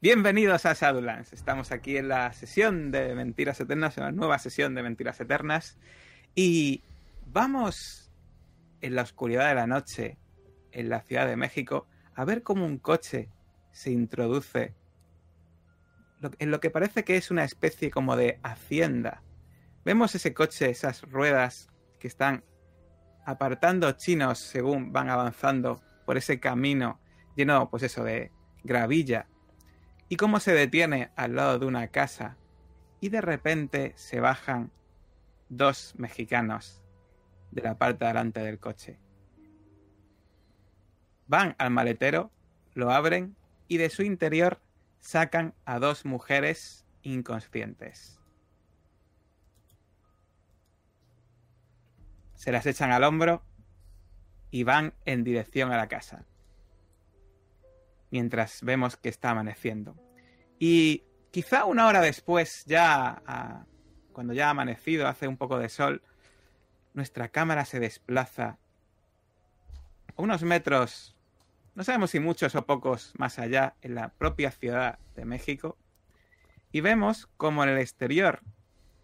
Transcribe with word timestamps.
Bienvenidos 0.00 0.64
a 0.64 0.74
Shadowlands. 0.74 1.32
Estamos 1.32 1.72
aquí 1.72 1.96
en 1.96 2.06
la 2.06 2.32
sesión 2.32 2.92
de 2.92 3.16
Mentiras 3.16 3.58
Eternas, 3.58 3.98
en 3.98 4.04
la 4.04 4.12
nueva 4.12 4.38
sesión 4.38 4.76
de 4.76 4.84
Mentiras 4.84 5.20
Eternas. 5.20 5.76
Y 6.36 6.84
vamos 7.26 8.12
en 8.80 8.94
la 8.94 9.02
oscuridad 9.02 9.48
de 9.48 9.56
la 9.56 9.66
noche, 9.66 10.16
en 10.70 10.88
la 10.88 11.00
Ciudad 11.00 11.26
de 11.26 11.34
México, 11.34 11.88
a 12.14 12.24
ver 12.24 12.44
cómo 12.44 12.64
un 12.64 12.78
coche 12.78 13.28
se 13.72 13.90
introduce 13.90 14.76
en 16.38 16.50
lo 16.52 16.60
que 16.60 16.70
parece 16.70 17.02
que 17.02 17.16
es 17.16 17.32
una 17.32 17.42
especie 17.42 17.90
como 17.90 18.14
de 18.14 18.38
hacienda. 18.44 19.24
Vemos 19.84 20.14
ese 20.14 20.32
coche, 20.32 20.70
esas 20.70 21.02
ruedas 21.10 21.70
que 21.98 22.06
están 22.06 22.44
apartando 23.26 23.90
chinos 23.90 24.38
según 24.38 24.92
van 24.92 25.10
avanzando 25.10 25.82
por 26.06 26.16
ese 26.16 26.38
camino 26.38 27.00
lleno, 27.34 27.68
pues 27.68 27.82
eso, 27.82 28.04
de 28.04 28.30
gravilla. 28.62 29.26
Y 30.08 30.16
cómo 30.16 30.40
se 30.40 30.52
detiene 30.52 31.10
al 31.16 31.36
lado 31.36 31.58
de 31.58 31.66
una 31.66 31.88
casa 31.88 32.36
y 33.00 33.10
de 33.10 33.20
repente 33.20 33.92
se 33.96 34.20
bajan 34.20 34.70
dos 35.48 35.94
mexicanos 35.96 36.82
de 37.50 37.62
la 37.62 37.78
parte 37.78 38.04
de 38.04 38.08
delante 38.08 38.40
del 38.40 38.58
coche. 38.58 38.98
Van 41.26 41.54
al 41.58 41.70
maletero, 41.70 42.30
lo 42.74 42.90
abren 42.90 43.36
y 43.68 43.76
de 43.76 43.90
su 43.90 44.02
interior 44.02 44.60
sacan 44.98 45.54
a 45.64 45.78
dos 45.78 46.04
mujeres 46.04 46.86
inconscientes. 47.02 48.18
Se 52.34 52.52
las 52.52 52.66
echan 52.66 52.92
al 52.92 53.04
hombro 53.04 53.42
y 54.50 54.62
van 54.62 54.94
en 55.04 55.24
dirección 55.24 55.72
a 55.72 55.76
la 55.76 55.88
casa. 55.88 56.24
Mientras 58.10 58.62
vemos 58.62 58.96
que 58.96 59.08
está 59.08 59.30
amaneciendo. 59.30 59.96
Y 60.58 61.04
quizá 61.30 61.64
una 61.64 61.86
hora 61.86 62.00
después, 62.00 62.64
ya 62.66 63.22
cuando 64.12 64.32
ya 64.32 64.48
ha 64.48 64.50
amanecido, 64.50 65.06
hace 65.06 65.28
un 65.28 65.36
poco 65.36 65.58
de 65.58 65.68
sol, 65.68 66.02
nuestra 66.94 67.28
cámara 67.28 67.64
se 67.64 67.80
desplaza 67.80 68.58
unos 70.16 70.42
metros 70.42 71.14
no 71.78 71.84
sabemos 71.84 72.10
si 72.10 72.18
muchos 72.18 72.56
o 72.56 72.66
pocos 72.66 73.12
más 73.18 73.38
allá, 73.38 73.76
en 73.82 73.94
la 73.94 74.08
propia 74.08 74.50
Ciudad 74.50 74.98
de 75.14 75.24
México, 75.24 75.78
y 76.72 76.80
vemos 76.80 77.28
como 77.36 77.62
en 77.62 77.68
el 77.68 77.78
exterior 77.78 78.40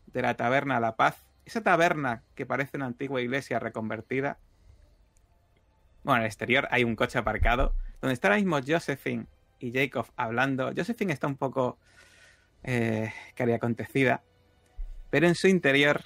de 0.07 0.23
la 0.23 0.35
taberna 0.35 0.81
La 0.81 0.97
Paz, 0.97 1.25
esa 1.45 1.63
taberna 1.63 2.25
que 2.35 2.47
parece 2.47 2.77
una 2.77 2.87
antigua 2.87 3.21
iglesia 3.21 3.61
reconvertida, 3.61 4.39
bueno, 6.03 6.17
en 6.17 6.23
el 6.23 6.27
exterior 6.27 6.67
hay 6.73 6.83
un 6.83 6.97
coche 6.97 7.17
aparcado, 7.17 7.77
donde 8.05 8.13
está 8.13 8.29
ahora 8.29 8.37
mismo 8.37 8.61
Josephine 8.61 9.25
y 9.59 9.73
Jacob 9.73 10.05
hablando. 10.15 10.71
Josephine 10.77 11.15
está 11.15 11.27
un 11.27 11.39
poco 11.39 11.79
eh, 12.63 13.11
acontecida, 13.55 14.23
pero 15.09 15.27
en 15.27 15.35
su 15.35 15.49
interior, 15.49 16.03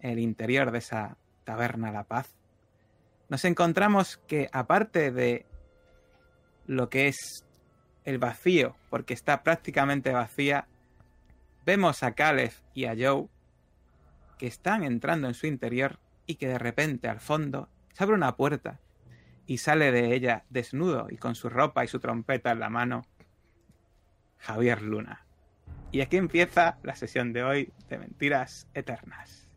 el 0.00 0.20
interior 0.20 0.70
de 0.70 0.78
esa 0.78 1.18
taberna 1.44 1.92
La 1.92 2.04
Paz, 2.04 2.34
nos 3.28 3.44
encontramos 3.44 4.16
que 4.26 4.48
aparte 4.52 5.12
de 5.12 5.44
lo 6.66 6.88
que 6.88 7.08
es 7.08 7.44
el 8.06 8.16
vacío, 8.16 8.74
porque 8.88 9.12
está 9.12 9.42
prácticamente 9.42 10.12
vacía, 10.12 10.66
vemos 11.66 12.02
a 12.02 12.12
Caleb 12.12 12.52
y 12.72 12.86
a 12.86 12.94
Joe 12.98 13.28
que 14.38 14.46
están 14.46 14.82
entrando 14.82 15.28
en 15.28 15.34
su 15.34 15.46
interior 15.46 15.98
y 16.24 16.36
que 16.36 16.48
de 16.48 16.58
repente 16.58 17.06
al 17.06 17.20
fondo 17.20 17.68
se 17.92 18.02
abre 18.02 18.16
una 18.16 18.34
puerta 18.34 18.80
y 19.48 19.58
sale 19.58 19.90
de 19.90 20.14
ella 20.14 20.44
desnudo 20.50 21.08
y 21.10 21.16
con 21.16 21.34
su 21.34 21.48
ropa 21.48 21.82
y 21.82 21.88
su 21.88 21.98
trompeta 22.00 22.52
en 22.52 22.60
la 22.60 22.68
mano 22.68 23.06
Javier 24.36 24.82
Luna. 24.82 25.24
Y 25.90 26.02
aquí 26.02 26.18
empieza 26.18 26.78
la 26.82 26.94
sesión 26.94 27.32
de 27.32 27.42
hoy 27.42 27.72
de 27.88 27.98
Mentiras 27.98 28.68
Eternas. 28.74 29.47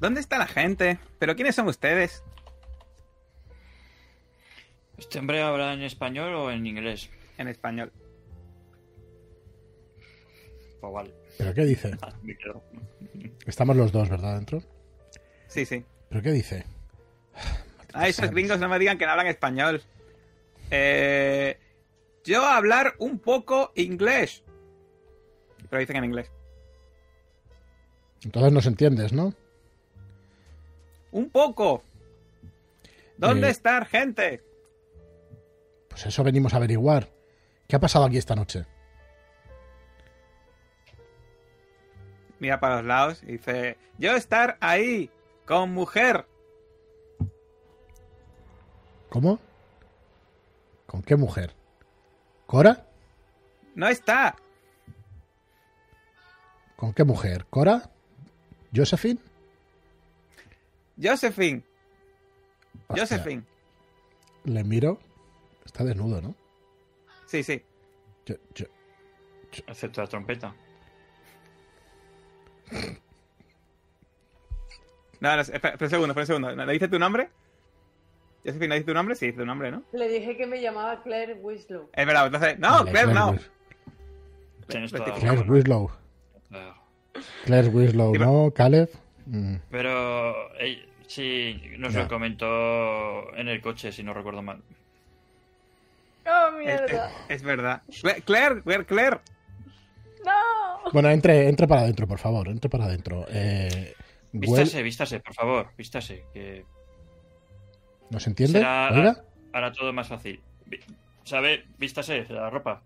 ¿Dónde 0.00 0.20
está 0.20 0.38
la 0.38 0.46
gente? 0.46 0.98
¿Pero 1.18 1.36
quiénes 1.36 1.54
son 1.54 1.68
ustedes? 1.68 2.24
¿Este 4.96 5.18
hombre 5.18 5.42
habla 5.42 5.74
en 5.74 5.82
español 5.82 6.34
o 6.34 6.50
en 6.50 6.66
inglés? 6.66 7.10
En 7.38 7.48
español. 7.48 7.92
Pues 10.80 10.92
vale. 10.92 11.14
¿Pero 11.36 11.54
qué 11.54 11.64
dice? 11.64 11.96
Ah, 12.00 12.12
Estamos 13.46 13.76
los 13.76 13.92
dos, 13.92 14.08
¿verdad? 14.08 14.36
Dentro. 14.36 14.62
Sí, 15.48 15.66
sí. 15.66 15.84
¿Pero 16.08 16.22
qué 16.22 16.32
dice? 16.32 16.64
Ah, 17.92 18.08
esos 18.08 18.30
gringos 18.30 18.58
no 18.58 18.68
me 18.68 18.78
digan 18.78 18.96
que 18.98 19.04
no 19.04 19.12
hablan 19.12 19.26
español. 19.26 19.82
Eh, 20.70 21.58
yo 22.24 22.44
hablar 22.44 22.94
un 22.98 23.18
poco 23.18 23.72
inglés. 23.74 24.44
Pero 25.68 25.80
dicen 25.80 25.96
en 25.96 26.04
inglés. 26.04 26.30
Entonces 28.22 28.52
nos 28.52 28.66
entiendes, 28.66 29.12
¿no? 29.12 29.34
Un 31.12 31.30
poco. 31.30 31.82
¿Dónde 33.16 33.48
eh, 33.48 33.50
está 33.50 33.84
gente? 33.84 34.42
Pues 35.88 36.06
eso 36.06 36.24
venimos 36.24 36.54
a 36.54 36.56
averiguar. 36.56 37.08
¿Qué 37.68 37.76
ha 37.76 37.80
pasado 37.80 38.04
aquí 38.04 38.16
esta 38.16 38.34
noche? 38.34 38.64
Mira 42.38 42.58
para 42.58 42.76
los 42.76 42.86
lados 42.86 43.22
y 43.22 43.32
dice, 43.32 43.76
yo 43.98 44.16
estar 44.16 44.56
ahí, 44.60 45.10
con 45.44 45.72
mujer. 45.72 46.26
¿Cómo? 49.10 49.38
¿Con 50.86 51.02
qué 51.02 51.16
mujer? 51.16 51.54
¿Cora? 52.46 52.86
No 53.74 53.88
está. 53.88 54.36
¿Con 56.76 56.94
qué 56.94 57.04
mujer? 57.04 57.46
¿Cora? 57.50 57.90
¿Josephine? 58.74 59.20
Josephine. 61.00 61.62
Josephine. 62.88 63.44
Le 64.44 64.64
miro. 64.64 64.98
Está 65.64 65.84
desnudo, 65.84 66.20
¿no? 66.20 66.34
Sí, 67.26 67.42
sí. 67.42 67.62
Yo, 68.26 68.34
yo, 68.54 68.66
Excepto 69.66 70.00
la 70.00 70.06
trompeta. 70.06 70.54
No, 75.20 75.36
no, 75.36 75.40
espera, 75.42 75.76
un 75.80 75.90
segundo, 75.90 76.12
espera 76.12 76.22
un 76.22 76.26
segundo. 76.26 76.64
¿Le 76.64 76.72
dice 76.72 76.88
tu 76.88 76.98
nombre? 76.98 77.28
Josephine, 78.44 78.68
¿le 78.68 78.74
dice 78.76 78.86
tu 78.86 78.94
nombre? 78.94 79.14
Sí, 79.14 79.26
dice 79.26 79.38
tu 79.38 79.46
nombre, 79.46 79.70
¿no? 79.70 79.82
Le 79.92 80.08
dije 80.08 80.36
que 80.36 80.46
me 80.46 80.60
llamaba 80.60 81.02
Claire 81.02 81.34
Wislow. 81.34 81.90
Es 81.92 82.06
verdad, 82.06 82.26
entonces... 82.26 82.58
¡No, 82.58 82.84
Claire, 82.84 83.12
no! 83.12 83.36
Claire 84.66 85.50
Wislow. 85.50 85.90
Claire 87.44 87.68
Wislow, 87.68 88.14
¿no? 88.14 88.50
Caleb. 88.54 88.88
Mm. 89.26 89.56
Pero 89.70 90.34
Sí, 91.10 91.60
nos 91.76 91.92
lo 91.92 92.06
comentó 92.06 93.34
en 93.34 93.48
el 93.48 93.60
coche, 93.60 93.90
si 93.90 94.04
no 94.04 94.14
recuerdo 94.14 94.42
mal. 94.42 94.62
¡Oh, 96.24 96.52
mierda! 96.52 97.10
Es, 97.28 97.42
verdad. 97.42 97.82
Claire, 98.24 98.62
Claire. 98.86 99.18
¡No! 100.24 100.92
Bueno, 100.92 101.10
entre, 101.10 101.48
entre 101.48 101.66
para 101.66 101.80
adentro, 101.80 102.06
por 102.06 102.20
favor. 102.20 102.46
Entre 102.46 102.70
para 102.70 102.84
adentro. 102.84 103.26
Eh, 103.28 103.92
vístase, 104.30 104.84
vístase, 104.84 105.18
por 105.18 105.34
favor. 105.34 105.72
Vístase. 105.76 106.26
Que... 106.32 106.64
¿Nos 108.10 108.24
entiende? 108.28 108.60
Será, 108.60 109.72
todo 109.72 109.92
más 109.92 110.06
fácil. 110.06 110.40
¿Sabe? 111.24 111.64
Vístase 111.76 112.24
la 112.28 112.50
ropa. 112.50 112.84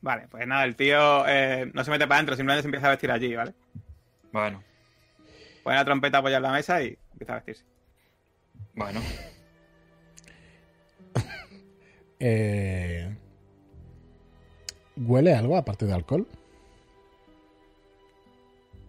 Vale, 0.00 0.26
pues 0.30 0.46
nada, 0.46 0.64
el 0.64 0.74
tío 0.74 1.28
eh, 1.28 1.70
no 1.74 1.84
se 1.84 1.90
mete 1.90 2.06
para 2.06 2.16
adentro, 2.16 2.34
simplemente 2.34 2.62
se 2.62 2.68
empieza 2.68 2.86
a 2.86 2.92
vestir 2.92 3.10
allí, 3.10 3.36
¿vale? 3.36 3.52
Bueno. 4.32 4.62
Pone 5.68 5.76
la 5.76 5.84
trompeta 5.84 6.16
apoyada 6.16 6.38
en 6.38 6.42
la 6.44 6.52
mesa 6.52 6.82
y 6.82 6.96
empieza 7.12 7.34
a 7.34 7.36
vestirse. 7.36 7.64
Bueno, 8.74 9.00
Eh, 12.20 13.14
¿Huele 14.96 15.34
algo 15.34 15.58
aparte 15.58 15.84
de 15.84 15.92
alcohol? 15.92 16.26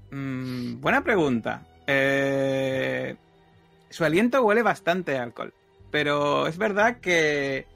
Mm, 0.09 0.79
buena 0.79 1.03
pregunta. 1.03 1.67
Eh, 1.85 3.15
su 3.89 4.05
aliento 4.05 4.41
huele 4.41 4.63
bastante 4.63 5.17
a 5.17 5.23
alcohol. 5.23 5.53
Pero 5.91 6.47
es 6.47 6.57
verdad 6.57 7.01
que 7.01 7.67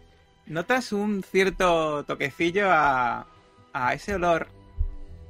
notas 0.48 0.94
un 0.94 1.24
cierto 1.24 2.06
toquecillo 2.06 2.72
a, 2.72 3.28
a 3.74 3.94
ese 3.94 4.16
olor 4.16 4.48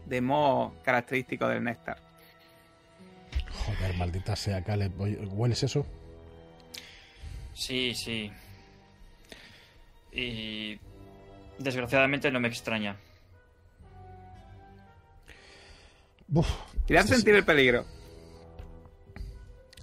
de 0.06 0.22
moho 0.22 0.76
característico 0.86 1.48
del 1.48 1.64
néctar. 1.64 2.13
Joder, 3.54 3.96
maldita 3.98 4.36
sea, 4.36 4.62
Caleb. 4.64 4.92
¿Hueles 4.98 5.64
eso? 5.64 5.86
sí, 7.54 7.94
sí. 7.96 8.32
Y 10.12 10.80
desgraciadamente 11.60 12.30
no 12.32 12.40
me 12.40 12.48
extraña. 12.48 12.98
Buf, 16.28 16.48
Quería 16.88 17.02
este, 17.02 17.16
sentir 17.16 17.36
el 17.36 17.46
peligro. 17.46 17.86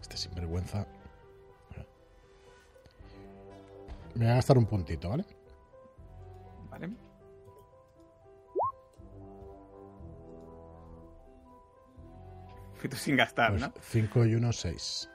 este 0.01 0.17
sinvergüenza. 0.17 0.87
Me 4.15 4.25
voy 4.25 4.33
a 4.33 4.35
gastar 4.37 4.59
un 4.59 4.67
puntito. 4.67 5.09
Vale. 5.09 5.25
sin 12.97 13.17
gastar, 13.17 13.51
Pues 13.51 13.63
¿no? 13.63 13.73
5 13.81 14.25
y 14.27 14.35
1, 14.35 14.53
6. 14.53 15.11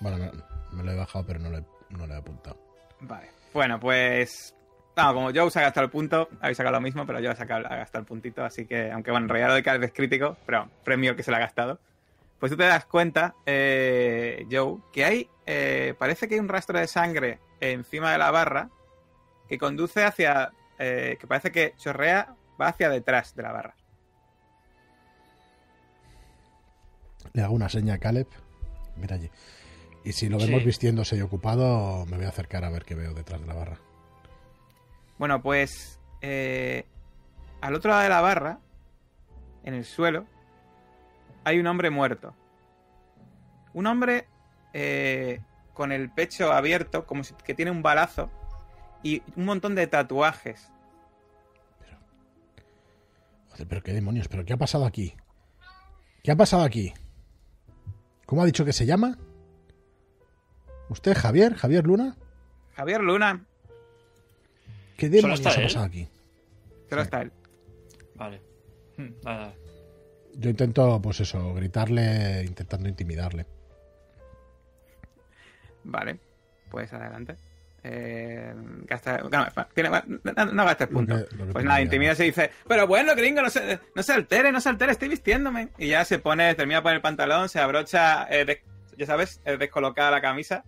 Bueno, 0.00 0.18
me, 0.18 0.30
me 0.76 0.82
lo 0.84 0.92
he 0.92 0.96
bajado, 0.96 1.24
pero 1.26 1.38
no 1.38 1.50
lo 1.50 1.58
he, 1.58 1.64
no 1.90 2.06
lo 2.06 2.14
he 2.14 2.16
apuntado. 2.16 2.58
Vale. 3.00 3.30
Bueno, 3.52 3.78
pues. 3.80 4.54
No, 4.96 5.12
como 5.12 5.30
Joe 5.34 5.50
se 5.50 5.58
ha 5.58 5.62
gastado 5.62 5.84
el 5.86 5.90
punto, 5.90 6.28
habéis 6.40 6.56
sacado 6.56 6.76
lo 6.76 6.80
mismo, 6.80 7.04
pero 7.04 7.18
yo 7.18 7.32
he 7.32 7.36
sacado, 7.36 7.66
ha 7.66 7.76
gastado 7.76 8.00
el 8.02 8.06
puntito, 8.06 8.44
así 8.44 8.64
que, 8.64 8.92
aunque 8.92 9.10
bueno, 9.10 9.24
en 9.24 9.28
realidad 9.28 9.48
lo 9.48 9.54
de 9.54 9.62
Caleb 9.64 9.82
es 9.84 9.92
crítico, 9.92 10.36
pero 10.46 10.68
premio 10.84 11.10
el 11.10 11.16
que 11.16 11.24
se 11.24 11.32
lo 11.32 11.36
ha 11.36 11.40
gastado. 11.40 11.80
Pues 12.38 12.52
tú 12.52 12.56
te 12.58 12.62
das 12.64 12.84
cuenta, 12.84 13.34
eh, 13.44 14.46
Joe, 14.50 14.78
que 14.92 15.04
hay. 15.04 15.28
eh, 15.46 15.94
parece 15.98 16.28
que 16.28 16.34
hay 16.34 16.40
un 16.40 16.48
rastro 16.48 16.78
de 16.78 16.86
sangre 16.86 17.40
encima 17.60 18.12
de 18.12 18.18
la 18.18 18.30
barra 18.30 18.68
que 19.48 19.58
conduce 19.58 20.04
hacia. 20.04 20.52
eh, 20.78 21.16
que 21.20 21.26
parece 21.26 21.50
que 21.50 21.74
chorrea, 21.76 22.34
va 22.60 22.68
hacia 22.68 22.88
detrás 22.88 23.34
de 23.34 23.42
la 23.42 23.52
barra. 23.52 23.74
Le 27.32 27.42
hago 27.42 27.54
una 27.54 27.68
seña 27.68 27.94
a 27.94 27.98
Caleb. 27.98 28.26
Mira 28.96 29.16
allí. 29.16 29.30
Y 30.04 30.12
si 30.12 30.28
lo 30.28 30.38
vemos 30.38 30.60
Sí. 30.60 30.66
vistiéndose 30.66 31.16
y 31.16 31.20
ocupado, 31.22 32.04
me 32.06 32.16
voy 32.16 32.26
a 32.26 32.28
acercar 32.28 32.64
a 32.64 32.70
ver 32.70 32.84
qué 32.84 32.94
veo 32.94 33.14
detrás 33.14 33.40
de 33.40 33.46
la 33.46 33.54
barra. 33.54 33.78
Bueno, 35.18 35.42
pues 35.42 35.98
eh, 36.20 36.84
al 37.60 37.74
otro 37.74 37.90
lado 37.90 38.02
de 38.02 38.08
la 38.08 38.20
barra, 38.20 38.58
en 39.64 39.74
el 39.74 39.84
suelo, 39.84 40.26
hay 41.44 41.58
un 41.58 41.66
hombre 41.66 41.90
muerto. 41.90 42.34
Un 43.72 43.86
hombre 43.86 44.26
eh, 44.72 45.40
con 45.72 45.90
el 45.90 46.10
pecho 46.10 46.52
abierto, 46.52 47.06
como 47.06 47.24
si 47.24 47.34
que 47.34 47.54
tiene 47.54 47.70
un 47.70 47.82
balazo 47.82 48.30
y 49.02 49.22
un 49.36 49.44
montón 49.46 49.74
de 49.74 49.86
tatuajes. 49.86 50.70
Joder, 53.50 53.66
pero 53.68 53.82
qué 53.82 53.92
demonios, 53.92 54.28
pero 54.28 54.44
¿qué 54.44 54.52
ha 54.52 54.56
pasado 54.56 54.84
aquí? 54.84 55.14
¿Qué 56.22 56.30
ha 56.32 56.36
pasado 56.36 56.62
aquí? 56.64 56.92
¿Cómo 58.26 58.42
ha 58.42 58.46
dicho 58.46 58.64
que 58.64 58.72
se 58.72 58.86
llama? 58.86 59.18
¿Usted, 60.88 61.14
Javier? 61.16 61.54
¿Javier 61.54 61.84
Luna? 61.86 62.16
Javier 62.74 63.00
Luna, 63.00 63.44
¿Qué 64.96 65.08
demonios 65.08 65.40
ha 65.40 65.44
pasado 65.44 65.84
aquí? 65.84 66.08
solo 66.88 67.02
Sí. 67.02 67.06
está 67.06 67.22
él. 67.22 67.32
Vale. 68.14 68.40
Hmm, 68.96 69.10
nada. 69.24 69.54
Yo 70.36 70.50
intento, 70.50 71.00
pues 71.02 71.20
eso, 71.20 71.54
gritarle, 71.54 72.44
intentando 72.44 72.88
intimidarle. 72.88 73.46
Vale, 75.84 76.18
pues 76.70 76.92
adelante. 76.92 77.36
Eh, 77.86 78.54
gasta, 78.86 79.18
no, 79.18 79.28
tiene- 79.74 79.90
no, 79.90 80.64
Lo 80.64 80.88
punto. 80.88 81.14
que- 81.28 81.36
lo 81.36 81.46
que 81.46 81.52
Pues 81.52 81.64
nada, 81.66 81.82
intimida 81.82 82.14
se 82.14 82.24
dice, 82.24 82.50
pero 82.66 82.86
bueno, 82.86 83.14
gringo, 83.14 83.42
no 83.42 83.50
se, 83.50 83.78
no 83.94 84.02
se 84.02 84.12
altere, 84.14 84.50
no 84.52 84.60
se 84.62 84.70
altere, 84.70 84.92
estoy 84.92 85.08
vistiéndome. 85.10 85.68
Y 85.76 85.88
ya 85.88 86.04
se 86.06 86.18
pone, 86.18 86.54
termina 86.54 86.78
de 86.78 86.82
poner 86.82 86.96
el 86.96 87.02
pantalón, 87.02 87.50
se 87.50 87.60
abrocha, 87.60 88.26
eh, 88.30 88.46
des- 88.46 88.60
ya 88.96 89.04
sabes, 89.04 89.40
eh, 89.44 89.58
descolocada 89.58 90.10
la 90.10 90.22
camisa. 90.22 90.64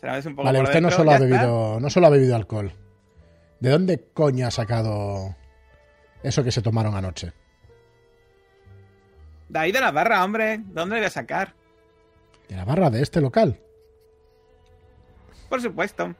Se 0.00 0.06
la 0.06 0.14
ves 0.14 0.24
un 0.26 0.34
poco 0.36 0.46
Vale, 0.46 0.58
por 0.60 0.68
usted 0.68 0.80
no 0.80 0.90
solo, 0.90 1.10
ha 1.10 1.14
está. 1.16 1.26
bebido, 1.26 1.78
no 1.80 1.90
solo 1.90 2.06
ha 2.06 2.10
bebido 2.10 2.34
alcohol. 2.34 2.72
¿De 3.60 3.68
dónde 3.70 4.02
coño 4.14 4.46
ha 4.46 4.50
sacado 4.50 5.36
eso 6.22 6.42
que 6.44 6.50
se 6.50 6.62
tomaron 6.62 6.94
anoche? 6.94 7.32
De 9.50 9.58
ahí 9.58 9.72
de 9.72 9.80
la 9.80 9.90
barra, 9.90 10.24
hombre. 10.24 10.60
¿Dónde 10.64 10.94
le 10.96 11.00
voy 11.02 11.06
a 11.06 11.10
sacar? 11.10 11.52
¿De 12.48 12.56
la 12.56 12.64
barra 12.64 12.88
de 12.90 13.02
este 13.02 13.20
local? 13.20 13.60
Por 15.48 15.60
supuesto. 15.62 16.14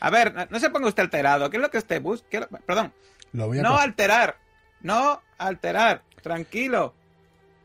A 0.00 0.10
ver, 0.10 0.34
no- 0.34 0.46
no 0.50 0.58
se 0.58 0.70
ponga 0.70 0.88
usted 0.88 1.02
alterado. 1.04 1.48
¿Qué 1.50 1.56
es 1.58 1.62
lo 1.62 1.70
que 1.70 1.78
usted 1.78 2.02
busca? 2.02 2.26
¿Qué 2.30 2.36
es 2.38 2.50
lo- 2.50 2.58
Perdón. 2.58 2.92
Lo 3.32 3.46
voy 3.46 3.58
a, 3.58 3.62
No 3.62 3.78
alterar. 3.78 4.36
No 4.80 5.20
alterar. 5.38 6.02
Tranquilo. 6.22 6.94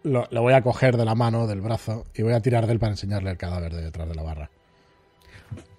lo, 0.04 0.28
lo 0.32 0.42
voy 0.42 0.54
a 0.54 0.62
coger 0.62 0.96
de 0.98 1.04
la 1.06 1.16
mano, 1.16 1.48
del 1.48 1.60
brazo, 1.62 2.06
y 2.14 2.22
voy 2.22 2.34
a 2.34 2.40
tirar 2.40 2.66
de 2.66 2.74
él 2.74 2.80
para 2.80 2.92
enseñarle 2.94 3.30
el 3.32 3.38
cadáver 3.38 3.74
de 3.74 3.82
detrás 3.82 4.08
de 4.08 4.16
la 4.16 4.24
barra. 4.24 4.50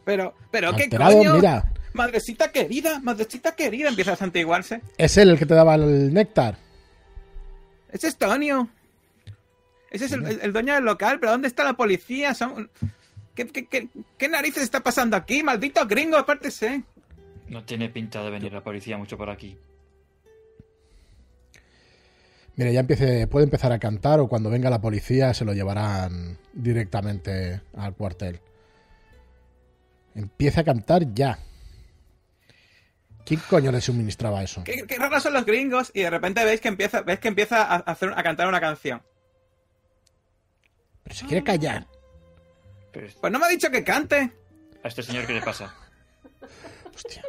Pero, 0.04 0.34
pero, 0.50 0.74
¿qué 0.76 0.88
coño? 0.90 1.34
mira. 1.34 1.72
Madrecita 1.94 2.52
querida, 2.52 3.00
madrecita 3.00 3.54
querida. 3.56 3.88
Empieza 3.88 4.12
a 4.12 4.16
santiguarse. 4.16 4.82
Es 4.98 5.16
él 5.16 5.30
el 5.30 5.38
que 5.38 5.46
te 5.46 5.54
daba 5.54 5.74
el 5.76 6.12
néctar. 6.12 6.56
Ese 7.90 8.08
es 8.08 8.16
Tonio. 8.16 8.68
Ese 9.90 10.04
es 10.06 10.12
el, 10.12 10.26
el- 10.26 10.40
el 10.42 10.52
dueño 10.52 10.74
del 10.74 10.84
local. 10.84 11.18
¿Pero 11.20 11.32
dónde 11.32 11.48
está 11.48 11.64
la 11.64 11.72
policía? 11.74 12.34
Son... 12.34 12.70
¿Qué, 13.38 13.46
qué, 13.46 13.66
qué- 13.66 13.88
qué 14.16 14.28
narices 14.28 14.64
está 14.64 14.80
pasando 14.80 15.16
aquí? 15.16 15.44
Maldito 15.44 15.86
gringo, 15.86 16.16
apártese. 16.16 16.82
No 17.46 17.64
tiene 17.64 17.88
pinta 17.88 18.20
de 18.24 18.30
venir 18.30 18.52
la 18.52 18.64
policía 18.64 18.98
mucho 18.98 19.16
por 19.16 19.30
aquí. 19.30 19.56
Mire, 22.56 22.72
ya 22.72 22.80
empiece, 22.80 23.28
puede 23.28 23.44
empezar 23.44 23.70
a 23.70 23.78
cantar 23.78 24.18
o 24.18 24.26
cuando 24.28 24.50
venga 24.50 24.68
la 24.70 24.80
policía 24.80 25.32
se 25.34 25.44
lo 25.44 25.52
llevarán 25.52 26.38
directamente 26.52 27.60
al 27.76 27.94
cuartel. 27.94 28.40
Empieza 30.16 30.62
a 30.62 30.64
cantar 30.64 31.14
ya. 31.14 31.38
¿Quién 33.24 33.40
coño 33.48 33.70
le 33.70 33.80
suministraba 33.80 34.42
eso? 34.42 34.64
¿Qué, 34.64 34.84
qué 34.88 34.96
raros 34.96 35.22
son 35.22 35.34
los 35.34 35.44
gringos? 35.44 35.92
Y 35.94 36.00
de 36.00 36.10
repente 36.10 36.44
veis 36.44 36.60
que 36.60 36.66
empieza, 36.68 37.02
ves 37.02 37.20
que 37.20 37.28
empieza 37.28 37.62
a, 37.62 37.76
hacer, 37.76 38.12
a 38.16 38.22
cantar 38.24 38.48
una 38.48 38.60
canción. 38.60 39.00
Pero 41.04 41.14
se 41.14 41.26
quiere 41.26 41.44
callar. 41.44 41.86
Pero 43.00 43.20
Pues 43.20 43.32
no 43.32 43.38
me 43.38 43.46
ha 43.46 43.48
dicho 43.48 43.70
que 43.70 43.84
cante. 43.84 44.30
a 44.82 44.88
este 44.88 45.02
señor, 45.02 45.26
¿qué 45.26 45.34
le 45.34 45.40
pasa? 45.42 45.74
Hostia. 46.94 47.22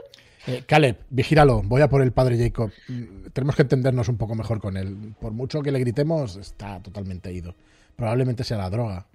Eh, 0.47 0.63
Caleb, 0.65 0.97
vigíralo. 1.09 1.61
Voy 1.61 1.81
a 1.81 1.89
por 1.89 2.01
el 2.01 2.11
padre 2.11 2.37
Jacob. 2.37 2.71
Mm, 2.87 3.27
Tenemos 3.33 3.55
que 3.55 3.61
entendernos 3.61 4.07
un 4.09 4.17
poco 4.17 4.33
mejor 4.35 4.59
con 4.59 4.77
él. 4.77 5.13
Por 5.19 5.31
mucho 5.31 5.61
que 5.61 5.71
le 5.71 5.79
gritemos, 5.79 6.35
está 6.37 6.81
totalmente 6.81 7.31
ido. 7.31 7.53
Probablemente 7.95 8.43
sea 8.43 8.57
la 8.57 8.69
droga. 8.69 9.05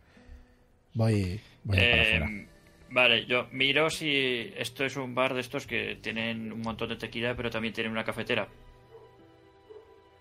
Voy, 0.94 1.40
voy 1.64 1.78
a 1.78 1.82
ir 1.84 1.90
para 1.90 2.02
Eh, 2.02 2.16
afuera. 2.16 2.46
vale, 2.90 3.26
yo 3.26 3.48
miro 3.50 3.90
si 3.90 4.52
esto 4.56 4.84
es 4.84 4.96
un 4.96 5.14
bar 5.14 5.34
de 5.34 5.40
estos 5.40 5.66
que 5.66 5.96
tienen 6.00 6.52
un 6.52 6.60
montón 6.60 6.88
de 6.90 6.96
tequila, 6.96 7.34
pero 7.34 7.50
también 7.50 7.74
tienen 7.74 7.90
una 7.90 8.04
cafetera. 8.04 8.46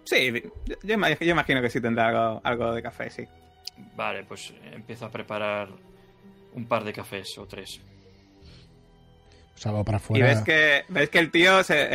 Sí, 0.05 0.31
yo, 0.65 0.75
yo 0.83 1.31
imagino 1.31 1.61
que 1.61 1.69
sí 1.69 1.79
tendrá 1.79 2.07
algo, 2.09 2.41
algo 2.43 2.73
de 2.73 2.81
café, 2.81 3.09
sí. 3.09 3.23
Vale, 3.95 4.23
pues 4.23 4.53
empiezo 4.71 5.05
a 5.05 5.11
preparar 5.11 5.69
un 6.53 6.65
par 6.67 6.83
de 6.83 6.93
cafés 6.93 7.37
o 7.37 7.45
tres. 7.47 7.81
Salgo 9.55 9.83
para 9.83 9.97
Y 9.97 10.01
afuera. 10.01 10.25
ves 10.27 10.41
que, 10.41 10.85
ves 10.89 11.09
que 11.09 11.19
el 11.19 11.31
tío 11.31 11.63
se, 11.63 11.87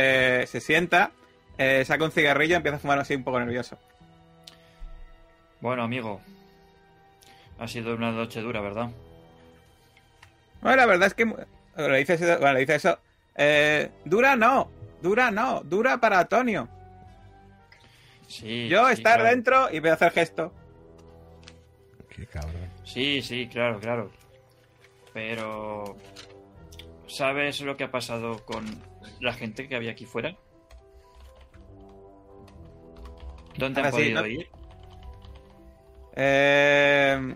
eh, 0.43 0.47
se 0.47 0.59
sienta, 0.61 1.11
eh, 1.57 1.83
saca 1.85 2.03
un 2.05 2.11
cigarrillo 2.11 2.53
y 2.53 2.57
empieza 2.57 2.77
a 2.77 2.79
fumar 2.79 2.99
así 2.99 3.15
un 3.15 3.23
poco 3.23 3.39
nervioso. 3.39 3.77
Bueno, 5.61 5.83
amigo, 5.83 6.21
ha 7.59 7.67
sido 7.67 7.93
una 7.95 8.11
noche 8.11 8.39
dura, 8.41 8.61
¿verdad? 8.61 8.89
Bueno, 10.61 10.77
la 10.77 10.85
verdad 10.85 11.07
es 11.07 11.13
que 11.13 11.25
le 11.77 11.97
dice 11.97 12.13
eso, 12.13 12.25
bueno, 12.39 12.53
le 12.53 12.59
dice 12.61 12.75
eso. 12.75 12.97
eh, 13.35 13.91
dura 14.05 14.35
no, 14.35 14.69
dura 15.01 15.31
no, 15.31 15.61
dura 15.63 15.97
para 15.99 16.19
Antonio. 16.19 16.67
Sí. 18.27 18.67
Yo 18.69 18.87
sí, 18.87 18.93
estar 18.93 19.15
claro. 19.19 19.29
dentro 19.29 19.69
y 19.71 19.79
voy 19.79 19.89
a 19.89 19.93
hacer 19.93 20.11
gesto. 20.11 20.53
Qué 22.09 22.25
cabrón. 22.27 22.69
Sí, 22.83 23.21
sí, 23.21 23.47
claro, 23.47 23.79
claro. 23.79 24.11
Pero... 25.19 25.97
¿Sabes 27.07 27.59
lo 27.61 27.75
que 27.75 27.83
ha 27.83 27.91
pasado 27.91 28.45
con 28.45 28.63
la 29.19 29.33
gente 29.33 29.67
que 29.67 29.75
había 29.75 29.91
aquí 29.91 30.05
fuera? 30.05 30.37
¿Dónde 33.57 33.81
han 33.81 33.87
sí, 33.87 33.91
podido 33.91 34.21
no- 34.21 34.27
ir? 34.27 34.49
Eh, 36.15 37.35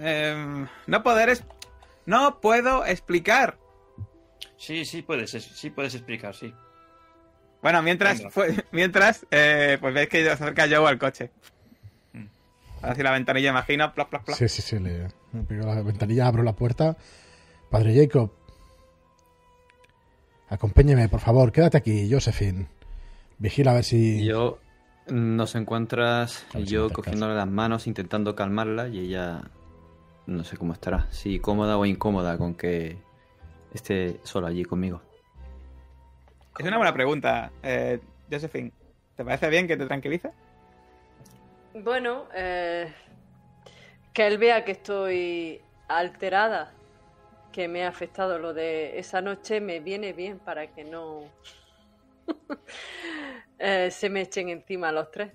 eh, 0.00 0.66
no 0.86 1.02
poder... 1.02 1.30
es- 1.30 1.44
No 2.06 2.40
puedo 2.40 2.84
explicar. 2.86 3.58
Sí, 4.56 4.84
sí 4.84 5.02
puedes, 5.02 5.30
sí 5.32 5.70
puedes 5.70 5.94
explicar, 5.96 6.34
sí. 6.36 6.54
Bueno, 7.60 7.82
mientras, 7.82 8.22
fue- 8.30 8.64
mientras 8.70 9.26
eh, 9.32 9.78
pues 9.80 9.92
veis 9.94 10.08
que 10.08 10.22
se 10.22 10.30
acerca 10.30 10.68
Joe 10.70 10.86
al 10.88 10.98
coche. 10.98 11.30
Mm. 12.12 12.26
Así 12.82 13.02
la 13.02 13.10
ventanilla, 13.10 13.50
imagino, 13.50 13.92
plop, 13.92 14.10
plop, 14.10 14.24
plop. 14.26 14.36
Sí, 14.38 14.48
sí, 14.48 14.62
sí. 14.62 14.78
Le, 14.78 15.08
me 15.32 15.42
pego 15.42 15.66
la 15.66 15.82
ventanilla, 15.82 16.26
abro 16.26 16.42
la 16.42 16.54
puerta. 16.54 16.96
Padre 17.70 17.94
Jacob. 17.94 18.30
Acompáñeme, 20.48 21.08
por 21.08 21.20
favor. 21.20 21.52
Quédate 21.52 21.76
aquí, 21.76 22.10
Josephine. 22.10 22.68
Vigila 23.38 23.72
a 23.72 23.74
ver 23.74 23.84
si... 23.84 24.24
Yo 24.24 24.58
nos 25.08 25.54
encuentras 25.54 26.46
si 26.52 26.64
yo 26.64 26.90
cogiéndole 26.90 27.34
las 27.34 27.48
manos, 27.48 27.86
intentando 27.86 28.34
calmarla 28.34 28.88
y 28.88 29.00
ella 29.00 29.42
no 30.26 30.44
sé 30.44 30.56
cómo 30.56 30.74
estará, 30.74 31.06
si 31.10 31.38
cómoda 31.38 31.78
o 31.78 31.86
incómoda 31.86 32.36
con 32.36 32.54
que 32.54 32.98
esté 33.72 34.20
sola 34.22 34.48
allí 34.48 34.64
conmigo. 34.64 35.00
Es 36.58 36.66
una 36.66 36.76
buena 36.76 36.92
pregunta, 36.92 37.52
eh, 37.62 38.00
Josephine. 38.30 38.72
¿Te 39.16 39.24
parece 39.24 39.48
bien 39.48 39.66
que 39.66 39.76
te 39.76 39.86
tranquilice? 39.86 40.30
Bueno, 41.74 42.24
eh, 42.34 42.92
que 44.18 44.26
él 44.26 44.36
vea 44.36 44.64
que 44.64 44.72
estoy 44.72 45.60
alterada, 45.86 46.72
que 47.52 47.68
me 47.68 47.84
ha 47.84 47.88
afectado 47.88 48.40
lo 48.40 48.52
de 48.52 48.98
esa 48.98 49.20
noche, 49.20 49.60
me 49.60 49.78
viene 49.78 50.12
bien 50.12 50.40
para 50.40 50.66
que 50.66 50.82
no 50.82 51.20
eh, 53.60 53.92
se 53.92 54.10
me 54.10 54.22
echen 54.22 54.48
encima 54.48 54.90
los 54.90 55.08
tres. 55.12 55.30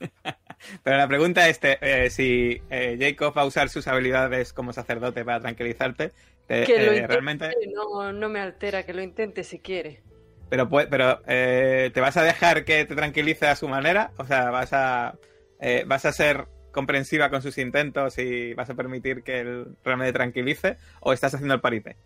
Pero 0.82 0.96
la 0.96 1.08
pregunta 1.08 1.46
es 1.46 1.60
te- 1.60 1.78
eh, 1.82 2.08
si 2.08 2.58
eh, 2.70 2.96
Jacob 2.98 3.36
va 3.36 3.42
a 3.42 3.46
usar 3.46 3.68
sus 3.68 3.86
habilidades 3.86 4.54
como 4.54 4.72
sacerdote 4.72 5.22
para 5.26 5.40
tranquilizarte. 5.40 6.12
te- 6.46 6.62
Que 6.64 6.78
lo 6.78 6.94
eh, 6.94 7.00
intente, 7.00 7.06
realmente. 7.06 7.54
no, 7.74 8.12
no 8.14 8.28
me 8.30 8.40
altera, 8.40 8.82
que 8.84 8.94
lo 8.94 9.02
intente 9.02 9.44
si 9.44 9.58
quiere. 9.58 10.02
Pero, 10.48 10.70
pero 10.70 11.20
eh, 11.26 11.90
¿te 11.92 12.00
vas 12.00 12.16
a 12.16 12.22
dejar 12.22 12.64
que 12.64 12.86
te 12.86 12.94
tranquilice 12.96 13.46
a 13.46 13.56
su 13.56 13.68
manera? 13.68 14.12
O 14.16 14.24
sea, 14.24 14.50
¿vas 14.50 14.72
a, 14.72 15.18
eh, 15.60 15.84
vas 15.86 16.06
a 16.06 16.12
ser 16.12 16.46
comprensiva 16.78 17.28
con 17.28 17.42
sus 17.42 17.58
intentos 17.58 18.18
y 18.18 18.54
vas 18.54 18.70
a 18.70 18.74
permitir 18.74 19.24
que 19.24 19.40
él 19.40 19.76
realmente 19.84 20.12
tranquilice? 20.12 20.76
¿O 21.00 21.12
estás 21.12 21.34
haciendo 21.34 21.54
el 21.54 21.60
paripé? 21.60 21.96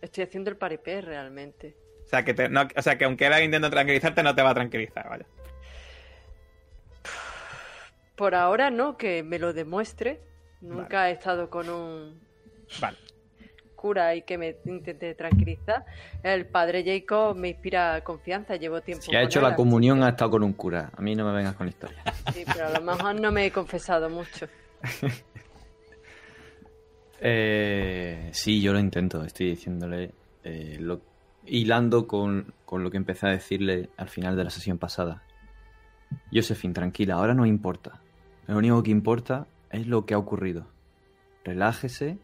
Estoy 0.00 0.24
haciendo 0.24 0.48
el 0.50 0.56
paripé 0.56 1.02
realmente. 1.02 1.76
O 2.06 2.08
sea, 2.08 2.24
que 2.24 2.32
te- 2.32 2.48
no- 2.48 2.66
o 2.74 2.82
sea, 2.82 2.96
que 2.96 3.04
aunque 3.04 3.26
él 3.26 3.32
haga 3.34 3.44
intento 3.44 3.68
tranquilizarte, 3.68 4.22
no 4.22 4.34
te 4.34 4.40
va 4.42 4.50
a 4.50 4.54
tranquilizar, 4.54 5.06
vaya. 5.10 5.26
Por 8.16 8.34
ahora 8.34 8.70
no, 8.70 8.96
que 8.96 9.22
me 9.22 9.38
lo 9.38 9.52
demuestre. 9.52 10.20
Nunca 10.62 11.08
he 11.10 11.12
estado 11.12 11.50
con 11.50 11.68
un 11.68 12.20
Vale. 12.80 12.96
Cura 13.78 14.14
y 14.14 14.22
que 14.22 14.36
me 14.36 14.56
intente 14.66 15.14
tranquilizar. 15.14 15.84
El 16.22 16.46
padre 16.46 16.84
Jacob 16.84 17.36
me 17.36 17.48
inspira 17.50 18.02
confianza, 18.02 18.56
llevo 18.56 18.80
tiempo 18.82 19.04
Si 19.04 19.16
ha 19.16 19.22
hecho 19.22 19.40
la 19.40 19.54
comunión, 19.54 20.02
ha 20.02 20.10
estado 20.10 20.32
con 20.32 20.42
un 20.42 20.52
cura. 20.52 20.90
A 20.96 21.00
mí 21.00 21.14
no 21.14 21.24
me 21.24 21.32
vengas 21.32 21.54
con 21.54 21.68
historia. 21.68 21.96
Sí, 22.34 22.44
pero 22.52 22.66
a 22.66 22.70
lo 22.78 22.82
mejor 22.82 23.20
no 23.20 23.30
me 23.32 23.46
he 23.46 23.50
confesado 23.50 24.10
mucho. 24.10 24.46
Eh, 27.20 28.30
sí, 28.32 28.60
yo 28.60 28.72
lo 28.72 28.78
intento. 28.78 29.24
Estoy 29.24 29.50
diciéndole, 29.50 30.12
eh, 30.44 30.76
lo- 30.80 31.00
hilando 31.44 32.06
con, 32.06 32.54
con 32.64 32.82
lo 32.84 32.90
que 32.90 32.96
empecé 32.96 33.26
a 33.26 33.30
decirle 33.30 33.88
al 33.96 34.08
final 34.08 34.36
de 34.36 34.44
la 34.44 34.50
sesión 34.50 34.78
pasada. 34.78 35.22
Josephine, 36.32 36.74
tranquila, 36.74 37.14
ahora 37.14 37.34
no 37.34 37.44
importa. 37.46 38.00
Lo 38.46 38.56
único 38.56 38.82
que 38.82 38.90
importa 38.90 39.46
es 39.70 39.86
lo 39.86 40.06
que 40.06 40.14
ha 40.14 40.18
ocurrido. 40.18 40.66
Relájese 41.44 42.18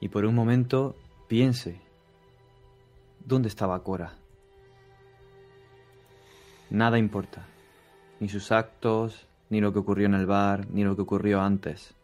y 0.00 0.08
por 0.08 0.24
un 0.24 0.34
momento 0.34 0.96
piense. 1.28 1.80
¿Dónde 3.24 3.48
estaba 3.48 3.82
Cora? 3.82 4.14
Nada 6.70 6.98
importa. 6.98 7.46
Ni 8.20 8.28
sus 8.28 8.52
actos, 8.52 9.26
ni 9.50 9.60
lo 9.60 9.72
que 9.72 9.78
ocurrió 9.78 10.06
en 10.06 10.14
el 10.14 10.26
bar, 10.26 10.68
ni 10.70 10.84
lo 10.84 10.96
que 10.96 11.02
ocurrió 11.02 11.40
antes. 11.40 11.94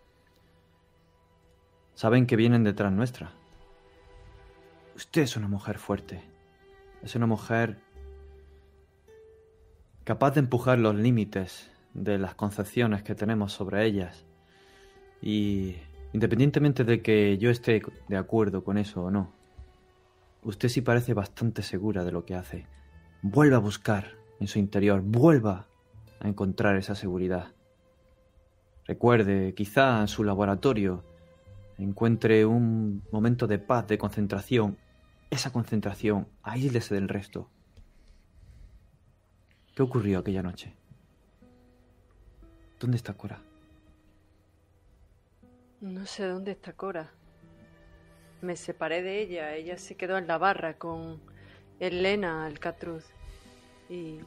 Saben 1.95 2.27
que 2.27 2.37
vienen 2.37 2.65
detrás 2.65 2.93
nuestra. 2.93 3.33
Usted 4.97 5.23
es 5.23 5.37
una 5.37 5.49
mujer 5.49 5.79
fuerte. 5.79 6.23
Es 7.03 7.15
una 7.15 7.27
mujer 7.27 7.79
capaz 10.05 10.33
de 10.33 10.41
empujar 10.41 10.79
los 10.79 10.95
límites 10.95 11.71
de 11.93 12.19
las 12.19 12.35
concepciones 12.35 13.03
que 13.03 13.15
tenemos 13.15 13.53
sobre 13.53 13.85
ellas. 13.87 14.25
Y 15.23 15.77
independientemente 16.15 16.85
de 16.85 17.03
que 17.03 17.37
yo 17.39 17.51
esté 17.51 17.83
de 18.09 18.17
acuerdo 18.17 18.63
con 18.63 18.79
eso 18.79 19.03
o 19.03 19.11
no, 19.11 19.33
usted 20.45 20.69
sí 20.69 20.81
parece 20.81 21.13
bastante 21.13 21.63
segura 21.63 22.05
de 22.05 22.13
lo 22.13 22.25
que 22.25 22.37
hace. 22.37 22.69
Vuelva 23.21 23.57
a 23.57 23.61
buscar 23.61 24.13
en 24.39 24.47
su 24.47 24.61
interior, 24.61 25.03
vuelva 25.03 25.67
a 26.21 26.29
encontrar 26.29 26.77
esa 26.77 26.95
seguridad. 26.95 27.53
Recuerde, 28.87 29.55
quizá 29.55 30.01
en 30.01 30.09
su 30.09 30.23
laboratorio 30.23 31.03
encuentre 31.79 32.47
un 32.47 33.03
momento 33.11 33.49
de 33.49 33.59
paz, 33.59 33.89
de 33.89 33.99
concentración. 33.99 34.79
Esa 35.31 35.53
concentración, 35.53 36.29
aíslese 36.45 36.95
del 36.95 37.09
resto. 37.09 37.51
¿Qué 39.75 39.83
ocurrió 39.83 40.21
aquella 40.21 40.45
noche? 40.45 40.77
¿Dónde 42.79 42.99
está 42.99 43.15
Cora? 43.15 43.43
No 45.81 46.07
sé 46.07 46.27
dónde 46.27 46.53
está 46.53 46.73
Cora. 46.73 47.11
Me 48.41 48.57
separé 48.57 49.03
de 49.03 49.21
ella. 49.21 49.55
Ella 49.55 49.77
se 49.77 49.97
quedó 49.97 50.19
en 50.19 50.27
la 50.27 50.39
barra 50.39 50.75
con 50.75 51.21
Elena 51.81 52.47
Alcatruz. 52.47 53.05
Y 53.89 54.21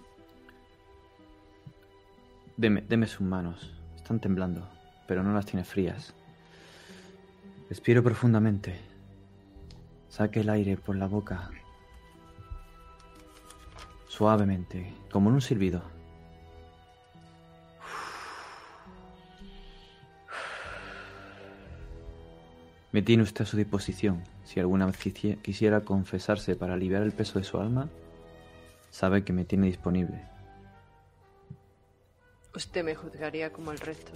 Deme, 2.57 2.81
deme 2.81 3.05
sus 3.05 3.21
manos. 3.21 3.71
Están 3.95 4.19
temblando, 4.19 4.67
pero 5.07 5.21
no 5.21 5.31
las 5.31 5.45
tiene 5.45 5.63
frías. 5.63 6.15
Respiro 7.69 8.01
profundamente. 8.01 8.79
Saque 10.09 10.39
el 10.39 10.49
aire 10.49 10.77
por 10.77 10.95
la 10.95 11.07
boca. 11.07 11.51
Suavemente, 14.07 14.91
como 15.11 15.29
en 15.29 15.35
un 15.35 15.41
silbido. 15.41 15.96
Me 22.91 23.01
tiene 23.01 23.23
usted 23.23 23.43
a 23.43 23.45
su 23.47 23.57
disposición. 23.57 24.23
Si 24.43 24.59
alguna 24.59 24.85
vez 24.85 24.97
quisi- 24.99 25.41
quisiera 25.41 25.81
confesarse 25.81 26.55
para 26.55 26.73
aliviar 26.73 27.03
el 27.03 27.11
peso 27.11 27.37
de 27.39 27.45
su 27.45 27.59
alma, 27.59 27.89
sabe 28.89 29.23
que 29.23 29.33
me 29.33 29.45
tiene 29.45 29.67
disponible. 29.67 30.25
usted 32.55 32.83
me 32.83 32.95
juzgaría 32.95 33.53
como 33.53 33.71
el 33.71 33.77
resto, 33.77 34.13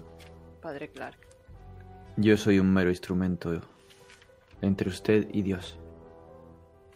padre 0.63 0.89
Clark. 0.89 1.15
Yo 2.17 2.37
soy 2.37 2.57
un 2.57 2.73
mero 2.73 2.89
instrumento 2.89 3.61
entre 4.61 4.89
usted 4.89 5.27
y 5.31 5.43
Dios. 5.43 5.77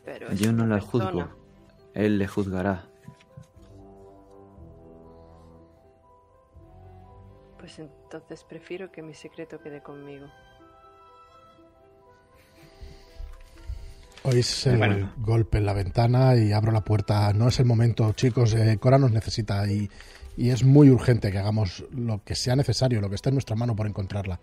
Pero 0.04 0.30
es 0.30 0.40
Yo 0.40 0.52
no 0.52 0.66
la 0.66 0.80
juzgo. 0.82 1.30
Él 1.94 2.18
le 2.18 2.28
juzgará. 2.28 2.86
Pues 7.60 7.78
entonces 7.78 8.44
prefiero 8.44 8.92
que 8.92 9.04
mi 9.04 9.14
secreto 9.14 9.60
quede 9.62 9.84
conmigo. 9.84 10.26
Oís 14.26 14.66
el 14.68 14.78
Bueno. 14.78 15.14
golpe 15.18 15.58
en 15.60 15.66
la 15.66 15.74
ventana 15.74 16.36
y 16.36 16.52
abro 16.52 16.72
la 16.72 16.82
puerta. 16.84 17.32
No 17.34 17.48
es 17.48 17.60
el 17.60 17.66
momento, 17.66 18.12
chicos. 18.14 18.54
eh, 18.54 18.78
Cora 18.80 18.98
nos 18.98 19.12
necesita 19.12 19.68
y, 19.72 19.90
y 20.38 20.50
es 20.50 20.64
muy 20.64 20.90
urgente 20.90 21.32
que 21.32 21.38
hagamos 21.38 21.86
lo 21.92 22.24
que 22.24 22.36
sea 22.36 22.56
necesario, 22.56 23.02
lo 23.02 23.10
que 23.10 23.16
esté 23.16 23.30
en 23.30 23.36
nuestra 23.36 23.56
mano 23.56 23.76
por 23.76 23.88
encontrarla. 23.88 24.40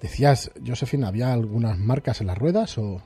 Decías, 0.00 0.50
Josephine, 0.66 1.06
¿había 1.06 1.32
algunas 1.32 1.78
marcas 1.78 2.20
en 2.20 2.26
las 2.28 2.38
ruedas 2.38 2.78
o...? 2.78 3.02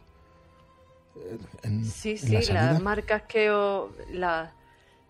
eh, 1.16 1.38
en- 1.64 1.84
Sí, 1.84 2.10
en 2.12 2.18
sí, 2.42 2.52
la 2.52 2.72
las 2.72 2.82
marcas 2.82 3.22
que... 3.22 3.50
o- 3.50 3.90
la- 4.12 4.52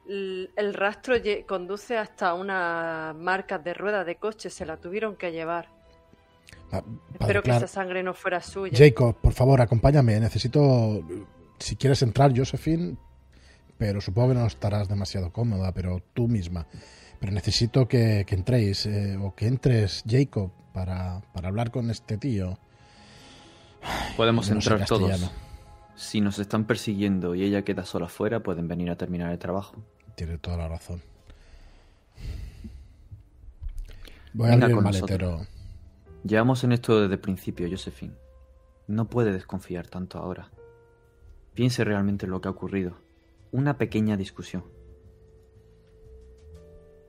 l- 0.08 0.50
el 0.56 0.74
rastro 0.74 1.14
conduce 1.46 1.96
hasta 1.98 2.34
unas 2.34 3.14
marcas 3.16 3.62
de 3.62 3.74
ruedas 3.74 4.06
de 4.06 4.16
coche. 4.16 4.50
Se 4.50 4.64
la 4.66 4.76
tuvieron 4.78 5.16
que 5.16 5.30
llevar. 5.32 5.68
Padre 6.70 6.84
Espero 7.18 7.42
que 7.42 7.50
esa 7.50 7.66
sangre 7.66 8.02
no 8.02 8.14
fuera 8.14 8.40
suya. 8.40 8.72
Jacob, 8.76 9.16
por 9.16 9.32
favor, 9.32 9.60
acompáñame. 9.60 10.20
Necesito, 10.20 11.02
si 11.58 11.76
quieres 11.76 12.02
entrar, 12.02 12.36
Josephine, 12.36 12.96
pero 13.76 14.00
supongo 14.00 14.28
que 14.28 14.34
no 14.34 14.46
estarás 14.46 14.88
demasiado 14.88 15.32
cómoda, 15.32 15.72
pero 15.72 16.02
tú 16.14 16.28
misma. 16.28 16.66
Pero 17.18 17.32
necesito 17.32 17.88
que, 17.88 18.24
que 18.26 18.34
entréis, 18.34 18.86
eh, 18.86 19.16
o 19.20 19.34
que 19.34 19.46
entres, 19.46 20.04
Jacob, 20.06 20.52
para, 20.72 21.20
para 21.32 21.48
hablar 21.48 21.70
con 21.70 21.90
este 21.90 22.16
tío. 22.16 22.58
Podemos 24.16 24.48
no 24.48 24.56
entrar 24.56 24.84
todos. 24.86 25.30
Si 25.96 26.20
nos 26.20 26.38
están 26.38 26.64
persiguiendo 26.64 27.34
y 27.34 27.42
ella 27.42 27.62
queda 27.62 27.84
sola 27.84 28.06
afuera, 28.06 28.40
pueden 28.40 28.68
venir 28.68 28.90
a 28.90 28.96
terminar 28.96 29.32
el 29.32 29.38
trabajo. 29.38 29.76
Tiene 30.14 30.38
toda 30.38 30.56
la 30.56 30.68
razón. 30.68 31.02
Voy 34.32 34.48
a 34.48 34.50
Venga 34.52 34.66
abrir 34.66 34.78
el 34.78 34.84
maletero. 34.84 35.46
Llevamos 36.24 36.64
en 36.64 36.72
esto 36.72 37.00
desde 37.00 37.14
el 37.14 37.20
principio, 37.20 37.68
Josephine. 37.70 38.14
No 38.86 39.08
puede 39.08 39.32
desconfiar 39.32 39.86
tanto 39.86 40.18
ahora. 40.18 40.50
Piense 41.54 41.84
realmente 41.84 42.26
en 42.26 42.32
lo 42.32 42.40
que 42.40 42.48
ha 42.48 42.52
ocurrido. 42.52 42.96
Una 43.52 43.78
pequeña 43.78 44.16
discusión. 44.16 44.64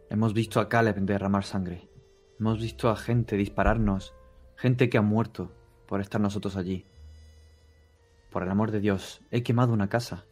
Hemos 0.09 0.33
visto 0.33 0.59
a 0.59 0.69
Caleb 0.69 0.97
derramar 1.01 1.43
sangre. 1.43 1.89
Hemos 2.39 2.59
visto 2.59 2.89
a 2.89 2.95
gente 2.95 3.35
dispararnos. 3.35 4.13
Gente 4.55 4.89
que 4.89 4.97
ha 4.97 5.01
muerto 5.01 5.51
por 5.87 6.01
estar 6.01 6.21
nosotros 6.21 6.55
allí. 6.55 6.85
Por 8.29 8.43
el 8.43 8.49
amor 8.49 8.71
de 8.71 8.79
Dios, 8.79 9.21
he 9.29 9.43
quemado 9.43 9.73
una 9.73 9.89
casa. 9.89 10.25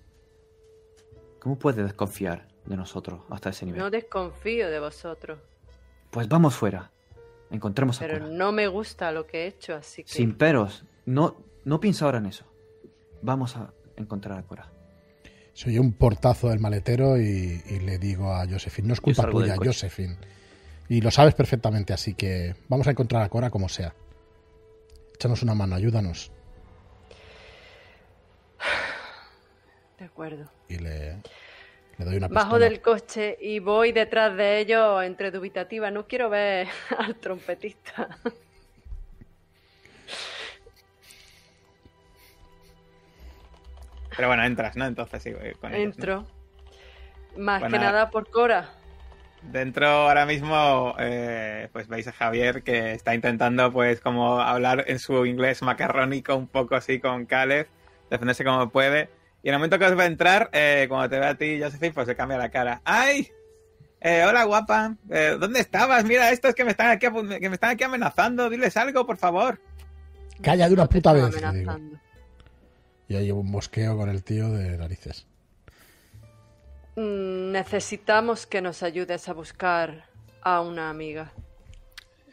¿Cómo 1.40 1.60
puede 1.60 1.84
desconfiar 1.84 2.48
de 2.66 2.78
nosotros 2.78 3.22
hasta 3.30 3.50
ese 3.50 3.66
nivel? 3.66 3.82
No 3.82 3.90
desconfío 3.90 4.70
de 4.70 4.80
vosotros, 4.80 5.40
Pues 6.12 6.28
vamos 6.28 6.56
fuera. 6.56 6.92
Encontremos 7.52 7.98
a 7.98 8.08
pero 8.08 8.28
no 8.28 8.52
me 8.52 8.68
gusta 8.68 9.12
lo 9.12 9.26
que 9.26 9.44
he 9.44 9.48
hecho, 9.48 9.76
así 9.76 10.04
que... 10.04 10.12
Sin 10.12 10.36
peros. 10.36 10.84
No, 11.06 11.38
no 11.66 11.80
piensa 11.80 12.06
ahora 12.06 12.20
en 12.20 12.28
eso. 12.28 12.46
Vamos 13.22 13.56
a 13.56 13.74
encontrar 13.98 14.38
a 14.38 14.44
Cora. 14.44 14.72
Soy 15.54 15.80
un 15.80 15.94
portazo 15.94 16.50
del 16.50 16.60
maletero 16.60 17.20
y, 17.20 17.62
y 17.66 17.80
le 17.80 17.98
digo 17.98 18.34
a 18.34 18.48
Josephine, 18.48 18.88
no 18.88 18.94
es 18.94 19.02
culpa 19.02 19.30
tuya. 19.30 19.56
Josephine. 19.58 20.16
Y 20.88 21.02
lo 21.02 21.12
sabes 21.12 21.34
perfectamente, 21.34 21.94
así 21.94 22.14
que 22.14 22.56
vamos 22.68 22.88
a 22.88 22.92
encontrar 22.92 23.24
a 23.24 23.30
Cora 23.30 23.50
como 23.50 23.68
sea. 23.68 23.94
Échanos 25.16 25.44
una 25.44 25.54
mano, 25.54 25.76
ayúdanos. 25.76 26.32
De 29.98 30.06
acuerdo. 30.06 30.50
Y 30.70 30.78
le, 30.78 31.18
le 32.00 32.06
doy 32.06 32.16
una 32.18 32.30
pistola. 32.30 32.44
Bajo 32.44 32.60
del 32.60 32.82
coche 32.82 33.38
y 33.40 33.60
voy 33.60 33.92
detrás 33.92 34.36
de 34.36 34.60
ellos 34.60 35.04
entre 35.04 35.32
dubitativa. 35.32 35.92
No 35.92 36.08
quiero 36.08 36.30
ver 36.30 36.68
al 36.98 37.16
trompetista. 37.16 38.08
Pero 44.16 44.28
bueno, 44.28 44.44
entras, 44.44 44.76
¿no? 44.76 44.86
Entonces 44.86 45.22
sí, 45.24 45.30
eh, 45.30 45.56
con 45.60 45.74
ellos, 45.74 45.98
¿no? 45.98 46.04
Entro. 46.04 46.28
Más 47.38 47.62
que 47.64 47.70
nada. 47.70 47.92
nada 47.92 48.10
por 48.10 48.30
Cora. 48.30 48.70
Dentro 49.42 49.88
ahora 49.88 50.26
mismo, 50.26 50.96
eh, 51.00 51.70
pues 51.72 51.88
veis 51.88 52.08
a 52.08 52.12
Javier 52.12 52.64
que 52.64 52.92
está 52.92 53.16
intentando, 53.16 53.72
pues, 53.72 54.02
como 54.02 54.42
hablar 54.42 54.84
en 54.88 55.00
su 55.00 55.26
inglés 55.26 55.62
macarrónico, 55.62 56.36
un 56.36 56.48
poco 56.48 56.76
así 56.76 57.00
con 57.00 57.26
Caleb, 57.26 57.68
defenderse 58.10 58.44
como 58.44 58.70
puede. 58.70 59.10
Y 59.42 59.48
en 59.50 59.54
el 59.54 59.60
momento 59.60 59.80
que 59.80 59.86
os 59.86 59.98
va 59.98 60.04
a 60.04 60.08
entrar, 60.08 60.50
eh, 60.52 60.86
cuando 60.90 61.10
te 61.10 61.20
ve 61.20 61.26
a 61.26 61.36
ti, 61.36 61.60
Josephine, 61.62 61.94
pues 61.94 62.08
se 62.08 62.16
cambia 62.16 62.38
la 62.38 62.50
cara. 62.50 62.82
¡Ay! 62.84 63.30
Eh, 64.02 64.24
hola, 64.28 64.44
guapa. 64.44 64.96
Eh, 65.10 65.38
¿Dónde 65.40 65.60
estabas? 65.60 66.04
Mira, 66.06 66.32
estos 66.32 66.54
que 66.56 66.64
me 66.64 66.72
están 66.72 66.90
aquí, 66.90 67.08
que 67.40 67.50
me 67.50 67.56
están 67.56 67.72
aquí 67.72 67.84
amenazando. 67.84 68.50
Diles 68.50 68.76
algo, 68.78 69.06
por 69.06 69.18
favor. 69.18 69.60
Calla 70.42 70.68
de 70.68 70.74
una 70.74 70.84
No 70.84 70.90
puta 70.90 71.14
vez. 71.14 71.36
Y 73.08 73.16
ahí 73.16 73.26
llevo 73.26 73.42
un 73.42 73.52
bosqueo 73.52 73.98
con 73.98 74.10
el 74.10 74.24
tío 74.24 74.50
de 74.52 74.78
narices. 74.78 75.26
Mm, 76.96 77.52
Necesitamos 77.52 78.46
que 78.46 78.62
nos 78.62 78.84
ayudes 78.84 79.28
a 79.30 79.34
buscar 79.34 80.06
a 80.42 80.62
una 80.62 80.90
amiga. 80.90 81.32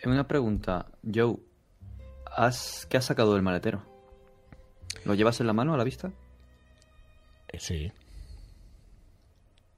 Una 0.05 0.27
pregunta, 0.29 0.87
Joe. 1.13 1.37
¿has, 2.37 2.87
¿Qué 2.89 2.97
has 2.97 3.05
sacado 3.07 3.33
del 3.35 3.43
maletero? 3.43 3.83
¿Lo 5.05 5.15
llevas 5.15 5.41
en 5.41 5.47
la 5.47 5.53
mano 5.53 5.75
a 5.75 5.77
la 5.79 5.85
vista? 5.85 6.13
Sí. 7.61 7.93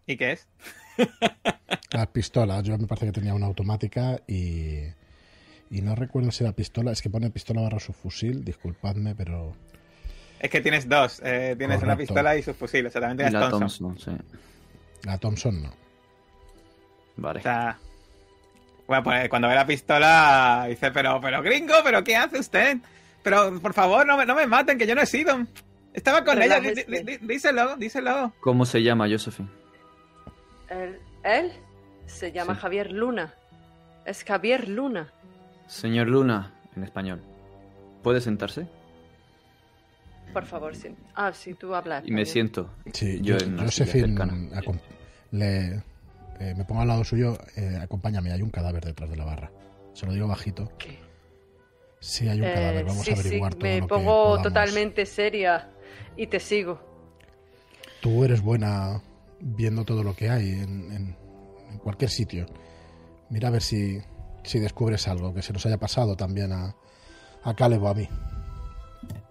¿Y 0.06 0.16
qué 0.16 0.32
es? 0.32 0.46
Las 1.92 2.06
pistolas, 2.08 2.62
yo 2.64 2.76
me 2.78 2.86
parece 2.86 3.06
que 3.06 3.12
tenía 3.12 3.34
una 3.34 3.46
automática 3.46 4.20
y. 4.26 4.80
Y 5.70 5.82
no 5.82 5.94
recuerdo 5.94 6.30
si 6.30 6.44
era 6.44 6.54
pistola, 6.54 6.92
es 6.92 7.02
que 7.02 7.10
pone 7.10 7.28
pistola 7.30 7.60
barra 7.60 7.78
su 7.78 7.92
fusil, 7.92 8.42
disculpadme, 8.44 9.14
pero. 9.14 9.54
Es 10.40 10.50
que 10.50 10.60
tienes 10.60 10.88
dos. 10.88 11.20
eh, 11.24 11.54
tienes 11.58 11.82
una 11.82 11.96
pistola 11.96 12.36
y 12.36 12.42
sus 12.42 12.56
fusiles. 12.56 12.90
O 12.90 12.92
sea, 12.92 13.00
también 13.02 13.28
Y 13.28 13.30
tienes 13.30 13.32
la 13.34 13.50
Thompson. 13.50 13.88
Thompson, 13.88 14.16
sí. 14.18 14.38
La 15.04 15.18
Thompson 15.18 15.62
no. 15.62 15.70
Vale. 17.16 17.40
O 17.40 17.42
sea, 17.42 17.78
bueno, 18.86 19.02
pues 19.02 19.28
cuando 19.28 19.48
ve 19.48 19.54
la 19.54 19.66
pistola 19.66 20.66
dice, 20.68 20.90
pero, 20.92 21.20
pero 21.20 21.42
gringo, 21.42 21.74
pero 21.84 22.02
¿qué 22.02 22.16
hace 22.16 22.38
usted? 22.38 22.78
Pero 23.22 23.60
por 23.60 23.74
favor, 23.74 24.06
no 24.06 24.16
me, 24.16 24.24
no 24.24 24.34
me 24.34 24.46
maten, 24.46 24.78
que 24.78 24.86
yo 24.86 24.94
no 24.94 25.02
he 25.02 25.06
sido. 25.06 25.36
Estaba 25.94 26.24
con 26.24 26.40
ella, 26.40 26.60
díselo, 27.22 27.76
díselo. 27.76 28.32
¿Cómo 28.40 28.64
se 28.66 28.82
llama, 28.82 29.08
Josephine? 29.08 29.48
Él, 30.68 30.98
él 31.24 31.52
se 32.06 32.30
llama 32.32 32.54
Sí. 32.54 32.60
Javier 32.60 32.92
Luna. 32.92 33.34
Es 34.04 34.24
Javier 34.24 34.68
Luna. 34.68 35.12
Señor 35.66 36.08
Luna, 36.08 36.54
en 36.76 36.84
español. 36.84 37.20
¿Puede 38.02 38.20
sentarse? 38.20 38.66
Por 40.32 40.44
favor, 40.44 40.76
sí. 40.76 40.94
Ah, 41.14 41.32
sí, 41.32 41.54
tú 41.54 41.74
hablas. 41.74 42.04
Y 42.06 42.12
me 42.12 42.24
siento. 42.26 42.70
Sí, 42.92 43.20
Yo 43.22 43.38
yo, 43.38 43.46
en 43.46 43.58
Josephine, 43.58 44.14
le, 45.30 45.82
eh, 46.38 46.54
me 46.56 46.64
pongo 46.64 46.82
al 46.82 46.88
lado 46.88 47.04
suyo, 47.04 47.36
eh, 47.56 47.78
acompáñame, 47.82 48.30
hay 48.32 48.42
un 48.42 48.50
cadáver 48.50 48.84
detrás 48.84 49.10
de 49.10 49.16
la 49.16 49.24
barra. 49.24 49.50
Se 49.94 50.06
lo 50.06 50.12
digo 50.12 50.28
bajito. 50.28 50.70
¿Qué? 50.78 50.98
Sí, 52.00 52.28
hay 52.28 52.40
un 52.40 52.46
Eh, 52.46 52.54
cadáver, 52.54 52.84
vamos 52.84 53.04
sí, 53.04 53.10
a 53.10 53.14
averiguar 53.14 53.52
sí, 53.54 53.58
todo 53.58 53.68
me 53.68 53.80
lo 53.80 53.86
pongo 53.88 54.42
totalmente 54.42 55.04
seria 55.04 55.68
y 56.18 56.26
te 56.26 56.38
sigo. 56.40 56.78
Tú 58.02 58.24
eres 58.24 58.42
buena 58.42 59.00
viendo 59.40 59.84
todo 59.84 60.02
lo 60.02 60.14
que 60.14 60.28
hay 60.28 60.50
en, 60.50 60.92
en- 60.92 61.16
en 61.70 61.78
cualquier 61.78 62.10
sitio. 62.10 62.44
Mira 63.30 63.48
a 63.48 63.50
ver 63.50 63.62
si, 63.62 64.00
si 64.42 64.58
descubres 64.58 65.08
algo 65.08 65.32
que 65.34 65.42
se 65.42 65.52
nos 65.52 65.64
haya 65.66 65.78
pasado 65.78 66.16
también 66.16 66.52
a, 66.52 66.74
a 67.42 67.54
Caleb 67.54 67.82
o 67.82 67.88
a 67.88 67.94
mí. 67.94 68.08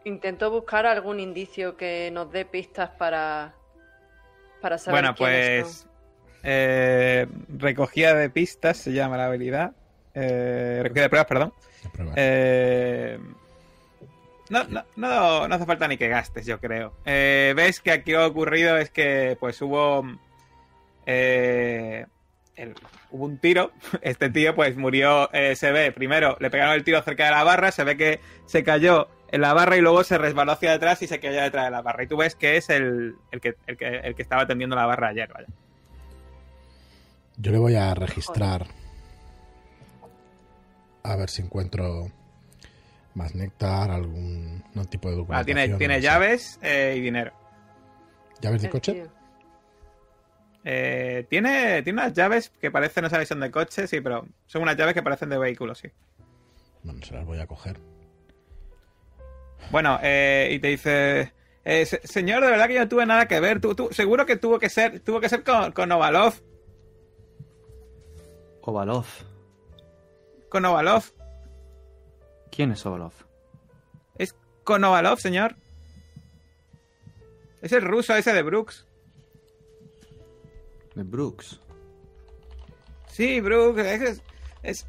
Intento 0.06 0.50
buscar 0.50 0.86
algún 0.86 1.19
indicio 1.19 1.76
que 1.76 2.10
nos 2.12 2.32
dé 2.32 2.45
pistas 2.45 2.91
para, 2.91 3.54
para 4.62 4.78
saber 4.78 5.02
Bueno, 5.02 5.15
pues 5.15 5.88
eh, 6.43 7.28
recogida 7.50 8.13
de 8.15 8.30
pistas 8.30 8.78
se 8.78 8.93
llama 8.93 9.17
la 9.17 9.26
habilidad. 9.26 9.73
Eh, 10.13 10.80
recogida 10.84 11.04
de 11.04 11.10
pruebas, 11.10 11.28
perdón. 11.28 11.54
De 11.84 11.89
pruebas. 11.89 12.15
Eh, 12.17 13.19
no, 14.50 14.64
no, 14.66 14.84
no, 14.96 15.48
no 15.48 15.56
hace 15.56 15.66
falta 15.66 15.88
ni 15.88 15.98
que 15.98 16.08
gastes, 16.08 16.46
yo 16.46 16.60
creo. 16.60 16.94
Eh, 17.06 17.54
Ves 17.56 17.80
que 17.82 17.92
aquí 17.92 18.14
ha 18.14 18.26
ocurrido 18.26 18.78
es 18.78 18.90
que 18.90 19.38
pues 19.40 19.62
hubo 19.62 20.06
eh, 21.06 22.06
hubo 23.12 23.26
un 23.26 23.38
tiro. 23.38 23.72
Este 24.02 24.30
tío 24.30 24.56
pues 24.56 24.76
murió, 24.78 25.32
eh, 25.34 25.56
se 25.56 25.72
ve, 25.72 25.92
primero 25.92 26.38
le 26.40 26.50
pegaron 26.50 26.76
el 26.76 26.84
tiro 26.84 27.02
cerca 27.02 27.26
de 27.26 27.32
la 27.32 27.44
barra, 27.44 27.72
se 27.72 27.84
ve 27.84 27.98
que 27.98 28.20
se 28.46 28.64
cayó 28.64 29.08
en 29.32 29.42
la 29.42 29.54
barra 29.54 29.78
y 29.78 29.82
luego 29.82 30.04
se 30.04 30.18
resbaló 30.18 30.54
hacia 30.54 30.74
atrás 30.74 31.02
y 31.02 31.08
se 31.08 31.20
cayó 31.20 31.42
detrás 31.42 31.66
de 31.66 31.72
la 31.72 31.82
barra. 31.82 32.04
Y 32.04 32.08
tú 32.08 32.18
ves 32.18 32.36
que 32.36 32.58
es 32.58 32.70
el, 32.70 33.16
el, 33.32 33.42
que, 33.42 33.56
el, 33.68 33.78
que, 33.78 33.88
el 33.88 34.16
que 34.16 34.22
estaba 34.22 34.44
atendiendo 34.44 34.76
la 34.76 34.86
barra 34.86 35.10
ayer, 35.10 35.30
vaya. 35.34 35.48
Yo 37.38 37.52
le 37.52 37.60
voy 37.60 37.76
a 37.76 37.94
registrar. 37.94 38.66
A 41.04 41.16
ver 41.16 41.30
si 41.30 41.42
encuentro 41.42 42.12
más 43.17 43.36
néctar, 43.36 43.89
algún 43.91 44.63
no, 44.73 44.86
tipo 44.86 45.10
de 45.10 45.15
documentación. 45.17 45.45
tiene 45.56 45.67
no 45.67 45.77
tiene 45.77 45.95
sé. 45.95 46.01
llaves 46.01 46.60
eh, 46.62 46.95
y 46.97 47.01
dinero. 47.01 47.34
¿Llaves 48.39 48.62
de 48.62 48.67
El 48.67 48.71
coche? 48.71 49.08
Eh, 50.63 51.25
tiene, 51.30 51.82
tiene 51.84 52.01
unas 52.01 52.13
llaves 52.13 52.49
que 52.62 52.69
parecen, 52.71 53.03
no 53.03 53.10
sabéis, 53.10 53.30
son 53.30 53.39
de 53.39 53.49
coche, 53.51 53.88
sí, 53.88 54.01
pero 54.01 54.27
son 54.45 54.62
unas 54.62 54.75
llaves 54.77 54.93
que 54.93 55.01
parecen 55.03 55.30
de 55.30 55.38
vehículos, 55.38 55.80
sí. 55.80 55.89
Bueno, 56.84 57.03
se 57.06 57.13
las 57.15 57.25
voy 57.25 57.39
a 57.39 57.47
coger. 57.47 57.80
Bueno, 59.71 59.97
eh, 60.03 60.49
y 60.51 60.60
te 60.60 60.67
dice, 60.67 61.34
eh, 61.65 61.86
se- 61.86 62.06
señor, 62.06 62.43
de 62.43 62.51
verdad 62.51 62.67
que 62.67 62.75
yo 62.75 62.82
no 62.82 62.88
tuve 62.88 63.06
nada 63.06 63.27
que 63.27 63.39
ver. 63.39 63.60
Tú, 63.60 63.75
tú- 63.75 63.89
seguro 63.91 64.25
que 64.25 64.36
tuvo 64.38 64.60
que 64.60 64.69
ser, 64.69 64.99
tuvo 64.99 65.19
que 65.19 65.30
ser 65.30 65.43
con, 65.43 65.71
con 65.71 65.91
Ovalov, 65.91 66.36
Ovalov. 68.62 69.06
con 70.49 70.65
Ovalov. 70.65 71.03
¿Quién 72.58 72.72
es 72.72 72.84
Ovalov? 72.88 73.13
Es 74.17 74.36
con 74.63 74.84
Ovalov, 74.84 75.20
señor. 75.20 75.56
Es 77.62 77.72
el 77.72 77.84
ruso 77.84 78.15
ese 78.15 78.34
de 78.34 78.41
Brooks. 78.41 78.88
De 80.96 81.04
Brooks. 81.04 81.62
Sí, 83.10 83.41
Brooks, 83.41 83.80
es, 83.80 84.02
es- 84.02 84.22
es- 84.63 84.88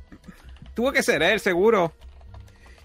tuvo 0.75 0.93
que 0.93 1.03
ser 1.03 1.23
él, 1.23 1.41
seguro. 1.41 1.93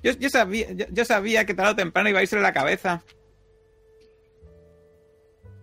Yo, 0.04 0.12
yo 0.20 0.30
sabía, 0.30 0.70
yo, 0.74 0.86
yo 0.92 1.06
sabía 1.06 1.46
que 1.46 1.54
tarde 1.54 1.72
o 1.72 1.76
temprano 1.78 2.10
iba 2.10 2.20
a 2.20 2.24
irse 2.24 2.38
la 2.42 2.52
cabeza. 2.52 3.02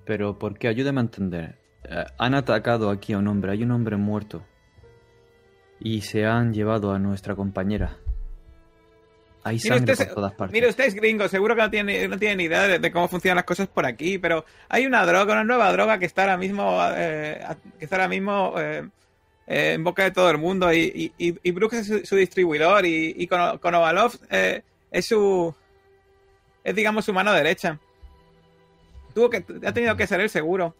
Pero, 0.06 0.38
¿por 0.38 0.59
qué? 0.59 0.68
Ayúdame 0.68 1.00
a 1.00 1.04
entender. 1.04 1.59
Eh, 1.85 2.06
han 2.16 2.35
atacado 2.35 2.88
aquí 2.88 3.12
a 3.12 3.18
un 3.18 3.28
hombre. 3.28 3.52
Hay 3.52 3.62
un 3.64 3.70
hombre 3.72 3.98
muerto. 3.98 4.46
Y 5.78 6.00
se 6.00 6.24
han 6.24 6.54
llevado 6.54 6.92
a 6.92 6.98
nuestra 6.98 7.37
compañera. 7.37 7.98
Hay 9.44 9.59
sangre 9.59 9.92
usted, 9.92 10.07
por 10.07 10.14
todas 10.16 10.33
partes. 10.35 10.53
mire, 10.53 10.68
usted 10.68 10.85
es 10.85 10.94
gringo, 10.94 11.26
seguro 11.29 11.55
que 11.57 11.62
no 11.62 11.70
tiene, 11.70 12.07
no 12.09 12.18
tiene 12.18 12.37
ni 12.37 12.44
idea 12.44 12.68
de, 12.68 12.79
de 12.79 12.92
cómo 12.92 13.09
funcionan 13.09 13.37
las 13.37 13.44
cosas 13.44 13.68
por 13.68 13.87
aquí, 13.87 14.18
pero 14.18 14.44
hay 14.68 14.85
una 14.87 15.07
droga, 15.07 15.33
una 15.33 15.44
nueva 15.44 15.72
droga 15.72 15.98
que 15.98 16.05
está 16.07 16.22
ahora 16.22 16.37
mismo, 16.37 16.79
eh, 16.94 17.42
que 17.79 17.85
está 17.85 17.96
ahora 17.96 18.09
mismo 18.09 18.55
eh, 18.59 18.87
eh, 19.46 19.72
en 19.74 19.83
boca 19.85 20.05
de 20.05 20.11
todo 20.11 20.31
el 20.31 20.37
mundo 20.38 20.72
y, 20.74 21.12
y, 21.16 21.35
y 21.42 21.50
Brooks 21.53 21.74
es 21.76 21.87
su, 21.87 22.05
su 22.05 22.16
distribuidor 22.16 22.85
y, 22.85 23.14
y 23.16 23.26
Kono- 23.29 23.59
Konovalov 23.59 24.12
es 24.31 25.07
su 25.07 25.55
es 26.62 26.74
digamos 26.74 27.07
su 27.07 27.12
mano 27.14 27.33
derecha. 27.33 27.79
Tuvo 29.14 29.31
que 29.31 29.44
ha 29.66 29.72
tenido 29.72 29.96
que 29.96 30.07
ser 30.07 30.20
el 30.20 30.29
seguro. 30.31 30.74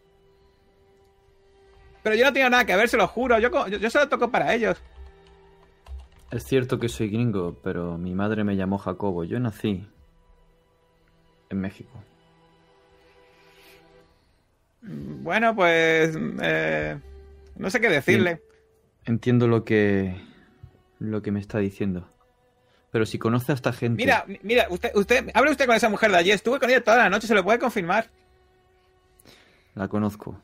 Pero 2.03 2.15
yo 2.17 2.25
no 2.25 2.33
tengo 2.33 2.49
nada 2.49 2.65
que 2.65 2.77
ver, 2.77 2.89
se 2.89 2.97
lo 2.97 3.07
juro. 3.09 3.39
Yo, 3.39 3.67
yo 3.69 3.91
solo 3.91 4.09
toco 4.09 4.31
para 4.31 4.55
ellos. 4.55 4.81
Es 6.31 6.45
cierto 6.45 6.79
que 6.79 6.89
soy 6.89 7.09
gringo, 7.09 7.59
pero 7.63 7.99
mi 7.99 8.15
madre 8.15 8.45
me 8.45 8.57
llamó 8.57 8.79
Jacobo. 8.79 9.25
Yo 9.25 9.41
nací 9.41 9.85
en 11.49 11.61
México. 11.61 11.91
Bueno, 14.83 15.55
pues 15.55 16.17
eh, 16.41 16.99
no 17.57 17.69
sé 17.69 17.81
qué 17.81 17.89
decirle. 17.89 18.41
Entiendo 19.05 19.49
lo 19.49 19.65
que 19.65 20.17
lo 21.01 21.21
que 21.21 21.33
me 21.33 21.41
está 21.41 21.59
diciendo. 21.59 22.09
Pero 22.93 23.07
si 23.07 23.19
conoce 23.19 23.53
a 23.53 23.55
esta 23.55 23.73
gente, 23.73 24.03
Mira, 24.03 24.25
mira, 24.43 24.67
usted, 24.71 24.91
usted, 24.95 25.31
hable 25.35 25.51
usted 25.51 25.67
con 25.67 25.77
esa 25.77 25.89
mujer 25.89 26.11
de 26.11 26.17
allí. 26.17 26.31
Estuve 26.31 26.59
con 26.59 26.71
ella 26.71 26.83
toda 26.83 26.97
la 26.99 27.11
noche, 27.11 27.27
se 27.27 27.35
lo 27.35 27.45
puede 27.45 27.59
confirmar. 27.59 28.09
la 29.75 29.89
conozco. 29.89 30.41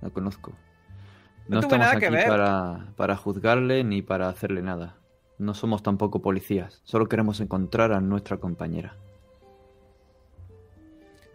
La 0.00 0.10
conozco. 0.10 0.52
No 1.48 1.56
No, 1.56 1.60
tuve 1.60 1.76
estamos 1.76 1.86
nada 1.86 2.00
que 2.00 2.06
aquí 2.06 2.14
ver. 2.14 2.28
para, 2.28 2.86
para 2.96 3.16
juzgarle 3.16 3.84
ni 3.84 4.02
para 4.02 4.28
hacerle 4.28 4.62
nada. 4.62 4.96
No 5.38 5.54
somos 5.54 5.82
tampoco 5.82 6.20
policías. 6.22 6.80
Solo 6.84 7.08
queremos 7.08 7.40
encontrar 7.40 7.92
a 7.92 8.00
nuestra 8.00 8.38
compañera. 8.38 8.96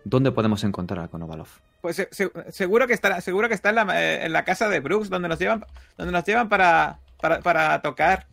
¿Dónde 0.04 0.32
podemos 0.32 0.64
encontrar 0.64 1.06
a 1.06 1.08
Konovalov? 1.08 1.48
Pues 1.82 1.96
se- 1.96 2.10
se- 2.12 2.32
seguro 2.52 2.88
que 2.88 2.94
está, 2.94 3.22
seguro 3.22 3.48
que 3.48 3.54
está 3.54 3.70
en 3.70 3.76
la, 3.76 4.02
eh, 4.02 4.26
en 4.26 4.34
la 4.34 4.44
casa 4.44 4.68
de 4.68 4.80
Brooks, 4.80 5.10
donde 5.10 5.30
nos 5.30 5.40
llevan, 5.40 5.64
donde 5.98 6.12
nos 6.12 6.24
llevan 6.26 6.50
para, 6.50 7.00
para, 7.22 7.40
para 7.42 7.82
tocar. 7.82 8.26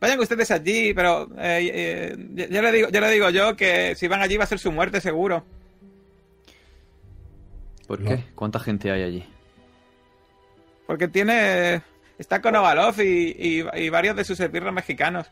Vayan 0.00 0.20
ustedes 0.20 0.50
allí, 0.50 0.92
pero 0.92 1.28
eh, 1.38 1.70
eh, 1.72 2.28
ya, 2.34 2.46
ya 2.48 2.62
le 2.62 2.72
digo, 2.72 2.88
ya 2.90 3.00
le 3.00 3.10
digo 3.10 3.30
yo 3.30 3.56
que 3.56 3.94
si 3.96 4.06
van 4.06 4.20
allí 4.20 4.36
va 4.36 4.44
a 4.44 4.46
ser 4.46 4.58
su 4.58 4.70
muerte 4.70 5.00
seguro. 5.00 5.44
¿Por 7.88 8.00
No. 8.00 8.10
qué? 8.10 8.24
¿Cuánta 8.34 8.58
gente 8.60 8.90
hay 8.90 9.02
allí? 9.02 9.24
Porque 10.86 11.08
tiene. 11.08 11.82
Está 12.18 12.40
con 12.40 12.54
Ovalov 12.56 13.00
y, 13.00 13.34
y- 13.38 13.64
y 13.84 13.88
varios 13.88 14.14
de 14.16 14.24
sus 14.24 14.38
esbirros 14.40 14.72
mexicanos. 14.72 15.26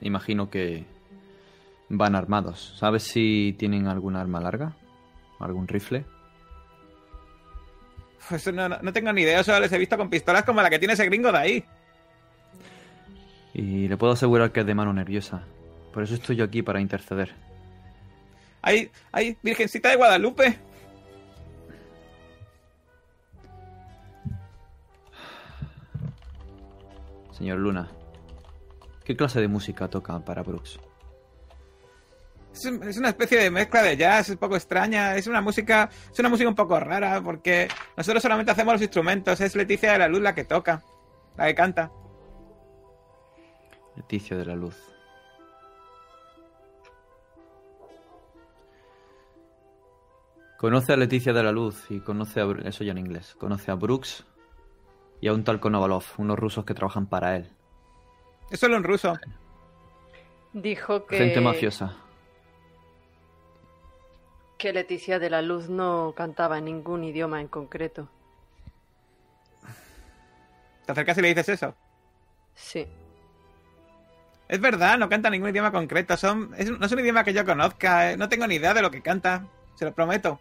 Imagino 0.00 0.50
que 0.50 0.84
van 1.88 2.14
armados. 2.14 2.74
¿Sabes 2.78 3.02
si 3.04 3.54
tienen 3.58 3.86
algún 3.88 4.16
arma 4.16 4.40
larga? 4.40 4.76
¿Algún 5.40 5.66
rifle? 5.66 6.04
Pues 8.28 8.52
no, 8.52 8.68
no- 8.68 8.92
tengo 8.92 9.12
ni 9.12 9.22
idea, 9.22 9.42
solo 9.42 9.60
les 9.60 9.72
he 9.72 9.78
visto 9.78 9.96
con 9.96 10.08
pistolas 10.08 10.44
como 10.44 10.62
la 10.62 10.70
que 10.70 10.78
tiene 10.78 10.94
ese 10.94 11.06
gringo 11.06 11.32
de 11.32 11.38
ahí. 11.38 11.64
Y 13.54 13.88
le 13.88 13.96
puedo 13.96 14.12
asegurar 14.12 14.52
que 14.52 14.60
es 14.60 14.66
de 14.66 14.74
mano 14.74 14.92
nerviosa. 14.92 15.42
Por 15.92 16.02
eso 16.04 16.14
estoy 16.14 16.36
yo 16.36 16.44
aquí 16.44 16.62
para 16.62 16.80
interceder. 16.80 17.34
Hay, 18.62 18.90
hay 19.10 19.36
Virgencita 19.42 19.90
de 19.90 19.96
Guadalupe. 19.96 20.56
Señor 27.42 27.58
Luna, 27.58 27.90
¿qué 29.02 29.16
clase 29.16 29.40
de 29.40 29.48
música 29.48 29.88
toca 29.88 30.16
para 30.24 30.44
Brooks? 30.44 30.78
Es, 32.52 32.64
un- 32.66 32.80
es 32.84 32.96
una 32.96 33.08
especie 33.08 33.36
de 33.36 33.50
mezcla 33.50 33.82
de 33.82 33.96
jazz, 33.96 34.28
un 34.30 34.36
poco 34.36 34.54
extraña. 34.54 35.16
Es 35.16 35.26
una 35.26 35.40
música, 35.40 35.90
es 36.12 36.16
una 36.20 36.28
música 36.28 36.48
un 36.48 36.54
poco 36.54 36.78
rara 36.78 37.20
porque 37.20 37.66
nosotros 37.96 38.22
solamente 38.22 38.52
hacemos 38.52 38.74
los 38.74 38.82
instrumentos. 38.82 39.40
Es 39.40 39.56
Leticia 39.56 39.90
de 39.90 39.98
la 39.98 40.06
Luz 40.06 40.20
la 40.20 40.36
que 40.36 40.44
toca, 40.44 40.84
la 41.36 41.46
que 41.46 41.54
canta. 41.56 41.90
Leticia 43.96 44.36
de 44.36 44.44
la 44.44 44.54
Luz. 44.54 44.76
Conoce 50.58 50.92
a 50.92 50.96
Leticia 50.96 51.32
de 51.32 51.42
la 51.42 51.50
Luz 51.52 51.90
y 51.90 52.00
conoce 52.00 52.40
a... 52.40 52.46
Eso 52.64 52.84
ya 52.84 52.92
en 52.92 52.98
inglés. 52.98 53.34
Conoce 53.36 53.70
a 53.70 53.74
Brooks 53.74 54.24
y 55.22 55.28
a 55.28 55.32
un 55.32 55.42
tal 55.44 55.58
Konovalov, 55.60 56.04
unos 56.18 56.38
rusos 56.38 56.64
que 56.66 56.74
trabajan 56.74 57.06
para 57.06 57.36
él. 57.36 57.48
Es 58.50 58.60
solo 58.60 58.76
en 58.76 58.84
ruso. 58.84 59.18
Dijo 60.52 61.06
que, 61.06 61.16
Gente 61.16 61.40
mafiosa. 61.40 61.96
que 64.58 64.72
Leticia 64.74 65.18
de 65.18 65.30
la 65.30 65.40
Luz 65.40 65.70
no 65.70 66.12
cantaba 66.14 66.58
en 66.58 66.66
ningún 66.66 67.04
idioma 67.04 67.40
en 67.40 67.48
concreto. 67.48 68.08
Te 70.84 70.92
acercas 70.92 71.16
y 71.18 71.22
le 71.22 71.28
dices 71.28 71.48
eso. 71.48 71.74
Sí. 72.54 72.86
Es 74.48 74.60
verdad, 74.60 74.98
no 74.98 75.08
canta 75.08 75.30
ningún 75.30 75.48
idioma 75.50 75.70
concreto. 75.72 76.16
Son, 76.16 76.52
es- 76.58 76.70
no 76.70 76.84
es 76.84 76.92
un 76.92 76.98
idioma 77.00 77.24
que 77.24 77.32
yo 77.32 77.44
conozca. 77.44 78.10
eh, 78.12 78.16
No 78.16 78.28
tengo 78.28 78.46
ni 78.46 78.56
idea 78.56 78.74
de 78.74 78.82
lo 78.82 78.90
que 78.90 79.00
canta. 79.00 79.46
Se 79.76 79.84
lo 79.84 79.94
prometo. 79.94 80.40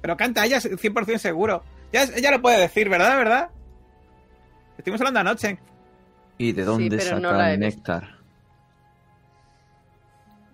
Pero 0.00 0.16
canta 0.16 0.44
ella 0.44 0.58
100% 0.60 1.18
seguro. 1.18 1.62
Ya, 1.92 2.04
ella 2.04 2.30
lo 2.30 2.40
puede 2.42 2.58
decir, 2.60 2.88
¿verdad? 2.88 3.16
¿Verdad? 3.16 3.50
Estuvimos 4.78 5.00
hablando 5.00 5.20
anoche. 5.20 5.58
¿Y 6.38 6.52
de 6.52 6.64
dónde 6.64 6.96
no 6.96 7.02
he 7.02 7.04
sacan 7.04 7.22
visto. 7.22 7.58
néctar? 7.58 8.18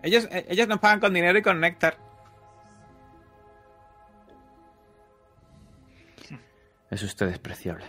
Ellos, 0.03 0.29
eh, 0.31 0.47
ellos 0.49 0.67
nos 0.67 0.81
pagan 0.81 1.01
con 1.01 1.13
dinero 1.15 1.39
y 1.39 1.43
con 1.43 1.61
néctar. 1.61 1.99
Es 6.91 7.03
usted 7.03 7.27
despreciable. 7.27 7.85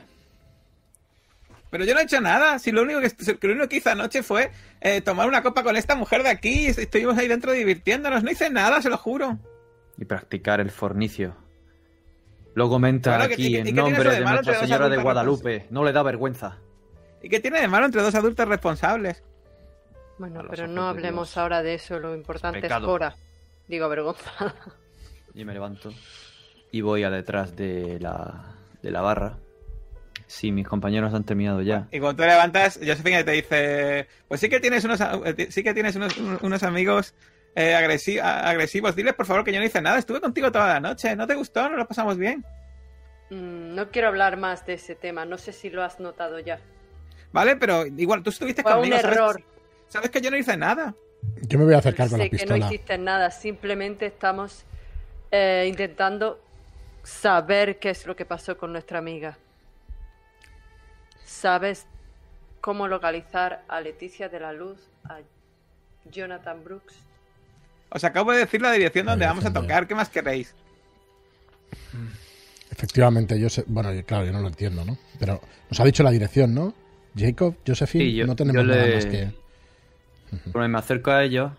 Pero 1.69 1.83
yo 1.85 1.93
no 1.93 1.99
he 1.99 2.03
hecho 2.03 2.21
nada. 2.21 2.57
Si 2.59 2.71
lo 2.71 2.83
único 2.83 3.01
que, 3.01 3.09
que 3.37 3.47
lo 3.47 3.53
único 3.53 3.67
que 3.67 3.77
hice 3.77 3.89
anoche 3.89 4.23
fue 4.23 4.51
eh, 4.81 5.01
tomar 5.01 5.27
una 5.27 5.41
copa 5.43 5.63
con 5.63 5.75
esta 5.75 5.95
mujer 5.95 6.23
de 6.23 6.29
aquí. 6.29 6.65
y 6.65 6.67
Estuvimos 6.67 7.17
ahí 7.17 7.27
dentro 7.27 7.51
divirtiéndonos. 7.51 8.23
No 8.23 8.31
hice 8.31 8.49
nada, 8.49 8.81
se 8.81 8.89
lo 8.89 8.97
juro. 8.97 9.37
Y 9.97 10.05
practicar 10.05 10.59
el 10.59 10.71
fornicio. 10.71 11.35
Lo 12.55 12.69
comenta 12.69 13.17
Bueno, 13.17 13.33
aquí 13.33 13.47
y 13.47 13.51
que- 13.51 13.59
y 13.59 13.63
que 13.63 13.69
en 13.69 13.75
nombre 13.75 14.09
de 14.11 14.19
Nuestra 14.21 14.55
Señora 14.59 14.89
de 14.89 14.97
Guadalupe. 14.97 15.67
No 15.69 15.83
le 15.83 15.91
da 15.91 16.01
vergüenza. 16.03 16.57
¿Y 17.21 17.29
qué 17.29 17.39
tiene 17.39 17.59
de 17.61 17.67
malo 17.67 17.85
entre 17.85 18.01
dos 18.01 18.15
adultos 18.15 18.47
responsables? 18.47 19.23
Bueno, 20.17 20.43
pero 20.49 20.67
no 20.67 20.87
hablemos 20.87 21.29
Dios. 21.29 21.37
ahora 21.37 21.61
de 21.61 21.73
eso. 21.75 21.99
Lo 21.99 22.15
importante 22.15 22.65
es. 22.65 22.73
Cora. 22.73 23.15
Digo, 23.67 23.89
vergüenza. 23.89 24.31
Yo 25.33 25.45
me 25.45 25.53
levanto 25.53 25.89
y 26.71 26.81
voy 26.81 27.03
a 27.03 27.09
detrás 27.09 27.55
de 27.55 27.99
la, 27.99 28.55
de 28.81 28.91
la 28.91 29.01
barra. 29.01 29.37
Si 30.27 30.51
mis 30.51 30.67
compañeros 30.67 31.13
han 31.13 31.23
terminado 31.23 31.61
ya. 31.61 31.87
Y 31.91 31.99
cuando 31.99 32.23
te 32.23 32.29
levantas, 32.29 32.77
Josefina 32.79 33.23
te 33.25 33.31
dice, 33.31 34.07
pues 34.27 34.39
sí 34.39 34.49
que 34.49 34.59
tienes 34.59 34.83
unos, 34.85 34.99
eh, 35.01 35.47
sí 35.51 35.61
que 35.63 35.73
tienes 35.73 35.95
unos- 35.97 36.17
unos 36.41 36.63
amigos 36.63 37.13
eh, 37.55 37.73
agresi- 37.73 38.21
agresivos. 38.21 38.95
Diles, 38.95 39.13
por 39.13 39.25
favor, 39.25 39.43
que 39.43 39.51
yo 39.53 39.59
no 39.59 39.65
hice 39.65 39.81
nada. 39.81 39.97
Estuve 39.97 40.21
contigo 40.21 40.51
toda 40.51 40.67
la 40.67 40.79
noche. 40.79 41.15
¿No 41.15 41.25
te 41.25 41.35
gustó? 41.35 41.69
¿No 41.69 41.77
lo 41.77 41.87
pasamos 41.87 42.17
bien? 42.17 42.45
Mm, 43.29 43.73
no 43.75 43.89
quiero 43.89 44.09
hablar 44.09 44.37
más 44.37 44.65
de 44.65 44.73
ese 44.73 44.95
tema. 44.95 45.25
No 45.25 45.37
sé 45.37 45.53
si 45.53 45.69
lo 45.69 45.83
has 45.83 45.99
notado 45.99 46.39
ya. 46.39 46.59
Vale, 47.31 47.55
pero 47.55 47.85
igual, 47.85 48.21
tú 48.23 48.29
estuviste 48.29 48.61
Fue 48.61 48.71
un 48.73 48.79
conmigo. 48.81 48.97
¿sabes? 48.99 49.15
error. 49.17 49.41
Sabes 49.87 50.09
que 50.09 50.21
yo 50.21 50.29
no 50.31 50.37
hice 50.37 50.55
nada. 50.57 50.93
Yo 51.41 51.57
me 51.57 51.65
voy 51.65 51.73
a 51.73 51.79
acercar 51.79 52.07
con 52.09 52.17
sé 52.19 52.25
la 52.25 52.29
que 52.29 52.35
no 52.35 52.39
pistola. 52.39 52.65
hiciste 52.67 52.97
nada. 52.97 53.31
Simplemente 53.31 54.05
estamos 54.05 54.63
eh, 55.31 55.65
intentando 55.67 56.39
saber 57.03 57.79
qué 57.79 57.89
es 57.91 58.05
lo 58.05 58.15
que 58.15 58.25
pasó 58.25 58.57
con 58.57 58.71
nuestra 58.71 58.99
amiga. 58.99 59.37
¿Sabes 61.23 61.85
cómo 62.61 62.87
localizar 62.87 63.63
a 63.67 63.81
Leticia 63.81 64.29
de 64.29 64.39
la 64.39 64.53
Luz, 64.53 64.79
a 65.05 65.19
Jonathan 66.05 66.63
Brooks? 66.63 66.95
Os 67.95 68.03
acabo 68.03 68.33
de 68.33 68.39
decir 68.39 68.61
la 68.61 68.73
dirección 68.73 69.05
donde 69.05 69.25
vamos 69.25 69.45
a 69.45 69.53
tocar. 69.53 69.87
¿Qué 69.87 69.95
más 69.95 70.09
queréis? 70.09 70.53
Efectivamente, 72.69 73.39
yo 73.39 73.49
sé. 73.49 73.63
Bueno, 73.67 73.93
yo- 73.93 74.05
claro, 74.05 74.25
yo 74.25 74.33
no 74.33 74.41
lo 74.41 74.49
entiendo, 74.49 74.83
¿no? 74.83 74.97
Pero 75.17 75.39
nos 75.69 75.79
ha 75.79 75.85
dicho 75.85 76.03
la 76.03 76.11
dirección, 76.11 76.53
¿no? 76.53 76.73
Jacob, 77.17 77.55
Josephine, 77.65 78.03
Sí, 78.03 78.15
yo- 78.15 78.27
no 78.27 78.35
tenemos 78.35 78.63
yo 78.65 78.67
nada 78.69 78.85
más 78.95 79.05
que. 79.05 79.31
Bueno, 80.47 80.67
me 80.67 80.77
acerco 80.79 81.11
a 81.11 81.23
ellos. 81.23 81.53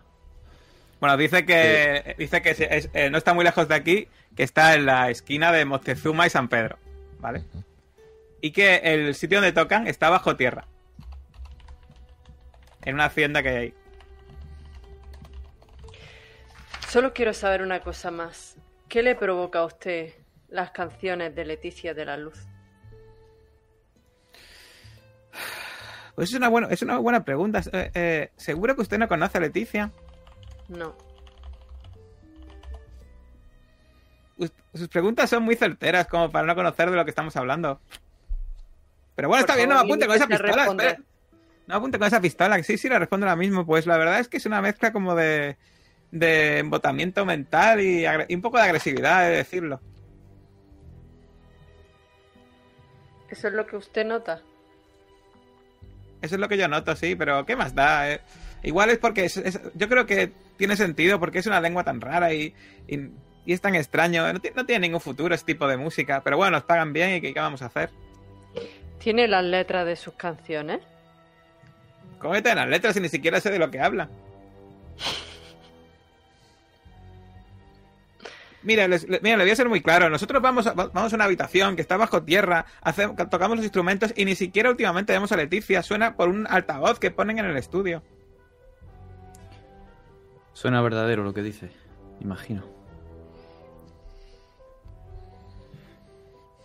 Bueno, 1.01 1.17
dice 1.17 1.47
que 1.47 2.15
dice 2.19 2.43
que 2.43 2.51
es- 2.51 2.91
eh, 2.93 3.09
no 3.09 3.17
está 3.17 3.33
muy 3.33 3.43
lejos 3.45 3.67
de 3.67 3.75
aquí, 3.75 4.09
que 4.37 4.43
está 4.43 4.75
en 4.75 4.85
la 4.85 5.09
esquina 5.09 5.53
de 5.53 5.65
Moctezuma 5.65 6.27
y 6.27 6.31
San 6.31 6.49
Pedro, 6.49 6.79
¿vale? 7.19 7.45
Y 8.43 8.51
que 8.51 8.77
el 8.85 9.15
sitio 9.15 9.39
donde 9.39 9.53
tocan 9.53 9.87
está 9.87 10.11
bajo 10.11 10.37
tierra. 10.37 10.67
En 12.85 12.95
una 12.95 13.07
hacienda 13.07 13.43
que 13.43 13.49
hay 13.49 13.57
ahí. 13.57 13.75
Solo 16.97 17.13
quiero 17.13 17.35
saber 17.35 17.61
una 17.61 17.81
cosa 17.81 18.11
más. 18.11 18.57
¿Qué 18.89 19.03
le 19.03 19.15
provoca 19.15 19.59
a 19.59 19.67
usted 19.67 20.15
las 20.49 20.71
canciones 20.71 21.35
de 21.35 21.45
Leticia 21.45 21.93
de 21.93 22.07
la 22.07 22.17
Luz? 22.17 22.39
Pues 26.15 26.31
es 26.31 26.35
una 26.37 26.49
buena, 26.49 26.69
es 26.69 26.81
una 26.81 26.97
buena 26.97 27.23
pregunta. 27.23 27.61
Eh, 27.71 27.91
eh, 27.93 28.31
Seguro 28.39 28.75
que 28.75 28.81
usted 28.81 28.97
no 28.97 29.09
conoce 29.09 29.37
a 29.37 29.43
Leticia. 29.43 29.93
No. 30.69 30.97
Us- 34.39 34.55
sus 34.73 34.89
preguntas 34.89 35.29
son 35.29 35.43
muy 35.43 35.55
certeras 35.57 36.07
como 36.07 36.31
para 36.31 36.47
no 36.47 36.55
conocer 36.55 36.89
de 36.91 36.97
lo 36.97 37.05
que 37.05 37.11
estamos 37.11 37.37
hablando. 37.37 37.79
Pero 39.17 39.29
bueno, 39.29 39.43
Por 39.45 39.51
está 39.51 39.57
bien, 39.57 39.69
no 39.69 39.79
apunte 39.79 40.07
con 40.07 40.17
esa 40.17 40.27
pistola. 40.27 40.65
espera. 40.65 40.97
No 41.67 41.75
apunte 41.75 41.99
con 41.99 42.07
esa 42.09 42.23
pistola. 42.23 42.57
que 42.57 42.63
Sí, 42.63 42.79
sí, 42.79 42.89
le 42.89 42.99
respondo 42.99 43.27
ahora 43.27 43.37
mismo. 43.37 43.67
Pues 43.67 43.87
la 43.87 43.99
verdad 43.99 44.19
es 44.19 44.29
que 44.29 44.39
es 44.39 44.47
una 44.47 44.63
mezcla 44.63 44.95
como 44.95 45.15
de, 45.15 45.59
de 46.11 46.59
embotamiento 46.59 47.25
mental 47.25 47.81
y, 47.81 48.05
un 48.35 48.43
poco 48.43 48.57
de 48.59 48.65
agresividad, 48.65 49.27
he 49.27 49.31
de 49.31 49.37
decirlo. 49.39 49.81
Eso 53.31 53.49
es 53.49 53.55
lo 53.55 53.67
que 53.67 53.77
usted 53.77 54.05
nota. 54.07 54.41
Eso 56.23 56.35
es 56.37 56.41
lo 56.41 56.49
que 56.49 56.57
yo 56.57 56.69
noto, 56.69 56.97
sí, 56.97 57.15
pero 57.15 57.45
¿qué 57.45 57.57
más 57.57 57.75
da? 57.75 58.11
Eh, 58.11 58.21
igual 58.63 58.91
es 58.91 58.99
porque 58.99 59.25
es- 59.25 59.37
es- 59.37 59.61
yo 59.75 59.89
creo 59.89 60.07
que 60.07 60.33
tiene 60.57 60.77
sentido 60.77 61.21
porque 61.21 61.41
es 61.41 61.47
una 61.47 61.61
lengua 61.61 61.85
tan 61.85 62.01
rara 62.01 62.33
y, 62.33 62.55
y, 62.89 63.11
y 63.45 63.53
es 63.53 63.61
tan 63.61 63.75
extraño. 63.75 64.33
No, 64.33 64.41
no 64.55 64.67
tiene 64.67 64.87
ningún 64.87 65.01
futuro 65.01 65.35
este 65.35 65.53
tipo 65.53 65.67
de 65.69 65.77
música, 65.77 66.23
pero 66.25 66.37
bueno, 66.37 66.53
nos 66.53 66.65
pagan 66.65 66.93
bien 66.93 67.17
y 67.17 67.21
¿qué, 67.21 67.35
qué 67.35 67.41
vamos 67.41 67.63
a 67.63 67.67
hacer? 67.67 67.91
¿Tiene 68.99 69.29
las 69.29 69.45
letras 69.45 69.85
de 69.87 69.97
sus 69.97 70.15
canciones? 70.15 70.81
¿Cómo 72.19 72.33
que 72.33 72.41
dan 72.43 72.57
las 72.57 72.69
letras 72.69 72.97
y 72.97 73.01
ni 73.01 73.09
siquiera 73.09 73.41
sé 73.41 73.51
de 73.51 73.59
lo 73.59 73.71
que 73.71 73.81
habla? 73.81 74.09
Mira, 78.67 78.87
les- 78.89 79.09
le, 79.09 79.21
mira, 79.23 79.37
le 79.37 79.45
voy 79.45 79.51
a 79.53 79.57
ser 79.57 79.69
muy 79.69 79.81
claro. 79.81 80.11
Nosotros 80.11 80.43
vamos 80.43 80.67
a, 80.67 80.75
va- 80.75 80.91
vamos 80.93 81.13
a 81.13 81.17
una 81.17 81.25
habitación 81.25 81.77
que 81.77 81.83
está 81.83 81.97
bajo 81.97 82.23
tierra, 82.25 82.67
hace- 82.83 83.09
tocamos 83.31 83.57
los 83.57 83.65
instrumentos 83.65 84.13
y 84.17 84.25
ni 84.25 84.35
siquiera 84.35 84.69
últimamente 84.71 85.13
vemos 85.13 85.31
a 85.33 85.37
Leticia. 85.37 85.83
Suena 85.83 86.17
por 86.17 86.29
un 86.29 86.47
altavoz 86.51 86.99
que 86.99 87.11
ponen 87.11 87.39
en 87.39 87.45
el 87.47 87.57
estudio. 87.57 88.03
Suena 90.53 90.83
verdadero 90.83 91.23
lo 91.23 91.33
que 91.33 91.43
dice, 91.43 91.71
imagino. 92.21 92.65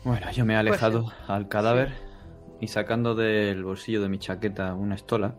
Bueno, 0.03 0.31
yo 0.31 0.45
me 0.45 0.53
he 0.53 0.57
alejado 0.57 1.11
al 1.27 1.47
cadáver 1.47 1.93
y 2.59 2.67
sacando 2.67 3.13
del 3.15 3.63
bolsillo 3.63 4.01
de 4.01 4.09
mi 4.09 4.17
chaqueta 4.17 4.73
una 4.73 4.95
estola, 4.95 5.35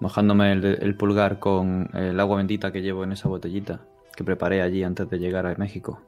mojándome 0.00 0.52
el, 0.52 0.64
el 0.64 0.94
pulgar 0.96 1.38
con 1.38 1.88
el 1.94 2.18
agua 2.20 2.36
bendita 2.38 2.72
que 2.72 2.82
llevo 2.82 3.04
en 3.04 3.12
esa 3.12 3.28
botellita 3.28 3.80
que 4.16 4.24
preparé 4.24 4.62
allí 4.62 4.82
antes 4.84 5.08
de 5.08 5.18
llegar 5.18 5.46
a 5.46 5.54
México, 5.56 6.00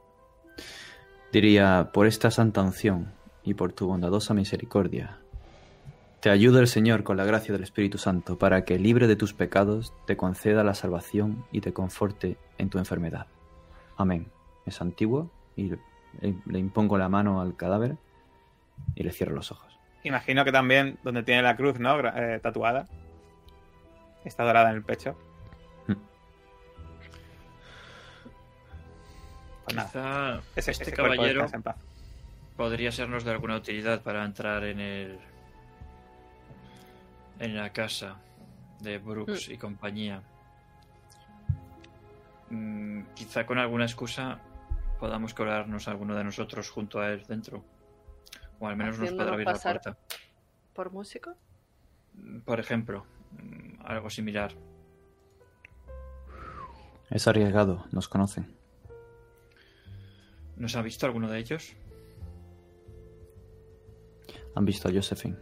diría, 1.32 1.90
por 1.92 2.06
esta 2.06 2.30
santa 2.30 2.62
unción 2.62 3.12
y 3.42 3.54
por 3.54 3.72
tu 3.72 3.86
bondadosa 3.86 4.34
misericordia, 4.34 5.18
te 6.24 6.30
ayuda 6.30 6.60
el 6.60 6.68
Señor 6.68 7.04
con 7.04 7.18
la 7.18 7.26
gracia 7.26 7.52
del 7.52 7.62
Espíritu 7.62 7.98
Santo 7.98 8.38
para 8.38 8.64
que, 8.64 8.78
libre 8.78 9.06
de 9.06 9.14
tus 9.14 9.34
pecados, 9.34 9.92
te 10.06 10.16
conceda 10.16 10.64
la 10.64 10.72
salvación 10.72 11.44
y 11.52 11.60
te 11.60 11.74
conforte 11.74 12.38
en 12.56 12.70
tu 12.70 12.78
enfermedad. 12.78 13.26
Amén. 13.98 14.28
Es 14.64 14.80
antiguo 14.80 15.30
y 15.54 15.72
le, 16.22 16.58
impongo 16.58 16.96
la 16.96 17.10
mano 17.10 17.42
al 17.42 17.56
cadáver 17.56 17.96
y 18.94 19.02
le 19.02 19.12
cierro 19.12 19.34
los 19.34 19.52
ojos. 19.52 19.78
Imagino 20.02 20.46
que 20.46 20.52
también 20.52 20.98
donde 21.04 21.24
tiene 21.24 21.42
la 21.42 21.56
cruz, 21.56 21.78
¿no? 21.78 22.00
Eh, 22.00 22.40
tatuada. 22.42 22.86
Está 24.24 24.44
dorada 24.44 24.70
en 24.70 24.76
el 24.76 24.82
pecho. 24.82 25.16
Pues 29.64 29.76
nada, 29.76 29.88
Quizá 29.88 30.42
ese, 30.56 30.70
este 30.72 30.82
ese 30.84 30.92
caballero 30.92 31.42
descansa 31.42 31.56
en 31.56 31.62
paz. 31.62 31.76
podría 32.56 32.92
sernos 32.92 33.24
de 33.24 33.30
alguna 33.30 33.56
utilidad 33.56 34.02
para 34.02 34.24
entrar 34.24 34.64
en 34.64 34.80
el 34.80 35.18
en 37.40 37.56
la 37.56 37.72
casa 37.72 38.16
de 38.80 38.98
Brooks 38.98 39.48
y 39.48 39.56
compañía. 39.58 40.22
Mm, 42.50 43.02
quizá 43.14 43.46
con 43.46 43.58
alguna 43.58 43.84
excusa 43.84 44.38
podamos 45.00 45.34
colarnos 45.34 45.88
alguno 45.88 46.14
de 46.14 46.24
nosotros 46.24 46.70
junto 46.70 47.00
a 47.00 47.08
él 47.08 47.24
dentro. 47.26 47.64
O 48.60 48.68
al 48.68 48.76
menos 48.76 48.98
nos 48.98 49.10
podrá 49.10 49.32
abrir 49.32 49.46
la 49.46 49.54
puerta. 49.54 49.96
¿Por 50.74 50.92
músico? 50.92 51.34
Mm, 52.14 52.40
Por 52.40 52.60
ejemplo, 52.60 53.04
mm, 53.32 53.80
algo 53.84 54.10
similar. 54.10 54.52
Es 57.10 57.26
arriesgado, 57.28 57.84
nos 57.92 58.08
conocen. 58.08 58.54
¿Nos 60.56 60.76
ha 60.76 60.82
visto 60.82 61.06
alguno 61.06 61.30
de 61.30 61.38
ellos? 61.38 61.74
Han 64.54 64.64
visto 64.64 64.88
a 64.88 64.92
Josephine 64.92 65.36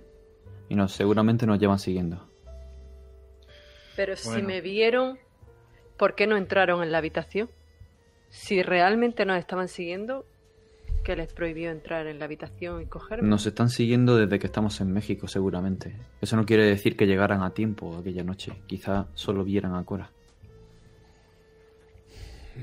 y 0.69 0.75
nos, 0.75 0.93
seguramente 0.93 1.47
nos 1.47 1.59
llevan 1.59 1.79
siguiendo. 1.79 2.27
Pero 3.95 4.17
si 4.17 4.43
me 4.43 4.63
vieron, 4.63 5.19
¿por 5.99 6.15
qué 6.15 6.27
no 6.27 6.37
entraron 6.37 6.83
en 6.83 6.93
la 6.93 6.99
habitación? 6.99 7.51
Si 8.31 8.63
realmente 8.63 9.27
nos 9.27 9.39
estaban 9.39 9.69
siguiendo, 9.69 10.25
¿qué 11.05 11.15
les 11.15 11.35
prohibió 11.35 11.71
entrar 11.71 12.07
en 12.07 12.19
la 12.19 12.25
habitación 12.25 12.81
y 12.81 12.87
cogerme? 12.87 13.29
Nos 13.29 13.45
están 13.45 13.69
siguiendo 13.69 14.17
desde 14.17 14.39
que 14.39 14.47
estamos 14.47 14.81
en 14.81 14.93
México, 14.93 15.29
seguramente. 15.29 15.95
Eso 16.23 16.37
no 16.37 16.47
quiere 16.47 16.65
decir 16.65 16.97
que 16.97 17.07
llegaran 17.07 17.43
a 17.43 17.51
tiempo 17.51 17.95
aquella 17.95 18.25
noche. 18.25 18.53
Quizá 18.67 19.09
solo 19.13 19.45
vieran 19.45 19.75
a 19.75 19.85
Cora. 19.85 20.11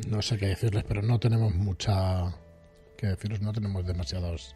No 0.07 0.21
sé 0.21 0.37
qué 0.37 0.47
decirles, 0.47 0.83
pero 0.87 1.01
no 1.01 1.19
tenemos 1.19 1.53
mucha 1.55 2.33
que 2.97 3.07
deciros, 3.07 3.41
no 3.41 3.53
tenemos 3.53 3.85
demasiadas 3.85 4.55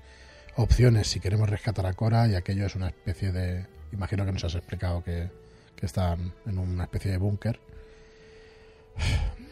opciones 0.56 1.08
si 1.08 1.20
queremos 1.20 1.50
rescatar 1.50 1.86
a 1.86 1.94
Cora 1.94 2.28
y 2.28 2.36
aquello 2.36 2.66
es 2.66 2.76
una 2.76 2.88
especie 2.88 3.32
de... 3.32 3.66
Imagino 3.92 4.26
que 4.26 4.32
nos 4.32 4.44
has 4.44 4.56
explicado 4.56 5.04
que, 5.04 5.30
que 5.76 5.86
están 5.86 6.34
en 6.46 6.58
una 6.58 6.84
especie 6.84 7.12
de 7.12 7.18
búnker. 7.18 7.60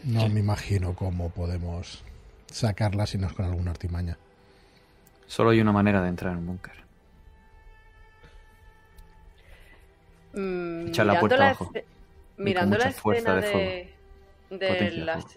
No 0.04 0.28
me 0.28 0.40
imagino 0.40 0.94
cómo 0.94 1.30
podemos 1.30 2.02
sacarla 2.46 3.06
si 3.06 3.18
no 3.18 3.28
es 3.28 3.32
con 3.32 3.46
alguna 3.46 3.70
artimaña. 3.70 4.18
Solo 5.26 5.50
hay 5.50 5.60
una 5.60 5.72
manera 5.72 6.02
de 6.02 6.08
entrar 6.08 6.32
en 6.32 6.38
un 6.38 6.46
búnker. 6.46 6.74
Mm, 10.34 10.88
Echa 10.88 11.04
la 11.04 11.12
mirando 11.12 11.20
puerta 11.20 11.36
la 11.36 11.46
abajo. 11.46 11.72
Mirando 12.36 12.78
la 12.78 12.88
escena 12.88 13.34
de 13.36 13.94
de, 14.58 14.66
de 14.66 14.90
fuego. 14.90 15.28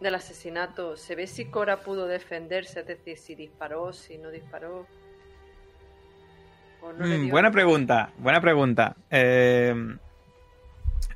Del 0.00 0.14
asesinato, 0.14 0.96
¿se 0.96 1.14
ve 1.14 1.26
si 1.26 1.46
Cora 1.46 1.80
pudo 1.80 2.06
defenderse? 2.06 2.80
Es 2.80 2.86
decir, 2.86 3.16
si 3.18 3.34
disparó, 3.34 3.92
si 3.92 4.18
no 4.18 4.30
disparó. 4.30 4.86
¿O 6.82 6.92
no 6.92 7.06
Mm, 7.06 7.30
buena 7.30 7.50
pregunta, 7.50 8.10
buena 8.18 8.40
pregunta. 8.40 8.96
Eh, 9.10 9.74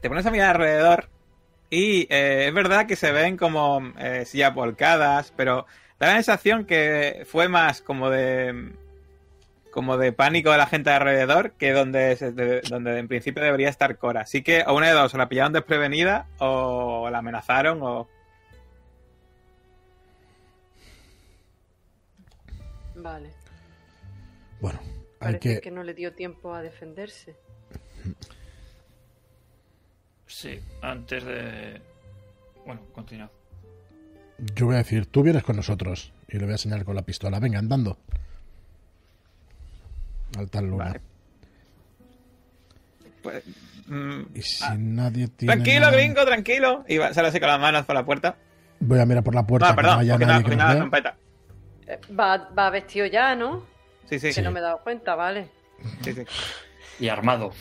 te 0.01 0.09
pones 0.09 0.25
a 0.27 0.31
mirar 0.31 0.57
alrededor 0.57 1.09
y 1.71 2.03
eh, 2.09 2.47
es 2.49 2.55
verdad 2.55 2.87
que 2.87 2.97
se 2.97 3.13
ven 3.13 3.37
como 3.37 3.93
eh, 3.99 4.25
sillas 4.25 4.55
volcadas, 4.55 5.33
pero 5.37 5.67
da 5.99 6.07
la 6.07 6.15
sensación 6.15 6.65
que 6.65 7.25
fue 7.29 7.49
más 7.49 7.83
como 7.83 8.09
de 8.11 8.73
como 9.71 9.99
de 9.99 10.13
pánico 10.13 10.51
de 10.51 10.57
la 10.59 10.67
gente 10.67 10.91
alrededor 10.91 11.53
que 11.53 11.73
donde, 11.73 12.17
se- 12.17 12.33
de- 12.33 12.63
donde 12.63 12.99
en 12.99 13.07
principio 13.07 13.43
debería 13.43 13.69
estar 13.69 13.97
Cora. 13.99 14.23
Así 14.23 14.43
que 14.43 14.65
o 14.67 14.75
una 14.75 14.87
de 14.89 14.93
dos, 14.95 15.13
o 15.15 15.19
la 15.19 15.29
pillaron 15.29 15.53
desprevenida 15.53 16.27
o 16.39 17.09
la 17.11 17.19
amenazaron 17.19 17.81
o... 17.83 18.09
Vale. 22.99 23.31
Bueno, 24.61 24.81
hay 25.21 25.35
Parece 25.35 25.39
que... 25.57 25.61
que... 25.61 25.71
no 25.71 25.83
le 25.83 25.95
dio 25.95 26.13
tiempo 26.15 26.55
a 26.55 26.63
defenderse. 26.63 27.37
Sí, 30.27 30.61
antes 30.83 31.25
de... 31.25 31.81
Bueno, 32.67 32.83
continúa. 32.93 33.31
Yo 34.55 34.67
voy 34.67 34.75
a 34.75 34.79
decir, 34.79 35.07
tú 35.07 35.23
vienes 35.23 35.43
con 35.43 35.57
nosotros 35.57 36.13
y 36.29 36.39
le 36.39 36.45
voy 36.45 36.55
a 36.55 36.59
señalar 36.59 36.85
con 36.85 36.95
la 36.95 37.03
pistola. 37.03 37.41
Venga, 37.41 37.59
andando. 37.59 37.99
Al 40.37 40.51
tal 40.51 40.67
luna. 40.67 40.85
Vale. 40.87 41.01
Pues, 43.23 43.45
mm, 43.87 44.21
Y 44.35 44.43
si 44.43 44.65
ah, 44.65 44.77
nadie 44.79 45.29
tiene... 45.29 45.55
tranquilo, 45.55 45.81
nada- 45.87 45.93
gringo, 45.97 46.25
tranquilo. 46.25 46.85
Y 46.89 46.99
va- 46.99 47.13
sale 47.15 47.29
así 47.29 47.41
con 47.41 47.49
las 47.49 47.59
manos 47.61 47.85
por 47.87 47.95
la 47.95 48.05
puerta. 48.05 48.37
Voy 48.81 49.01
a 49.01 49.07
mirar 49.07 49.25
por 49.25 49.35
la 49.35 49.45
puerta 49.47 49.69
Ah, 49.69 49.71
que 49.71 49.77
perdón, 49.77 49.95
no 49.95 50.01
haya 50.01 50.19
nadie 50.19 50.43
no, 50.79 50.91
que 50.91 50.91
Va, 52.19 52.37
va 52.57 52.71
vestido 52.71 53.07
ya, 53.07 53.35
¿no? 53.35 53.65
Sí, 54.09 54.19
sí, 54.19 54.33
Que 54.33 54.43
no 54.43 54.51
me 54.51 54.61
he 54.61 54.63
dado 54.63 54.79
cuenta, 54.83 55.15
vale. 55.15 55.49
sí, 56.03 56.13
sí. 56.13 56.23
Y 56.99 57.09
armado. 57.09 57.53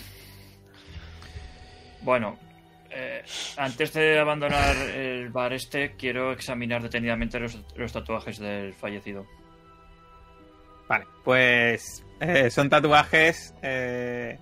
Bueno, 2.02 2.38
eh, 2.90 3.24
antes 3.58 3.94
de 3.94 4.20
abandonar 4.20 4.76
el 4.76 5.30
bar 5.30 5.54
este, 5.54 5.94
quiero 5.98 6.32
examinar 6.32 6.82
detenidamente 6.82 7.40
los, 7.40 7.58
los 7.76 7.92
tatuajes 7.92 8.40
del 8.40 8.74
fallecido. 8.74 9.26
Vale, 10.88 11.06
pues 11.24 12.04
eh, 12.22 12.50
son 12.50 12.70
tatuajes 12.70 13.54
eh, 13.62 14.38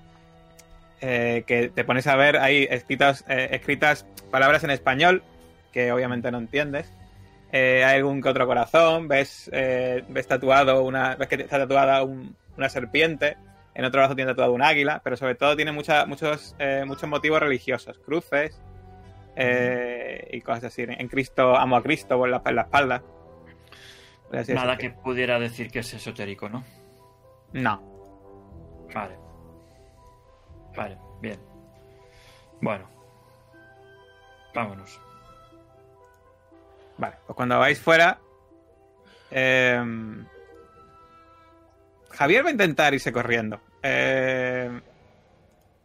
eh, 1.01 1.43
que 1.47 1.69
te 1.69 1.83
pones 1.83 2.05
a 2.07 2.15
ver 2.15 2.37
ahí 2.37 2.67
escritas, 2.69 3.25
eh, 3.27 3.49
escritas 3.51 4.05
palabras 4.31 4.63
en 4.63 4.69
español 4.69 5.23
que 5.71 5.91
obviamente 5.91 6.31
no 6.31 6.37
entiendes. 6.37 6.91
Eh, 7.57 7.85
hay 7.85 7.99
algún 7.99 8.21
que 8.21 8.27
otro 8.27 8.45
corazón, 8.45 9.07
ves, 9.07 9.49
eh, 9.53 10.03
ves 10.09 10.27
tatuado 10.27 10.83
una, 10.83 11.15
ves 11.15 11.29
que 11.29 11.35
está 11.35 11.57
tatuada 11.57 12.03
un- 12.03 12.35
una 12.57 12.67
serpiente, 12.67 13.37
en 13.73 13.85
otro 13.85 14.01
brazo 14.01 14.13
tiene 14.13 14.31
tatuado 14.31 14.51
un 14.51 14.61
águila, 14.61 14.99
pero 15.01 15.15
sobre 15.15 15.35
todo 15.35 15.55
tiene 15.55 15.71
mucha- 15.71 16.05
muchos, 16.05 16.53
eh, 16.59 16.83
muchos 16.85 17.07
motivos 17.09 17.39
religiosos, 17.39 17.97
cruces 17.99 18.61
eh, 19.37 20.27
y 20.33 20.41
cosas 20.41 20.65
así. 20.65 20.83
En 20.85 21.07
Cristo, 21.07 21.55
amo 21.55 21.77
a 21.77 21.81
Cristo 21.83 22.25
en 22.25 22.31
la, 22.31 22.41
en 22.45 22.55
la 22.55 22.61
espalda. 22.63 23.03
así 24.33 24.53
Nada 24.53 24.75
que 24.77 24.89
pudiera 24.89 25.39
decir 25.39 25.69
que 25.71 25.79
es 25.79 25.93
esotérico, 25.93 26.49
¿no? 26.49 26.63
No. 27.53 27.81
Vale. 28.93 29.15
Vale, 30.75 30.97
bien. 31.21 31.39
Bueno. 32.61 32.89
Vámonos. 34.53 34.99
Vale, 36.97 37.15
pues 37.25 37.35
cuando 37.35 37.59
vais 37.59 37.79
fuera. 37.79 38.19
em, 39.31 40.25
Javier 42.11 42.45
va 42.45 42.49
a 42.49 42.51
intentar 42.51 42.93
irse 42.93 43.11
corriendo. 43.11 43.59
Em, 43.81 44.81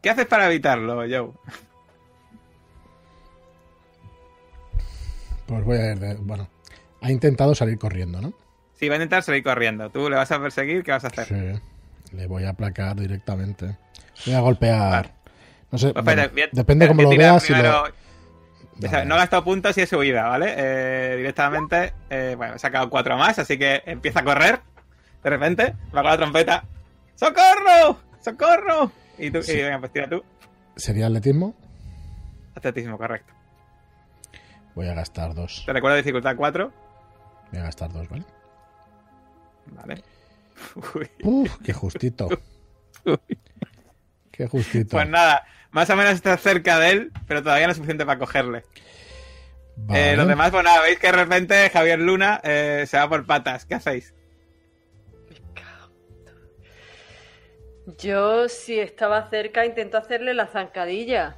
¿Qué 0.00 0.08
haces 0.10 0.26
para 0.26 0.46
evitarlo, 0.46 0.96
Joe? 1.08 1.32
Pues 5.46 5.64
voy 5.64 5.78
a 5.78 5.92
ir 5.92 5.98
de- 5.98 6.14
Bueno, 6.14 6.48
ha 7.00 7.10
intentado 7.10 7.54
salir 7.54 7.78
corriendo, 7.78 8.20
¿no? 8.20 8.32
Sí, 8.78 8.88
va 8.88 8.94
a 8.94 8.96
intentar 8.98 9.22
salir 9.22 9.42
corriendo. 9.42 9.90
¿Tú 9.90 10.08
le 10.08 10.16
vas 10.16 10.30
a 10.32 10.40
perseguir? 10.40 10.82
¿Qué 10.84 10.92
vas 10.92 11.04
a 11.04 11.08
hacer? 11.08 11.26
Sí. 11.26 11.60
Le 12.16 12.26
voy 12.26 12.44
a 12.44 12.50
aplacar 12.50 12.96
directamente. 12.96 13.76
Voy 14.26 14.34
a 14.34 14.40
golpear. 14.40 15.12
No 15.70 15.78
sé. 15.78 15.92
Pues, 15.92 16.04
bueno, 16.04 16.22
depende 16.52 16.88
cómo 16.88 17.02
lo 17.02 17.10
veas. 17.10 17.42
Si 17.42 17.52
lo... 17.54 17.84
Vale. 18.88 19.04
no 19.06 19.14
he 19.14 19.18
gastado 19.18 19.44
puntos 19.44 19.76
y 19.76 19.82
he 19.82 19.86
subida, 19.86 20.28
¿vale? 20.28 20.54
Eh, 20.56 21.16
directamente, 21.16 21.92
eh, 22.08 22.34
bueno, 22.36 22.54
he 22.54 22.58
sacado 22.58 22.88
cuatro 22.88 23.16
más, 23.16 23.38
así 23.38 23.58
que 23.58 23.82
empieza 23.86 24.20
a 24.20 24.24
correr. 24.24 24.60
De 25.22 25.30
repente, 25.30 25.74
va 25.94 26.02
con 26.02 26.10
la 26.10 26.16
trompeta. 26.16 26.64
¡Socorro! 27.14 27.98
¡Socorro! 28.20 28.90
Y 29.18 29.30
tú, 29.30 29.42
Sí. 29.42 29.52
y 29.52 29.62
venga, 29.62 29.78
pues 29.80 29.92
tira 29.92 30.08
tú. 30.08 30.24
¿Sería 30.76 31.06
atletismo? 31.06 31.54
Atletismo, 32.54 32.96
correcto. 32.96 33.32
Voy 34.74 34.88
a 34.88 34.94
gastar 34.94 35.34
dos. 35.34 35.62
Te 35.66 35.72
recuerdo 35.72 35.96
dificultad 35.98 36.36
4. 36.36 36.72
Voy 37.52 37.60
a 37.60 37.64
gastar 37.64 37.92
dos, 37.92 38.08
¿vale? 38.08 38.24
Vale. 39.66 40.02
Uy. 40.94 41.10
Uf, 41.22 41.56
qué 41.62 41.72
justito. 41.72 42.28
Qué 44.30 44.46
justito. 44.46 44.90
Pues 44.96 45.08
nada, 45.08 45.44
más 45.70 45.88
o 45.90 45.96
menos 45.96 46.14
estás 46.14 46.40
cerca 46.40 46.78
de 46.78 46.90
él, 46.90 47.12
pero 47.26 47.42
todavía 47.42 47.66
no 47.66 47.72
es 47.72 47.76
suficiente 47.76 48.04
para 48.04 48.18
cogerle. 48.18 48.64
Vale. 49.76 50.12
Eh, 50.12 50.16
los 50.16 50.28
demás, 50.28 50.50
pues 50.50 50.64
nada, 50.64 50.82
veis 50.82 50.98
que 50.98 51.06
de 51.06 51.12
repente 51.12 51.70
Javier 51.70 51.98
Luna 51.98 52.40
eh, 52.42 52.84
se 52.86 52.98
va 52.98 53.08
por 53.08 53.24
patas. 53.26 53.64
¿Qué 53.64 53.74
hacéis? 53.74 54.14
Yo, 57.98 58.48
si 58.48 58.78
estaba 58.78 59.28
cerca, 59.30 59.64
intento 59.64 59.96
hacerle 59.96 60.34
la 60.34 60.46
zancadilla. 60.46 61.36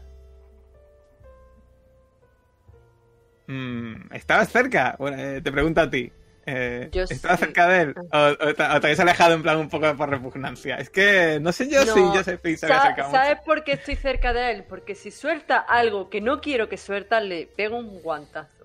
Mm, 3.46 4.12
¿Estabas 4.12 4.50
cerca? 4.50 4.96
Bueno, 4.98 5.18
eh, 5.18 5.40
te 5.40 5.52
pregunto 5.52 5.80
a 5.80 5.90
ti. 5.90 6.12
Eh, 6.44 6.88
Yo 6.90 7.04
¿Estabas 7.04 7.38
sí. 7.38 7.44
cerca 7.46 7.68
de 7.68 7.80
él? 7.82 7.94
¿O, 8.12 8.18
o 8.18 8.36
te, 8.36 8.62
o 8.64 8.80
te 8.80 8.86
habéis 8.86 8.98
alejado 9.00 9.34
en 9.34 9.42
plan 9.42 9.58
un 9.58 9.68
poco 9.68 9.94
por 9.96 10.10
repugnancia? 10.10 10.76
Es 10.76 10.90
que 10.90 11.38
no 11.40 11.52
sé 11.52 11.68
yo 11.68 11.84
No. 11.84 11.94
si 11.94 12.00
yo 12.00 12.24
se 12.24 12.32
mucho. 12.42 13.10
¿Sabes 13.10 13.38
por 13.44 13.62
qué 13.62 13.72
estoy 13.72 13.94
cerca 13.96 14.32
de 14.32 14.50
él? 14.50 14.64
Porque 14.68 14.94
si 14.96 15.10
suelta 15.12 15.58
algo 15.58 16.10
que 16.10 16.20
no 16.20 16.40
quiero 16.40 16.68
que 16.68 16.76
suelta, 16.78 17.20
le 17.20 17.46
pego 17.46 17.76
un 17.78 18.00
guantazo. 18.02 18.64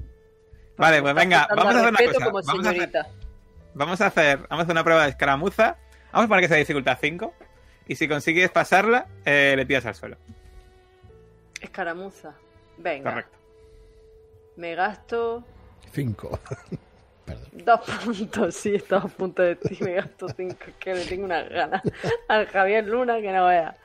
Vale, 0.77 1.01
pues 1.01 1.13
venga, 1.13 1.47
vamos 1.55 1.65
a 1.75 1.79
hacer 1.79 1.89
una 1.89 1.97
cosa. 1.99 2.25
como 2.25 2.41
Vamos 2.41 2.47
a 2.47 2.69
hacer- 2.69 2.73
señorita. 2.73 3.07
Vamos 3.75 4.01
a 4.01 4.05
hacer, 4.07 4.37
vamos 4.39 4.59
a 4.59 4.61
hacer 4.63 4.71
una 4.71 4.83
prueba 4.83 5.03
de 5.03 5.09
escaramuza. 5.09 5.77
Vamos 6.11 6.25
a 6.25 6.27
poner 6.29 6.41
que 6.43 6.47
sea 6.47 6.57
dificultad 6.57 6.97
5. 6.99 7.33
Y 7.87 7.95
si 7.95 8.07
consigues 8.07 8.49
pasarla, 8.49 9.05
eh, 9.23 9.53
le 9.55 9.65
tiras 9.65 9.85
al 9.85 9.93
suelo. 9.95 10.17
Escaramuza. 11.61 12.33
Venga, 12.77 13.09
Correcto. 13.11 13.37
me 14.55 14.75
gasto 14.75 15.43
Cinco. 15.91 16.39
Perdón. 17.27 17.49
dos 17.53 17.81
puntos. 18.03 18.55
Sí, 18.55 18.73
estaba 18.75 19.03
a 19.03 19.07
punto 19.07 19.41
de 19.43 19.55
ti. 19.57 19.77
Me 19.83 19.93
gasto 19.93 20.27
cinco. 20.35 20.57
Es 20.67 20.75
que 20.79 20.93
le 20.95 21.05
tengo 21.05 21.25
unas 21.25 21.47
ganas 21.49 21.81
al 22.27 22.47
Javier 22.47 22.85
Luna 22.87 23.19
que 23.21 23.31
no 23.31 23.45
vea. 23.45 23.75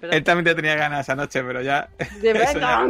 Pero- 0.00 0.12
Él 0.12 0.24
también 0.24 0.44
te 0.46 0.54
tenía 0.54 0.74
ganas 0.76 1.08
anoche, 1.08 1.42
pero 1.44 1.60
ya. 1.62 1.88
de 2.20 2.32
ya- 2.34 2.52
venga. 2.52 2.84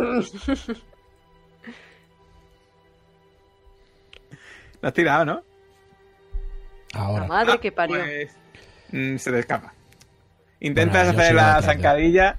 Lo 4.80 4.88
has 4.88 4.94
tirado, 4.94 5.24
¿no? 5.24 5.42
Ahora. 6.94 7.22
La 7.22 7.26
madre 7.28 7.52
Ah, 7.54 7.58
que 7.60 7.72
parió. 7.72 7.96
pues, 7.98 8.32
mm, 8.92 9.16
se 9.16 9.30
te 9.32 9.38
escapa. 9.40 9.74
Intentas 10.60 11.06
Bueno, 11.06 11.20
hacer 11.22 11.34
la 11.34 11.62
zancadilla 11.62 12.38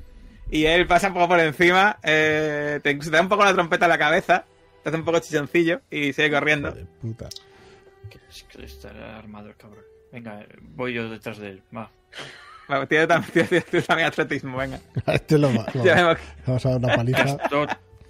y 0.49 0.65
él 0.65 0.87
pasa 0.87 1.07
un 1.07 1.13
poco 1.13 1.29
por 1.29 1.39
encima, 1.39 1.97
eh, 2.03 2.79
te, 2.83 2.95
te 2.95 3.09
da 3.09 3.21
un 3.21 3.29
poco 3.29 3.43
la 3.45 3.53
trompeta 3.53 3.85
en 3.85 3.89
la 3.91 3.97
cabeza, 3.97 4.45
hace 4.89 4.97
un 4.97 5.05
poco 5.05 5.19
chichoncillo 5.19 5.81
y 5.89 6.13
sigue 6.13 6.31
corriendo. 6.31 6.71
De 6.71 6.85
puta. 6.85 7.29
Que 8.09 8.19
es 8.29 8.43
que 8.43 8.65
estará 8.65 9.17
armado 9.17 9.47
el 9.49 9.55
cabrón. 9.55 9.83
Venga, 10.11 10.45
voy 10.61 10.93
yo 10.93 11.09
detrás 11.09 11.37
de 11.37 11.49
él. 11.49 11.63
Va. 11.75 11.89
Bueno, 12.67 12.87
tiene 12.87 13.07
también, 13.07 13.31
tiene- 13.33 13.47
tiene- 13.47 13.65
tiene 13.65 13.85
también 13.85 14.07
atletismo, 14.07 14.57
venga. 14.57 14.79
Este 15.07 15.37
lo, 15.37 15.51
lo 15.51 15.83
vemos. 15.83 16.17
Vamos 16.45 16.65
a 16.65 16.69
dar 16.69 16.77
una 16.79 16.95
paliza. 16.95 17.37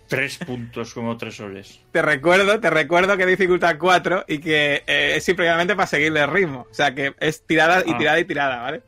Tres 0.08 0.40
puntos 0.40 0.94
como 0.96 1.16
tres 1.18 1.36
soles. 1.36 1.82
Te 1.92 2.02
recuerdo, 2.02 2.60
te 2.60 2.70
recuerdo 2.72 3.16
que 3.16 3.28
dificultad 3.28 3.76
4 3.78 4.26
y 4.28 4.40
que 4.40 4.84
eh, 4.88 5.14
es 5.18 5.24
simplemente 5.24 5.76
para 5.76 5.86
seguirle 5.86 6.22
el 6.22 6.32
ritmo. 6.32 6.66
O 6.70 6.74
sea 6.74 6.96
que 6.96 7.14
es 7.20 7.46
tirada 7.46 7.84
y 7.86 7.92
Ah. 7.94 7.98
tirada 8.00 8.20
y 8.20 8.26
tirada, 8.26 8.58
¿vale? 8.62 8.82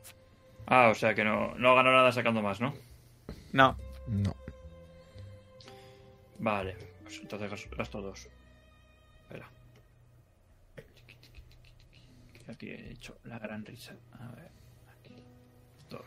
Ah, 0.66 0.88
o 0.90 0.94
sea 0.96 1.14
que 1.14 1.22
no, 1.22 1.54
no 1.56 1.74
ganó 1.76 1.92
nada 1.92 2.10
sacando 2.10 2.42
más, 2.42 2.60
¿no? 2.60 2.74
No. 3.52 3.76
No. 4.08 4.34
Vale, 6.40 6.76
pues 7.20 7.22
entonces 7.22 7.50
gas- 7.50 7.76
gasto 7.76 8.00
dos. 8.00 8.28
Espera. 9.22 9.48
Aquí 12.48 12.70
he 12.70 12.90
hecho 12.92 13.16
la 13.24 13.38
gran 13.38 13.64
risa. 13.64 13.94
A 14.18 14.34
ver, 14.34 14.50
aquí. 14.98 15.14
Dos. 15.88 16.04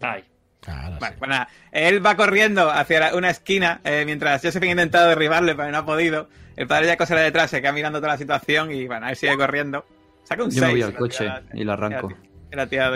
Ahí. 0.00 0.24
Ahora 0.66 0.98
Vale, 0.98 1.12
sí. 1.12 1.18
pues 1.18 1.28
nada, 1.30 1.48
él 1.72 2.04
va 2.04 2.16
corriendo 2.16 2.70
hacia 2.70 3.00
la- 3.00 3.14
una 3.14 3.30
esquina 3.30 3.80
eh, 3.84 4.02
mientras 4.04 4.42
Josephine 4.42 4.70
ha 4.72 4.72
intentado 4.72 5.08
derribarle, 5.08 5.54
pero 5.54 5.70
no 5.70 5.78
ha 5.78 5.86
podido. 5.86 6.28
El 6.56 6.66
padre 6.66 6.86
ya 6.88 7.06
sale 7.06 7.22
detrás, 7.22 7.50
se 7.50 7.60
queda 7.62 7.72
mirando 7.72 8.00
toda 8.00 8.12
la 8.12 8.18
situación 8.18 8.70
y 8.72 8.86
bueno, 8.86 9.08
él 9.08 9.16
sigue 9.16 9.36
corriendo. 9.36 9.86
Saca 10.24 10.42
un 10.42 10.50
Yo 10.50 10.60
me 10.60 10.66
6. 10.66 10.72
voy 10.74 10.82
al 10.82 10.94
coche 10.94 11.28
y 11.54 11.64
lo 11.64 11.72
arranco. 11.72 12.12
Ah, 12.56 12.66
tía, 12.66 12.88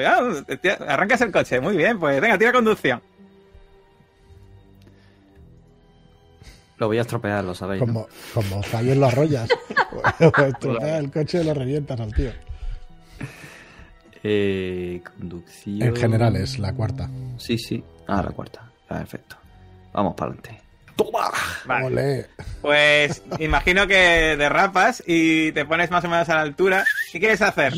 arrancas 0.88 1.20
el 1.20 1.30
coche, 1.32 1.60
muy 1.60 1.76
bien, 1.76 1.98
pues 1.98 2.20
venga, 2.20 2.36
tira 2.38 2.52
conducción. 2.52 3.00
Lo 6.82 6.88
voy 6.88 6.98
a 6.98 7.02
estropear, 7.02 7.44
lo 7.44 7.54
sabéis. 7.54 7.80
¿no? 7.80 7.86
Como, 7.86 8.08
como 8.34 8.60
falles 8.60 8.96
lo 8.96 9.06
arrollas. 9.06 9.48
o 10.20 10.42
estropea 10.42 10.98
el 10.98 11.12
coche 11.12 11.40
y 11.40 11.44
lo 11.44 11.54
revientas 11.54 12.00
al 12.00 12.12
tío. 12.12 12.32
Eh, 14.24 15.00
conducción. 15.16 15.80
En 15.80 15.94
general 15.94 16.34
es 16.34 16.58
la 16.58 16.74
cuarta. 16.74 17.08
Sí, 17.36 17.56
sí. 17.56 17.84
Ah, 18.08 18.20
la 18.20 18.32
cuarta. 18.32 18.68
Perfecto. 18.88 19.36
Vamos 19.92 20.16
para 20.16 20.32
adelante. 20.32 20.60
Vale. 21.66 21.86
Ole. 21.86 22.26
Pues 22.60 23.22
imagino 23.38 23.86
que 23.86 24.36
derrapas 24.36 25.04
y 25.06 25.52
te 25.52 25.64
pones 25.64 25.88
más 25.88 26.04
o 26.04 26.08
menos 26.08 26.28
a 26.30 26.34
la 26.34 26.40
altura. 26.40 26.84
¿Qué 27.12 27.20
quieres 27.20 27.42
hacer? 27.42 27.74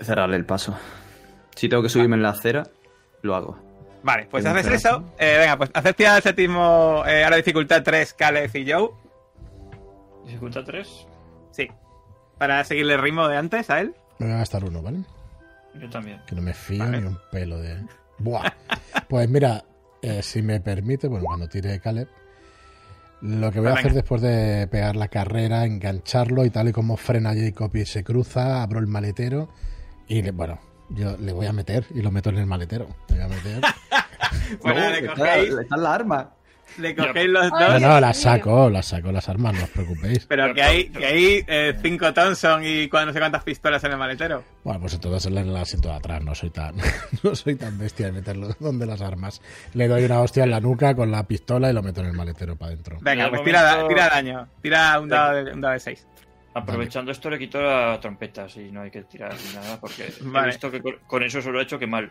Cerrarle 0.00 0.36
el 0.36 0.46
paso. 0.46 0.74
Si 1.54 1.68
tengo 1.68 1.82
que 1.82 1.90
subirme 1.90 2.16
en 2.16 2.22
la 2.22 2.30
acera, 2.30 2.66
lo 3.20 3.34
hago. 3.34 3.65
Vale, 4.06 4.28
pues 4.30 4.46
haces 4.46 4.66
eso. 4.68 5.02
Eh, 5.18 5.36
venga, 5.40 5.56
pues 5.58 5.70
haces 5.74 5.96
tirada 5.96 6.14
de 6.14 6.18
atletismo 6.20 7.02
eh, 7.08 7.24
ahora 7.24 7.36
dificultad 7.38 7.82
3, 7.82 8.14
Caleb 8.14 8.50
y 8.54 8.70
Joe. 8.70 8.90
Dificultad 10.24 10.62
3. 10.64 11.06
Sí. 11.50 11.68
Para 12.38 12.62
seguirle 12.64 12.94
el 12.94 13.02
ritmo 13.02 13.26
de 13.26 13.36
antes 13.36 13.68
a 13.68 13.80
él. 13.80 13.94
Me 14.18 14.26
voy 14.26 14.34
a 14.36 14.38
gastar 14.38 14.64
uno, 14.64 14.80
¿vale? 14.80 15.00
Yo 15.74 15.90
también. 15.90 16.20
Que 16.26 16.34
no 16.36 16.42
me 16.42 16.54
fío 16.54 16.84
Vale. 16.84 17.00
ni 17.00 17.06
un 17.08 17.18
pelo 17.32 17.58
de. 17.58 17.76
Buah. 18.18 18.48
Pues 19.08 19.28
mira, 19.28 19.64
eh, 20.02 20.22
si 20.22 20.40
me 20.40 20.60
permite, 20.60 21.08
bueno, 21.08 21.24
cuando 21.26 21.48
tire 21.48 21.80
Caleb, 21.80 22.08
lo 23.22 23.50
que 23.50 23.58
voy 23.60 23.70
a 23.70 23.74
hacer 23.74 23.92
después 23.92 24.22
de 24.22 24.68
pegar 24.68 24.94
la 24.96 25.08
carrera, 25.08 25.64
engancharlo 25.64 26.44
y 26.44 26.50
tal 26.50 26.68
y 26.68 26.72
como 26.72 26.96
frena 26.96 27.34
Jacob 27.34 27.74
y 27.74 27.84
se 27.86 28.04
cruza, 28.04 28.62
abro 28.62 28.78
el 28.78 28.86
maletero 28.86 29.48
y 30.06 30.22
le- 30.22 30.30
bueno, 30.30 30.58
yo 30.90 31.16
le 31.18 31.32
voy 31.32 31.46
a 31.46 31.52
meter 31.52 31.86
y 31.94 32.02
lo 32.02 32.10
meto 32.10 32.30
en 32.30 32.38
el 32.38 32.46
maletero. 32.46 32.88
Le 33.08 33.14
voy 33.16 33.24
a 33.24 33.28
meter. 33.28 33.60
Bueno, 34.62 34.80
No, 34.80 34.90
le 34.90 35.06
cogéis, 35.06 35.48
está, 35.48 35.62
está 35.62 35.76
la 35.76 35.94
arma. 35.94 36.30
le 36.78 36.94
cogéis 36.94 37.28
los 37.28 37.50
No, 37.50 37.58
dos. 37.58 37.68
no, 37.82 37.88
Dios 37.88 38.00
las 38.00 38.16
saco, 38.20 38.70
las 38.70 38.86
saco 38.86 39.10
las 39.10 39.28
armas, 39.28 39.54
no 39.54 39.64
os 39.64 39.70
preocupéis. 39.70 40.26
Pero 40.26 40.54
que 40.54 40.62
hay, 40.62 40.88
que 40.90 41.04
hay 41.04 41.44
eh, 41.48 41.76
cinco 41.82 42.12
Thompson 42.14 42.64
y 42.64 42.86
no 42.88 43.12
sé 43.12 43.18
cuántas 43.18 43.42
pistolas 43.44 43.82
en 43.84 43.92
el 43.92 43.98
maletero. 43.98 44.44
Bueno, 44.62 44.80
pues 44.80 44.94
entonces 44.94 45.26
en 45.30 45.36
el 45.38 45.56
asiento 45.56 45.88
de 45.88 45.94
atrás, 45.94 46.22
no 46.22 46.34
soy 46.34 46.50
tan, 46.50 46.76
no 47.24 47.34
soy 47.34 47.56
tan 47.56 47.76
bestia 47.78 48.06
de 48.06 48.12
meterlo 48.12 48.48
donde 48.60 48.86
las 48.86 49.00
armas. 49.00 49.40
Le 49.74 49.88
doy 49.88 50.04
una 50.04 50.20
hostia 50.20 50.44
en 50.44 50.50
la 50.50 50.60
nuca 50.60 50.94
con 50.94 51.10
la 51.10 51.24
pistola 51.24 51.68
y 51.70 51.72
lo 51.72 51.82
meto 51.82 52.00
en 52.02 52.06
el 52.08 52.12
maletero 52.12 52.56
para 52.56 52.72
adentro. 52.72 52.98
Venga, 53.00 53.28
pues 53.30 53.42
tira, 53.42 53.86
tira 53.88 54.08
daño. 54.08 54.48
Tira 54.62 55.00
un 55.00 55.08
dado 55.08 55.44
de, 55.44 55.52
un 55.52 55.60
dado 55.60 55.74
de 55.74 55.80
6. 55.80 56.06
Aprovechando 56.58 57.12
esto 57.12 57.28
le 57.28 57.38
quito 57.38 57.60
la 57.60 58.00
trompeta, 58.00 58.48
si 58.48 58.72
no 58.72 58.80
hay 58.80 58.90
que 58.90 59.02
tirar 59.02 59.34
ni 59.34 59.54
nada, 59.54 59.78
porque 59.78 60.10
Vale. 60.22 60.46
he 60.46 60.50
visto 60.52 60.70
que 60.70 60.80
con, 61.06 61.22
eso 61.22 61.42
solo 61.42 61.60
he 61.60 61.64
hecho 61.64 61.78
que 61.78 61.86
mal. 61.86 62.10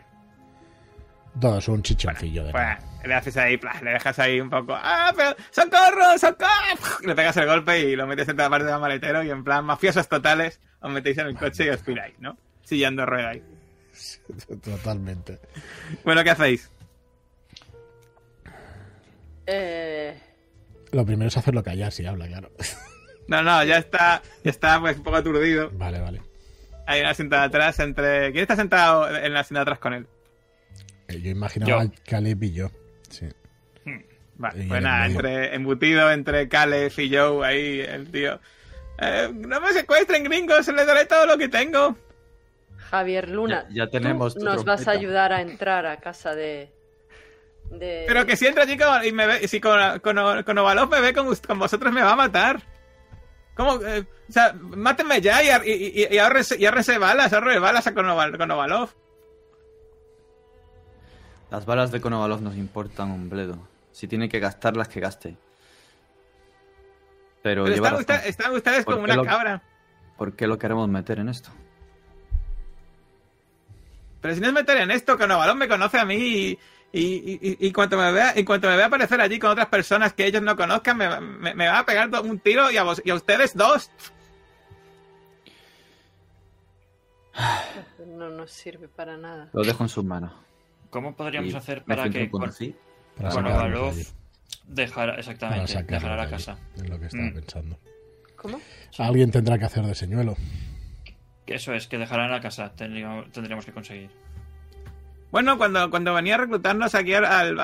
Todo 1.40 1.58
es 1.58 1.66
un 1.66 1.82
chichoncillo 1.82 2.44
de 2.44 2.52
Pues 2.52 2.78
le 3.04 3.14
haces 3.14 3.36
ahí, 3.38 3.56
plas, 3.56 3.82
le 3.82 3.90
dejas 3.90 4.16
ahí 4.20 4.40
un 4.40 4.48
poco. 4.48 4.72
¡Ah, 4.76 5.12
pero 5.16 5.34
¡Socorro! 5.50 6.16
¡Socorro! 6.16 6.96
Le 7.04 7.14
pegas 7.16 7.36
el 7.38 7.46
golpe 7.46 7.80
y 7.80 7.96
lo 7.96 8.06
metes 8.06 8.28
en 8.28 8.36
toda 8.36 8.48
parte 8.48 8.66
del 8.66 8.78
maletero 8.78 9.24
y 9.24 9.30
en 9.30 9.42
plan 9.42 9.64
mafiosos 9.64 10.08
totales 10.08 10.60
os 10.80 10.92
metéis 10.92 11.18
en 11.18 11.26
el 11.26 11.36
coche 11.36 11.66
y 11.66 11.70
os 11.70 11.82
piráis, 11.82 12.14
¿no? 12.20 12.38
Sillando 12.62 13.04
rueda 13.04 13.30
ahí. 13.30 13.42
Totalmente. 14.62 15.40
Bueno, 16.04 16.22
¿qué 16.22 16.30
hacéis? 16.30 16.70
Eh, 19.46 20.16
Lo 20.92 21.04
primero 21.04 21.26
es 21.28 21.36
hacerlo 21.36 21.64
callar 21.64 21.90
si 21.90 22.06
habla, 22.06 22.28
claro. 22.28 22.50
No, 23.28 23.42
no, 23.42 23.64
ya 23.64 23.78
está, 23.78 24.22
ya 24.44 24.50
está 24.50 24.80
pues 24.80 24.96
un 24.96 25.02
poco 25.02 25.16
aturdido. 25.16 25.70
Vale, 25.72 26.00
vale. 26.00 26.22
Hay 26.86 27.00
una 27.00 27.14
cinta 27.14 27.40
de 27.40 27.44
atrás 27.46 27.78
entre. 27.80 28.30
¿Quién 28.32 28.42
está 28.42 28.54
sentado 28.56 29.08
en 29.16 29.32
la 29.34 29.42
cinta 29.44 29.60
de 29.60 29.62
atrás 29.62 29.78
con 29.80 29.94
él? 29.94 30.06
Eh, 31.08 31.20
Yo 31.20 31.30
imaginaba 31.30 31.70
Yo. 31.70 31.78
al 31.80 31.92
Caleb 32.04 32.42
y 32.44 32.52
yo. 32.52 32.70
Sí. 33.10 33.26
Vale, 34.38 34.64
Y 34.64 34.68
pues 34.68 34.82
nada, 34.82 35.06
entre, 35.06 35.54
embutido 35.54 36.10
entre 36.12 36.46
Caleb 36.48 36.92
y 36.98 37.16
Joe, 37.16 37.46
ahí 37.46 37.80
el 37.80 38.10
tío. 38.10 38.38
Eh, 38.98 39.30
no 39.32 39.60
me 39.60 39.72
secuestren, 39.72 40.24
gringos, 40.24 40.68
les 40.68 40.86
daré 40.86 41.06
todo 41.06 41.24
lo 41.26 41.38
que 41.38 41.48
tengo. 41.48 41.96
Javier 42.76 43.28
Luna, 43.30 43.64
Ya- 43.70 43.84
ya 43.86 43.90
tenemos 43.90 44.34
tú 44.34 44.44
nos 44.44 44.64
vas 44.64 44.86
a 44.86 44.90
ayudar 44.92 45.32
a 45.32 45.40
entrar 45.40 45.86
a 45.86 45.96
casa 45.98 46.34
de... 46.34 46.70
de... 47.70 48.04
Pero 48.06 48.26
que 48.26 48.36
si 48.36 48.46
entra 48.46 48.62
allí 48.64 48.76
con- 48.76 49.04
y 49.04 49.10
me 49.12 49.26
ve, 49.26 49.48
si 49.48 49.58
con, 49.60 49.98
con, 50.00 50.42
con 50.44 50.58
Ovalov 50.58 50.90
me 50.90 51.00
ve 51.00 51.12
con, 51.14 51.34
con 51.34 51.58
vosotros 51.58 51.92
me 51.92 52.02
va 52.02 52.12
a 52.12 52.16
matar. 52.16 52.60
¿Cómo? 53.56 53.80
Eh, 53.82 54.04
o 54.28 54.32
sea, 54.32 54.52
mátenme 54.52 55.20
ya 55.20 55.42
y, 55.42 55.70
y, 55.70 56.04
y, 56.04 56.14
y 56.14 56.18
ahórrense, 56.18 56.56
y 56.58 56.66
ahórrense 56.66 56.98
balas, 56.98 57.32
ahórrense 57.32 57.58
balas 57.58 57.86
a 57.86 57.94
con, 57.94 58.06
Oval- 58.06 58.36
con 58.36 58.50
Ovalov. 58.50 58.90
Las 61.50 61.64
balas 61.64 61.90
de 61.92 62.00
Konovalov 62.00 62.42
nos 62.42 62.56
importan 62.56 63.10
un 63.12 63.30
bledo. 63.30 63.56
Si 63.92 64.08
tiene 64.08 64.28
que 64.28 64.40
gastarlas, 64.40 64.88
que 64.88 65.00
gaste. 65.00 65.36
Pero, 67.42 67.66
están, 67.68 67.82
razón. 67.84 68.00
ustedes- 68.00 68.26
están 68.26 68.52
ustedes 68.52 68.84
¿Por 68.84 68.94
como 68.94 69.04
una 69.04 69.14
lo- 69.16 69.24
cabra. 69.24 69.62
¿Por 70.18 70.34
qué 70.34 70.46
lo 70.48 70.58
queremos 70.58 70.88
meter 70.88 71.20
en 71.20 71.28
esto? 71.28 71.50
Pero 74.20 74.34
si 74.34 74.40
no 74.40 74.48
es 74.48 74.52
meter 74.52 74.78
en 74.78 74.90
esto, 74.90 75.16
con 75.16 75.30
Ovalov 75.30 75.56
me 75.56 75.68
conoce 75.68 75.98
a 75.98 76.04
mí 76.04 76.16
y, 76.16 76.58
y, 76.92 77.00
y, 77.02 77.38
y- 77.42 77.66
y 77.66 77.72
cuanto 77.72 77.96
me 77.98 78.10
vea, 78.12 78.32
en 78.34 78.44
cuanto 78.44 78.68
me 78.68 78.76
vea 78.76 78.86
aparecer 78.86 79.20
allí 79.20 79.38
con 79.38 79.50
otras 79.50 79.66
personas 79.66 80.12
que 80.14 80.26
ellos 80.26 80.42
no 80.42 80.56
conozcan, 80.56 80.96
me, 80.96 81.20
me, 81.20 81.54
me 81.54 81.66
va 81.68 81.80
a 81.80 81.86
pegar 81.86 82.08
un 82.22 82.38
tiro 82.40 82.70
y 82.70 82.76
a, 82.76 82.82
vos, 82.84 83.02
y 83.04 83.10
a 83.10 83.14
ustedes 83.14 83.54
dos. 83.54 83.90
No 88.06 88.30
nos 88.30 88.50
sirve 88.50 88.88
para 88.88 89.16
nada. 89.16 89.50
Lo 89.52 89.62
dejo 89.62 89.82
en 89.82 89.88
sus 89.88 90.04
manos. 90.04 90.32
¿Cómo 90.90 91.14
podríamos 91.14 91.52
Y 91.52 91.56
hacer 91.56 91.84
para 91.84 92.08
que 92.08 92.30
con. 92.30 92.40
Para 92.40 93.30
con 93.30 93.44
sacarlo 93.44 93.54
Ovalov 93.56 93.94
de 93.94 94.00
allí. 94.00 94.08
dejara, 94.68 95.14
exactamente, 95.16 95.82
dejara 95.82 96.16
de 96.16 96.22
la 96.22 96.30
casa? 96.30 96.58
Es 96.76 96.88
lo 96.88 96.98
que 96.98 97.06
estaba 97.06 97.24
Mm. 97.24 97.34
pensando. 97.34 97.78
¿Cómo? 98.36 98.60
Alguien 98.98 99.30
tendrá 99.30 99.58
que 99.58 99.64
hacer 99.66 99.84
de 99.84 99.94
señuelo. 99.94 100.36
Eso 101.46 101.74
es, 101.74 101.86
que 101.86 101.98
dejaran 101.98 102.30
la 102.30 102.40
casa, 102.40 102.72
tendríamos, 102.74 103.30
tendríamos 103.32 103.64
que 103.66 103.72
conseguir. 103.72 104.10
Bueno, 105.36 105.58
cuando, 105.58 105.90
cuando 105.90 106.14
venía 106.14 106.36
a 106.36 106.38
reclutarnos 106.38 106.94
aquí 106.94 107.12
al, 107.12 107.26
al, 107.26 107.60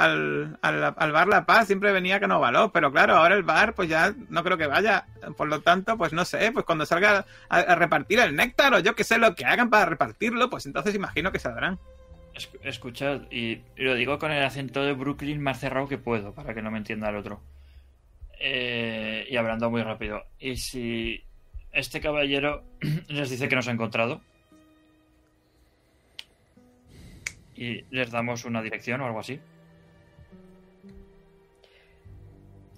al, 0.61 0.95
al- 0.95 1.13
bar 1.13 1.27
La 1.27 1.47
Paz, 1.47 1.69
siempre 1.69 1.91
venía 1.91 2.21
con 2.21 2.31
Ovalov, 2.31 2.71
pero 2.71 2.93
claro, 2.93 3.17
ahora 3.17 3.35
el 3.35 3.45
bar, 3.45 3.73
pues 3.73 3.89
ya 3.89 4.15
no 4.29 4.45
creo 4.45 4.59
que 4.59 4.67
vaya. 4.67 5.07
Por 5.39 5.49
lo 5.49 5.63
tanto, 5.63 5.97
pues 5.97 6.13
no 6.13 6.27
sé, 6.27 6.53
pues 6.53 6.67
cuando 6.67 6.85
salga 6.85 7.25
a, 7.49 7.75
repartir 7.75 8.19
el 8.19 8.37
néctar 8.37 8.75
o 8.75 8.79
yo 8.81 8.95
que 8.95 9.05
sé 9.05 9.17
lo 9.17 9.35
que 9.35 9.47
hagan 9.47 9.71
para 9.71 9.87
repartirlo, 9.87 10.51
pues 10.51 10.67
entonces 10.67 10.95
imagino 10.95 11.33
que 11.33 11.39
saldrán. 11.39 11.79
Es- 12.35 12.51
Escuchad, 12.63 13.23
y, 13.31 13.53
y 13.75 13.85
lo 13.85 13.95
digo 13.95 14.19
con 14.19 14.33
el 14.33 14.45
acento 14.45 14.83
de 14.83 14.93
Brooklyn 14.93 15.41
más 15.41 15.59
cerrado 15.59 15.89
que 15.89 15.97
puedo, 15.97 16.35
para 16.35 16.53
que 16.53 16.61
no 16.61 16.71
me 16.71 16.77
entienda 16.77 17.09
el 17.09 17.17
otro. 17.17 17.41
Eh, 18.39 19.27
y 19.31 19.37
hablando 19.39 19.71
muy 19.71 19.83
rápido. 19.83 20.25
¿Y 20.39 20.57
si 20.59 21.25
este 21.73 22.03
caballero 22.03 22.65
les 23.09 23.31
dice 23.31 23.49
que 23.49 23.57
nos 23.57 23.67
ha 23.67 23.73
encontrado? 23.73 24.21
¿Y 27.55 27.85
les 27.91 28.11
damos 28.11 28.45
una 28.45 28.63
dirección 28.63 29.01
o 29.01 29.07
algo 29.07 29.21
así? 29.21 29.41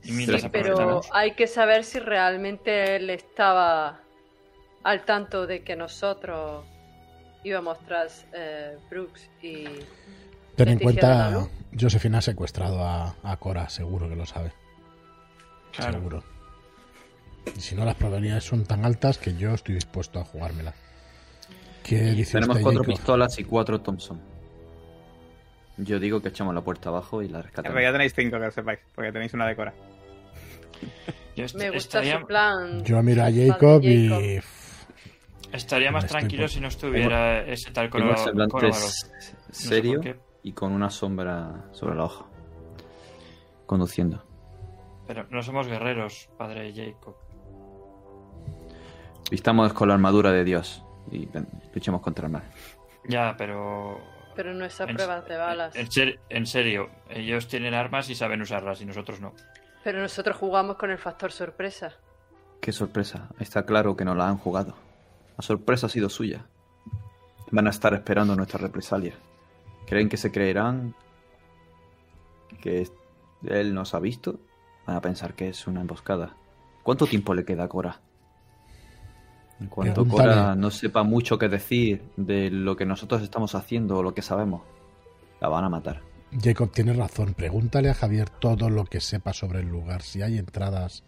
Y 0.03 0.13
mientras 0.13 0.43
Sí, 0.43 0.49
pero 0.51 1.01
hay 1.13 1.33
que 1.33 1.47
saber 1.47 1.85
si 1.85 1.99
realmente 1.99 2.97
él 2.97 3.09
estaba 3.11 4.01
al 4.83 5.05
tanto 5.05 5.47
de 5.47 5.63
que 5.63 5.77
nosotros 5.77 6.67
íbamos 7.43 7.79
tras 7.87 8.27
eh, 8.35 8.77
Brooks 8.91 9.31
y... 9.43 9.65
Ten 10.57 10.69
en 10.69 10.79
cuenta. 10.79 11.49
Josefina 11.79 12.19
ha 12.19 12.23
secuestrado 12.23 12.85
a, 12.85 13.17
a 13.23 13.37
Cora, 13.39 13.69
seguro 13.69 14.09
que 14.09 14.15
lo 14.15 14.27
sabe. 14.27 14.53
Claro. 15.73 15.95
Seguro. 15.95 16.25
Y 17.57 17.61
si 17.61 17.75
no, 17.75 17.85
las 17.85 17.97
probabilidades 17.97 18.45
son 18.45 18.65
tan 18.65 18.85
altas 18.85 19.19
que 19.19 19.35
yo 19.37 19.55
estoy 19.55 19.75
dispuesto 19.75 20.21
a 20.21 20.25
jugármela. 20.25 20.75
¿Qué 21.83 21.97
dice 22.13 22.35
Tenemos 22.35 22.57
usted, 22.57 22.63
cuatro 22.63 22.83
Jacob? 22.83 22.95
pistolas 22.95 23.39
y 23.39 23.45
cuatro 23.45 23.81
Thompson. 23.81 24.21
Yo 25.77 25.99
digo 25.99 26.21
que 26.23 26.29
echamos 26.29 26.55
la 26.55 26.61
puerta 26.63 26.89
abajo 26.91 27.23
y 27.23 27.29
la 27.29 27.39
En 27.39 27.45
rescatamos. 27.45 27.73
realidad 27.75 27.93
tenéis 27.93 28.15
cinco, 28.15 28.39
que 28.39 28.45
lo 28.45 28.51
sepáis, 28.51 28.79
porque 28.95 29.11
tenéis 29.13 29.35
una 29.35 29.47
decora. 29.47 29.75
Yo 31.37 31.45
est- 31.45 31.57
Me 31.57 31.71
gusta 31.71 31.99
estaría, 32.01 32.21
su 32.21 32.27
plan. 32.27 32.85
Yo 32.85 33.03
miro 33.03 33.23
a 33.23 33.31
Jacob 33.33 33.83
Jacob. 33.83 33.83
y... 33.83 34.41
estaría 35.53 35.91
más 35.91 36.05
Estoy 36.05 36.19
tranquilo 36.21 36.43
por- 36.45 36.51
si 36.51 36.61
no 36.61 36.69
estuviera 36.69 37.41
ese 37.43 37.73
tal 37.73 37.91
Tengo 37.91 37.99
el 38.11 38.15
Colorado. 38.15 38.25
semblante 38.25 38.69
s- 38.69 39.07
sé 39.51 39.69
serio 39.69 39.95
por 39.95 40.01
qué. 40.03 40.17
y 40.45 40.53
con 40.53 40.73
una 40.73 40.91
sombra 40.91 41.65
sobre 41.73 41.97
la 41.97 42.05
hoja. 42.05 42.27
Conduciendo. 43.67 44.25
Pero 45.09 45.27
no 45.31 45.43
somos 45.43 45.67
guerreros, 45.67 46.29
padre 46.39 46.73
Jacob. 46.73 47.17
Vistamos 49.31 49.73
con 49.73 49.89
la 49.89 49.95
armadura 49.95 50.31
de 50.33 50.45
Dios 50.45 50.85
y 51.11 51.27
ven, 51.27 51.49
luchemos 51.75 52.01
contra 52.01 52.27
el 52.27 52.33
mal. 52.33 52.43
Ya, 53.09 53.35
pero. 53.37 53.99
Pero 54.35 54.55
no 54.55 54.65
es 54.65 54.81
a 54.81 54.85
en- 54.85 54.95
pruebas 54.95 55.27
de 55.29 55.37
balas. 55.37 55.77
En, 55.77 55.91
ser- 55.91 56.19
en 56.29 56.47
serio, 56.47 56.91
ellos 57.09 57.47
tienen 57.49 57.75
armas 57.75 58.09
y 58.11 58.15
saben 58.15 58.41
usarlas 58.43 58.81
y 58.81 58.87
nosotros 58.87 59.21
no. 59.21 59.33
Pero 59.83 60.01
nosotros 60.01 60.37
jugamos 60.37 60.77
con 60.77 60.91
el 60.91 60.99
factor 60.99 61.31
sorpresa. 61.33 61.93
Qué 62.61 62.73
sorpresa. 62.73 63.29
Está 63.39 63.65
claro 63.67 63.97
que 63.97 64.05
no 64.05 64.15
la 64.15 64.29
han 64.29 64.39
jugado. 64.39 64.75
La 65.37 65.43
sorpresa 65.43 65.87
ha 65.87 65.91
sido 65.91 66.09
suya. 66.09 66.47
Van 67.51 67.67
a 67.67 67.71
estar 67.71 67.93
esperando 67.95 68.35
nuestra 68.35 68.59
represalia. 68.59 69.15
¿Creen 69.87 70.09
que 70.09 70.17
se 70.17 70.33
creerán 70.33 70.95
que 72.63 72.89
él 73.47 73.75
nos 73.75 73.95
ha 73.95 74.01
visto? 74.01 74.41
Van 74.87 74.97
a 74.97 75.01
pensar 75.01 75.35
que 75.35 75.49
es 75.49 75.67
una 75.67 75.81
emboscada. 75.83 76.35
¿Cuánto 76.83 77.07
tiempo 77.07 77.35
le 77.35 77.45
queda 77.45 77.65
a 77.65 77.69
Cora? 77.69 78.01
En 79.61 79.69
cuanto. 79.69 80.07
Cora 80.07 80.55
no 80.55 80.71
sepa 80.71 81.03
mucho 81.05 81.39
que 81.39 81.49
decir 81.49 82.03
de 82.17 82.51
lo 82.51 82.77
que 82.77 82.85
nosotros 82.87 83.23
estamos 83.23 83.55
haciendo 83.55 83.99
o 83.99 84.03
lo 84.03 84.13
que 84.15 84.23
sabemos, 84.23 84.63
la 85.41 85.49
van 85.49 85.65
a 85.65 85.69
matar. 85.69 86.01
Jacob 86.43 86.73
tiene 86.73 86.93
razón. 86.93 87.35
Pregúntale 87.35 87.89
a 87.91 87.95
Javier 87.95 88.29
todo 88.29 88.69
lo 88.69 88.85
que 88.85 89.01
sepa 89.01 89.33
sobre 89.33 89.61
el 89.61 89.69
lugar. 89.69 90.03
Si 90.03 90.21
hay 90.23 90.39
entradas, 90.39 91.05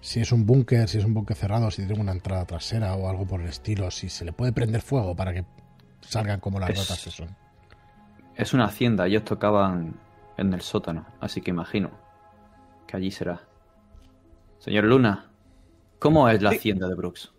si 0.00 0.20
es 0.20 0.30
un 0.30 0.46
búnker, 0.46 0.88
si 0.88 0.98
es 0.98 1.04
un 1.04 1.14
búnker 1.14 1.36
cerrado, 1.36 1.70
si 1.72 1.84
tiene 1.84 2.00
una 2.00 2.12
entrada 2.12 2.44
trasera 2.44 2.94
o 2.94 3.08
algo 3.08 3.26
por 3.26 3.40
el 3.40 3.48
estilo. 3.48 3.90
Si 3.90 4.08
se 4.08 4.24
le 4.24 4.32
puede 4.32 4.52
prender 4.52 4.82
fuego 4.82 5.16
para 5.16 5.32
que 5.32 5.44
salgan 6.02 6.38
como 6.38 6.60
las 6.60 6.70
Es- 6.70 6.78
ratas 6.78 7.02
que 7.04 7.10
son. 7.10 7.36
Es 8.36 8.52
una 8.54 8.66
hacienda, 8.66 9.06
ellos 9.06 9.24
tocaban 9.24 9.94
en 10.36 10.52
el 10.54 10.60
sótano, 10.60 11.06
así 11.20 11.40
que 11.40 11.50
imagino 11.50 11.90
que 12.86 12.96
allí 12.96 13.10
será. 13.10 13.40
Señor 14.58 14.84
Luna, 14.84 15.30
¿cómo 15.98 16.28
es 16.28 16.42
la 16.42 16.50
Sí. 16.50 16.56
hacienda 16.56 16.88
de 16.88 16.94
Brooks? 16.94 17.32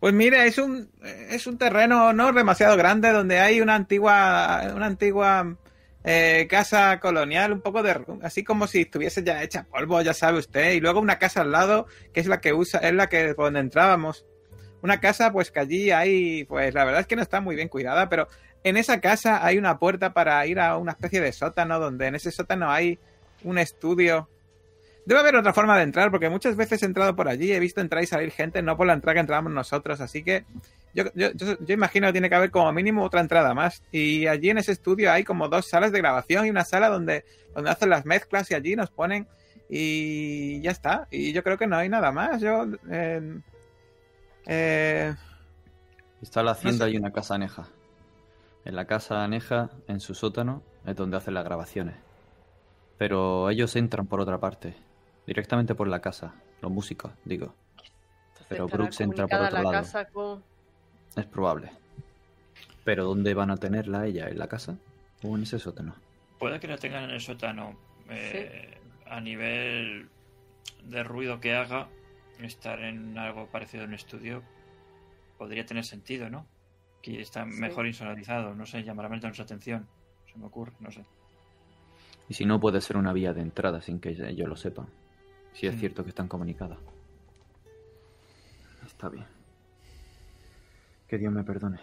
Pues 0.00 0.14
mire, 0.14 0.46
es 0.46 0.56
un, 0.58 0.90
es 1.02 1.46
un 1.46 1.58
terreno 1.58 2.12
no 2.14 2.32
demasiado 2.32 2.76
grande 2.76 3.12
donde 3.12 3.38
hay 3.38 3.60
una 3.60 3.74
antigua, 3.74 4.72
una 4.74 4.86
antigua 4.86 5.56
eh, 6.04 6.46
casa 6.48 6.98
colonial, 7.00 7.52
un 7.52 7.60
poco 7.60 7.82
de, 7.82 7.94
así 8.22 8.42
como 8.42 8.66
si 8.66 8.80
estuviese 8.82 9.22
ya 9.22 9.42
hecha 9.42 9.64
polvo, 9.64 10.00
ya 10.00 10.14
sabe 10.14 10.38
usted, 10.38 10.72
y 10.72 10.80
luego 10.80 11.00
una 11.00 11.18
casa 11.18 11.42
al 11.42 11.52
lado 11.52 11.86
que 12.14 12.20
es 12.20 12.26
la 12.26 12.40
que 12.40 12.54
usa, 12.54 12.80
es 12.80 12.94
la 12.94 13.08
que 13.08 13.34
por 13.34 13.46
donde 13.46 13.60
entrábamos. 13.60 14.24
Una 14.82 14.98
casa, 15.00 15.30
pues 15.30 15.50
que 15.50 15.60
allí 15.60 15.90
hay, 15.90 16.44
pues 16.44 16.72
la 16.72 16.84
verdad 16.86 17.02
es 17.02 17.06
que 17.06 17.16
no 17.16 17.20
está 17.22 17.42
muy 17.42 17.54
bien 17.54 17.68
cuidada, 17.68 18.08
pero 18.08 18.28
en 18.64 18.78
esa 18.78 18.98
casa 19.02 19.44
hay 19.44 19.58
una 19.58 19.78
puerta 19.78 20.14
para 20.14 20.46
ir 20.46 20.58
a 20.58 20.78
una 20.78 20.92
especie 20.92 21.20
de 21.20 21.32
sótano, 21.32 21.78
donde 21.78 22.06
en 22.06 22.14
ese 22.14 22.30
sótano 22.30 22.70
hay 22.70 22.98
un 23.44 23.58
estudio 23.58 24.30
Debe 25.10 25.18
haber 25.22 25.34
otra 25.34 25.52
forma 25.52 25.76
de 25.76 25.82
entrar, 25.82 26.12
porque 26.12 26.30
muchas 26.30 26.54
veces 26.54 26.80
he 26.84 26.86
entrado 26.86 27.16
por 27.16 27.26
allí, 27.26 27.50
he 27.50 27.58
visto 27.58 27.80
entrar 27.80 28.00
y 28.00 28.06
salir 28.06 28.30
gente, 28.30 28.62
no 28.62 28.76
por 28.76 28.86
la 28.86 28.92
entrada 28.92 29.14
que 29.14 29.18
entrábamos 29.18 29.50
nosotros, 29.52 30.00
así 30.00 30.22
que 30.22 30.44
yo, 30.94 31.02
yo, 31.16 31.32
yo, 31.32 31.58
yo 31.58 31.74
imagino 31.74 32.06
que 32.06 32.12
tiene 32.12 32.28
que 32.28 32.36
haber 32.36 32.52
como 32.52 32.72
mínimo 32.72 33.02
otra 33.02 33.20
entrada 33.20 33.52
más. 33.52 33.82
Y 33.90 34.28
allí 34.28 34.50
en 34.50 34.58
ese 34.58 34.70
estudio 34.70 35.10
hay 35.10 35.24
como 35.24 35.48
dos 35.48 35.66
salas 35.66 35.90
de 35.90 35.98
grabación 35.98 36.46
y 36.46 36.50
una 36.50 36.62
sala 36.62 36.88
donde, 36.88 37.24
donde 37.56 37.70
hacen 37.70 37.90
las 37.90 38.06
mezclas 38.06 38.52
y 38.52 38.54
allí 38.54 38.76
nos 38.76 38.92
ponen 38.92 39.26
y 39.68 40.60
ya 40.60 40.70
está. 40.70 41.08
Y 41.10 41.32
yo 41.32 41.42
creo 41.42 41.58
que 41.58 41.66
no 41.66 41.76
hay 41.76 41.88
nada 41.88 42.12
más. 42.12 42.40
Yo... 42.40 42.66
eh, 42.88 43.40
eh, 44.46 45.12
Está 46.22 46.44
la 46.44 46.52
hacienda 46.52 46.84
sé. 46.84 46.92
y 46.92 46.96
una 46.98 47.10
casa 47.10 47.34
aneja. 47.34 47.66
En 48.64 48.76
la 48.76 48.84
casa 48.84 49.24
aneja, 49.24 49.70
en 49.88 49.98
su 49.98 50.14
sótano, 50.14 50.62
es 50.86 50.94
donde 50.94 51.16
hacen 51.16 51.34
las 51.34 51.44
grabaciones. 51.44 51.96
Pero 52.96 53.50
ellos 53.50 53.74
entran 53.74 54.06
por 54.06 54.20
otra 54.20 54.38
parte, 54.38 54.76
directamente 55.30 55.76
por 55.76 55.86
la 55.86 56.00
casa, 56.00 56.34
los 56.60 56.72
músicos, 56.72 57.12
digo. 57.24 57.54
Entonces 58.32 58.46
Pero 58.48 58.66
Brooks 58.66 59.00
entra 59.00 59.28
por 59.28 59.40
otro 59.42 59.54
la 59.58 59.62
lado. 59.62 59.70
casa 59.70 60.04
con... 60.06 60.42
Es 61.14 61.24
probable. 61.26 61.70
Pero 62.82 63.04
¿dónde 63.04 63.32
van 63.34 63.52
a 63.52 63.56
tenerla 63.56 64.06
ella? 64.06 64.28
¿En 64.28 64.40
la 64.40 64.48
casa? 64.48 64.76
¿O 65.22 65.36
en 65.36 65.44
ese 65.44 65.60
sótano? 65.60 65.94
Puede 66.40 66.58
que 66.58 66.66
la 66.66 66.78
tengan 66.78 67.04
en 67.04 67.10
el 67.10 67.20
sótano. 67.20 67.78
eh, 68.08 68.76
A 69.06 69.20
nivel 69.20 70.08
de 70.82 71.02
ruido 71.04 71.38
que 71.38 71.54
haga, 71.54 71.88
estar 72.40 72.80
en 72.82 73.16
algo 73.16 73.46
parecido 73.46 73.84
a 73.84 73.86
un 73.86 73.94
estudio 73.94 74.42
podría 75.38 75.64
tener 75.64 75.84
sentido, 75.84 76.28
¿no? 76.28 76.44
Que 77.02 77.20
está 77.20 77.44
Sí. 77.44 77.52
mejor 77.60 77.86
insonorizado, 77.86 78.54
no 78.56 78.66
sé, 78.66 78.82
llamará 78.82 79.08
menos 79.08 79.22
nuestra 79.22 79.44
atención. 79.44 79.86
Se 80.32 80.36
me 80.38 80.46
ocurre, 80.46 80.72
no 80.80 80.90
sé. 80.90 81.04
Y 82.28 82.34
si 82.34 82.44
no, 82.46 82.58
puede 82.58 82.80
ser 82.80 82.96
una 82.96 83.12
vía 83.12 83.32
de 83.32 83.42
entrada 83.42 83.80
sin 83.80 84.00
que 84.00 84.10
ellos 84.10 84.48
lo 84.48 84.56
sepan. 84.56 84.86
Si 85.52 85.66
es 85.66 85.74
Mm. 85.74 85.78
cierto 85.78 86.02
que 86.04 86.10
están 86.10 86.28
comunicadas. 86.28 86.78
Está 88.86 89.08
bien. 89.08 89.26
Que 91.08 91.18
Dios 91.18 91.32
me 91.32 91.42
perdone. 91.44 91.80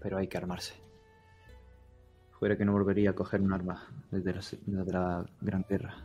Pero 0.00 0.18
hay 0.18 0.28
que 0.28 0.38
armarse. 0.38 0.74
Fuera 2.38 2.56
que 2.56 2.64
no 2.64 2.72
volvería 2.72 3.10
a 3.10 3.14
coger 3.14 3.40
un 3.40 3.52
arma 3.52 3.88
desde 4.10 4.32
la, 4.34 4.40
desde 4.66 4.92
la 4.92 5.26
Gran 5.40 5.64
Guerra. 5.68 5.96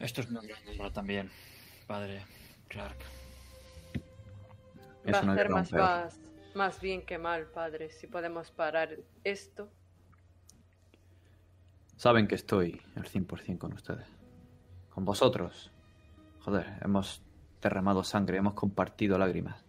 Esto 0.00 0.20
es 0.20 0.28
una 0.30 0.40
gran 0.42 0.64
guerra 0.64 0.92
también, 0.92 1.30
padre 1.86 2.24
Clark. 2.68 2.96
Es 5.04 5.14
Va 5.14 5.18
a 5.18 5.34
guerra 5.34 5.62
más. 5.70 6.18
Más, 6.54 6.80
bien 6.80 7.04
que 7.04 7.18
mal, 7.18 7.46
padre. 7.46 7.90
Si 7.90 8.06
podemos 8.06 8.50
parar 8.50 8.98
esto. 9.24 9.68
Saben 11.96 12.26
que 12.26 12.34
estoy 12.34 12.80
al 12.96 13.04
100% 13.04 13.58
con 13.58 13.72
ustedes. 13.72 14.06
Con 14.90 15.04
vosotros. 15.04 15.70
Joder, 16.40 16.78
hemos 16.82 17.22
derramado 17.60 18.02
sangre, 18.02 18.38
hemos 18.38 18.54
compartido 18.54 19.18
lágrimas. 19.18 19.64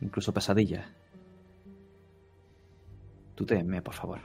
Incluso 0.00 0.32
pesadillas. 0.32 0.86
Tutéenme, 3.34 3.82
por 3.82 3.94
favor. 3.94 4.20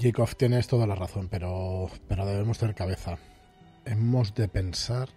Jacob, 0.00 0.28
tienes 0.36 0.66
toda 0.68 0.86
la 0.86 0.94
razón, 0.94 1.28
pero, 1.28 1.88
pero 2.06 2.24
debemos 2.26 2.58
tener 2.58 2.74
cabeza. 2.74 3.18
Hemos 3.84 4.34
de 4.34 4.48
pensar, 4.48 5.08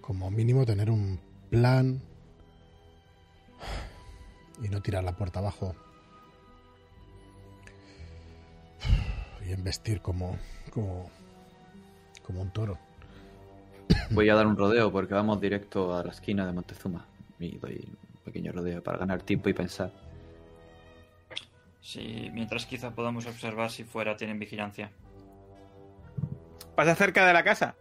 como 0.00 0.30
mínimo, 0.30 0.66
tener 0.66 0.90
un 0.90 1.18
plan 1.48 2.00
y 4.62 4.68
no 4.68 4.80
tirar 4.80 5.04
la 5.04 5.12
puerta 5.12 5.40
abajo. 5.40 5.74
Y 9.46 9.52
embestir 9.52 10.00
como, 10.00 10.38
como, 10.72 11.10
como 12.24 12.42
un 12.42 12.50
toro. 12.50 12.78
Voy 14.10 14.28
a 14.28 14.34
dar 14.34 14.46
un 14.46 14.56
rodeo 14.56 14.92
porque 14.92 15.14
vamos 15.14 15.40
directo 15.40 15.96
a 15.96 16.04
la 16.04 16.10
esquina 16.10 16.46
de 16.46 16.52
Montezuma. 16.52 17.06
Y 17.38 17.56
doy 17.58 17.84
un 17.86 18.20
pequeño 18.24 18.52
rodeo 18.52 18.82
para 18.82 18.98
ganar 18.98 19.22
tiempo 19.22 19.48
y 19.48 19.54
pensar. 19.54 19.90
Sí, 21.80 22.30
mientras 22.34 22.66
quizá 22.66 22.90
podamos 22.90 23.26
observar 23.26 23.70
si 23.70 23.84
fuera 23.84 24.16
tienen 24.16 24.38
vigilancia. 24.38 24.90
¿Pasa 26.74 26.94
cerca 26.94 27.26
de 27.26 27.32
la 27.32 27.42
casa? 27.42 27.74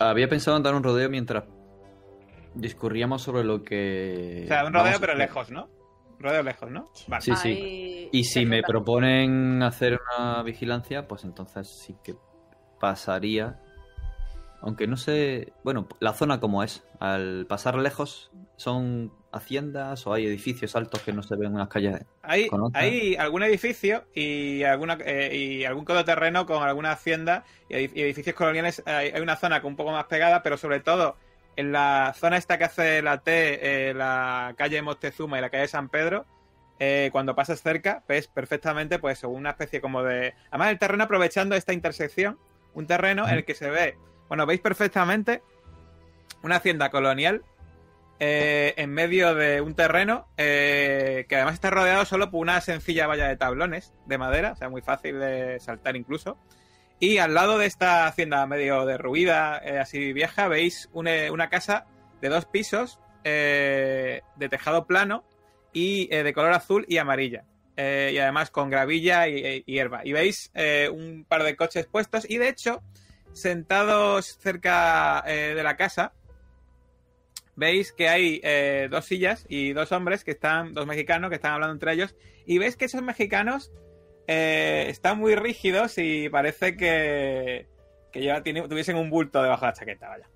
Había 0.00 0.28
pensado 0.28 0.56
en 0.56 0.62
dar 0.62 0.74
un 0.74 0.82
rodeo 0.82 1.08
mientras 1.08 1.44
discurríamos 2.58 3.22
sobre 3.22 3.44
lo 3.44 3.62
que. 3.62 4.42
O 4.44 4.48
sea, 4.48 4.64
un 4.66 4.74
rodeo 4.74 4.96
a 4.96 5.00
pero 5.00 5.14
lejos, 5.14 5.50
¿no? 5.50 5.68
Un 6.18 6.24
rodeo 6.24 6.42
lejos, 6.42 6.70
¿no? 6.70 6.90
Vale. 7.06 7.22
Sí, 7.22 7.34
sí. 7.36 7.48
Ahí 7.48 8.08
Y 8.12 8.24
si 8.24 8.44
me 8.44 8.62
proponen 8.62 9.62
hacer 9.62 9.98
una 10.18 10.42
vigilancia, 10.42 11.06
pues 11.08 11.24
entonces 11.24 11.68
sí 11.68 11.96
que 12.02 12.16
pasaría. 12.80 13.60
Aunque 14.60 14.86
no 14.88 14.96
sé. 14.96 15.52
Bueno, 15.62 15.88
la 16.00 16.12
zona 16.12 16.40
como 16.40 16.62
es. 16.62 16.84
Al 16.98 17.46
pasar 17.48 17.76
lejos, 17.76 18.30
¿son 18.56 19.12
haciendas 19.30 20.06
o 20.06 20.12
hay 20.14 20.26
edificios 20.26 20.74
altos 20.74 21.02
que 21.02 21.12
no 21.12 21.22
se 21.22 21.36
ven 21.36 21.52
en 21.52 21.58
las 21.58 21.68
calles? 21.68 22.04
Hay, 22.22 22.48
hay 22.72 23.14
algún 23.14 23.44
edificio 23.44 24.04
y 24.14 24.64
alguna 24.64 24.98
eh, 25.04 25.36
y 25.36 25.64
algún 25.64 25.84
codo 25.84 26.04
terreno 26.04 26.44
con 26.46 26.62
alguna 26.64 26.90
hacienda 26.90 27.44
y 27.68 27.74
edi- 27.74 27.92
y 27.94 28.00
edificios 28.02 28.34
coloniales. 28.34 28.82
Hay, 28.86 29.10
hay 29.10 29.20
una 29.20 29.36
zona 29.36 29.62
con 29.62 29.72
un 29.72 29.76
poco 29.76 29.92
más 29.92 30.06
pegada, 30.06 30.42
pero 30.42 30.56
sobre 30.56 30.80
todo 30.80 31.16
en 31.58 31.72
la 31.72 32.14
zona 32.16 32.36
esta 32.36 32.56
que 32.56 32.62
hace 32.62 33.02
la 33.02 33.18
T, 33.18 33.88
eh, 33.90 33.92
la 33.92 34.54
calle 34.56 34.80
Moctezuma 34.80 35.38
y 35.38 35.40
la 35.40 35.50
calle 35.50 35.66
San 35.66 35.88
Pedro, 35.88 36.24
eh, 36.78 37.08
cuando 37.10 37.34
pasas 37.34 37.60
cerca, 37.60 38.04
ves 38.06 38.28
perfectamente 38.28 39.00
pues 39.00 39.24
una 39.24 39.50
especie 39.50 39.80
como 39.80 40.04
de... 40.04 40.34
Además 40.52 40.70
el 40.70 40.78
terreno 40.78 41.02
aprovechando 41.02 41.56
esta 41.56 41.72
intersección, 41.72 42.38
un 42.74 42.86
terreno 42.86 43.26
en 43.26 43.34
el 43.34 43.44
que 43.44 43.56
se 43.56 43.70
ve, 43.70 43.96
bueno, 44.28 44.46
veis 44.46 44.60
perfectamente 44.60 45.42
una 46.44 46.56
hacienda 46.56 46.90
colonial 46.90 47.42
eh, 48.20 48.74
en 48.76 48.90
medio 48.94 49.34
de 49.34 49.60
un 49.60 49.74
terreno 49.74 50.28
que 50.36 51.26
además 51.28 51.54
está 51.54 51.70
rodeado 51.70 52.04
solo 52.04 52.30
por 52.30 52.40
una 52.40 52.60
sencilla 52.60 53.08
valla 53.08 53.26
de 53.26 53.36
tablones 53.36 53.92
de 54.06 54.16
madera, 54.16 54.52
o 54.52 54.56
sea, 54.56 54.68
muy 54.68 54.80
fácil 54.80 55.18
de 55.18 55.58
saltar 55.58 55.96
incluso. 55.96 56.38
Y 57.00 57.18
al 57.18 57.34
lado 57.34 57.58
de 57.58 57.66
esta 57.66 58.06
hacienda 58.06 58.44
medio 58.46 58.84
derruida, 58.84 59.60
eh, 59.64 59.78
así 59.78 60.12
vieja, 60.12 60.48
veis 60.48 60.88
una, 60.92 61.48
casa 61.48 61.86
de 62.20 62.28
dos 62.28 62.44
pisos 62.46 62.98
eh, 63.22 64.22
de 64.34 64.48
tejado 64.48 64.86
plano 64.86 65.24
y 65.72 66.12
eh, 66.12 66.24
de 66.24 66.32
color 66.32 66.52
azul 66.52 66.84
y 66.88 66.98
amarilla. 66.98 67.44
Y 67.76 68.18
además 68.18 68.50
con 68.50 68.70
gravilla 68.70 69.28
y, 69.28 69.62
y 69.64 69.72
hierba. 69.72 70.00
Y 70.04 70.12
veis 70.12 70.50
un 70.90 71.24
par 71.28 71.44
de 71.44 71.54
coches 71.54 71.86
puestos 71.86 72.28
y 72.28 72.38
de 72.38 72.48
hecho, 72.48 72.82
sentados 73.32 74.36
cerca 74.40 75.22
de 75.24 75.62
la 75.62 75.76
casa, 75.76 76.12
veis 77.54 77.92
que 77.92 78.08
hay 78.08 78.88
dos 78.88 79.04
sillas 79.04 79.46
y 79.48 79.74
dos 79.74 79.92
hombres 79.92 80.24
que 80.24 80.32
están, 80.32 80.74
dos 80.74 80.88
mexicanos 80.88 81.30
que 81.30 81.36
están 81.36 81.52
hablando 81.52 81.74
entre 81.74 81.92
ellos, 81.92 82.16
y 82.46 82.58
veis 82.58 82.74
que 82.74 82.86
esos 82.86 83.02
mexicanos 83.02 83.70
eh, 84.28 84.84
están 84.88 85.18
muy 85.18 85.34
rígidos 85.34 85.98
y 85.98 86.28
parece 86.28 86.76
que, 86.76 87.66
que 88.12 88.22
ya 88.22 88.42
tiene- 88.42 88.68
tuviesen 88.68 88.96
un 88.96 89.10
bulto 89.10 89.42
debajo 89.42 89.62
de 89.64 89.70
la 89.72 89.76
chaqueta, 89.76 90.08
vaya. 90.08 90.28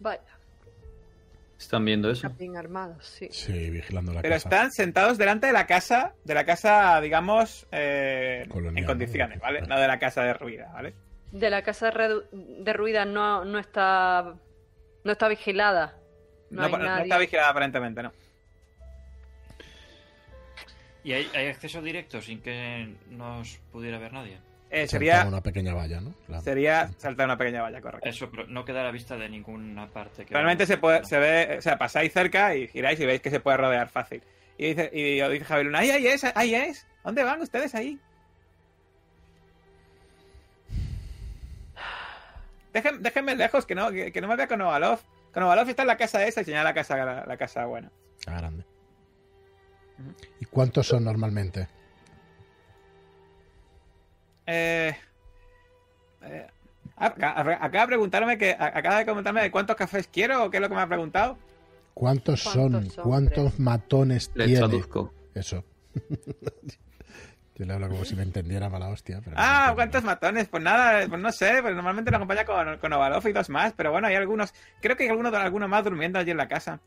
Vaya, 0.00 0.22
¿Están 1.58 1.84
viendo 1.84 2.10
eso? 2.10 2.28
bien 2.30 2.56
armados, 2.56 3.06
sí. 3.06 3.28
Sí, 3.30 3.70
vigilando 3.70 4.12
la 4.12 4.20
Pero 4.22 4.34
casa. 4.34 4.48
están 4.48 4.72
sentados 4.72 5.16
delante 5.16 5.46
de 5.46 5.52
la 5.52 5.66
casa, 5.68 6.12
de 6.24 6.34
la 6.34 6.44
casa, 6.44 7.00
digamos, 7.00 7.68
eh, 7.70 8.48
en 8.52 8.84
condiciones, 8.84 9.36
¿no? 9.38 9.42
¿vale? 9.42 9.60
No 9.62 9.78
de 9.78 9.86
la 9.86 9.98
casa 10.00 10.24
derruida, 10.24 10.72
¿vale? 10.72 10.94
De 11.30 11.50
la 11.50 11.62
casa 11.62 11.92
derruida 12.32 13.04
no, 13.04 13.44
no 13.44 13.58
está 13.60 14.34
no 15.04 15.12
está 15.12 15.28
vigilada. 15.28 15.96
No, 16.50 16.62
No, 16.62 16.66
hay 16.66 16.72
no 16.72 16.78
nadie. 16.78 17.02
está 17.04 17.18
vigilada 17.18 17.48
aparentemente, 17.50 18.02
¿no? 18.02 18.12
¿Y 21.04 21.12
hay, 21.12 21.28
hay 21.34 21.48
acceso 21.48 21.82
directo 21.82 22.20
sin 22.20 22.40
que 22.40 22.94
nos 23.10 23.58
pudiera 23.72 23.98
ver 23.98 24.12
nadie? 24.12 24.38
Eh, 24.70 24.86
Saltar 24.86 24.88
sería 24.88 25.26
una 25.26 25.42
pequeña 25.42 25.74
valla, 25.74 26.00
¿no? 26.00 26.14
Claro. 26.26 26.42
sería 26.42 26.90
saltar 26.96 27.26
una 27.26 27.36
pequeña 27.36 27.60
valla, 27.60 27.80
correcto. 27.82 28.08
Eso, 28.08 28.30
pero 28.30 28.46
no 28.46 28.64
queda 28.64 28.80
a 28.80 28.84
la 28.84 28.90
vista 28.90 29.16
de 29.16 29.28
ninguna 29.28 29.86
parte. 29.88 30.24
que 30.24 30.32
Realmente 30.32 30.64
se 30.64 30.78
puede, 30.78 31.04
se 31.04 31.18
ve, 31.18 31.56
o 31.58 31.60
sea, 31.62 31.76
pasáis 31.76 32.12
cerca 32.12 32.54
y 32.56 32.68
giráis 32.68 32.98
y 33.00 33.04
veis 33.04 33.20
que 33.20 33.28
se 33.30 33.40
puede 33.40 33.58
rodear 33.58 33.88
fácil. 33.90 34.22
Y 34.56 34.68
dice, 34.68 34.90
y 34.94 35.20
os 35.20 35.30
dice 35.30 35.44
Javier 35.44 35.66
Luna, 35.66 35.80
ahí, 35.80 35.90
ahí 35.90 36.06
es, 36.06 36.24
ahí 36.24 36.54
es. 36.54 36.86
¿Dónde 37.04 37.22
van 37.22 37.42
ustedes 37.42 37.74
ahí? 37.74 37.98
Déjenme, 42.72 42.98
déjenme 43.00 43.36
lejos, 43.36 43.66
que 43.66 43.74
no, 43.74 43.90
que, 43.90 44.12
que 44.12 44.20
no 44.22 44.28
me 44.28 44.36
vea 44.36 44.46
Konovalov. 44.46 45.00
Konovalov 45.34 45.68
está 45.68 45.82
en 45.82 45.88
la 45.88 45.96
casa 45.96 46.24
esa 46.26 46.40
y 46.40 46.44
señala 46.44 46.70
la 46.70 46.74
casa, 46.74 46.96
la, 46.96 47.26
la 47.26 47.36
casa 47.36 47.66
buena. 47.66 47.90
Ah, 48.26 48.38
grande. 48.38 48.64
¿Y 50.40 50.44
cuántos 50.46 50.86
son 50.88 51.04
normalmente? 51.04 51.68
Eh, 54.46 54.96
eh, 56.22 56.46
acaba 56.96 57.82
de 57.82 57.86
preguntarme 57.86 58.38
que 58.38 58.52
acaba 58.58 58.98
de 58.98 59.06
comentarme 59.06 59.42
de 59.42 59.50
cuántos 59.50 59.76
cafés 59.76 60.08
quiero 60.08 60.44
o 60.44 60.50
qué 60.50 60.56
es 60.58 60.60
lo 60.60 60.68
que 60.68 60.74
me 60.74 60.80
ha 60.82 60.86
preguntado. 60.86 61.38
¿Cuántos 61.94 62.40
son? 62.42 62.88
¿Cuántos 63.02 63.58
matones 63.58 64.30
Le 64.34 64.46
tiene? 64.46 64.60
traduzco. 64.60 65.12
Eso. 65.34 65.64
Yo 67.54 67.66
le 67.66 67.74
hablo 67.74 67.88
como 67.90 68.04
si 68.04 68.16
me 68.16 68.22
entendiera 68.22 68.70
mala 68.70 68.88
hostia. 68.88 69.20
Pero 69.22 69.36
Ah, 69.38 69.72
¿cuántos 69.74 70.02
matones? 70.02 70.48
Pues 70.48 70.62
nada, 70.62 71.06
pues 71.06 71.20
no 71.20 71.30
sé, 71.30 71.58
pues 71.60 71.74
normalmente 71.74 72.10
lo 72.10 72.16
acompaña 72.16 72.44
con, 72.46 72.78
con 72.78 72.92
Ovalov 72.94 73.26
y 73.28 73.32
dos 73.32 73.50
más, 73.50 73.74
pero 73.74 73.92
bueno, 73.92 74.08
hay 74.08 74.14
algunos, 74.14 74.54
creo 74.80 74.96
que 74.96 75.04
hay 75.04 75.10
algunos, 75.10 75.34
algunos 75.34 75.68
más 75.68 75.84
durmiendo 75.84 76.18
allí 76.18 76.30
en 76.30 76.38
la 76.38 76.48
casa. 76.48 76.80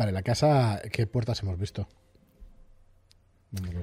Vale, 0.00 0.12
la 0.12 0.22
casa, 0.22 0.80
¿qué 0.90 1.06
puertas 1.06 1.42
hemos 1.42 1.58
visto? 1.58 1.86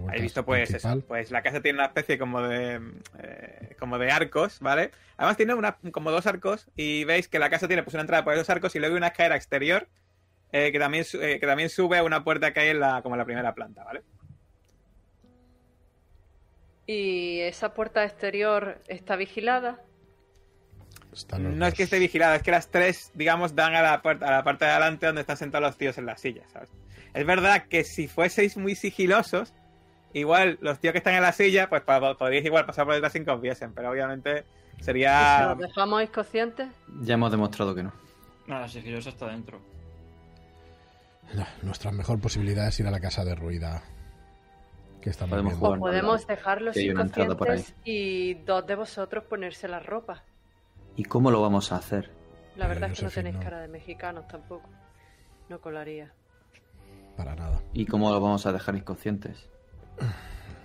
habéis 0.07 0.24
visto 0.24 0.43
pues 0.43 0.74
eso, 0.74 0.99
pues 1.07 1.30
la 1.30 1.43
casa 1.43 1.61
tiene 1.61 1.78
una 1.78 1.86
especie 1.86 2.18
como 2.18 2.41
de 2.41 2.82
eh, 3.20 3.76
como 3.78 3.99
de 3.99 4.09
arcos, 4.09 4.59
¿vale? 4.59 4.89
Además 5.15 5.38
tiene 5.38 5.53
una, 5.53 5.78
como 5.91 6.09
dos 6.09 6.26
arcos 6.26 6.72
y 6.76 7.03
veis 7.03 7.28
que 7.28 7.38
la 7.38 7.51
casa 7.51 7.68
tiene 7.68 7.84
pues 7.84 7.93
una 7.93 8.01
entrada 8.01 8.24
por 8.24 8.34
esos 8.34 8.49
arcos 8.49 8.76
y 8.76 8.80
luego 8.80 8.95
una 8.95 9.09
escalera 9.09 9.36
exterior 9.36 9.89
eh, 10.51 10.72
que 10.72 10.80
también 10.80 11.05
eh, 11.22 11.38
que 11.39 11.45
también 11.45 11.70
sube 11.70 11.99
a 11.99 12.03
una 12.03 12.24
puerta 12.24 12.51
que 12.51 12.61
hay 12.61 12.70
en 12.70 12.80
la 12.80 13.03
como 13.03 13.13
en 13.13 13.20
la 13.20 13.26
primera 13.26 13.53
planta, 13.53 13.84
¿vale? 13.84 14.01
¿Y 16.88 17.41
esa 17.41 17.76
puerta 17.76 18.03
exterior 18.03 18.82
está 18.88 19.18
vigilada? 19.18 19.84
Están 21.18 21.43
los 21.43 21.53
No 21.53 21.65
es 21.68 21.74
que 21.74 21.84
esté 21.84 21.99
vigilada, 21.99 22.36
es 22.36 22.43
que 22.43 22.51
las 22.51 22.70
tres, 22.70 23.11
digamos, 23.13 23.55
dan 23.55 23.76
a 23.76 23.82
la, 23.82 24.01
puerta, 24.01 24.28
a 24.28 24.32
la 24.32 24.43
parte 24.43 24.65
de 24.65 24.72
adelante 24.72 25.05
donde 25.05 25.22
están 25.22 25.38
sentados 25.38 25.68
los 25.68 25.78
tíos 25.78 25.97
en 25.97 26.05
las 26.05 26.22
sillas, 26.22 26.49
¿sabes? 26.51 26.70
Es 27.13 27.26
verdad 27.26 27.65
que 27.68 27.84
si 27.84 28.07
fueseis 28.07 28.57
muy 28.57 28.76
sigilosos, 28.76 29.53
igual 30.13 30.57
los 30.61 30.80
tíos 30.80 30.91
que 30.91 30.99
están 30.99 31.15
en 31.15 31.24
la 31.24 31.32
silla, 31.32 31.70
pues 31.70 31.82
podríais 31.82 32.45
igual 32.45 32.65
pasar 32.65 32.86
por 32.86 32.93
detrás 32.93 33.13
sin 33.13 33.26
que 33.26 33.32
os 33.32 33.41
viesen, 33.41 33.74
pero 33.74 33.89
obviamente 33.89 34.45
¿Y 34.76 34.80
si 34.80 34.86
sería... 34.86 35.47
los 35.49 35.57
dejamos 35.57 36.03
inconscientes? 36.03 36.68
Ya 37.01 37.15
hemos 37.15 37.32
demostrado 37.32 37.74
que 37.74 37.84
no. 37.84 37.93
Nada, 38.45 38.68
sigiloso 38.68 39.09
está 39.09 39.28
dentro. 39.28 39.59
No, 41.34 41.45
nuestra 41.63 41.91
mejor 41.91 42.20
posibilidad 42.20 42.68
es 42.68 42.80
ir 42.80 42.88
a 42.88 42.91
la 42.91 42.99
casa 42.99 43.26
derruida. 43.26 43.84
Que 45.01 45.09
estamos 45.09 45.32
Podemos 45.32 45.53
jugar. 45.55 45.80
Podemos 45.80 46.28
dejarlos 46.28 46.78
inconscientes 46.78 47.74
y 47.84 48.36
dos 48.36 48.65
de 48.65 48.76
vosotros 48.76 49.24
ponerse 49.26 49.68
la 49.68 49.80
ropa. 49.80 50.24
¿Y 50.97 51.05
cómo 51.05 51.31
lo 51.31 51.41
vamos 51.41 51.71
a 51.71 51.77
hacer? 51.77 52.09
La 52.57 52.65
Eh, 52.65 52.67
verdad 52.69 52.91
es 52.91 52.97
que 52.99 53.03
no 53.05 53.09
Josephine, 53.09 53.23
tenéis 53.31 53.35
no. 53.37 53.43
cara 53.43 53.61
de 53.61 53.67
mexicanos 53.69 54.27
tampoco. 54.27 54.67
No 55.47 55.61
colaría. 55.61 56.11
Para 57.15 57.35
nada. 57.35 57.61
¿Y 57.73 57.85
cómo 57.85 58.11
lo 58.11 58.19
vamos 58.19 58.45
a 58.45 58.51
dejar 58.51 58.75
inconscientes? 58.75 59.49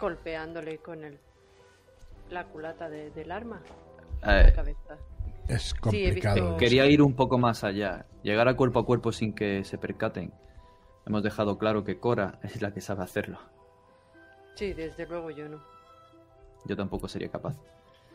Golpeándole 0.00 0.78
con 0.78 1.04
el 1.04 1.18
la 2.30 2.44
culata 2.46 2.88
de- 2.88 3.10
del 3.10 3.30
arma 3.30 3.60
Eh, 4.22 4.44
la 4.46 4.52
cabeza. 4.54 4.96
Es 5.48 5.74
complicado. 5.74 6.34
visto- 6.34 6.56
Quería 6.56 6.86
ir 6.86 7.02
un 7.02 7.14
poco 7.14 7.36
más 7.36 7.62
allá, 7.64 8.06
llegar 8.22 8.48
a 8.48 8.54
cuerpo 8.56 8.78
a 8.78 8.86
cuerpo 8.86 9.12
sin 9.12 9.34
que 9.34 9.64
se 9.64 9.76
percaten. 9.76 10.32
Hemos 11.04 11.22
dejado 11.22 11.58
claro 11.58 11.84
que 11.84 11.98
Cora 11.98 12.38
es 12.42 12.62
la 12.62 12.72
que 12.72 12.80
sabe 12.80 13.02
hacerlo. 13.02 13.38
Sí, 14.54 14.72
desde 14.72 15.06
luego 15.06 15.30
yo 15.30 15.48
no. 15.48 15.60
Yo 16.64 16.76
tampoco 16.76 17.08
sería 17.08 17.28
capaz. 17.28 17.56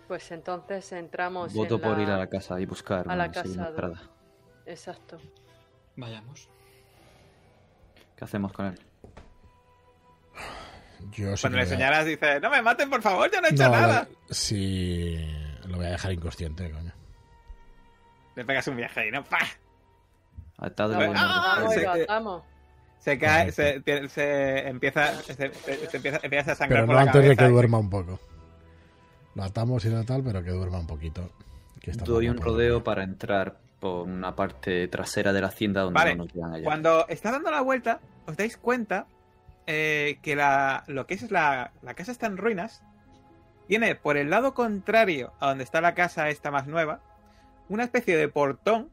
Pues 0.07 0.31
entonces 0.31 0.91
entramos 0.93 1.53
Voto 1.53 1.75
en 1.75 1.81
por 1.81 1.99
ir 1.99 2.09
a 2.09 2.17
la 2.17 2.27
casa 2.27 2.59
y 2.61 2.65
buscar 2.65 3.09
a 3.09 3.15
la 3.15 3.29
casa 3.31 3.67
entrada. 3.69 4.01
Exacto. 4.65 5.19
Vayamos. 5.95 6.49
¿Qué 8.15 8.23
hacemos 8.25 8.53
con 8.53 8.67
él? 8.67 8.79
Yo 11.11 11.35
sí 11.37 11.41
Cuando 11.41 11.49
que 11.49 11.49
le 11.49 11.49
voy 11.49 11.61
a- 11.61 11.65
señalas 11.77 12.05
dice, 12.05 12.39
no 12.39 12.49
me 12.49 12.61
maten 12.61 12.89
por 12.89 13.01
favor, 13.01 13.29
yo 13.31 13.39
no 13.41 13.47
he 13.47 13.51
hecho 13.51 13.63
No, 13.63 13.69
nada. 13.71 14.07
lo- 14.27 14.33
sí. 14.33 15.17
Lo 15.65 15.77
voy 15.77 15.85
a 15.85 15.89
dejar 15.91 16.11
inconsciente, 16.13 16.71
coño. 16.71 16.93
Le 18.35 18.45
pegas 18.45 18.67
un 18.67 18.77
viaje 18.77 19.07
y 19.07 19.11
no, 19.11 19.23
¡pa! 19.23 19.39
Atado 20.57 20.93
y 21.03 21.13
Ah, 21.15 21.65
se-. 21.69 21.87
Se 22.99 23.17
cae, 23.19 23.51
se, 23.51 23.81
se- 24.09 24.67
empieza, 24.67 25.13
se, 25.21 25.45
empieza, 25.93 26.19
empieza 26.23 26.51
a 26.51 26.55
sangrar 26.55 26.79
Pero 26.81 26.85
por 26.87 26.95
no 26.95 27.01
la 27.01 27.01
antes 27.01 27.13
de 27.21 27.27
cabeza 27.27 27.43
que 27.43 27.49
y- 27.49 27.53
duerma 27.53 27.77
un 27.77 27.89
poco. 27.89 28.19
Lo 29.37 29.43
atamos 29.43 29.85
y 29.85 29.89
no 29.89 30.03
tal, 30.03 30.23
pero 30.23 30.43
que 30.43 30.49
duerma 30.49 30.79
un 30.79 30.87
poquito. 30.87 31.29
Que 31.79 31.91
está 31.91 32.05
Doy 32.05 32.27
un 32.27 32.37
rodeo 32.37 32.83
para 32.83 33.03
entrar 33.03 33.59
por 33.79 34.07
una 34.07 34.35
parte 34.35 34.87
trasera 34.87 35.31
de 35.31 35.41
la 35.41 35.47
hacienda 35.47 35.81
donde 35.81 35.99
Vale, 35.99 36.15
no 36.15 36.25
nos 36.25 36.53
allá. 36.53 36.63
Cuando 36.63 37.07
está 37.07 37.31
dando 37.31 37.51
la 37.51 37.61
vuelta, 37.61 37.99
os 38.25 38.35
dais 38.35 38.57
cuenta 38.57 39.05
eh, 39.67 40.17
que 40.23 40.35
la, 40.35 40.83
lo 40.87 41.05
que 41.05 41.13
es 41.13 41.29
la, 41.29 41.71
la 41.83 41.93
casa 41.93 42.11
está 42.11 42.25
en 42.25 42.37
ruinas. 42.37 42.81
Tiene 43.67 43.93
por 43.93 44.17
el 44.17 44.31
lado 44.31 44.55
contrario 44.55 45.31
a 45.39 45.49
donde 45.49 45.65
está 45.65 45.81
la 45.81 45.93
casa 45.93 46.29
esta 46.29 46.49
más 46.49 46.65
nueva, 46.65 47.01
una 47.69 47.83
especie 47.83 48.17
de 48.17 48.29
portón 48.29 48.89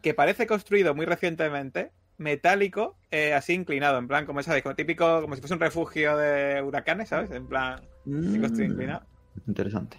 que 0.00 0.14
parece 0.14 0.46
construido 0.46 0.94
muy 0.94 1.06
recientemente, 1.06 1.90
metálico, 2.18 2.96
eh, 3.10 3.34
así 3.34 3.54
inclinado, 3.54 3.98
en 3.98 4.06
plan, 4.06 4.26
como 4.26 4.44
sabéis, 4.44 4.62
como 4.62 4.76
típico, 4.76 5.22
como 5.22 5.34
si 5.34 5.40
fuese 5.40 5.54
un 5.54 5.60
refugio 5.60 6.16
de 6.16 6.62
huracanes, 6.62 7.08
¿sabes? 7.08 7.32
En 7.32 7.48
plan, 7.48 7.80
inclinado. 8.08 9.00
Mm, 9.44 9.50
Interesante. 9.50 9.98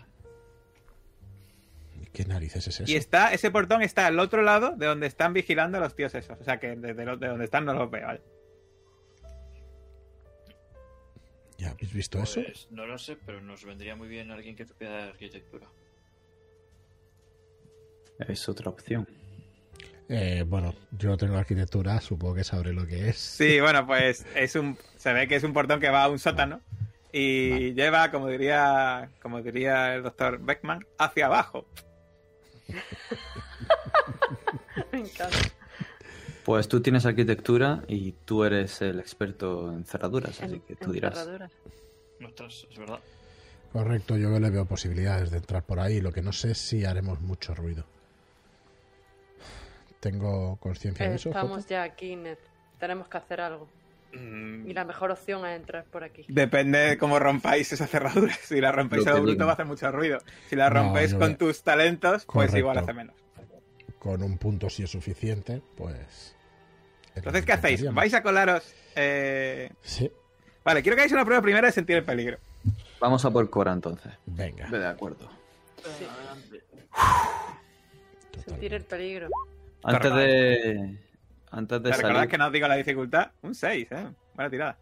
¿Qué 2.13 2.25
narices 2.25 2.67
es 2.67 2.79
eso? 2.81 2.91
Y 2.91 2.95
está, 2.95 3.33
ese 3.33 3.51
portón 3.51 3.81
está 3.83 4.07
al 4.07 4.19
otro 4.19 4.41
lado 4.41 4.75
de 4.75 4.87
donde 4.87 5.07
están 5.07 5.31
vigilando 5.33 5.77
a 5.77 5.81
los 5.81 5.95
tíos 5.95 6.13
esos. 6.15 6.39
O 6.39 6.43
sea 6.43 6.59
que 6.59 6.75
desde 6.75 7.05
lo- 7.05 7.17
de 7.17 7.27
donde 7.27 7.45
están 7.45 7.65
no 7.65 7.73
los 7.73 7.89
veo, 7.89 8.05
¿vale? 8.07 8.21
¿Ya 11.57 11.71
habéis 11.71 11.93
visto 11.93 12.21
eso? 12.21 12.41
Pues 12.41 12.67
no 12.71 12.85
lo 12.85 12.97
sé, 12.97 13.17
pero 13.25 13.41
nos 13.41 13.65
vendría 13.65 13.95
muy 13.95 14.07
bien 14.07 14.31
alguien 14.31 14.55
que 14.55 14.65
supiera 14.65 14.95
de 14.97 15.03
arquitectura. 15.09 15.67
Es 18.27 18.47
otra 18.49 18.69
opción. 18.69 19.07
Eh, 20.07 20.43
bueno, 20.47 20.73
yo 20.97 21.15
tengo 21.17 21.35
arquitectura, 21.37 22.01
supongo 22.01 22.35
que 22.35 22.43
sabré 22.43 22.73
lo 22.73 22.87
que 22.87 23.09
es. 23.09 23.17
Sí, 23.17 23.59
bueno, 23.61 23.85
pues 23.85 24.25
es 24.35 24.55
un. 24.55 24.77
Se 24.97 25.13
ve 25.13 25.27
que 25.27 25.35
es 25.35 25.43
un 25.43 25.53
portón 25.53 25.79
que 25.79 25.89
va 25.89 26.03
a 26.05 26.09
un 26.09 26.17
sótano. 26.19 26.61
Y 27.11 27.73
lleva, 27.73 28.11
como 28.11 28.27
diría. 28.27 29.09
Como 29.21 29.41
diría 29.41 29.95
el 29.95 30.03
doctor 30.03 30.39
Beckman, 30.39 30.85
hacia 30.97 31.25
abajo. 31.25 31.65
Me 34.91 34.99
encanta. 34.99 35.37
Pues 36.45 36.67
tú 36.67 36.81
tienes 36.81 37.05
arquitectura 37.05 37.83
y 37.87 38.11
tú 38.11 38.43
eres 38.43 38.81
el 38.81 38.99
experto 38.99 39.71
en 39.71 39.85
cerraduras, 39.85 40.41
así 40.41 40.59
que 40.61 40.75
tú 40.75 40.91
dirás. 40.91 41.15
cerraduras. 41.15 41.51
Ostras, 42.25 42.67
es 42.71 42.77
verdad. 42.77 42.99
Correcto, 43.71 44.17
yo 44.17 44.39
le 44.39 44.49
veo 44.49 44.65
posibilidades 44.65 45.31
de 45.31 45.37
entrar 45.37 45.63
por 45.63 45.79
ahí. 45.79 46.01
Lo 46.01 46.11
que 46.11 46.21
no 46.21 46.33
sé 46.33 46.51
es 46.51 46.57
si 46.57 46.85
haremos 46.85 47.21
mucho 47.21 47.53
ruido. 47.53 47.85
¿Tengo 49.99 50.57
conciencia 50.57 51.09
de 51.09 51.15
eso? 51.15 51.29
Estamos 51.29 51.63
Jota? 51.63 51.69
ya 51.69 51.83
aquí, 51.83 52.15
Ned. 52.15 52.37
Tenemos 52.79 53.07
que 53.07 53.17
hacer 53.17 53.41
algo. 53.41 53.67
Mm, 54.13 54.67
Y 54.69 54.73
la 54.73 54.85
mejor 54.85 55.11
opción 55.11 55.45
es 55.45 55.55
entrar 55.59 55.85
por 55.85 56.03
aquí. 56.03 56.25
Depende 56.27 56.79
de 56.79 56.97
cómo 56.97 57.19
rompáis 57.19 57.71
esa 57.71 57.85
cerradura. 57.87 58.33
Si 58.43 58.59
la 58.59 58.71
rompéis 58.71 59.05
a 59.07 59.11
lo 59.13 59.21
bruto 59.21 59.45
va 59.45 59.51
a 59.51 59.53
hacer 59.53 59.65
mucho 59.65 59.91
ruido. 59.91 60.19
Si 60.49 60.55
la 60.55 60.69
rompéis 60.69 61.11
con 61.13 61.29
veo- 61.29 61.37
tus 61.37 61.61
talentos, 61.63 62.25
pues 62.25 62.53
igual 62.55 62.77
hace 62.79 62.93
menos. 62.93 63.15
Con 63.99 64.23
un 64.23 64.37
punto 64.37 64.69
si 64.69 64.83
es 64.83 64.89
suficiente, 64.91 65.61
pues... 65.75 66.35
Entonces, 67.15 67.45
¿qué 67.45 67.51
hacéis? 67.53 67.93
¿Vais 67.93 68.13
a 68.13 68.23
colaros? 68.23 68.73
eh, 68.95 69.71
Sí, 69.81 70.09
Vale, 70.63 70.81
quiero 70.81 70.95
que 70.95 71.01
hagáis 71.01 71.11
una 71.13 71.25
prueba 71.25 71.41
primera 71.41 71.67
de 71.67 71.71
sentir 71.73 71.97
el 71.97 72.03
peligro. 72.05 72.37
Vamos 72.99 73.23
a 73.25 73.31
por 73.31 73.49
Cora 73.49 73.73
entonces. 73.73 74.11
venga. 74.25 74.69
De 74.69 74.85
acuerdo. 74.87 75.29
Sí. 75.97 76.05
Sentir 78.45 78.73
el 78.73 78.83
peligro. 78.83 79.27
Antes 79.83 80.11
Correcto. 80.11 80.15
de. 80.17 80.97
Antes 81.51 81.81
de 81.81 81.93
salir. 81.93 82.27
que 82.27 82.37
no 82.37 82.47
os 82.47 82.53
digo 82.53 82.67
la 82.67 82.75
dificultad. 82.75 83.31
Un 83.41 83.55
6, 83.55 83.87
¿eh? 83.91 84.07
Buena 84.35 84.49
tirada. 84.49 84.77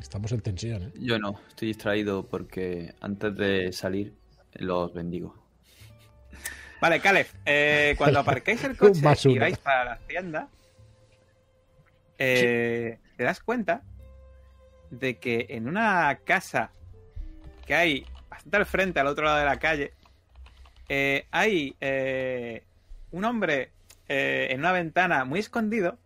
Estamos 0.00 0.32
en 0.32 0.40
tensión, 0.40 0.82
¿eh? 0.82 0.92
Yo 0.94 1.18
no, 1.18 1.40
estoy 1.48 1.68
distraído 1.68 2.26
porque 2.26 2.94
antes 3.00 3.36
de 3.36 3.72
salir 3.72 4.14
los 4.54 4.92
bendigo. 4.94 5.34
Vale, 6.80 7.00
Caleb, 7.00 7.26
eh, 7.44 7.94
cuando 7.98 8.18
aparquéis 8.20 8.62
el 8.64 8.76
coche 8.76 9.00
y 9.24 9.38
vais 9.38 9.58
para 9.58 9.84
la 9.84 9.92
hacienda, 9.92 10.48
eh, 12.18 12.98
te 13.16 13.24
das 13.24 13.40
cuenta 13.40 13.82
de 14.90 15.18
que 15.18 15.46
en 15.50 15.68
una 15.68 16.18
casa 16.24 16.70
que 17.66 17.74
hay 17.74 18.06
bastante 18.28 18.56
al 18.56 18.66
frente, 18.66 19.00
al 19.00 19.06
otro 19.06 19.24
lado 19.24 19.38
de 19.38 19.44
la 19.44 19.58
calle, 19.58 19.92
eh, 20.88 21.26
hay 21.30 21.76
eh, 21.80 22.64
un 23.10 23.24
hombre 23.24 23.72
eh, 24.08 24.48
en 24.50 24.60
una 24.60 24.72
ventana 24.72 25.24
muy 25.24 25.40
escondido 25.40 25.98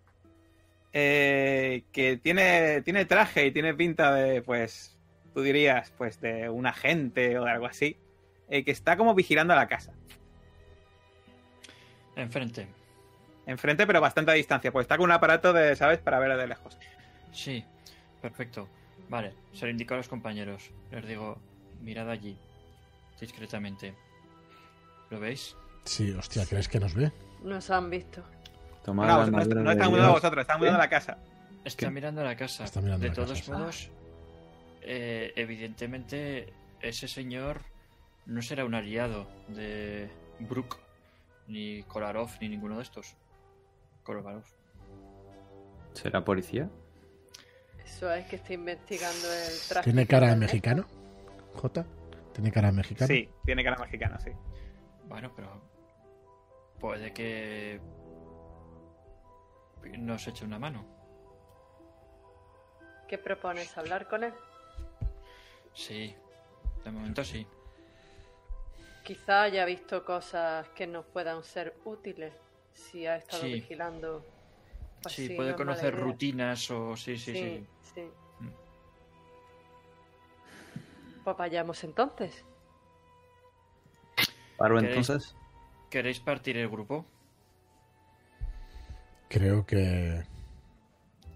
eh, 0.92 1.84
que 1.92 2.16
tiene, 2.16 2.82
tiene 2.82 3.04
traje 3.04 3.46
y 3.46 3.52
tiene 3.52 3.74
pinta 3.74 4.14
de, 4.14 4.42
pues, 4.42 4.98
tú 5.32 5.42
dirías, 5.42 5.92
pues 5.96 6.20
de 6.20 6.50
un 6.50 6.66
agente 6.66 7.38
o 7.38 7.44
de 7.44 7.50
algo 7.50 7.66
así, 7.66 7.96
eh, 8.48 8.64
que 8.64 8.70
está 8.70 8.96
como 8.96 9.14
vigilando 9.14 9.54
la 9.54 9.68
casa. 9.68 9.92
Enfrente. 12.16 12.68
Enfrente, 13.46 13.86
pero 13.86 14.00
bastante 14.00 14.30
a 14.30 14.34
distancia, 14.34 14.70
pues 14.70 14.84
está 14.84 14.96
con 14.96 15.04
un 15.04 15.12
aparato 15.12 15.52
de, 15.52 15.74
¿sabes? 15.76 15.98
Para 15.98 16.18
ver 16.18 16.36
de 16.36 16.46
lejos. 16.46 16.78
Sí, 17.32 17.64
perfecto. 18.20 18.68
Vale, 19.08 19.34
se 19.52 19.64
lo 19.64 19.70
indico 19.70 19.94
a 19.94 19.96
los 19.96 20.08
compañeros. 20.08 20.70
Les 20.90 21.06
digo, 21.06 21.40
mirad 21.80 22.10
allí, 22.10 22.36
discretamente. 23.18 23.94
¿Lo 25.10 25.18
veis? 25.18 25.56
Sí, 25.84 26.12
hostia, 26.12 26.44
¿crees 26.46 26.68
que 26.68 26.78
nos 26.78 26.94
ve? 26.94 27.10
Nos 27.44 27.70
han 27.70 27.90
visto. 27.90 28.22
Tomad 28.84 29.06
No, 29.06 29.18
la 29.18 29.26
no, 29.30 29.40
están 29.70 29.90
mirando 29.90 30.08
a 30.08 30.10
vosotros, 30.12 30.40
están 30.42 30.60
mirando 30.60 30.78
a 30.80 30.84
la 30.84 30.90
casa. 30.90 31.18
Está 31.64 31.86
¿Qué? 31.86 31.92
mirando 31.92 32.24
la 32.24 32.36
casa. 32.36 32.64
Está 32.64 32.80
mirando 32.80 33.02
de 33.02 33.08
la 33.10 33.14
todos 33.14 33.38
casa. 33.40 33.52
modos, 33.52 33.90
eh, 34.82 35.32
evidentemente, 35.36 36.52
ese 36.80 37.06
señor 37.06 37.60
no 38.26 38.42
será 38.42 38.64
un 38.64 38.74
aliado 38.74 39.28
de 39.48 40.10
Brook, 40.40 40.78
ni 41.46 41.82
Kolarov, 41.84 42.30
ni 42.40 42.48
ninguno 42.48 42.76
de 42.76 42.82
estos. 42.82 43.14
Kolarov. 44.02 44.42
¿Será 45.92 46.24
policía? 46.24 46.68
Eso 47.84 48.12
es 48.12 48.26
que 48.26 48.36
está 48.36 48.54
investigando 48.54 49.32
el 49.32 49.58
tráfico. 49.68 49.84
¿Tiene 49.84 50.06
cara 50.06 50.28
de 50.30 50.36
mexicano? 50.36 50.86
¿J? 51.54 51.84
¿Tiene 52.32 52.50
cara 52.50 52.68
de 52.68 52.76
mexicano? 52.76 53.06
Sí, 53.08 53.28
tiene 53.44 53.62
cara 53.62 53.76
mexicana, 53.78 54.18
sí. 54.18 54.30
Bueno, 55.08 55.30
pero. 55.36 55.71
Puede 56.82 57.14
que. 57.14 57.80
Nos 59.98 60.26
eche 60.26 60.44
una 60.44 60.58
mano. 60.58 60.84
¿Qué 63.06 63.18
propones? 63.18 63.78
¿Hablar 63.78 64.08
con 64.08 64.24
él? 64.24 64.34
Sí. 65.74 66.16
De 66.84 66.90
momento 66.90 67.22
sí. 67.22 67.46
Quizá 69.04 69.42
haya 69.42 69.64
visto 69.64 70.04
cosas 70.04 70.68
que 70.70 70.88
nos 70.88 71.06
puedan 71.06 71.44
ser 71.44 71.76
útiles 71.84 72.34
si 72.74 73.06
ha 73.06 73.14
estado 73.16 73.42
Sí. 73.44 73.52
vigilando. 73.52 74.24
Pues 75.02 75.14
sí, 75.14 75.28
sí, 75.28 75.34
puede 75.34 75.54
conocer 75.54 75.94
rutinas 75.94 76.68
o. 76.72 76.96
Sí, 76.96 77.16
sí, 77.16 77.32
sí. 77.32 77.66
sí. 77.94 78.10
Pues 81.22 81.36
vayamos 81.36 81.84
entonces. 81.84 82.44
¿Paro 84.56 84.80
entonces? 84.80 85.36
¿Queréis 85.92 86.20
partir 86.20 86.56
el 86.56 86.70
grupo? 86.70 87.04
Creo 89.28 89.66
que. 89.66 90.22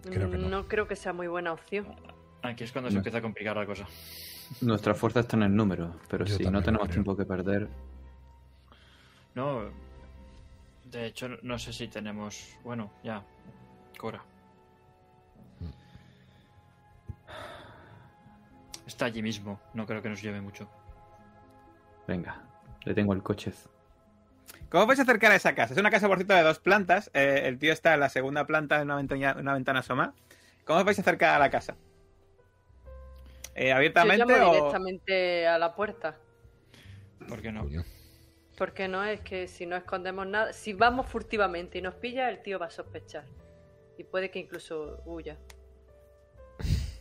Creo 0.02 0.30
que 0.30 0.38
no. 0.38 0.48
no 0.48 0.66
creo 0.66 0.88
que 0.88 0.96
sea 0.96 1.12
muy 1.12 1.26
buena 1.28 1.52
opción. 1.52 1.94
Aquí 2.42 2.64
es 2.64 2.72
cuando 2.72 2.88
se 2.88 2.94
No. 2.94 3.00
empieza 3.00 3.18
a 3.18 3.20
complicar 3.20 3.54
la 3.54 3.66
cosa. 3.66 3.86
Nuestra 4.62 4.94
fuerza 4.94 5.20
está 5.20 5.36
en 5.36 5.42
el 5.42 5.54
número, 5.54 6.00
pero 6.08 6.24
Yo 6.24 6.36
si 6.38 6.44
no 6.44 6.62
tenemos 6.62 6.86
creo. 6.88 6.94
tiempo 6.94 7.14
que 7.14 7.26
perder, 7.26 7.68
No. 9.34 9.64
De 10.84 11.04
hecho, 11.04 11.28
no 11.42 11.58
sé 11.58 11.74
si 11.74 11.88
tenemos. 11.88 12.56
Bueno, 12.64 12.90
ya. 13.04 13.22
Cora. 13.98 14.24
Está 18.86 19.04
allí 19.06 19.20
mismo. 19.20 19.60
No 19.74 19.84
creo 19.84 20.00
que 20.00 20.08
nos 20.08 20.22
lleve 20.22 20.40
mucho. 20.40 20.66
venga, 22.08 22.40
le 22.84 22.94
tengo 22.94 23.12
el 23.12 23.22
coche. 23.22 23.52
¿Cómo 24.70 24.82
os 24.82 24.88
vais 24.88 24.98
a 24.98 25.02
acercar 25.02 25.32
a 25.32 25.36
esa 25.36 25.54
casa? 25.54 25.74
Es 25.74 25.80
una 25.80 25.90
casa, 25.90 26.08
por 26.08 26.18
cierto, 26.18 26.34
de 26.34 26.42
dos 26.42 26.58
plantas. 26.58 27.10
Eh, 27.14 27.42
el 27.44 27.58
tío 27.58 27.72
está 27.72 27.94
en 27.94 28.00
la 28.00 28.08
segunda 28.08 28.46
planta 28.46 28.78
de 28.78 28.82
una 28.82 28.96
ventana, 28.96 29.36
una 29.38 29.54
ventana 29.54 29.80
asomada. 29.80 30.12
¿Cómo 30.64 30.80
os 30.80 30.84
vais 30.84 30.98
a 30.98 31.02
acercar 31.02 31.34
a 31.34 31.38
la 31.38 31.50
casa? 31.50 31.76
Eh, 33.54 33.68
Yo 33.68 33.76
¿Abiertamente 33.76 34.26
llamo 34.26 34.50
o...? 34.50 34.54
directamente 34.54 35.46
a 35.46 35.58
la 35.58 35.74
puerta. 35.74 36.16
¿Por 37.28 37.40
qué 37.40 37.52
no? 37.52 37.66
Porque 38.58 38.88
no 38.88 39.04
es 39.04 39.20
que 39.20 39.48
si 39.48 39.66
no 39.66 39.76
escondemos 39.76 40.26
nada, 40.26 40.52
si 40.52 40.72
vamos 40.72 41.06
furtivamente 41.06 41.78
y 41.78 41.82
nos 41.82 41.94
pilla, 41.94 42.28
el 42.28 42.42
tío 42.42 42.58
va 42.58 42.66
a 42.66 42.70
sospechar. 42.70 43.24
Y 43.98 44.04
puede 44.04 44.30
que 44.30 44.38
incluso 44.38 45.02
huya. 45.04 45.36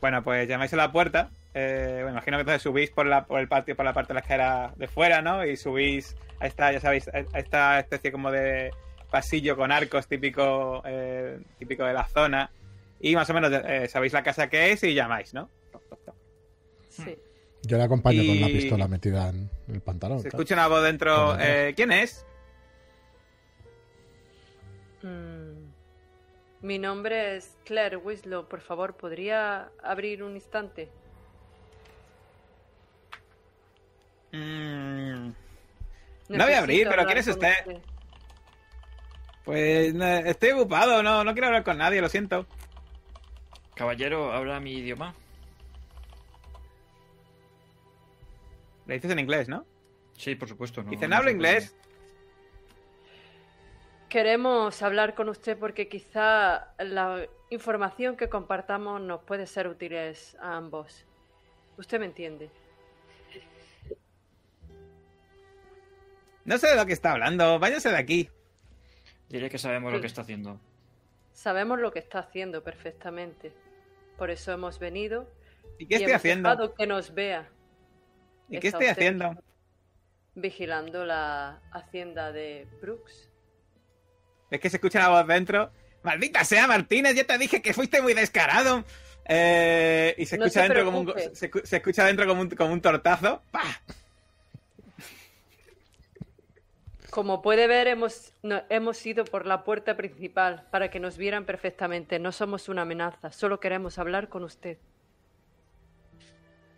Bueno, 0.00 0.22
pues 0.22 0.46
llamáis 0.46 0.70
a 0.74 0.76
la 0.76 0.92
puerta. 0.92 1.30
Eh, 1.54 2.02
me 2.04 2.10
imagino 2.10 2.36
que 2.36 2.42
entonces 2.42 2.60
subís 2.60 2.90
por, 2.90 3.06
la, 3.06 3.24
por 3.24 3.40
el 3.40 3.48
patio, 3.48 3.74
por 3.74 3.86
la 3.86 3.94
parte 3.94 4.08
de 4.08 4.14
la 4.14 4.20
escalera 4.20 4.74
de 4.76 4.86
fuera, 4.86 5.22
¿no? 5.22 5.46
Y 5.46 5.56
subís 5.56 6.14
a 6.40 6.46
esta, 6.46 6.72
ya 6.72 6.80
sabéis, 6.80 7.08
a 7.08 7.38
esta 7.38 7.78
especie 7.80 8.12
como 8.12 8.30
de 8.30 8.70
pasillo 9.10 9.56
con 9.56 9.70
arcos 9.72 10.06
típico, 10.08 10.82
eh, 10.84 11.38
típico 11.58 11.84
de 11.84 11.92
la 11.92 12.06
zona. 12.08 12.50
Y 13.00 13.14
más 13.14 13.28
o 13.30 13.34
menos 13.34 13.52
eh, 13.52 13.86
sabéis 13.88 14.12
la 14.12 14.22
casa 14.22 14.48
que 14.48 14.72
es 14.72 14.82
y 14.82 14.94
llamáis, 14.94 15.34
¿no? 15.34 15.48
Sí. 16.88 17.16
Yo 17.62 17.76
le 17.78 17.84
acompaño 17.84 18.22
con 18.26 18.40
la 18.40 18.48
Y- 18.48 18.52
pistola 18.54 18.88
metida 18.88 19.28
en 19.30 19.50
el 19.68 19.80
pantalón. 19.80 20.18
Se 20.18 20.28
claro. 20.28 20.42
escucha 20.42 20.54
una 20.54 20.68
voz 20.68 20.82
dentro. 20.84 21.36
Eh, 21.40 21.72
¿Quién 21.76 21.92
es? 21.92 22.24
Mm. 25.02 25.64
Mi 26.62 26.78
nombre 26.78 27.36
es 27.36 27.56
Claire 27.64 27.96
Winslow. 27.96 28.48
Por 28.48 28.60
favor, 28.60 28.94
¿podría 28.96 29.70
abrir 29.82 30.22
un 30.22 30.34
instante? 30.34 30.88
Mm, 34.32 35.30
No 36.28 36.44
voy 36.44 36.52
a 36.54 36.58
abrir, 36.58 36.88
pero 36.88 37.04
¿quién 37.06 37.18
es 37.18 37.28
usted? 37.28 37.52
Pues 39.44 39.92
no, 39.94 40.04
estoy 40.06 40.52
ocupado, 40.52 41.02
no, 41.02 41.22
no 41.22 41.32
quiero 41.32 41.48
hablar 41.48 41.64
con 41.64 41.76
nadie, 41.78 42.00
lo 42.00 42.08
siento. 42.08 42.46
Caballero, 43.74 44.32
habla 44.32 44.58
mi 44.60 44.72
idioma. 44.72 45.14
Le 48.86 48.94
dices 48.94 49.10
en 49.10 49.18
inglés, 49.18 49.48
¿no? 49.48 49.66
Sí, 50.16 50.34
por 50.34 50.48
supuesto. 50.48 50.82
No, 50.82 50.90
Dicen, 50.90 51.10
no 51.10 51.16
puede. 51.18 51.32
inglés. 51.32 51.74
Queremos 54.08 54.80
hablar 54.82 55.14
con 55.14 55.28
usted 55.28 55.58
porque 55.58 55.88
quizá 55.88 56.72
la 56.78 57.26
información 57.50 58.16
que 58.16 58.28
compartamos 58.28 59.00
nos 59.00 59.22
puede 59.24 59.46
ser 59.46 59.66
útiles 59.66 60.36
a 60.40 60.56
ambos. 60.56 61.04
Usted 61.76 61.98
me 61.98 62.06
entiende. 62.06 62.48
No 66.44 66.58
sé 66.58 66.68
de 66.68 66.76
lo 66.76 66.86
que 66.86 66.92
está 66.92 67.12
hablando, 67.12 67.58
váyase 67.58 67.88
de 67.90 67.96
aquí. 67.96 68.28
Diré 69.28 69.48
que 69.50 69.58
sabemos 69.58 69.92
lo 69.92 70.00
que 70.00 70.06
está 70.06 70.22
haciendo. 70.22 70.60
Sabemos 71.32 71.80
lo 71.80 71.90
que 71.92 71.98
está 71.98 72.20
haciendo 72.20 72.62
perfectamente. 72.62 73.52
Por 74.18 74.30
eso 74.30 74.52
hemos 74.52 74.78
venido 74.78 75.28
¿Y 75.78 75.86
qué 75.86 75.94
y 75.94 75.96
estoy 75.96 76.12
hemos 76.12 76.20
haciendo? 76.20 76.74
que 76.74 76.86
nos 76.86 77.14
vea 77.14 77.48
¿Y 78.48 78.58
qué 78.60 78.68
está 78.68 78.78
estoy 78.78 78.86
haciendo? 78.88 79.36
vigilando 80.36 81.04
la 81.04 81.60
hacienda 81.72 82.32
de 82.32 82.66
Brooks. 82.80 83.30
Es 84.50 84.60
que 84.60 84.70
se 84.70 84.76
escucha 84.76 85.00
la 85.00 85.08
voz 85.08 85.26
dentro. 85.26 85.72
Maldita 86.02 86.44
sea, 86.44 86.66
Martínez, 86.66 87.14
ya 87.14 87.24
te 87.24 87.38
dije 87.38 87.62
que 87.62 87.72
fuiste 87.72 88.02
muy 88.02 88.14
descarado. 88.14 88.84
Eh, 89.26 90.14
y 90.18 90.26
se 90.26 90.36
No 90.36 90.44
escucha 90.44 90.60
se 90.60 90.68
dentro 90.68 90.84
como 90.84 91.00
un, 91.00 91.14
se, 91.32 91.50
se 91.64 91.76
escucha 91.76 92.04
dentro 92.04 92.26
como 92.26 92.42
un, 92.42 92.50
como 92.50 92.72
un 92.72 92.80
tortazo. 92.80 93.42
¡Pah! 93.50 93.80
Como 97.14 97.42
puede 97.42 97.68
ver, 97.68 97.86
hemos, 97.86 98.32
hemos 98.42 99.06
ido 99.06 99.24
por 99.24 99.46
la 99.46 99.62
puerta 99.62 99.96
principal 99.96 100.66
para 100.72 100.90
que 100.90 100.98
nos 100.98 101.16
vieran 101.16 101.44
perfectamente. 101.44 102.18
No 102.18 102.32
somos 102.32 102.68
una 102.68 102.82
amenaza, 102.82 103.30
solo 103.30 103.60
queremos 103.60 104.00
hablar 104.00 104.28
con 104.28 104.42
usted. 104.42 104.78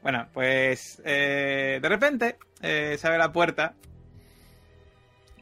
Bueno, 0.02 0.28
pues 0.34 1.00
eh, 1.06 1.78
de 1.80 1.88
repente 1.88 2.36
eh, 2.60 2.96
se 2.98 3.06
abre 3.06 3.18
la 3.18 3.32
puerta. 3.32 3.76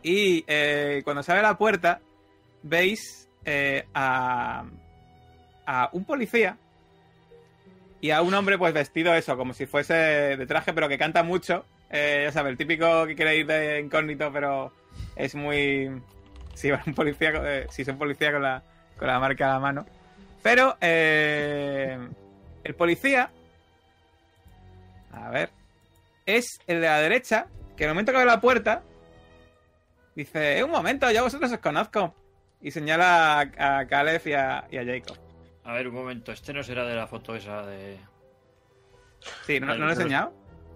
Y 0.04 0.44
eh, 0.46 1.00
cuando 1.02 1.24
se 1.24 1.32
abre 1.32 1.42
la 1.42 1.58
puerta, 1.58 2.00
veis 2.62 3.28
eh, 3.44 3.88
a, 3.94 4.64
a 5.66 5.88
un 5.90 6.04
policía 6.04 6.56
y 8.00 8.12
a 8.12 8.22
un 8.22 8.32
hombre 8.32 8.58
pues 8.58 8.72
vestido 8.72 9.12
eso, 9.12 9.36
como 9.36 9.54
si 9.54 9.66
fuese 9.66 9.94
de 9.94 10.46
traje, 10.46 10.72
pero 10.72 10.88
que 10.88 10.98
canta 10.98 11.24
mucho. 11.24 11.64
Eh, 11.90 12.22
ya 12.26 12.30
sabes, 12.30 12.52
el 12.52 12.56
típico 12.56 13.08
que 13.08 13.16
quiere 13.16 13.38
ir 13.38 13.46
de 13.48 13.80
incógnito, 13.80 14.32
pero 14.32 14.72
es 15.16 15.34
muy... 15.34 16.02
Sí, 16.54 16.70
un 16.86 16.94
policía, 16.94 17.32
eh, 17.44 17.66
sí, 17.70 17.82
es 17.82 17.88
un 17.88 17.98
policía 17.98 18.32
con 18.32 18.42
la, 18.42 18.62
con 18.98 19.08
la 19.08 19.18
marca 19.18 19.50
a 19.50 19.54
la 19.54 19.60
mano. 19.60 19.86
Pero 20.42 20.76
eh, 20.80 21.98
el 22.62 22.74
policía 22.74 23.30
a 25.12 25.30
ver. 25.30 25.50
Es 26.26 26.60
el 26.66 26.80
de 26.80 26.86
la 26.86 26.98
derecha, 26.98 27.46
que 27.76 27.84
en 27.84 27.90
el 27.90 27.94
momento 27.94 28.12
que 28.12 28.18
abre 28.18 28.30
la 28.30 28.40
puerta, 28.40 28.82
dice, 30.14 30.58
eh, 30.58 30.64
un 30.64 30.70
momento, 30.70 31.10
yo 31.10 31.20
a 31.20 31.24
vosotros 31.24 31.52
os 31.52 31.58
conozco. 31.58 32.14
Y 32.60 32.70
señala 32.70 33.40
a, 33.58 33.78
a 33.78 33.86
Caleb 33.86 34.22
y 34.26 34.32
a, 34.32 34.66
y 34.70 34.78
a 34.78 34.84
Jacob. 34.84 35.18
A 35.64 35.74
ver, 35.74 35.88
un 35.88 35.94
momento. 35.94 36.32
Este 36.32 36.52
no 36.52 36.62
será 36.62 36.84
de 36.86 36.94
la 36.94 37.06
foto 37.06 37.36
esa 37.36 37.62
de, 37.66 37.98
Sí, 39.46 39.60
¿no, 39.60 39.66
¿no 39.66 39.76
lo 39.76 39.88
he 39.88 39.92
enseñado? 39.92 40.32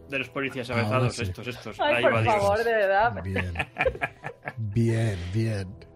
De 0.09 0.19
los 0.19 0.29
policías 0.31 0.69
Ahora 0.71 0.83
avezados. 0.83 1.17
sí. 1.17 1.23
Estos, 1.23 1.47
estos. 1.47 1.81
Ay, 1.81 1.97
Ahí 1.97 2.03
por 2.03 2.15
va, 2.15 2.25
favor, 2.25 2.59
de 2.65 2.73
verdad. 2.73 3.23
Bien. 3.23 3.53
Bien, 4.57 5.19
bien. 5.33 5.89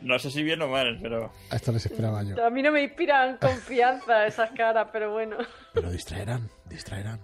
No 0.00 0.18
sé 0.18 0.30
si 0.30 0.42
bien 0.42 0.60
o 0.60 0.68
mal, 0.68 0.98
pero. 1.00 1.32
A 1.50 1.56
esto 1.56 1.72
les 1.72 1.86
esperaba 1.86 2.22
yo. 2.22 2.44
A 2.44 2.50
mí 2.50 2.62
no 2.62 2.70
me 2.70 2.82
inspiran 2.82 3.38
confianza 3.38 4.26
esas 4.26 4.50
caras, 4.50 4.88
pero 4.92 5.12
bueno. 5.12 5.38
Pero 5.72 5.90
distraerán, 5.90 6.50
distraerán. 6.66 7.20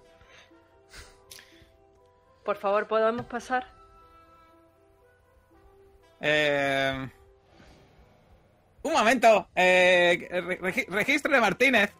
Por 2.42 2.56
favor, 2.56 2.86
¿podemos 2.88 3.26
pasar? 3.26 3.66
Eh, 6.22 7.08
un 8.82 8.92
momento. 8.92 9.48
Eh, 9.54 10.28
de 11.22 11.40
Martínez. 11.40 11.92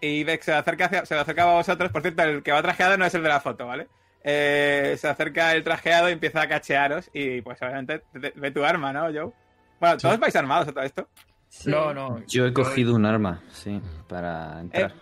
Y 0.00 0.24
ve 0.24 0.38
que 0.38 0.44
se 0.44 0.52
acerca, 0.54 0.86
hacia- 0.86 1.04
se 1.06 1.14
acerca 1.14 1.42
a 1.42 1.54
vosotros. 1.54 1.90
Por 1.92 2.02
cierto, 2.02 2.22
el 2.22 2.42
que 2.42 2.52
va 2.52 2.62
trajeado 2.62 2.96
no 2.96 3.04
es 3.04 3.14
el 3.14 3.22
de 3.22 3.28
la 3.28 3.40
foto, 3.40 3.66
¿vale? 3.66 3.88
Eh, 4.24 4.96
se 4.98 5.08
acerca 5.08 5.52
el 5.54 5.62
trajeado 5.64 6.08
y 6.08 6.12
empieza 6.12 6.40
a 6.42 6.48
cachearos. 6.48 7.10
Y 7.12 7.40
pues 7.42 7.60
obviamente 7.62 8.02
te- 8.20 8.32
ve 8.36 8.50
tu 8.50 8.64
arma, 8.64 8.92
¿no, 8.92 9.02
Joe? 9.12 9.32
Bueno, 9.78 9.98
Sí. 9.98 10.02
todos 10.06 10.18
vais 10.18 10.36
armados 10.36 10.68
a 10.68 10.72
todo 10.72 10.84
esto. 10.84 11.08
Sí. 11.48 11.70
No, 11.70 11.92
no. 11.92 12.22
Yo 12.26 12.46
he 12.46 12.52
cogido 12.52 12.94
un 12.94 13.04
arma, 13.06 13.42
sí, 13.50 13.80
para 14.08 14.58
Eh, 14.58 14.60
entrar. 14.60 14.92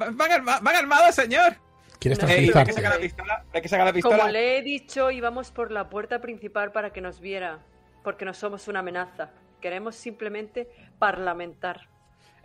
va- 0.00 0.10
van, 0.10 0.32
arma- 0.32 0.60
van 0.60 0.76
armados, 0.76 1.14
señor. 1.14 1.54
¿Quieres 2.00 2.20
No. 2.20 2.28
Eh, 2.28 2.32
y 2.32 2.34
ve 2.40 2.46
que 2.46 2.52
tranquilizarte? 2.52 2.72
saca 2.82 2.94
la 2.96 3.00
pistola. 3.00 3.44
Ve 3.52 3.62
que 3.62 3.68
saca 3.68 3.84
la 3.84 3.92
pistola. 3.92 4.16
Como 4.18 4.28
le 4.30 4.58
he 4.58 4.62
dicho, 4.62 5.10
íbamos 5.10 5.50
por 5.52 5.70
la 5.70 5.88
puerta 5.88 6.20
principal 6.20 6.72
para 6.72 6.92
que 6.92 7.00
nos 7.00 7.20
viera, 7.20 7.60
porque 8.02 8.24
no 8.24 8.34
somos 8.34 8.68
una 8.68 8.80
amenaza. 8.80 9.30
queremos 9.60 9.94
simplemente 9.94 10.68
parlamentar. 10.98 11.82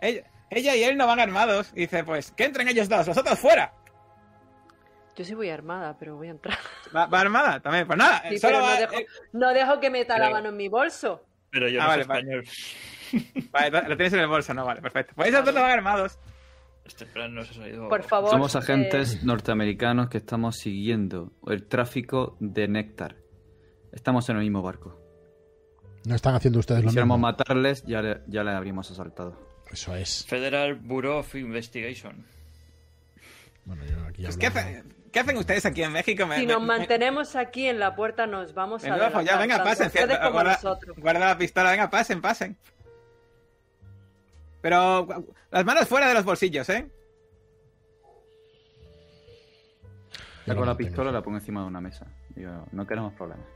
Ella, 0.00 0.22
ella 0.50 0.74
y 0.76 0.82
él 0.84 0.96
no 0.96 1.06
van 1.06 1.20
armados. 1.20 1.70
Y 1.74 1.80
dice, 1.80 2.04
pues, 2.04 2.30
que 2.32 2.44
entren 2.44 2.68
ellos 2.68 2.88
dos, 2.88 3.06
vosotros 3.06 3.38
fuera. 3.38 3.72
Yo 5.16 5.24
sí 5.24 5.34
voy 5.34 5.50
armada, 5.50 5.96
pero 5.98 6.16
voy 6.16 6.28
a 6.28 6.30
entrar. 6.30 6.56
Va, 6.94 7.06
va 7.06 7.20
armada 7.20 7.60
también. 7.60 7.86
Pues 7.86 7.98
nada, 7.98 8.22
Sí, 8.28 8.38
solo 8.38 8.60
va. 8.62 8.74
no, 8.74 8.80
dejo, 8.80 8.94
eh, 8.94 9.06
no 9.32 9.48
dejo 9.52 9.80
que 9.80 9.90
meta 9.90 10.16
la 10.16 10.26
Pero- 10.26 10.36
mano 10.36 10.48
en 10.50 10.56
mi 10.56 10.68
bolso. 10.68 11.24
Pero 11.50 11.68
yo 11.68 11.80
Ah, 11.80 11.84
no 11.84 11.88
vale, 11.88 12.04
soy 12.04 12.08
vale. 12.08 12.38
español. 12.38 13.48
vale, 13.50 13.88
lo 13.88 13.96
tienes 13.96 14.12
en 14.12 14.20
el 14.20 14.26
bolso, 14.28 14.54
no, 14.54 14.64
vale, 14.64 14.80
perfecto. 14.82 15.12
Pues 15.16 15.30
esos 15.30 15.44
dos 15.44 15.54
no 15.54 15.62
van 15.62 15.70
armados. 15.72 16.18
Este 16.84 17.04
plan 17.06 17.34
no 17.34 17.42
se 17.44 17.50
ha 17.50 17.54
salido. 17.54 17.88
Por 17.88 18.02
favor. 18.04 18.30
Somos 18.30 18.54
eh, 18.54 18.58
agentes 18.58 19.22
norteamericanos 19.24 20.08
que 20.08 20.18
estamos 20.18 20.56
siguiendo 20.56 21.32
el 21.46 21.66
tráfico 21.66 22.36
de 22.40 22.68
néctar. 22.68 23.16
Estamos 23.92 24.28
en 24.28 24.36
el 24.36 24.42
mismo 24.42 24.62
barco. 24.62 24.98
No 26.06 26.14
están 26.14 26.34
haciendo 26.34 26.60
ustedes 26.60 26.78
Si 26.80 26.84
lo 26.84 26.88
quisiéramos 26.90 27.16
mismo. 27.18 27.26
matarles, 27.28 27.82
ya 27.84 28.00
le, 28.02 28.20
ya 28.28 28.44
le 28.44 28.52
habríamos 28.52 28.90
asaltado. 28.90 29.47
Eso 29.72 29.94
es. 29.94 30.24
Federal 30.26 30.74
Bureau 30.76 31.18
of 31.18 31.34
Investigation. 31.34 32.24
Bueno, 33.64 33.84
yo 33.84 34.02
aquí 34.06 34.22
Pues, 34.22 34.36
¿qué, 34.38 34.46
hacen, 34.46 34.94
¿Qué 35.12 35.20
hacen 35.20 35.36
ustedes 35.36 35.66
aquí 35.66 35.82
en 35.82 35.92
México? 35.92 36.26
Me- 36.26 36.36
si 36.38 36.46
me- 36.46 36.52
nos 36.54 36.60
me- 36.62 36.66
mantenemos 36.68 37.36
aquí 37.36 37.66
en 37.66 37.78
la 37.78 37.94
puerta, 37.94 38.26
nos 38.26 38.54
vamos 38.54 38.82
a 38.84 38.86
Menudo 38.90 39.10
follado. 39.10 39.38
adelantar, 39.40 39.64
Venga, 39.66 39.86
pasen. 39.88 40.32
guarda, 40.32 40.52
nosotros. 40.52 40.96
guarda 40.98 41.20
la 41.26 41.38
pistola, 41.38 41.70
venga, 41.70 41.90
pasen, 41.90 42.20
pasen. 42.20 42.56
Pero 44.60 45.06
las 45.50 45.64
manos 45.64 45.86
fuera 45.86 46.08
de 46.08 46.14
los 46.14 46.24
bolsillos, 46.24 46.68
¿eh? 46.70 46.88
Saco 50.46 50.64
la 50.64 50.76
pistola 50.76 51.10
y 51.10 51.12
la 51.12 51.22
pongo 51.22 51.36
encima 51.38 51.60
de 51.60 51.66
una 51.66 51.80
mesa. 51.80 52.06
Digo, 52.30 52.66
no 52.72 52.86
queremos 52.86 53.12
problemas. 53.14 53.46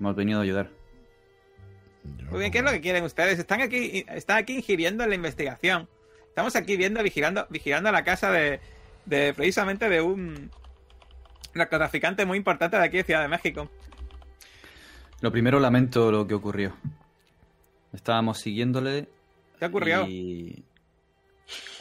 Hemos 0.00 0.16
venido 0.16 0.40
a 0.40 0.42
ayudar. 0.42 0.70
Muy 2.30 2.40
bien, 2.40 2.52
¿qué 2.52 2.58
es 2.58 2.64
lo 2.64 2.70
que 2.70 2.80
quieren 2.80 3.04
ustedes? 3.04 3.38
Están 3.38 3.60
aquí, 3.60 4.04
están 4.08 4.38
aquí 4.38 4.56
ingiriendo 4.56 5.04
en 5.04 5.10
la 5.10 5.16
investigación. 5.16 5.88
Estamos 6.28 6.56
aquí 6.56 6.76
viendo, 6.76 7.02
vigilando, 7.02 7.46
vigilando 7.48 7.92
la 7.92 8.02
casa 8.02 8.30
de, 8.32 8.60
de 9.06 9.32
precisamente 9.34 9.88
de 9.88 10.00
un 10.00 10.50
narcotraficante 11.54 12.24
muy 12.26 12.38
importante 12.38 12.76
de 12.76 12.84
aquí 12.84 12.96
de 12.98 13.04
Ciudad 13.04 13.22
de 13.22 13.28
México. 13.28 13.70
Lo 15.20 15.30
primero, 15.30 15.60
lamento 15.60 16.10
lo 16.10 16.26
que 16.26 16.34
ocurrió. 16.34 16.74
Estábamos 17.92 18.40
siguiéndole 18.40 19.08
¿Qué 19.60 19.66
ocurrió? 19.66 20.04
y 20.08 20.64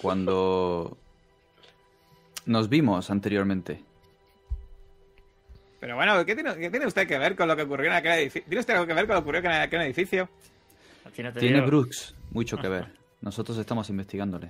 cuando 0.01 0.97
nos 2.45 2.69
vimos 2.69 3.09
anteriormente. 3.09 3.83
Pero 5.83 5.97
bueno, 5.97 6.25
¿qué 6.25 6.33
tiene, 6.33 6.55
qué 6.55 6.69
tiene 6.69 6.85
usted 6.87 7.05
que 7.05 7.17
ver 7.17 7.35
con 7.35 7.45
lo 7.45 7.57
que 7.57 7.63
ocurrió 7.63 7.87
en 7.87 7.97
aquel 7.97 8.13
edificio? 8.13 8.43
¿Tiene 8.47 8.59
usted 8.61 8.73
algo 8.73 8.87
que 8.87 8.93
ver 8.93 9.05
con 9.05 9.15
lo 9.15 9.21
que 9.21 9.29
ocurrió 9.29 9.41
en 9.51 9.57
aquel 9.61 9.81
edificio? 9.81 10.29
No 11.03 11.11
Tiene 11.11 11.31
digo. 11.55 11.65
Brooks 11.67 12.15
mucho 12.31 12.55
que 12.57 12.69
ver. 12.69 12.93
Nosotros 13.19 13.57
estamos 13.57 13.89
investigándole. 13.89 14.49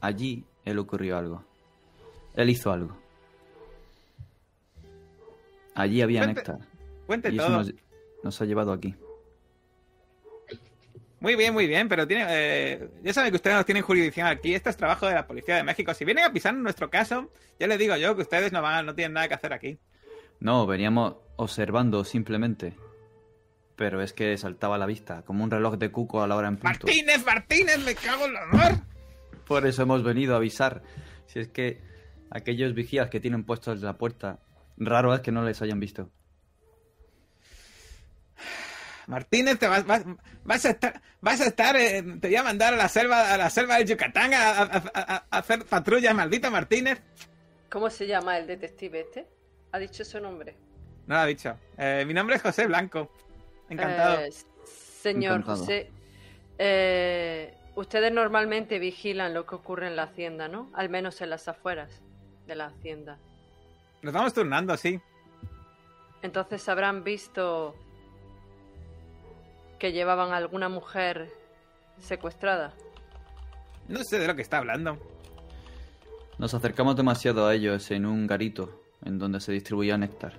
Allí 0.00 0.44
él 0.64 0.80
ocurrió 0.80 1.16
algo. 1.16 1.44
Él 2.34 2.50
hizo 2.50 2.72
algo. 2.72 3.00
Allí 5.76 6.02
había 6.02 6.22
Cuente- 6.24 6.34
néctar. 6.34 6.58
Cuente 7.06 7.30
Y 7.30 7.36
eso 7.36 7.46
todo. 7.46 7.58
nos, 7.58 7.74
nos 8.24 8.40
ha 8.40 8.44
llevado 8.44 8.72
aquí. 8.72 8.96
Muy 11.20 11.36
bien, 11.36 11.54
muy 11.54 11.68
bien, 11.68 11.88
pero 11.88 12.08
tiene, 12.08 12.26
eh, 12.28 12.88
ya 13.04 13.12
saben 13.14 13.30
que 13.30 13.36
ustedes 13.36 13.54
no 13.56 13.64
tienen 13.64 13.84
jurisdicción 13.84 14.26
aquí. 14.26 14.52
Esto 14.56 14.68
es 14.68 14.76
trabajo 14.76 15.06
de 15.06 15.14
la 15.14 15.28
Policía 15.28 15.54
de 15.54 15.62
México. 15.62 15.94
Si 15.94 16.04
vienen 16.04 16.24
a 16.24 16.32
pisar 16.32 16.52
en 16.54 16.64
nuestro 16.64 16.90
caso, 16.90 17.30
ya 17.60 17.68
les 17.68 17.78
digo 17.78 17.94
yo 17.94 18.16
que 18.16 18.22
ustedes 18.22 18.50
no 18.50 18.60
van, 18.60 18.84
no 18.84 18.96
tienen 18.96 19.12
nada 19.12 19.28
que 19.28 19.34
hacer 19.34 19.52
aquí. 19.52 19.78
No, 20.40 20.66
veníamos 20.66 21.16
observando 21.36 22.04
simplemente. 22.04 22.76
Pero 23.76 24.02
es 24.02 24.12
que 24.12 24.36
saltaba 24.36 24.76
a 24.76 24.78
la 24.78 24.86
vista, 24.86 25.22
como 25.22 25.42
un 25.44 25.50
reloj 25.50 25.76
de 25.76 25.90
cuco 25.90 26.22
a 26.22 26.26
la 26.26 26.36
hora 26.36 26.48
en 26.48 26.56
punto. 26.56 26.86
Martínez, 26.86 27.24
Martínez, 27.24 27.78
me 27.78 27.94
cago 27.94 28.26
en 28.26 28.34
la 28.34 28.42
honor. 28.44 28.72
Por 29.46 29.66
eso 29.66 29.82
hemos 29.82 30.02
venido 30.02 30.34
a 30.34 30.36
avisar. 30.36 30.82
Si 31.26 31.38
es 31.40 31.48
que 31.48 31.80
aquellos 32.30 32.74
vigías 32.74 33.08
que 33.08 33.18
tienen 33.20 33.44
puestos 33.44 33.78
en 33.78 33.84
la 33.84 33.96
puerta, 33.98 34.38
raro 34.76 35.14
es 35.14 35.20
que 35.20 35.32
no 35.32 35.42
les 35.42 35.60
hayan 35.62 35.80
visto. 35.80 36.10
Martínez, 39.06 39.58
te 39.58 39.66
vas, 39.66 39.84
vas, 39.84 40.04
vas 40.44 40.64
a 40.64 40.70
estar, 40.70 41.02
vas 41.20 41.40
a 41.40 41.46
estar, 41.46 41.76
eh, 41.76 42.02
te 42.20 42.28
voy 42.28 42.36
a 42.36 42.42
mandar 42.44 42.72
a 42.74 42.76
la 42.76 42.88
selva, 42.88 43.32
a 43.34 43.36
la 43.36 43.50
selva 43.50 43.76
de 43.78 43.84
Yucatán 43.86 44.32
a, 44.32 44.50
a- 44.50 44.82
a- 44.94 45.26
a 45.30 45.38
hacer 45.38 45.64
patrullas, 45.64 46.14
maldito 46.14 46.50
Martínez. 46.50 47.02
¿Cómo 47.68 47.90
se 47.90 48.06
llama 48.06 48.38
el 48.38 48.46
detective 48.46 49.00
este? 49.00 49.26
¿Ha 49.72 49.78
dicho 49.78 50.04
su 50.04 50.20
nombre? 50.20 50.54
No 51.06 51.14
lo 51.14 51.20
ha 51.22 51.26
dicho. 51.26 51.56
Eh, 51.78 52.04
mi 52.06 52.12
nombre 52.12 52.36
es 52.36 52.42
José 52.42 52.66
Blanco. 52.66 53.10
Encantado. 53.70 54.20
Eh, 54.20 54.30
señor 54.64 55.40
Encantado. 55.40 55.58
José, 55.58 55.90
eh, 56.58 57.54
ustedes 57.74 58.12
normalmente 58.12 58.78
vigilan 58.78 59.32
lo 59.32 59.46
que 59.46 59.54
ocurre 59.54 59.86
en 59.86 59.96
la 59.96 60.04
hacienda, 60.04 60.46
¿no? 60.46 60.70
Al 60.74 60.90
menos 60.90 61.22
en 61.22 61.30
las 61.30 61.48
afueras 61.48 62.02
de 62.46 62.54
la 62.54 62.66
hacienda. 62.66 63.18
Nos 64.02 64.12
vamos 64.12 64.34
turnando, 64.34 64.76
sí. 64.76 65.00
Entonces 66.20 66.68
habrán 66.68 67.02
visto 67.02 67.74
que 69.78 69.92
llevaban 69.92 70.32
a 70.32 70.36
alguna 70.36 70.68
mujer 70.68 71.32
secuestrada. 71.98 72.74
No 73.88 74.04
sé 74.04 74.18
de 74.18 74.26
lo 74.26 74.36
que 74.36 74.42
está 74.42 74.58
hablando. 74.58 74.98
Nos 76.38 76.52
acercamos 76.52 76.94
demasiado 76.94 77.46
a 77.46 77.54
ellos 77.54 77.90
en 77.90 78.04
un 78.04 78.26
garito 78.26 78.81
en 79.04 79.18
donde 79.18 79.40
se 79.40 79.52
distribuía 79.52 79.96
néctar. 79.98 80.34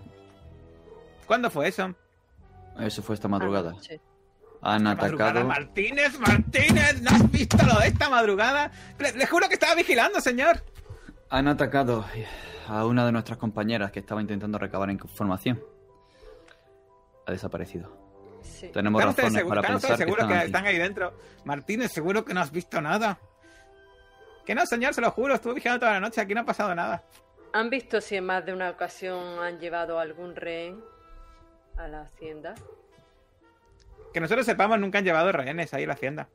¿Cuándo 1.28 1.50
fue 1.50 1.68
eso? 1.68 1.94
Eso 2.80 3.02
fue 3.02 3.16
esta 3.16 3.28
madrugada. 3.28 3.72
Anoche. 3.72 4.02
Han 4.62 4.84
Madrugada, 4.84 5.32
atacado. 5.32 5.48
Martínez, 5.48 6.20
Martínez, 6.20 7.02
¿no 7.02 7.12
has 7.12 7.32
visto 7.32 7.58
lo 7.66 7.80
de 7.80 7.88
esta 7.88 8.10
madrugada? 8.10 8.72
Le, 8.98 9.12
le 9.12 9.28
juro 9.28 9.48
que 9.50 9.56
estaba 9.56 9.76
vigilando, 9.76 10.22
señor. 10.22 10.64
Han 11.30 11.50
atacado 11.50 12.06
a 12.70 12.86
una 12.86 13.06
de 13.06 13.12
nuestras 13.12 13.38
compañeras 13.38 13.92
que 13.92 14.00
estaba 14.00 14.22
intentando 14.22 14.58
recabar 14.58 14.90
información. 14.90 15.62
Ha 17.26 17.32
desaparecido. 17.32 17.98
Sí. 18.42 18.70
Tenemos 18.74 19.02
¿Están 19.02 19.10
ustedes 19.10 19.34
razones 19.34 19.50
para 19.50 19.62
pensar 19.62 19.92
que 19.92 19.98
seguros 19.98 20.24
están 20.24 20.40
que 20.40 20.46
están 20.46 20.66
ahí 20.66 20.78
dentro? 20.78 21.14
Martínez, 21.44 21.92
seguro 21.92 22.24
que 22.24 22.34
no 22.34 22.42
has 22.42 22.52
visto 22.52 22.82
nada. 22.82 23.20
Que 24.46 24.56
no, 24.56 24.66
señor, 24.66 24.94
se 24.94 25.02
lo 25.02 25.12
juro, 25.12 25.36
estuve 25.36 25.56
vigilando 25.56 25.82
toda 25.82 25.94
la 25.94 26.00
noche, 26.00 26.22
aquí 26.22 26.34
no 26.34 26.42
ha 26.42 26.46
pasado 26.46 26.74
nada. 26.76 27.04
¿Han 27.54 27.70
visto 27.70 28.02
si 28.02 28.16
en 28.16 28.26
más 28.26 28.46
de 28.46 28.54
una 28.54 28.70
ocasión 28.70 29.40
han 29.40 29.60
llevado 29.60 30.00
algún 30.00 30.36
rehén 30.36 30.84
a 31.78 31.88
la 31.88 32.02
hacienda? 32.02 32.56
Que 34.14 34.20
nosotros 34.20 34.46
sepamos, 34.46 34.80
nunca 34.80 34.98
han 35.00 35.06
llevado 35.06 35.32
rehenes 35.32 35.74
ahí 35.74 35.84
a 35.84 35.88
la 35.88 35.94
hacienda. 35.94 36.28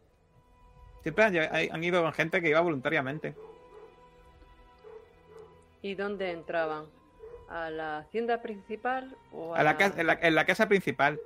Siempre 1.02 1.24
han, 1.24 1.36
han 1.72 1.84
ido 1.84 2.02
con 2.02 2.12
gente 2.12 2.40
que 2.40 2.48
iba 2.48 2.60
voluntariamente. 2.60 3.34
¿Y 5.82 5.94
dónde 5.94 6.32
entraban? 6.32 6.86
¿A 7.48 7.70
la 7.70 7.98
hacienda 7.98 8.42
principal 8.42 9.16
o 9.32 9.54
a, 9.54 9.58
A 9.58 9.62
la 9.62 9.76
ca- 9.76 9.92
en, 9.96 10.06
la, 10.06 10.18
en 10.20 10.34
la 10.34 10.44
casa 10.44 10.68
principal. 10.68 11.18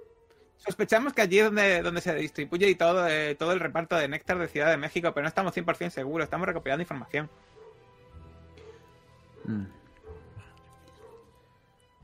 Sospechamos 0.58 1.12
que 1.12 1.22
allí 1.22 1.38
es 1.40 1.46
donde, 1.46 1.82
donde 1.82 2.00
se 2.00 2.14
distribuye 2.14 2.68
y 2.68 2.74
todo, 2.76 3.08
eh, 3.08 3.34
todo 3.34 3.52
el 3.52 3.60
reparto 3.60 3.96
de 3.96 4.06
néctar 4.08 4.38
de 4.38 4.46
Ciudad 4.46 4.70
de 4.70 4.76
México, 4.76 5.10
pero 5.12 5.22
no 5.24 5.28
estamos 5.28 5.56
100% 5.56 5.90
seguros, 5.90 6.24
estamos 6.26 6.46
recopilando 6.46 6.82
información. 6.82 7.28
Mm. 9.44 9.64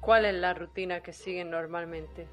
¿Cuál 0.08 0.24
es 0.24 0.34
la 0.36 0.54
rutina 0.54 1.00
que 1.02 1.12
siguen 1.12 1.50
normalmente? 1.50 2.26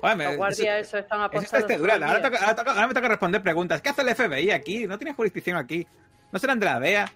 Joder, 0.00 0.16
me- 0.16 0.24
Los 0.24 0.36
guardias 0.38 0.78
eso- 0.80 0.96
eso 0.96 0.98
están 0.98 1.18
eso 1.18 1.24
apostados 1.26 1.44
está 1.44 1.58
este 1.58 1.74
toca- 2.22 2.54
toca- 2.56 2.70
ahora 2.72 2.86
me 2.88 2.94
toca 2.94 3.08
responder 3.08 3.42
preguntas. 3.42 3.82
¿Qué 3.82 3.90
hace 3.90 4.00
el 4.00 4.08
FBI 4.08 4.50
aquí? 4.50 4.86
No 4.86 4.96
tiene 4.96 5.12
jurisdicción 5.12 5.58
aquí. 5.58 5.86
¿No 6.32 6.38
serán 6.38 6.58
de 6.58 6.64
la 6.64 6.80
DEA? 6.80 7.12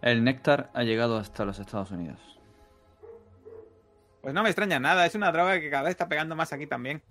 El 0.00 0.24
néctar 0.24 0.70
ha 0.72 0.82
llegado 0.82 1.18
hasta 1.18 1.44
los 1.44 1.58
Estados 1.58 1.90
Unidos. 1.90 2.18
Pues 4.22 4.32
no 4.32 4.42
me 4.42 4.48
extraña 4.48 4.80
nada, 4.80 5.04
es 5.04 5.14
una 5.14 5.30
droga 5.32 5.60
que 5.60 5.68
cada 5.68 5.82
vez 5.82 5.90
está 5.90 6.08
pegando 6.08 6.34
más 6.34 6.50
aquí 6.54 6.66
también. 6.66 7.02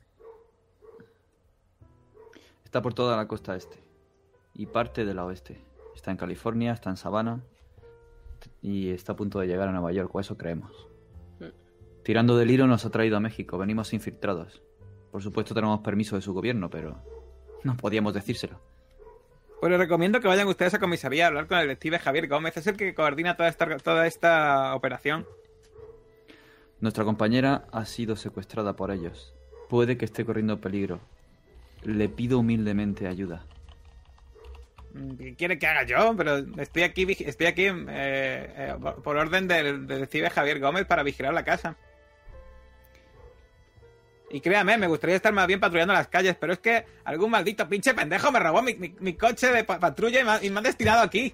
Está 2.66 2.82
por 2.82 2.96
toda 2.96 3.16
la 3.16 3.28
costa 3.28 3.56
este 3.56 3.78
y 4.56 4.66
parte 4.66 5.06
de 5.06 5.14
la 5.14 5.26
oeste. 5.26 5.64
Está 5.96 6.10
en 6.10 6.18
California, 6.18 6.72
está 6.74 6.90
en 6.90 6.98
Savannah 6.98 7.40
y 8.62 8.90
está 8.90 9.14
a 9.14 9.16
punto 9.16 9.40
de 9.40 9.48
llegar 9.48 9.70
a 9.70 9.72
Nueva 9.72 9.92
York, 9.92 10.14
o 10.14 10.20
eso 10.20 10.38
creemos. 10.38 10.88
Mm. 11.40 11.46
Tirando 12.04 12.38
del 12.38 12.52
hilo 12.52 12.68
nos 12.68 12.86
ha 12.86 12.90
traído 12.90 13.18
a 13.18 13.20
México, 13.20 13.58
venimos 13.58 13.94
infiltrados. 13.94 14.62
Por 15.12 15.24
supuesto 15.24 15.54
tenemos 15.54 15.80
permiso 15.80 16.16
de 16.16 16.22
su 16.22 16.34
gobierno, 16.34 16.70
pero 16.70 17.02
no 17.64 17.76
podíamos 17.78 18.14
decírselo. 18.14 18.60
Pues 19.60 19.72
les 19.72 19.80
recomiendo 19.80 20.22
que 20.22 20.28
vayan 20.28 20.48
ustedes 20.48 20.74
a 20.74 20.80
comisaría 20.80 21.26
a 21.26 21.28
hablar 21.28 21.48
con 21.48 21.58
el 21.58 21.68
detective 21.68 22.00
Javier 22.00 22.28
Gómez, 22.28 22.56
es 22.56 22.68
el 22.68 22.78
que 22.78 22.94
coordina 22.94 23.36
toda 23.36 23.50
esta, 23.50 23.78
toda 23.78 24.08
esta 24.08 24.74
operación. 24.76 25.26
Nuestra 26.80 27.04
compañera 27.04 27.68
ha 27.74 27.86
sido 27.86 28.16
secuestrada 28.16 28.78
por 28.78 28.92
ellos. 28.92 29.34
Puede 29.68 29.98
que 29.98 30.06
esté 30.06 30.24
corriendo 30.24 30.62
peligro. 30.62 31.02
Le 31.84 32.08
pido 32.08 32.40
humildemente 32.40 33.08
ayuda. 33.08 33.46
¿Qué 35.18 35.36
quiere 35.36 35.60
que 35.60 35.68
haga 35.68 35.84
yo? 35.84 36.16
Pero 36.18 36.38
estoy 36.62 36.84
aquí, 36.84 37.06
estoy 37.20 37.48
aquí 37.48 37.66
eh, 37.66 37.74
eh, 37.90 38.76
por- 39.04 39.18
orden 39.18 39.48
del, 39.48 39.86
detective 39.86 40.30
Javier 40.30 40.60
Gómez 40.60 40.86
para 40.86 41.04
vigilar 41.04 41.34
la 41.34 41.44
casa. 41.46 41.76
Y 44.32 44.42
créame, 44.42 44.78
me 44.78 44.88
gustaría 44.88 45.16
estar 45.16 45.34
más 45.34 45.48
bien 45.48 45.60
patrullando 45.60 45.94
las 45.94 46.08
calles, 46.08 46.36
pero 46.40 46.54
es 46.54 46.60
que 46.60 46.86
algún 47.04 47.32
maldito 47.32 47.68
pinche 47.68 47.94
pendejo 47.96 48.32
me 48.32 48.40
robó 48.40 48.62
mi, 48.62 48.76
mi- 48.76 49.14
coche 49.16 49.52
de 49.52 49.64
pa- 49.64 49.80
patrulla 49.80 50.22
y 50.44 50.50
me, 50.50 50.60
ha, 50.60 50.62
destinado 50.62 51.02
aquí. 51.02 51.34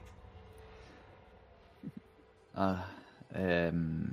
Ah, 2.53 2.88
em, 3.34 4.06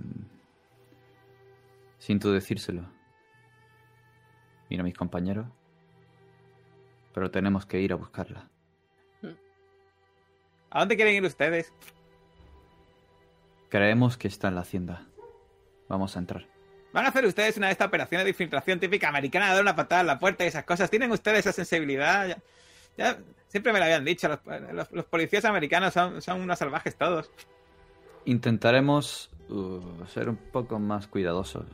siento 1.99 2.33
decírselo. 2.33 2.85
Mira, 4.69 4.83
mis 4.83 4.95
compañeros. 4.97 5.47
Pero 7.15 7.31
tenemos 7.31 7.67
que 7.67 7.81
ir 7.81 7.93
a 7.93 7.97
buscarla. 7.97 8.49
¿A 10.73 10.81
dónde 10.81 10.97
quieren 10.97 11.15
ir 11.15 11.25
ustedes? 11.25 11.73
Creemos 13.69 14.17
que 14.17 14.29
está 14.29 14.49
en 14.49 14.55
la 14.55 14.63
hacienda. 14.63 15.07
Vamos 15.89 16.17
a 16.17 16.19
entrar. 16.21 16.47
¿Van 16.93 17.07
a 17.07 17.09
hacer 17.09 17.25
ustedes 17.25 17.57
una 17.57 17.67
de 17.69 17.73
estas 17.73 17.89
operaciones 17.89 18.25
de 18.25 18.31
infiltración 18.31 18.79
típica 18.79 19.09
americana 19.09 19.47
de 19.49 19.53
dar 19.55 19.63
una 19.63 19.77
patada 19.77 20.03
en 20.03 20.07
la 20.09 20.19
puerta 20.19 20.45
y 20.45 20.49
esas 20.49 20.65
cosas? 20.65 20.91
¿Tienen 20.91 21.11
ustedes 21.11 21.41
esa 21.41 21.53
sensibilidad? 21.53 22.27
Ya, 22.29 22.39
ya- 22.99 23.19
siempre 23.49 23.73
me 23.73 23.79
lo 23.79 23.85
habían 23.87 24.05
dicho, 24.05 24.29
los, 24.29 24.41
los- 24.73 24.91
los 24.93 25.05
policías 25.07 25.45
americanos 25.45 25.93
son, 25.95 26.21
son 26.21 26.41
unos 26.41 26.59
salvajes 26.59 26.97
todos. 26.97 27.31
Intentaremos 28.27 29.31
uh, 29.49 30.05
ser 30.07 30.29
un 30.29 30.37
poco 30.37 30.79
más 30.79 31.07
cuidadosos, 31.07 31.65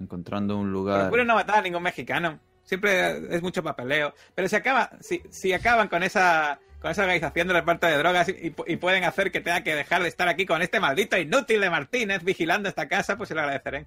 encontrando 0.00 0.56
un 0.58 0.72
lugar. 0.72 1.02
Procuro 1.02 1.24
no 1.24 1.34
matar 1.34 1.58
a 1.58 1.62
ningún 1.62 1.82
mexicano. 1.82 2.38
Siempre 2.64 3.34
es 3.34 3.42
mucho 3.42 3.62
papeleo. 3.62 4.12
Pero 4.34 4.48
si 4.48 4.56
acaba, 4.56 4.90
si, 5.00 5.22
si 5.30 5.52
acaban 5.52 5.88
con 5.88 6.02
esa 6.02 6.58
con 6.80 6.90
esa 6.90 7.02
organización 7.02 7.48
de 7.48 7.54
reparto 7.54 7.86
de 7.86 7.96
drogas 7.96 8.28
y, 8.28 8.54
y 8.66 8.76
pueden 8.76 9.04
hacer 9.04 9.32
que 9.32 9.40
tenga 9.40 9.62
que 9.62 9.74
dejar 9.74 10.02
de 10.02 10.08
estar 10.08 10.28
aquí 10.28 10.46
con 10.46 10.62
este 10.62 10.80
maldito 10.80 11.16
inútil 11.18 11.60
de 11.60 11.70
Martínez 11.70 12.22
vigilando 12.22 12.68
esta 12.68 12.88
casa, 12.88 13.16
pues 13.16 13.28
se 13.28 13.34
lo 13.34 13.40
agradeceré. 13.40 13.86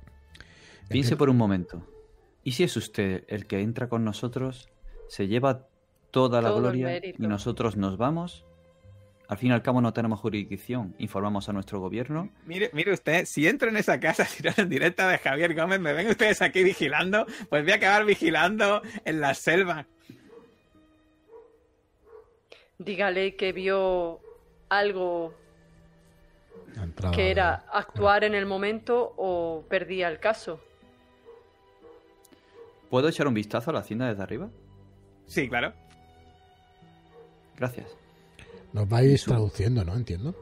Piense 0.90 1.16
por 1.16 1.30
un 1.30 1.38
momento. 1.38 1.86
¿Y 2.44 2.54
si 2.54 2.64
es 2.64 2.76
usted 2.76 3.24
el 3.28 3.46
que 3.46 3.62
entra 3.62 3.90
con 3.90 4.04
nosotros, 4.04 4.70
se 5.08 5.28
lleva 5.28 5.68
toda 6.12 6.42
la 6.42 6.50
Todo 6.50 6.62
gloria 6.62 6.98
y 6.98 7.14
nosotros 7.20 7.78
nos 7.78 7.98
vamos? 7.98 8.46
Al 9.28 9.38
fin 9.38 9.52
y 9.52 9.54
al 9.54 9.62
cabo 9.62 9.80
no 9.80 9.94
tenemos 9.94 10.20
jurisdicción. 10.20 10.96
Informamos 10.98 11.48
a 11.50 11.54
nuestro 11.54 11.80
gobierno. 11.80 12.32
Mire, 12.48 12.72
mire 12.74 12.92
usted, 12.94 13.26
si 13.26 13.48
entro 13.48 13.70
en 13.70 13.78
esa 13.78 14.00
casa, 14.00 14.26
si 14.26 14.42
no 14.42 14.52
en 14.58 14.70
directa 14.70 15.08
de 15.08 15.20
Javier 15.20 15.54
Gómez, 15.54 15.80
me 15.80 15.94
ven 15.94 16.08
ustedes 16.08 16.42
aquí 16.42 16.64
vigilando, 16.64 17.28
pues 17.50 17.64
voy 17.64 17.72
a 17.72 17.76
acabar 17.76 18.06
vigilando 18.06 18.82
en 19.06 19.22
la 19.22 19.36
selva. 19.36 19.86
Dígale 22.80 23.36
que 23.36 23.52
vio 23.52 24.20
algo 24.70 25.34
entrada 26.82 27.14
que 27.14 27.30
era 27.30 27.66
actuar 27.74 28.24
en 28.24 28.34
el 28.36 28.46
momento 28.46 29.14
o 29.18 29.64
perdía 29.70 30.08
el 30.08 30.20
caso. 30.20 30.62
¿Puedo 32.90 33.10
echar 33.10 33.28
un 33.28 33.34
vistazo 33.34 33.70
a 33.70 33.74
la 33.74 33.80
hacienda 33.80 34.08
desde 34.08 34.24
arriba? 34.24 34.50
Sí, 35.28 35.48
claro. 35.48 35.74
Gracias. 37.58 37.88
Nos 38.74 38.88
vais 38.88 39.24
traduciendo, 39.26 39.84
¿no? 39.84 39.96
Entiendo. 39.96 40.34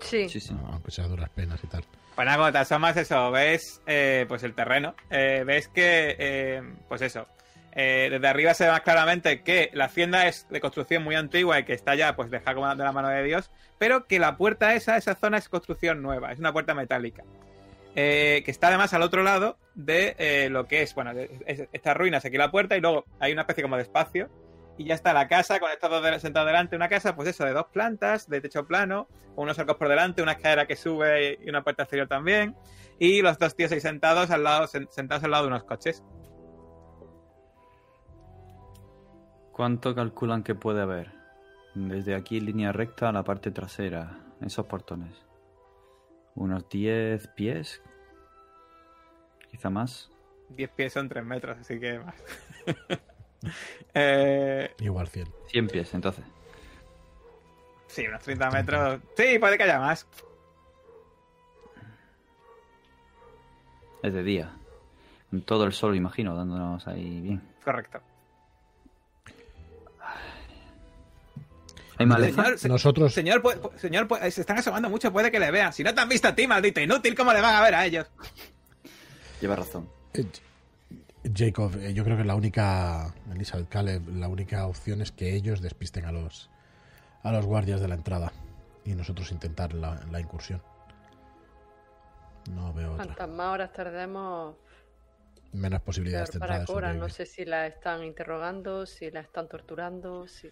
Sí. 0.00 0.28
Sí, 0.28 0.40
sí. 0.40 0.54
Ah, 0.62 0.70
Aunque 0.74 0.90
sea 0.90 1.08
duras 1.08 1.30
penas 1.30 1.62
y 1.64 1.66
tal. 1.66 1.84
Nada, 2.18 2.36
cuando 2.36 2.52
te 2.52 2.58
asomas 2.58 2.96
eso, 2.96 3.30
ves 3.30 3.82
eh, 3.86 4.24
pues 4.28 4.42
el 4.42 4.54
terreno, 4.54 4.94
eh, 5.10 5.42
ves 5.46 5.68
que, 5.68 6.16
eh, 6.18 6.62
pues 6.88 7.02
eso, 7.02 7.26
eh, 7.76 8.08
desde 8.10 8.26
arriba 8.26 8.54
se 8.54 8.64
ve 8.64 8.70
más 8.70 8.80
claramente 8.80 9.42
que 9.42 9.70
la 9.74 9.84
hacienda 9.84 10.26
es 10.26 10.48
de 10.48 10.60
construcción 10.60 11.04
muy 11.04 11.14
antigua 11.14 11.58
y 11.60 11.64
que 11.64 11.74
está 11.74 11.94
ya 11.94 12.16
pues 12.16 12.30
dejada 12.30 12.54
como 12.54 12.74
de 12.74 12.82
la 12.82 12.92
mano 12.92 13.08
de 13.08 13.22
Dios, 13.22 13.50
pero 13.78 14.06
que 14.06 14.18
la 14.18 14.36
puerta 14.36 14.74
esa, 14.74 14.96
esa 14.96 15.14
zona 15.14 15.38
es 15.38 15.48
construcción 15.48 16.02
nueva, 16.02 16.32
es 16.32 16.38
una 16.38 16.52
puerta 16.52 16.74
metálica. 16.74 17.22
Eh, 17.98 18.42
que 18.44 18.50
está 18.50 18.68
además 18.68 18.92
al 18.92 19.00
otro 19.00 19.22
lado 19.22 19.56
de 19.74 20.16
eh, 20.18 20.48
lo 20.50 20.66
que 20.66 20.82
es, 20.82 20.94
bueno, 20.94 21.12
estas 21.46 21.96
ruinas, 21.96 22.24
aquí 22.26 22.36
la 22.36 22.50
puerta 22.50 22.76
y 22.76 22.80
luego 22.80 23.04
hay 23.20 23.32
una 23.32 23.42
especie 23.42 23.62
como 23.62 23.76
de 23.76 23.82
espacio 23.84 24.28
y 24.76 24.84
ya 24.84 24.94
está 24.94 25.14
la 25.14 25.28
casa 25.28 25.58
con 25.60 25.70
estos 25.70 25.90
dos 25.90 26.20
sentados 26.20 26.46
delante, 26.46 26.76
una 26.76 26.90
casa 26.90 27.16
pues 27.16 27.26
eso, 27.28 27.46
de 27.46 27.52
dos 27.52 27.68
plantas, 27.72 28.28
de 28.28 28.42
techo 28.42 28.66
plano, 28.66 29.08
unos 29.34 29.58
arcos 29.58 29.76
por 29.76 29.88
delante, 29.88 30.20
una 30.20 30.32
escalera 30.32 30.66
que 30.66 30.76
sube 30.76 31.38
y 31.42 31.48
una 31.48 31.62
puerta 31.62 31.84
exterior 31.84 32.06
también, 32.06 32.54
y 32.98 33.22
los 33.22 33.38
dos 33.38 33.56
tíos 33.56 33.72
ahí 33.72 33.80
sentados 33.80 34.30
al 34.30 34.44
lado, 34.44 34.66
sen- 34.66 34.88
sentados 34.90 35.24
al 35.24 35.30
lado 35.30 35.44
de 35.44 35.48
unos 35.48 35.64
coches. 35.64 36.02
¿Cuánto 39.56 39.94
calculan 39.94 40.42
que 40.42 40.54
puede 40.54 40.82
haber? 40.82 41.10
Desde 41.74 42.14
aquí 42.14 42.36
en 42.36 42.44
línea 42.44 42.72
recta 42.72 43.08
a 43.08 43.12
la 43.12 43.22
parte 43.22 43.50
trasera, 43.50 44.18
esos 44.42 44.66
portones. 44.66 45.16
¿Unos 46.34 46.68
10 46.68 47.26
pies? 47.28 47.82
¿Quizá 49.50 49.70
más? 49.70 50.10
10 50.50 50.70
pies 50.72 50.92
son 50.92 51.08
3 51.08 51.24
metros, 51.24 51.56
así 51.58 51.80
que 51.80 51.98
más. 52.00 52.14
eh, 53.94 54.74
Igual 54.80 55.08
100. 55.08 55.26
100 55.46 55.68
pies, 55.68 55.94
entonces. 55.94 56.26
sí, 57.86 58.06
unos 58.06 58.22
30 58.24 58.50
metros. 58.50 59.00
Sí, 59.16 59.38
puede 59.38 59.56
que 59.56 59.62
haya 59.64 59.80
más. 59.80 60.06
Es 64.02 64.12
de 64.12 64.22
día. 64.22 64.52
Con 65.30 65.40
todo 65.40 65.64
el 65.64 65.72
sol, 65.72 65.96
imagino, 65.96 66.36
dándonos 66.36 66.86
ahí 66.86 67.22
bien. 67.22 67.42
Correcto. 67.64 68.02
¿Hay 71.98 72.06
maleza? 72.06 72.42
Señor, 72.44 72.58
se- 72.58 72.68
Nosotros, 72.68 73.14
señor, 73.14 73.42
pu- 73.42 73.60
pu- 73.60 73.76
señor, 73.78 74.06
pu- 74.08 74.30
se 74.30 74.40
están 74.40 74.58
asomando 74.58 74.88
mucho, 74.90 75.12
puede 75.12 75.30
que 75.30 75.38
le 75.40 75.50
vean. 75.50 75.72
Si 75.72 75.82
no 75.82 75.94
te 75.94 76.00
han 76.00 76.08
visto 76.08 76.28
a 76.28 76.34
ti, 76.34 76.46
maldito 76.46 76.80
inútil, 76.80 77.14
¿cómo 77.14 77.32
le 77.32 77.40
van 77.40 77.54
a 77.54 77.62
ver 77.62 77.74
a 77.74 77.86
ellos? 77.86 78.06
Lleva 79.40 79.56
razón. 79.56 79.88
eh, 80.14 80.24
Jacob, 81.34 81.74
eh, 81.80 81.92
yo 81.92 82.04
creo 82.04 82.16
que 82.16 82.24
la 82.24 82.34
única, 82.36 83.12
Elizabeth 83.32 83.68
Caleb, 83.68 84.08
la 84.14 84.28
única 84.28 84.66
opción 84.66 85.02
es 85.02 85.10
que 85.10 85.34
ellos 85.34 85.60
despisten 85.60 86.04
a 86.04 86.12
los, 86.12 86.50
a 87.22 87.32
los 87.32 87.44
guardias 87.46 87.80
de 87.80 87.88
la 87.88 87.94
entrada 87.96 88.32
y 88.84 88.94
nosotros 88.94 89.32
intentar 89.32 89.72
la, 89.74 90.00
la 90.10 90.20
incursión. 90.20 90.62
No 92.50 92.72
veo 92.72 92.92
otra. 92.92 93.06
Cuantas 93.06 93.28
más 93.28 93.52
horas 93.54 93.72
tardemos, 93.72 94.54
Menos 95.52 95.80
posibilidades 95.82 96.30
peor 96.30 96.32
tendrá 96.40 96.48
para 96.48 96.60
de 96.60 96.66
Cora. 96.66 96.92
No 96.92 97.08
sé 97.08 97.26
si 97.26 97.44
la 97.44 97.66
están 97.66 98.04
interrogando, 98.04 98.86
si 98.86 99.10
la 99.10 99.20
están 99.20 99.48
torturando, 99.48 100.28
si... 100.28 100.50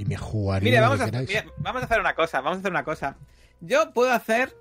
Y 0.00 0.04
me 0.06 0.16
jugaría 0.16 0.80
vamos 0.80 1.00
a, 1.00 1.06
mira, 1.28 1.44
vamos 1.58 1.82
a 1.82 1.84
hacer 1.86 2.00
una 2.00 2.14
cosa, 2.14 2.40
vamos 2.40 2.56
a 2.56 2.60
hacer 2.60 2.70
una 2.70 2.84
cosa. 2.84 3.16
Yo 3.60 3.92
puedo 3.92 4.10
hacer 4.12 4.56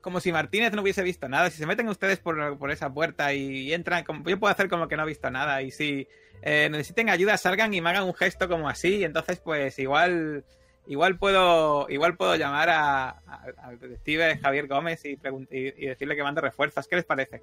como 0.00 0.20
si 0.20 0.30
Martínez 0.30 0.72
no 0.72 0.82
hubiese 0.82 1.02
visto 1.02 1.28
nada. 1.28 1.50
Si 1.50 1.58
se 1.58 1.66
meten 1.66 1.88
ustedes 1.88 2.18
por, 2.20 2.58
por 2.58 2.70
esa 2.70 2.92
puerta 2.92 3.32
y, 3.34 3.72
entran, 3.72 4.04
como, 4.04 4.22
yo 4.28 4.38
puedo 4.38 4.52
hacer 4.52 4.68
como 4.68 4.86
que 4.86 4.96
no 4.96 5.02
he 5.02 5.06
visto 5.06 5.28
nada. 5.30 5.62
Y 5.62 5.72
si 5.72 6.06
eh, 6.42 6.68
necesiten 6.70 7.10
ayuda, 7.10 7.36
salgan 7.36 7.74
y 7.74 7.80
me 7.80 7.90
hagan 7.90 8.04
un 8.04 8.14
gesto 8.14 8.48
como 8.48 8.68
así. 8.68 8.98
Y 8.98 9.04
entonces, 9.04 9.40
pues 9.40 9.76
igual, 9.80 10.44
igual 10.86 11.18
puedo, 11.18 11.86
igual 11.90 12.16
puedo 12.16 12.36
llamar 12.36 12.70
a- 12.70 13.08
a- 13.26 13.44
al 13.64 13.80
detective 13.80 14.38
Javier 14.38 14.68
Gómez 14.68 15.04
y, 15.04 15.18
y 15.50 15.86
decirle 15.86 16.14
que 16.14 16.22
mande 16.22 16.40
refuerzos. 16.40 16.86
¿Qué 16.86 16.94
les 16.94 17.04
parece? 17.04 17.42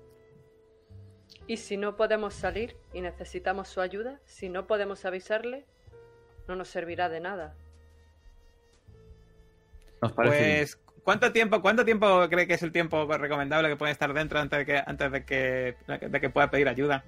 Y 1.48 1.58
si 1.58 1.76
no 1.76 1.98
podemos 1.98 2.34
salir 2.34 2.78
y 2.94 3.02
necesitamos 3.02 3.68
su 3.68 3.82
ayuda, 3.82 4.22
si 4.24 4.48
no 4.48 4.68
podemos 4.68 5.04
avisarle, 5.04 5.66
no 6.48 6.56
nos 6.56 6.70
servirá 6.70 7.10
de 7.10 7.20
nada. 7.20 7.56
¿Nos? 10.02 10.12
Pues, 10.14 10.78
¿cuánto 11.04 11.32
tiempo, 11.32 11.62
cuánto 11.62 11.86
tiempo 11.86 12.28
cree 12.30 12.48
que 12.48 12.56
es 12.56 12.64
el 12.64 12.72
tiempo 12.72 13.06
recomendable 13.18 13.70
que 13.70 13.76
puede 13.76 13.92
estar 13.92 14.14
dentro 14.14 14.40
antes 14.40 14.60
de 14.60 14.66
que, 14.66 14.84
antes 14.86 15.12
de 15.12 15.26
que, 15.26 15.76
de 15.88 16.22
que 16.22 16.30
pueda 16.30 16.50
pedir 16.50 16.68
ayuda? 16.68 17.04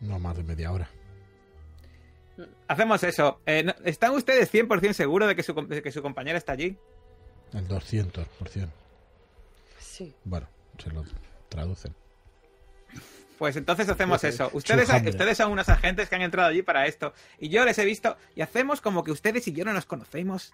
No 0.00 0.18
más 0.18 0.36
de 0.36 0.42
media 0.42 0.72
hora. 0.72 0.88
Hacemos 2.68 3.02
eso. 3.02 3.40
Eh, 3.46 3.72
¿Están 3.84 4.12
ustedes 4.12 4.52
100% 4.52 4.92
seguros 4.92 5.28
de 5.28 5.34
que, 5.34 5.42
su, 5.42 5.54
de 5.54 5.82
que 5.82 5.90
su 5.90 6.02
compañera 6.02 6.38
está 6.38 6.52
allí? 6.52 6.76
El 7.52 7.66
200%. 7.66 8.68
Sí. 9.78 10.14
Bueno, 10.24 10.46
se 10.78 10.90
lo 10.90 11.02
traducen. 11.48 11.94
Pues 13.38 13.56
entonces 13.56 13.88
hacemos 13.88 14.22
eso. 14.24 14.50
Ustedes, 14.52 14.88
ustedes 15.10 15.36
son 15.36 15.52
unos 15.52 15.68
agentes 15.68 16.08
que 16.08 16.16
han 16.16 16.22
entrado 16.22 16.48
allí 16.48 16.62
para 16.62 16.86
esto. 16.86 17.12
Y 17.38 17.48
yo 17.48 17.64
les 17.64 17.78
he 17.78 17.84
visto. 17.84 18.16
Y 18.34 18.40
hacemos 18.42 18.80
como 18.80 19.04
que 19.04 19.12
ustedes 19.12 19.46
y 19.46 19.52
yo 19.52 19.64
no 19.64 19.72
nos 19.72 19.86
conocemos. 19.86 20.52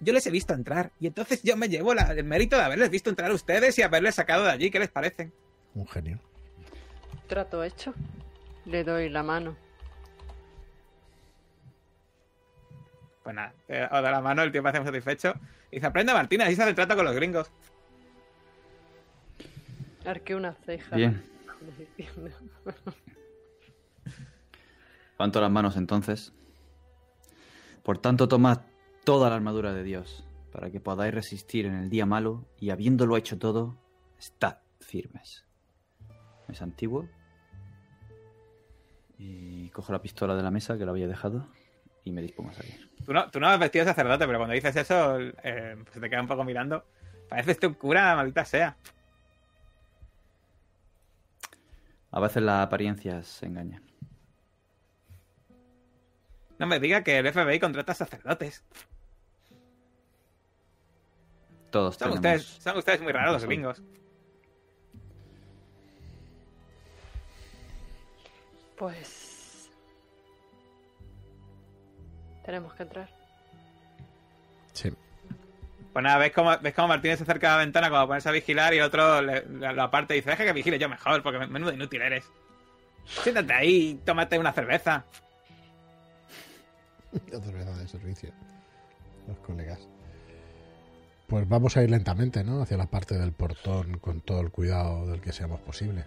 Yo 0.00 0.12
les 0.12 0.26
he 0.26 0.30
visto 0.30 0.52
entrar. 0.52 0.90
Y 0.98 1.06
entonces 1.06 1.42
yo 1.44 1.56
me 1.56 1.68
llevo 1.68 1.94
la- 1.94 2.10
el 2.12 2.24
mérito 2.24 2.56
de 2.56 2.62
haberles 2.62 2.90
visto 2.90 3.08
entrar 3.08 3.30
a 3.30 3.34
ustedes 3.34 3.78
y 3.78 3.82
haberles 3.82 4.16
sacado 4.16 4.42
de 4.44 4.50
allí. 4.50 4.70
¿Qué 4.70 4.80
les 4.80 4.90
parece? 4.90 5.30
Un 5.74 5.86
genio. 5.86 6.18
Trato 7.28 7.62
hecho. 7.62 7.94
Le 8.64 8.82
doy 8.82 9.08
la 9.10 9.22
mano. 9.22 9.56
Pues 13.22 13.34
nada, 13.36 13.54
eh, 13.68 13.84
os 13.90 14.02
da 14.02 14.10
la 14.10 14.20
mano, 14.20 14.42
el 14.42 14.52
tío 14.52 14.62
parece 14.62 14.80
muy 14.80 14.88
satisfecho. 14.88 15.34
Y 15.70 15.76
dice, 15.76 15.86
aprende 15.86 16.12
Martina, 16.12 16.44
así 16.44 16.56
se 16.56 16.62
hace 16.62 16.70
el 16.70 16.76
trato 16.76 16.94
con 16.96 17.04
los 17.06 17.14
gringos. 17.14 17.50
Arqué 20.04 20.34
una 20.34 20.52
ceja. 20.66 20.96
Bien. 20.96 21.24
Levanto 25.12 25.40
las 25.40 25.50
manos 25.50 25.76
entonces. 25.76 26.32
Por 27.82 27.98
tanto, 27.98 28.28
tomad 28.28 28.62
toda 29.04 29.28
la 29.30 29.36
armadura 29.36 29.72
de 29.72 29.82
Dios, 29.82 30.24
para 30.52 30.70
que 30.70 30.80
podáis 30.80 31.14
resistir 31.14 31.66
en 31.66 31.74
el 31.74 31.90
día 31.90 32.06
malo, 32.06 32.46
y 32.58 32.70
habiéndolo 32.70 33.16
hecho 33.16 33.38
todo, 33.38 33.76
estad 34.18 34.58
firmes. 34.80 35.44
¿Es 36.48 36.62
antiguo? 36.62 37.08
Y 39.18 39.68
cojo 39.70 39.92
la 39.92 40.02
pistola 40.02 40.34
de 40.34 40.42
la 40.42 40.50
mesa 40.50 40.76
que 40.76 40.84
la 40.84 40.90
había 40.90 41.06
dejado 41.06 41.46
y 42.04 42.12
me 42.12 42.22
dispongo 42.22 42.50
a 42.50 42.54
salir. 42.54 42.90
Tú 43.04 43.12
no, 43.12 43.30
tú 43.30 43.40
no 43.40 43.48
has 43.48 43.58
vestido 43.58 43.84
de 43.84 43.90
sacerdote, 43.90 44.26
pero 44.26 44.38
cuando 44.38 44.54
dices 44.54 44.76
eso, 44.76 45.18
eh, 45.20 45.76
pues 45.84 46.00
te 46.00 46.10
queda 46.10 46.20
un 46.20 46.28
poco 46.28 46.44
mirando. 46.44 46.84
Pareces 47.28 47.58
tú 47.58 47.68
un 47.68 47.74
cura, 47.74 48.14
maldita 48.16 48.44
sea. 48.44 48.76
A 52.14 52.20
veces 52.20 52.44
las 52.44 52.64
apariencias 52.64 53.42
engañan. 53.42 53.82
No 56.60 56.66
me 56.68 56.78
diga 56.78 57.02
que 57.02 57.18
el 57.18 57.32
FBI 57.32 57.58
contrata 57.58 57.92
sacerdotes. 57.92 58.62
Todos 61.72 61.96
Son 61.96 62.12
tenemos... 62.12 62.16
ustedes, 62.16 62.62
son 62.62 62.78
ustedes 62.78 63.00
muy 63.00 63.10
raros 63.10 63.32
los 63.32 63.44
gringos. 63.46 63.82
Pues... 68.76 69.68
Tenemos 72.44 72.74
que 72.74 72.82
entrar. 72.84 73.10
Sí. 74.72 74.92
Pues 75.94 76.02
nada, 76.02 76.18
ves 76.18 76.32
cómo, 76.32 76.50
ves 76.60 76.74
cómo 76.74 76.88
Martínez 76.88 77.18
se 77.18 77.22
acerca 77.22 77.54
a 77.54 77.56
la 77.56 77.62
ventana 77.64 77.88
como 77.88 78.00
a 78.02 78.06
ponerse 78.06 78.28
a 78.28 78.32
vigilar 78.32 78.74
y 78.74 78.80
otro 78.80 79.22
le- 79.22 79.46
le- 79.46 79.72
lo 79.72 79.82
aparte 79.82 80.12
y 80.14 80.18
dice, 80.18 80.30
deja 80.30 80.44
que 80.44 80.52
vigile 80.52 80.78
yo 80.78 80.88
mejor, 80.90 81.22
porque 81.22 81.38
men- 81.38 81.50
menudo 81.52 81.72
inútil 81.72 82.02
eres. 82.02 82.24
Siéntate 83.06 83.52
ahí 83.54 84.00
tómate 84.04 84.38
una 84.38 84.52
cerveza. 84.52 85.04
La 87.32 87.40
cerveza 87.40 87.76
de 87.76 87.88
servicio. 87.88 88.32
Los 89.28 89.38
colegas. 89.38 89.78
Pues 91.28 91.48
vamos 91.48 91.76
a 91.76 91.82
ir 91.82 91.90
lentamente, 91.90 92.44
¿no? 92.44 92.60
Hacia 92.60 92.76
la 92.76 92.86
parte 92.86 93.16
del 93.16 93.32
portón 93.32 93.98
con 93.98 94.20
todo 94.20 94.40
el 94.40 94.50
cuidado 94.50 95.06
del 95.06 95.20
que 95.22 95.32
seamos 95.32 95.60
posibles. 95.60 96.04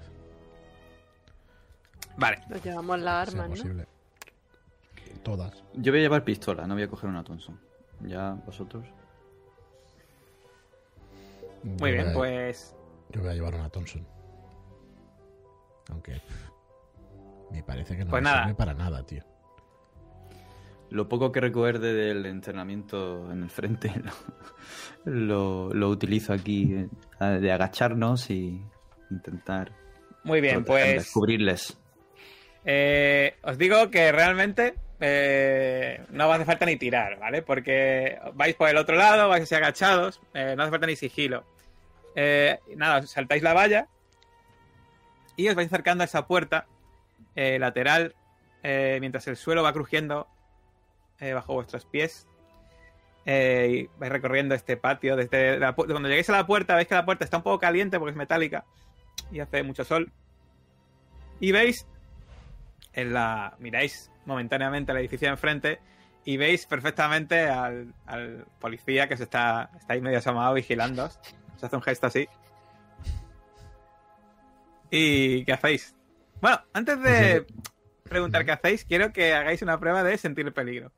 Vale, 2.18 2.40
Nos 2.50 2.64
llevamos 2.64 3.00
la 3.00 3.12
Sea 3.26 3.32
arma, 3.34 3.44
¿no? 3.48 3.50
posible. 3.56 3.86
Todas. 5.24 5.64
Yo 5.74 5.92
voy 5.92 6.00
a 6.00 6.04
llevar 6.04 6.24
pistola, 6.24 6.68
no 6.68 6.74
voy 6.76 6.84
a 6.84 6.88
coger 6.88 7.10
una 7.10 7.24
Thompson. 7.24 7.60
Ya 8.02 8.32
vosotros. 8.46 8.86
Muy 11.64 11.92
bien, 11.92 12.12
pues... 12.14 12.76
Yo 13.10 13.22
voy 13.22 13.30
a 13.32 13.34
llevar 13.34 13.56
una 13.56 13.70
Thompson. 13.70 14.06
Aunque. 15.90 16.14
pff, 16.14 16.50
me 17.52 17.64
parece 17.64 17.96
que 17.96 18.04
no 18.04 18.10
Pues 18.12 18.22
me 18.22 18.30
nada. 18.30 18.44
sirve 18.44 18.56
para 18.56 18.74
nada, 18.74 19.06
tío. 19.06 19.24
Lo 20.90 21.10
poco 21.10 21.32
que 21.32 21.42
recuerde 21.42 21.94
del 21.94 22.26
entrenamiento 22.26 23.30
en 23.32 23.44
el 23.44 23.50
frente 23.50 23.92
lo, 25.06 25.12
lo, 25.14 25.74
lo 25.74 25.90
utilizo 25.90 26.32
aquí 26.34 26.74
eh, 27.20 27.26
de 27.26 27.52
agacharnos 27.52 28.30
y 28.30 28.62
intentar 29.12 29.72
Muy 30.24 30.40
bien, 30.42 30.64
pues... 30.64 31.12
cubrirles. 31.12 31.78
Eh, 32.66 33.36
os 33.44 33.58
digo 33.58 33.90
que 33.90 34.12
realmente 34.12 34.76
eh, 35.00 36.04
no 36.10 36.32
hace 36.32 36.46
falta 36.46 36.66
ni 36.66 36.76
tirar, 36.76 37.20
¿vale? 37.20 37.42
Porque 37.42 38.20
vais 38.34 38.56
por 38.56 38.70
el 38.70 38.78
otro 38.78 38.96
lado, 38.96 39.30
vais 39.30 39.44
así 39.44 39.56
agachados, 39.56 40.22
eh, 40.34 40.56
no 40.56 40.64
hace 40.64 40.72
falta 40.72 40.88
ni 40.88 40.96
sigilo. 40.96 41.46
Eh, 42.16 42.60
nada, 42.76 43.06
saltáis 43.06 43.44
la 43.44 43.54
valla 43.54 43.88
y 45.36 45.48
os 45.50 45.56
vais 45.56 45.68
acercando 45.68 46.04
a 46.04 46.06
esa 46.06 46.26
puerta 46.26 46.66
eh, 47.36 47.60
lateral 47.60 48.16
mientras 48.64 49.26
el 49.28 49.38
suelo 49.38 49.64
va 49.64 49.72
crujiendo 49.72 50.28
bajo 51.22 51.54
vuestros 51.54 51.86
pies. 51.86 52.28
Y 53.26 53.88
vais 53.98 54.12
recorriendo 54.12 54.56
este 54.56 54.76
patio. 54.76 55.16
Desde 55.16 55.58
la 55.58 55.72
cuando 55.72 56.10
lleguéis 56.10 56.30
a 56.30 56.34
la 56.34 56.46
puerta, 56.46 56.76
veis 56.76 56.90
que 56.90 56.96
la 56.96 57.06
puerta 57.06 57.24
está 57.24 57.38
un 57.38 57.44
poco 57.44 57.60
caliente 57.60 57.98
porque 57.98 58.12
es 58.12 58.18
metálica 58.18 58.66
y 59.32 59.40
hace 59.40 59.64
mucho 59.64 59.86
sol. 59.86 60.12
Y 61.40 61.54
veis 61.54 61.88
en 62.92 63.14
la 63.14 63.56
miráis 63.60 64.12
momentáneamente 64.28 64.92
al 64.92 65.00
edificio 65.00 65.28
de 65.28 65.32
enfrente 65.32 65.80
y 66.26 66.38
veis 66.38 66.68
perfectamente 66.68 67.48
al, 67.50 67.94
al 68.06 68.46
policía 68.60 69.08
que 69.08 69.18
se 69.18 69.24
está, 69.24 69.72
está 69.80 69.94
ahí 69.94 70.02
medio 70.02 70.20
asomado 70.20 70.54
vigilando. 70.54 71.10
Se 71.56 71.66
hace 71.66 71.76
un 71.76 71.82
gesto 71.82 72.06
así. 72.08 72.28
¿Y 74.92 75.44
qué 75.46 75.54
hacéis? 75.54 75.96
Bueno, 76.42 76.60
antes 76.74 77.02
de 77.02 77.46
preguntar 78.04 78.46
qué 78.46 78.52
hacéis, 78.52 78.86
quiero 78.86 79.12
que 79.12 79.34
hagáis 79.34 79.62
una 79.62 79.80
prueba 79.80 80.04
de 80.04 80.18
sentir 80.18 80.46
el 80.46 80.54
peligro. 80.54 80.92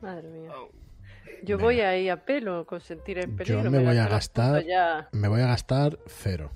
Madre 0.00 0.28
mía. 0.28 0.50
Oh. 0.54 0.70
Yo 1.42 1.58
voy 1.58 1.80
ahí 1.80 2.08
a 2.08 2.24
pelo 2.24 2.64
con 2.64 2.80
sentir 2.80 3.18
el 3.18 3.30
peligro. 3.34 3.64
Yo 3.64 3.70
me 3.70 3.78
voy 3.80 3.98
a 3.98 4.08
gastar- 4.08 4.64
Ya... 4.66 5.08
Me 5.12 5.28
voy 5.28 5.42
a 5.42 5.46
gastar 5.46 5.98
cero. 6.06 6.50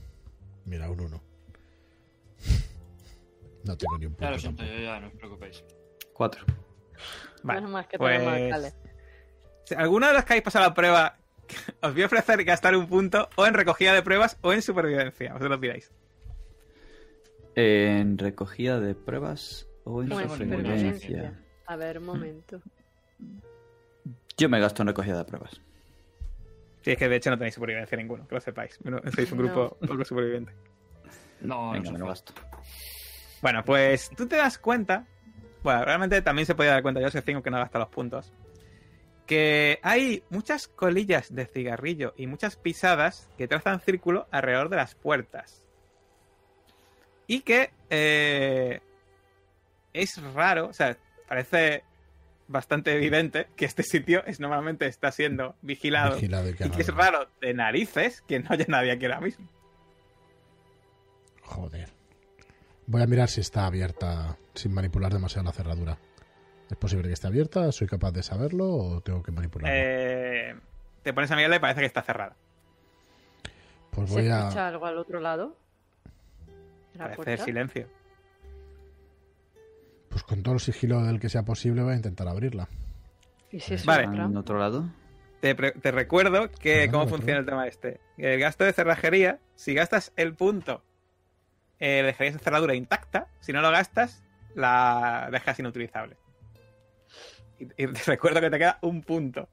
Mira, 0.64 0.90
un 0.90 1.00
uno. 1.00 1.22
No 3.64 3.76
tengo 3.76 3.98
ni 3.98 4.06
un 4.06 4.16
Ya 4.16 4.30
lo 4.30 4.36
punto. 4.36 4.40
siento, 4.40 4.64
yo 4.64 4.78
ya, 4.80 5.00
no 5.00 5.08
os 5.08 5.12
preocupéis. 5.14 5.64
Cuatro. 6.18 6.44
Vale, 7.44 7.60
Menos 7.60 7.70
mal 7.72 7.86
que 7.86 7.96
pues- 7.96 8.18
tenemos 8.18 8.34
a 8.34 8.50
Caleb. 8.50 8.72
Si 9.66 9.74
alguno 9.76 10.08
de 10.08 10.14
los 10.14 10.24
que 10.24 10.32
habéis 10.32 10.42
pasado 10.42 10.64
la 10.66 10.74
prueba 10.74 11.16
os 11.82 11.92
voy 11.92 12.02
a 12.02 12.06
ofrecer 12.06 12.42
gastar 12.44 12.74
un 12.76 12.88
punto 12.88 13.28
o 13.36 13.46
en 13.46 13.54
recogida 13.54 13.92
de 13.94 14.02
pruebas 14.02 14.36
o 14.42 14.52
en 14.52 14.60
supervivencia. 14.60 15.32
Vosotros 15.34 15.60
diréis. 15.60 15.92
En 17.54 18.18
recogida 18.18 18.80
de 18.80 18.96
pruebas 18.96 19.68
o 19.84 20.02
en 20.02 20.08
supervivencia. 20.10 21.38
A 21.66 21.76
ver, 21.76 21.98
un 21.98 22.04
momento. 22.06 22.60
Yo 24.36 24.48
me 24.48 24.58
gasto 24.58 24.82
en 24.82 24.88
recogida 24.88 25.18
de 25.18 25.24
pruebas. 25.24 25.60
Si 26.82 26.90
es 26.90 26.98
que 26.98 27.08
de 27.08 27.14
hecho 27.16 27.30
no 27.30 27.38
tenéis 27.38 27.54
supervivencia 27.54 27.96
ninguno, 27.96 28.26
que 28.26 28.34
lo 28.34 28.40
sepáis. 28.40 28.76
No- 28.84 29.00
Sois 29.14 29.30
un 29.30 29.38
grupo 29.38 29.76
poco 29.86 30.04
superviviente. 30.04 30.52
No, 31.42 31.70
Venga, 31.70 31.84
no 31.86 31.92
me 31.92 31.98
lo 32.00 32.06
gasto. 32.08 32.32
Bueno, 33.40 33.64
pues 33.64 34.10
tú 34.16 34.26
te 34.26 34.34
das 34.36 34.58
cuenta. 34.58 35.06
Bueno, 35.62 35.84
realmente 35.84 36.22
también 36.22 36.46
se 36.46 36.54
podía 36.54 36.72
dar 36.72 36.82
cuenta 36.82 37.00
yo, 37.00 37.08
cinco 37.10 37.42
que 37.42 37.50
no 37.50 37.58
gasta 37.58 37.78
los 37.78 37.88
puntos. 37.88 38.32
Que 39.26 39.78
hay 39.82 40.22
muchas 40.30 40.68
colillas 40.68 41.34
de 41.34 41.46
cigarrillo 41.46 42.14
y 42.16 42.26
muchas 42.26 42.56
pisadas 42.56 43.28
que 43.36 43.48
trazan 43.48 43.80
círculo 43.80 44.26
alrededor 44.30 44.68
de 44.70 44.76
las 44.76 44.94
puertas. 44.94 45.62
Y 47.26 47.40
que 47.40 47.70
eh, 47.90 48.80
es 49.92 50.22
raro, 50.32 50.68
o 50.68 50.72
sea, 50.72 50.96
parece 51.28 51.82
bastante 52.46 52.94
evidente 52.94 53.48
que 53.54 53.66
este 53.66 53.82
sitio 53.82 54.24
es 54.24 54.40
normalmente 54.40 54.86
está 54.86 55.12
siendo 55.12 55.54
vigilado. 55.60 56.14
Vigilado 56.14 56.48
y 56.48 56.54
que 56.54 56.66
y 56.66 56.70
que 56.70 56.82
es 56.82 56.94
raro 56.94 57.28
de 57.40 57.52
narices 57.52 58.22
que 58.22 58.40
no 58.40 58.46
haya 58.50 58.64
nadie 58.68 58.92
aquí 58.92 59.04
ahora 59.04 59.20
mismo. 59.20 59.46
Joder. 61.42 61.97
Voy 62.90 63.02
a 63.02 63.06
mirar 63.06 63.28
si 63.28 63.40
está 63.42 63.66
abierta 63.66 64.36
sin 64.54 64.72
manipular 64.72 65.12
demasiado 65.12 65.44
la 65.44 65.52
cerradura. 65.52 65.98
¿Es 66.70 66.76
posible 66.76 67.06
que 67.08 67.12
esté 67.14 67.26
abierta? 67.26 67.70
¿Soy 67.70 67.86
capaz 67.86 68.12
de 68.12 68.22
saberlo 68.22 68.66
o 68.74 69.00
tengo 69.02 69.22
que 69.22 69.30
manipularlo? 69.30 69.76
Eh, 69.78 70.54
te 71.02 71.12
pones 71.12 71.30
a 71.30 71.36
mirarla 71.36 71.56
y 71.56 71.60
parece 71.60 71.80
que 71.80 71.86
está 71.86 72.02
cerrada. 72.02 72.34
pues 73.90 74.08
¿Se 74.08 74.14
voy 74.14 74.26
escucha 74.26 74.64
a. 74.64 74.68
algo 74.68 74.86
al 74.86 74.96
otro 74.98 75.20
lado? 75.20 75.56
¿De 76.92 76.98
la 76.98 77.04
Parece 77.04 77.22
puerta? 77.22 77.44
silencio. 77.44 77.86
Pues 80.08 80.22
con 80.22 80.42
todo 80.42 80.54
el 80.54 80.60
sigilo 80.60 81.02
del 81.04 81.20
que 81.20 81.28
sea 81.28 81.42
posible 81.42 81.82
voy 81.82 81.92
a 81.92 81.96
intentar 81.96 82.26
abrirla. 82.28 82.68
¿Y 83.50 83.60
si 83.60 83.74
es 83.74 83.84
Vale. 83.84 84.04
¿En 84.04 84.36
otro 84.36 84.58
lado? 84.58 84.88
Te, 85.40 85.54
recuerdo 85.92 86.50
que 86.50 86.84
Ah, 86.84 86.90
cómo 86.90 87.06
funciona 87.06 87.38
el 87.38 87.46
tema 87.46 87.66
este. 87.68 88.00
El 88.16 88.40
gasto 88.40 88.64
de 88.64 88.72
cerrajería, 88.72 89.38
si 89.54 89.72
gastas 89.74 90.12
el 90.16 90.34
punto, 90.34 90.82
eh, 91.80 92.02
dejarías 92.02 92.34
la 92.34 92.40
cerradura 92.40 92.74
intacta. 92.74 93.28
Si 93.40 93.52
no 93.52 93.60
lo 93.60 93.70
gastas, 93.70 94.22
la 94.54 95.28
dejas 95.30 95.58
inutilizable. 95.58 96.16
Y, 97.58 97.64
y 97.64 97.86
te 97.92 98.02
recuerdo 98.06 98.40
que 98.40 98.50
te 98.50 98.58
queda 98.58 98.78
un 98.82 99.02
punto. 99.02 99.48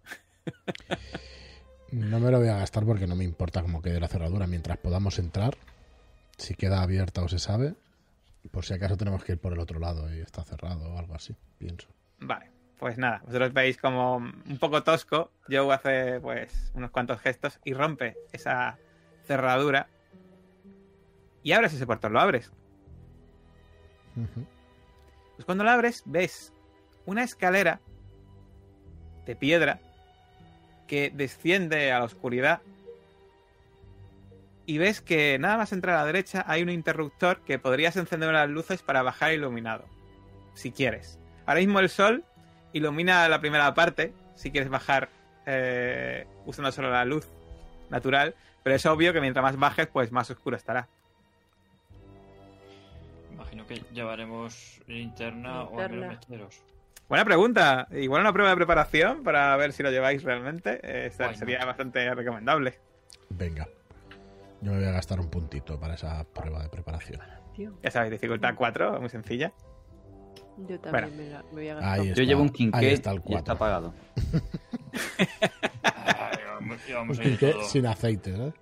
No 1.91 2.19
me 2.19 2.31
lo 2.31 2.39
voy 2.39 2.49
a 2.49 2.57
gastar 2.57 2.85
porque 2.85 3.07
no 3.07 3.15
me 3.15 3.23
importa 3.23 3.61
cómo 3.61 3.81
quede 3.81 3.99
la 3.99 4.07
cerradura. 4.07 4.47
Mientras 4.47 4.77
podamos 4.77 5.19
entrar, 5.19 5.55
si 6.37 6.55
queda 6.55 6.81
abierta 6.81 7.21
o 7.21 7.29
se 7.29 7.39
sabe, 7.39 7.75
por 8.51 8.65
si 8.65 8.73
acaso 8.73 8.97
tenemos 8.97 9.23
que 9.23 9.33
ir 9.33 9.37
por 9.37 9.53
el 9.53 9.59
otro 9.59 9.79
lado 9.79 10.13
y 10.13 10.19
está 10.19 10.43
cerrado 10.43 10.93
o 10.93 10.97
algo 10.97 11.15
así, 11.15 11.35
pienso. 11.57 11.87
Vale, 12.19 12.49
pues 12.79 12.97
nada, 12.97 13.21
vosotros 13.25 13.53
veis 13.53 13.77
como 13.77 14.17
un 14.17 14.57
poco 14.59 14.83
tosco. 14.83 15.31
Joe 15.49 15.73
hace 15.73 16.19
pues 16.19 16.71
unos 16.73 16.91
cuantos 16.91 17.19
gestos 17.21 17.59
y 17.63 17.73
rompe 17.73 18.15
esa 18.31 18.77
cerradura. 19.25 19.87
Y 21.45 21.51
abres 21.51 21.75
ese 21.75 21.85
portón, 21.85 22.11
lo 22.11 22.19
abres. 22.19 22.51
Pues 25.35 25.45
cuando 25.45 25.63
la 25.63 25.75
abres, 25.75 26.01
ves 26.07 26.51
una 27.05 27.23
escalera 27.23 27.79
de 29.27 29.35
piedra 29.35 29.79
que 30.87 31.11
desciende 31.13 31.91
a 31.91 31.99
la 31.99 32.05
oscuridad. 32.05 32.61
Y 34.65 34.79
ves 34.79 35.01
que 35.01 35.37
nada 35.37 35.57
más 35.57 35.71
entrar 35.71 35.95
a 35.95 35.99
la 35.99 36.07
derecha 36.07 36.43
hay 36.47 36.63
un 36.63 36.71
interruptor 36.71 37.41
que 37.41 37.59
podrías 37.59 37.95
encender 37.95 38.33
las 38.33 38.49
luces 38.49 38.81
para 38.81 39.03
bajar 39.03 39.31
iluminado. 39.31 39.85
Si 40.55 40.71
quieres. 40.71 41.19
Ahora 41.45 41.59
mismo 41.59 41.79
el 41.79 41.89
sol 41.89 42.23
ilumina 42.73 43.29
la 43.29 43.39
primera 43.39 43.71
parte. 43.75 44.15
Si 44.33 44.49
quieres 44.49 44.71
bajar 44.71 45.09
eh, 45.45 46.25
usando 46.47 46.71
solo 46.71 46.89
la 46.89 47.05
luz 47.05 47.27
natural. 47.91 48.33
Pero 48.63 48.75
es 48.75 48.85
obvio 48.87 49.13
que 49.13 49.21
mientras 49.21 49.43
más 49.43 49.57
bajes, 49.57 49.85
pues 49.85 50.11
más 50.11 50.31
oscuro 50.31 50.57
estará. 50.57 50.87
Imagino 53.55 53.67
que 53.67 53.93
llevaremos 53.95 54.81
linterna, 54.87 55.63
o 55.63 55.79
al 55.79 55.89
menos 55.89 56.09
Linterna. 56.09 56.19
mecheros. 56.29 56.61
Buena 57.07 57.23
pregunta. 57.23 57.87
Igual 57.91 58.21
una 58.21 58.33
prueba 58.33 58.49
de 58.49 58.55
preparación 58.57 59.23
para 59.23 59.55
ver 59.55 59.71
si 59.71 59.81
lo 59.81 59.91
lleváis 59.91 60.23
realmente. 60.23 60.79
eh, 60.83 61.09
sería 61.35 61.63
bastante 61.63 62.13
recomendable. 62.13 62.77
Venga. 63.29 63.65
Yo 64.61 64.71
me 64.73 64.79
voy 64.79 64.87
a 64.87 64.91
gastar 64.91 65.21
un 65.21 65.29
puntito 65.29 65.79
para 65.79 65.93
esa 65.93 66.25
prueba 66.25 66.63
de 66.63 66.69
preparación. 66.69 67.21
Ya 67.81 67.91
sabéis, 67.91 68.11
dificultad 68.11 68.55
4, 68.55 68.99
muy 68.99 69.09
sencilla. 69.09 69.53
yo 70.57 70.77
también 70.81 71.15
me, 71.15 71.29
la- 71.29 71.43
me 71.43 71.51
voy 71.51 71.69
a 71.69 71.75
gastar. 71.75 71.99
Ahí 72.01 72.13
Yo 72.13 72.23
llevo 72.23 72.41
un 72.41 72.49
quinqué 72.49 72.91
está 72.91 73.11
el 73.11 73.21
y 73.25 73.35
está 73.35 73.53
4. 73.53 73.53
apagado. 73.53 73.93
Ay, 75.83 76.37
vamos- 76.45 76.89
y 76.89 76.91
vamos 76.93 77.17
Un 77.19 77.23
a 77.23 77.27
ir 77.27 77.37
quinqué 77.39 77.63
sin 77.63 77.85
aceite, 77.85 78.31
¿eh? 78.35 78.53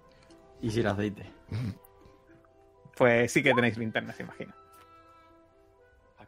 Y 0.61 0.69
sin 0.69 0.85
aceite. 0.85 1.25
Pues 2.95 3.31
sí 3.31 3.41
que 3.41 3.55
tenéis 3.55 3.75
linternas, 3.75 4.19
imagino. 4.19 4.53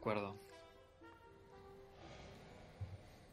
De 0.05 0.11
acuerdo. 0.11 0.35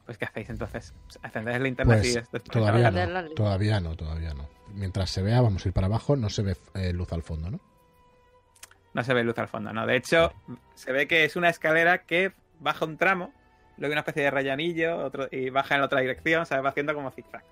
Pues 0.06 0.16
¿qué 0.16 0.24
hacéis 0.24 0.48
entonces? 0.48 0.94
¿Encendéis 1.22 1.60
linternas 1.60 1.98
Pues 1.98 2.10
y 2.10 2.14
después 2.14 2.42
todavía 2.44 2.90
no, 2.90 3.06
la 3.06 3.28
todavía 3.34 3.78
no, 3.78 3.94
todavía 3.94 4.32
no. 4.32 4.48
Mientras 4.72 5.10
se 5.10 5.20
vea, 5.20 5.42
vamos 5.42 5.66
a 5.66 5.68
ir 5.68 5.74
para 5.74 5.88
abajo, 5.88 6.16
no 6.16 6.30
se 6.30 6.42
ve 6.42 6.56
eh, 6.72 6.94
luz 6.94 7.12
al 7.12 7.22
fondo, 7.22 7.50
¿no? 7.50 7.60
No 8.94 9.04
se 9.04 9.12
ve 9.12 9.22
luz 9.22 9.36
al 9.38 9.48
fondo, 9.48 9.70
¿no? 9.74 9.86
De 9.86 9.96
hecho, 9.96 10.32
se 10.74 10.92
ve 10.92 11.06
que 11.06 11.26
es 11.26 11.36
una 11.36 11.50
escalera 11.50 12.04
que 12.04 12.32
baja 12.58 12.86
un 12.86 12.96
tramo, 12.96 13.34
luego 13.76 13.92
una 13.92 14.00
especie 14.00 14.22
de 14.22 14.30
rayanillo 14.30 14.96
otro, 14.96 15.28
y 15.30 15.50
baja 15.50 15.74
en 15.74 15.82
la 15.82 15.86
otra 15.86 16.00
dirección, 16.00 16.46
¿sabes? 16.46 16.64
Va 16.64 16.70
haciendo 16.70 16.94
como 16.94 17.10
zigzag. 17.10 17.44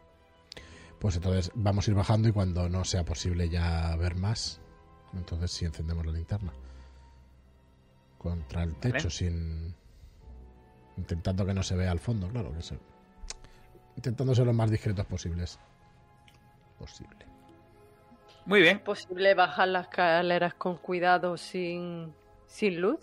Pues 0.99 1.17
entonces 1.17 1.53
vamos 1.55 1.87
a 1.87 1.91
ir 1.91 1.97
bajando 1.97 2.27
y 2.31 2.33
cuando 2.33 2.71
no 2.71 2.85
sea 2.85 3.05
posible 3.05 3.51
ya 3.51 3.95
ver 3.97 4.15
más, 4.15 4.63
entonces 5.13 5.51
sí 5.51 5.67
encendemos 5.67 6.07
la 6.07 6.13
linterna. 6.13 6.53
Contra 8.21 8.63
el 8.65 8.75
techo, 8.77 8.95
Vale. 8.99 9.11
sin... 9.11 9.75
Intentando 10.97 11.47
que 11.47 11.55
no 11.55 11.63
se 11.63 11.75
vea 11.77 11.91
al 11.91 11.99
fondo, 12.01 12.29
claro 12.29 12.53
que 12.53 12.61
se... 12.63 12.79
Intentando 13.97 14.35
ser 14.35 14.45
lo 14.47 14.53
más 14.53 14.71
discretos 14.71 15.07
posibles. 15.07 15.59
Posible. 16.79 17.27
Muy 18.45 18.61
bien. 18.61 18.77
¿Es 18.79 18.83
posible 18.83 19.35
bajar 19.35 19.69
las 19.69 19.85
escaleras 19.85 20.55
con 20.55 20.77
cuidado 20.77 21.37
sin, 21.37 22.13
sin 22.47 22.81
luz? 22.81 23.01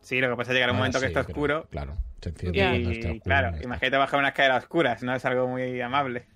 Sí, 0.00 0.20
lo 0.20 0.30
que 0.30 0.36
pasa 0.36 0.52
es 0.52 0.54
llegar 0.56 0.70
un 0.70 0.76
Ah, 0.76 0.78
momento 0.78 1.00
que 1.00 1.06
está 1.06 1.20
pero, 1.22 1.32
oscuro. 1.32 1.66
Claro, 1.70 1.96
se 2.22 2.28
enciende 2.30 2.58
Ya. 2.58 2.70
cuando 2.70 2.90
esté 2.90 3.06
Y 3.08 3.10
oscuro. 3.10 3.24
claro, 3.24 3.48
y 3.48 3.54
está. 3.54 3.64
imagínate 3.64 3.96
bajar 3.98 4.18
una 4.20 4.28
escalera 4.28 4.56
oscura, 4.56 4.96
no 5.02 5.14
es 5.14 5.24
algo 5.24 5.46
muy 5.48 5.80
amable. 5.80 6.26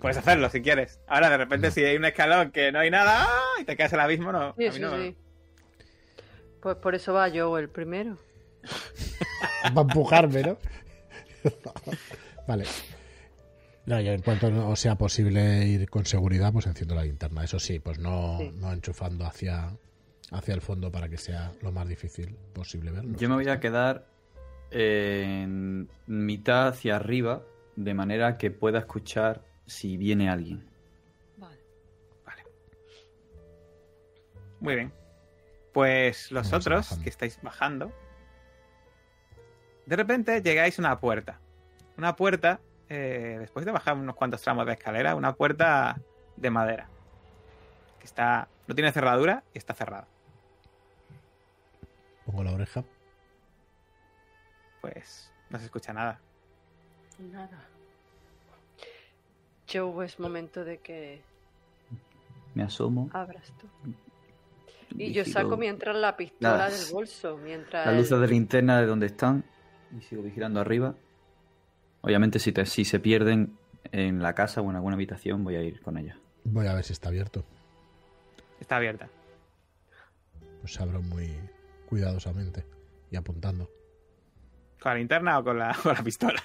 Puedes 0.00 0.16
hacerlo 0.18 0.48
si 0.48 0.62
quieres. 0.62 1.00
Ahora, 1.08 1.28
de 1.28 1.36
repente, 1.38 1.66
No. 1.68 1.72
si 1.72 1.84
hay 1.84 1.96
un 1.96 2.04
escalón 2.04 2.52
que 2.52 2.70
no 2.70 2.78
hay 2.78 2.90
nada 2.90 3.24
¡ah! 3.28 3.60
y 3.60 3.64
te 3.64 3.76
caes 3.76 3.92
al 3.92 4.00
abismo, 4.00 4.30
no. 4.30 4.54
Sí, 4.56 4.64
a 4.66 4.68
mí 4.70 4.74
sí, 4.76 4.80
no- 4.80 4.96
sí. 4.96 5.16
Pues 6.66 6.78
por 6.78 6.96
eso 6.96 7.12
va 7.12 7.28
yo 7.28 7.56
el 7.58 7.68
primero. 7.68 8.18
Va 9.76 9.82
a 9.82 9.84
empujarme, 9.84 10.42
¿no? 10.42 10.58
vale. 12.48 12.64
No, 13.84 14.00
y 14.00 14.08
en 14.08 14.20
cuanto 14.20 14.50
no 14.50 14.74
sea 14.74 14.96
posible 14.96 15.64
ir 15.64 15.88
con 15.88 16.04
seguridad, 16.06 16.52
pues 16.52 16.66
enciendo 16.66 16.96
la 16.96 17.04
linterna. 17.04 17.44
Eso 17.44 17.60
sí, 17.60 17.78
pues 17.78 18.00
no, 18.00 18.38
Sí. 18.40 18.50
no 18.56 18.72
enchufando 18.72 19.24
hacia, 19.24 19.76
hacia 20.32 20.54
el 20.54 20.60
fondo 20.60 20.90
para 20.90 21.08
que 21.08 21.18
sea 21.18 21.52
lo 21.62 21.70
más 21.70 21.86
difícil 21.86 22.34
posible 22.52 22.90
verlo. 22.90 23.16
Yo 23.16 23.28
me 23.28 23.36
voy 23.36 23.46
a 23.48 23.60
quedar 23.60 24.08
en 24.72 25.88
mitad 26.08 26.66
hacia 26.66 26.96
arriba, 26.96 27.44
de 27.76 27.94
manera 27.94 28.38
que 28.38 28.50
pueda 28.50 28.80
escuchar 28.80 29.44
si 29.66 29.96
viene 29.96 30.28
alguien. 30.28 30.68
Vale. 31.36 31.60
Muy 34.58 34.74
bien. 34.74 35.05
Pues 35.76 36.32
los 36.32 36.50
Vamos 36.50 36.66
otros 36.66 36.86
bajando. 36.86 37.02
que 37.04 37.10
estáis 37.10 37.38
bajando, 37.42 37.92
de 39.84 39.94
repente 39.94 40.40
llegáis 40.40 40.78
a 40.78 40.80
una 40.82 40.98
puerta. 40.98 41.38
Una 41.98 42.16
puerta, 42.16 42.60
eh, 42.88 43.36
después 43.38 43.66
de 43.66 43.72
bajar 43.72 43.92
unos 43.94 44.16
cuantos 44.16 44.40
tramos 44.40 44.64
de 44.64 44.72
escalera, 44.72 45.14
una 45.14 45.34
puerta 45.34 46.00
de 46.36 46.48
madera. 46.50 46.88
Que 47.98 48.06
está. 48.06 48.48
No 48.66 48.74
tiene 48.74 48.90
cerradura 48.90 49.44
y 49.52 49.58
está 49.58 49.74
cerrada. 49.74 50.08
Pongo 52.24 52.42
la 52.42 52.52
oreja. 52.52 52.82
Pues 54.80 55.30
no 55.50 55.58
se 55.58 55.66
escucha 55.66 55.92
nada. 55.92 56.18
Nada. 57.18 57.60
Joe, 59.70 60.06
es 60.06 60.18
momento 60.18 60.64
de 60.64 60.78
que 60.78 61.20
Me 62.54 62.62
asomo. 62.62 63.10
abras 63.12 63.52
tú. 63.60 63.68
Y 64.96 65.12
yo 65.12 65.24
saco 65.24 65.56
mientras 65.56 65.96
la 65.96 66.16
pistola 66.16 66.56
Las- 66.58 66.84
del 66.86 66.94
bolso. 66.94 67.36
Mientras. 67.38 67.86
Las 67.86 67.94
el- 67.94 68.00
luces 68.00 68.20
de 68.20 68.28
linterna 68.28 68.80
de 68.80 68.86
donde 68.86 69.06
están 69.06 69.44
y 69.96 70.02
sigo 70.02 70.22
vigilando 70.22 70.60
arriba. 70.60 70.94
Obviamente, 72.02 72.38
si, 72.38 72.52
te- 72.52 72.66
si 72.66 72.84
se 72.84 73.00
pierden 73.00 73.56
en 73.92 74.22
la 74.22 74.34
casa 74.34 74.60
o 74.60 74.70
en 74.70 74.76
alguna 74.76 74.94
habitación, 74.94 75.42
voy 75.44 75.56
a 75.56 75.62
ir 75.62 75.80
con 75.80 75.98
ella. 75.98 76.18
Voy 76.44 76.66
a 76.66 76.74
ver 76.74 76.84
si 76.84 76.92
está 76.92 77.08
abierto. 77.08 77.44
Está 78.60 78.76
abierta. 78.76 79.08
Pues 80.60 80.80
abro 80.80 81.02
muy 81.02 81.32
cuidadosamente 81.88 82.64
y 83.10 83.16
apuntando. 83.16 83.70
¿Con 84.80 84.92
la 84.92 84.98
linterna 84.98 85.38
o 85.38 85.44
con 85.44 85.58
la, 85.58 85.76
con 85.82 85.94
la 85.94 86.02
pistola? 86.02 86.42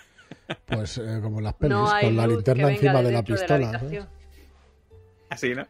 Pues 0.66 0.98
eh, 0.98 1.20
como 1.22 1.42
las 1.42 1.54
pelis, 1.54 1.76
no 1.78 1.86
con 2.02 2.16
la 2.16 2.28
linterna 2.28 2.72
encima 2.72 3.00
de 3.00 3.04
de 3.04 3.12
la 3.12 3.24
pistola. 3.24 3.82
Así, 5.30 5.54
¿no? 5.56 5.66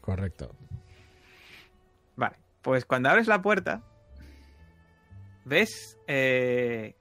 Correcto. 0.00 0.54
Vale, 2.16 2.36
pues 2.62 2.84
cuando 2.84 3.08
abres 3.08 3.26
la 3.26 3.42
puerta, 3.42 3.82
ves 5.44 5.98
eh, 6.06 6.94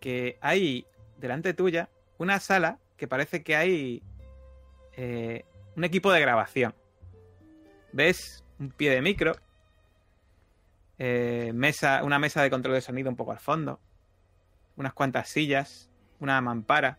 que 0.00 0.38
hay 0.40 0.86
delante 1.18 1.54
tuya 1.54 1.88
una 2.18 2.40
sala 2.40 2.78
que 2.96 3.08
parece 3.08 3.42
que 3.42 3.56
hay 3.56 4.02
eh, 4.96 5.44
un 5.76 5.84
equipo 5.84 6.12
de 6.12 6.20
grabación. 6.20 6.74
Ves 7.92 8.44
un 8.58 8.70
pie 8.70 8.90
de 8.90 9.02
micro, 9.02 9.36
eh, 10.98 11.52
mesa, 11.54 12.04
una 12.04 12.18
mesa 12.18 12.42
de 12.42 12.50
control 12.50 12.74
de 12.74 12.80
sonido 12.80 13.10
un 13.10 13.16
poco 13.16 13.32
al 13.32 13.40
fondo, 13.40 13.80
unas 14.76 14.92
cuantas 14.92 15.28
sillas, 15.28 15.90
una 16.20 16.40
mampara 16.40 16.98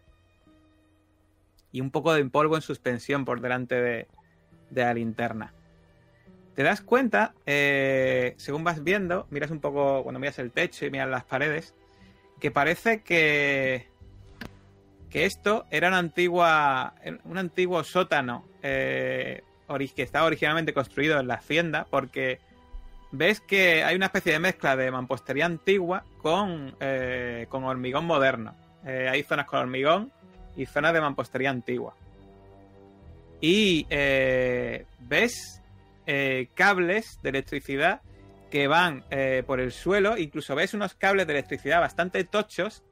y 1.72 1.82
un 1.82 1.90
poco 1.90 2.14
de 2.14 2.24
polvo 2.26 2.56
en 2.56 2.62
suspensión 2.62 3.26
por 3.26 3.42
delante 3.42 3.76
de, 3.76 4.08
de 4.70 4.82
la 4.84 4.94
linterna 4.94 5.54
te 6.56 6.64
das 6.64 6.82
cuenta, 6.82 7.34
eh, 7.46 8.36
según 8.38 8.64
vas 8.64 8.84
viendo, 8.84 9.28
miras 9.32 9.52
un 9.52 9.60
poco, 9.60 10.04
cuando 10.04 10.20
miras 10.20 10.38
el 10.40 10.52
techo 10.52 10.86
y 10.86 10.92
miras 10.92 11.10
las 11.10 11.24
paredes, 11.24 11.74
que 12.40 12.52
parece 12.52 13.02
que, 13.02 13.88
que 15.10 15.26
esto 15.26 15.66
era 15.72 15.88
una 15.88 15.98
antigua, 15.98 16.94
un 17.26 17.38
antiguo 17.38 17.84
sótano 17.84 18.46
eh, 18.62 19.44
que 19.96 20.04
estaba 20.04 20.28
originalmente 20.28 20.74
construido 20.74 21.20
en 21.20 21.28
la 21.28 21.36
hacienda, 21.36 21.88
porque 21.90 22.40
ves 23.12 23.40
que 23.40 23.84
hay 23.84 23.96
una 23.96 24.08
especie 24.08 24.34
de 24.34 24.40
mezcla 24.40 24.76
de 24.76 24.92
mampostería 24.92 25.48
antigua 25.48 26.04
con, 26.22 26.76
eh, 26.80 27.48
con 27.50 27.64
hormigón 27.64 28.06
moderno. 28.06 28.54
Hay 28.86 29.24
zonas 29.24 29.46
con 29.46 29.60
hormigón 29.60 30.12
y 30.58 30.66
zonas 30.66 30.94
de 30.94 31.00
mampostería 31.00 31.50
antigua. 31.50 31.96
Y 33.40 33.88
ves 35.00 35.63
eh, 36.06 36.50
cables 36.54 37.20
de 37.24 37.30
electricidad 37.30 38.02
que 38.50 38.68
van 38.68 39.04
eh, 39.10 39.44
por 39.46 39.60
el 39.60 39.72
suelo. 39.72 40.18
Incluso 40.18 40.56
ves 40.56 40.74
unos 40.74 40.94
cables 40.96 41.26
de 41.28 41.34
electricidad 41.34 41.80
bastante 41.82 42.24
tochos 42.24 42.84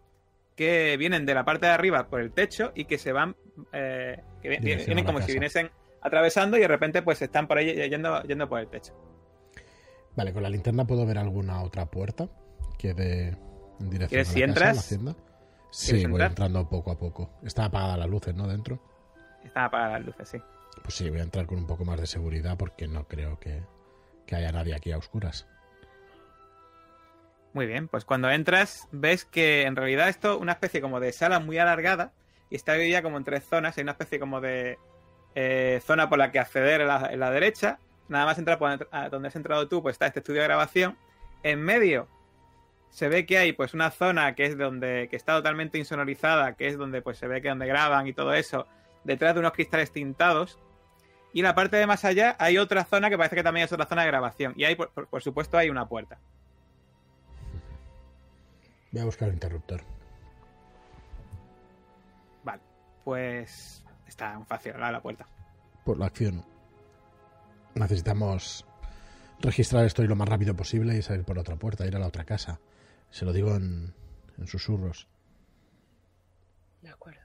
que 0.56 0.98
vienen 0.98 1.26
de 1.26 1.34
la 1.34 1.46
parte 1.46 1.66
de 1.68 1.72
arriba 1.72 2.08
por 2.08 2.20
el 2.22 2.32
techo 2.32 2.72
y 2.76 2.86
que 2.86 2.98
se 2.98 3.12
van. 3.12 3.36
eh, 3.74 4.22
que 4.42 4.50
vienen 4.50 5.06
como 5.06 5.20
casa. 5.20 5.28
si 5.28 5.34
viniesen 5.34 5.70
atravesando 6.02 6.58
y 6.58 6.62
de 6.62 6.68
repente 6.68 7.02
pues 7.04 7.22
están 7.22 7.48
por 7.48 7.58
ahí 7.60 7.74
yendo, 7.90 8.22
yendo 8.24 8.50
por 8.50 8.60
el 8.60 8.68
techo. 8.68 8.94
Vale, 10.16 10.34
con 10.34 10.44
la 10.44 10.50
linterna 10.50 10.86
puedo 10.86 11.06
ver 11.06 11.18
alguna 11.18 11.62
otra 11.64 11.86
puerta 11.86 12.28
que 12.78 12.94
de 12.94 13.38
en 13.80 13.90
dirección 13.90 14.10
¿Quieres 14.10 14.28
a 14.28 14.32
la 14.32 14.34
si 14.34 14.40
casa, 14.42 14.46
entras? 14.50 14.76
la 14.76 14.80
hacienda. 14.82 15.16
Sí, 15.72 15.86
¿Quieres 15.92 16.04
voy 16.04 16.12
entrar? 16.12 16.30
entrando 16.32 16.70
poco 16.70 16.92
a 16.92 16.98
poco. 17.00 17.30
Están 17.44 17.66
apagadas 17.66 17.98
las 18.00 18.10
luces, 18.10 18.36
¿no? 18.36 18.48
Dentro. 18.48 18.80
Están 19.46 19.64
apagadas 19.66 19.94
las 19.94 20.06
luces, 20.06 20.30
sí. 20.30 20.38
Pues 20.84 20.95
sí, 20.95 21.10
voy 21.10 21.19
a 21.19 21.23
entrar 21.23 21.45
con 21.45 21.57
un 21.57 21.68
poco 21.68 21.85
más 21.85 21.99
de 21.99 22.07
seguridad 22.07 22.57
porque 22.57 22.88
no 22.88 23.07
creo 23.07 23.39
que, 23.39 23.61
que 24.26 24.35
haya 24.35 24.52
nadie 24.52 24.76
aquí 24.76 24.91
a 24.91 24.98
oscuras. 24.98 25.48
Muy 27.53 27.65
bien, 27.65 27.89
pues 27.89 28.06
cuando 28.06 28.31
entras 28.31 28.88
ves 28.91 29.26
que 29.26 29.64
en 29.64 29.76
realidad 29.76 30.07
esto 30.07 30.38
una 30.38 30.53
especie 30.53 30.80
como 30.80 31.02
de 31.02 31.11
sala 31.11 31.39
muy 31.39 31.57
alargada 31.57 32.14
y 32.49 32.56
está 32.56 32.73
dividida 32.73 33.02
como 33.02 33.18
en 33.18 33.23
tres 33.23 33.43
zonas. 33.43 33.77
Hay 33.77 33.84
una 33.84 33.91
especie 33.91 34.19
como 34.19 34.39
de 34.39 34.77
eh, 35.35 35.81
zona 35.85 36.10
por 36.10 36.18
la 36.18 36.31
que 36.31 36.39
acceder 36.39 36.81
en 36.81 36.88
la, 36.88 37.31
derecha. 37.31 37.80
Nada 38.07 38.26
más 38.26 38.38
entrar 38.38 38.57
por 38.57 38.88
a 38.91 39.10
donde 39.10 39.27
has 39.27 39.35
entrado 39.35 39.68
tú, 39.68 39.81
pues 39.81 39.95
está 39.95 40.07
este 40.07 40.19
estudio 40.19 40.41
de 40.41 40.48
grabación. 40.48 40.98
En 41.43 41.61
medio 41.61 42.07
se 42.89 43.07
ve 43.07 43.26
que 43.26 43.38
hay 43.38 43.53
pues 43.53 43.73
una 43.73 43.89
zona 43.89 44.35
que 44.35 44.45
es 44.45 44.57
donde 44.57 45.07
que 45.10 45.15
está 45.15 45.35
totalmente 45.35 45.77
insonorizada, 45.77 46.56
que 46.56 46.68
es 46.68 46.77
donde 46.77 47.02
pues 47.02 47.18
se 47.18 47.27
ve 47.27 47.41
que 47.41 47.49
donde 47.49 47.65
graban 47.65 48.07
y 48.07 48.14
todo 48.14 48.34
eso, 48.34 48.68
detrás 49.03 49.34
de 49.34 49.40
unos 49.40 49.53
cristales 49.53 49.91
tintados. 49.91 50.60
Y 51.34 51.40
en 51.40 51.45
la 51.45 51.56
parte 51.56 51.78
de 51.78 51.88
más 51.88 52.03
allá 52.03 52.36
hay 52.40 52.57
otra 52.57 52.84
zona 52.84 53.10
que 53.10 53.18
parece 53.18 53.36
que 53.38 53.44
también 53.44 53.65
es 53.65 53.72
otra 53.72 53.86
zona 53.86 54.02
de 54.02 54.07
grabación. 54.07 54.53
Y 54.57 54.65
ahí, 54.65 54.76
por, 54.76 54.90
por- 54.91 55.07
por 55.07 55.22
supuesto, 55.23 55.57
hay 55.57 55.69
una 55.69 55.88
puerta. 55.88 56.19
Voy 58.91 59.02
a 59.02 59.06
buscar 59.06 59.30
el 59.30 59.36
interruptor. 59.36 59.82
Vale. 62.44 62.61
Pues 63.06 63.84
está 64.07 64.38
muy 64.38 64.45
fácil 64.45 64.73
¿verdad? 64.73 64.91
la 64.91 65.02
puerta. 65.02 65.26
Por 65.86 65.98
la 65.98 66.07
acción. 66.07 66.44
Necesitamos 67.76 68.65
registrar 69.40 69.86
esto 69.86 70.03
y 70.03 70.07
lo 70.07 70.15
más 70.18 70.28
rápido 70.28 70.53
posible 70.56 70.98
y 70.98 71.02
salir 71.02 71.23
por 71.23 71.38
la 71.38 71.41
otra 71.41 71.56
puerta, 71.56 71.88
ir 71.88 71.95
a 71.95 71.99
la 71.99 72.07
otra 72.07 72.26
casa. 72.26 72.60
Se 73.10 73.23
lo 73.23 73.32
digo 73.32 73.56
en, 73.56 73.94
en 74.38 74.48
susurros. 74.48 75.07
De 76.82 76.90
acuerdo. 76.90 77.22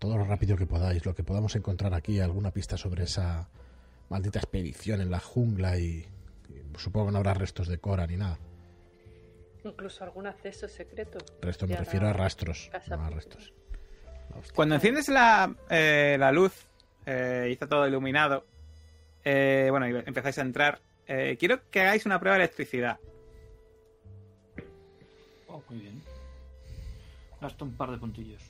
Todo 0.00 0.16
lo 0.16 0.24
rápido 0.24 0.56
que 0.56 0.66
podáis, 0.66 1.04
lo 1.04 1.14
que 1.14 1.22
podamos 1.22 1.54
encontrar 1.56 1.92
aquí, 1.92 2.20
alguna 2.20 2.50
pista 2.50 2.78
sobre 2.78 3.04
esa 3.04 3.48
maldita 4.08 4.38
expedición 4.38 5.02
en 5.02 5.10
la 5.10 5.20
jungla 5.20 5.78
y, 5.78 6.06
y 6.48 6.78
supongo 6.78 7.06
que 7.06 7.12
no 7.12 7.18
habrá 7.18 7.34
restos 7.34 7.68
de 7.68 7.78
Cora 7.78 8.06
ni 8.06 8.16
nada. 8.16 8.38
Incluso 9.62 10.02
algún 10.02 10.26
acceso 10.26 10.66
secreto. 10.68 11.18
Resto 11.42 11.66
me 11.66 11.76
refiero 11.76 12.08
a 12.08 12.14
rastros, 12.14 12.70
no 12.88 13.04
a 13.04 13.10
restos. 13.10 13.52
Hostia. 14.38 14.54
Cuando 14.54 14.76
enciendes 14.76 15.10
la, 15.10 15.54
eh, 15.68 16.16
la 16.18 16.32
luz 16.32 16.66
eh, 17.04 17.48
y 17.50 17.52
está 17.52 17.68
todo 17.68 17.86
iluminado, 17.86 18.46
eh, 19.22 19.66
bueno, 19.70 19.86
y 19.86 19.94
empezáis 20.06 20.38
a 20.38 20.42
entrar, 20.42 20.80
eh, 21.06 21.36
quiero 21.38 21.68
que 21.70 21.82
hagáis 21.82 22.06
una 22.06 22.18
prueba 22.18 22.38
de 22.38 22.44
electricidad. 22.44 22.98
Oh, 25.46 25.62
muy 25.68 25.78
bien. 25.78 26.02
Gasto 27.38 27.66
un 27.66 27.76
par 27.76 27.90
de 27.90 27.98
puntillos. 27.98 28.42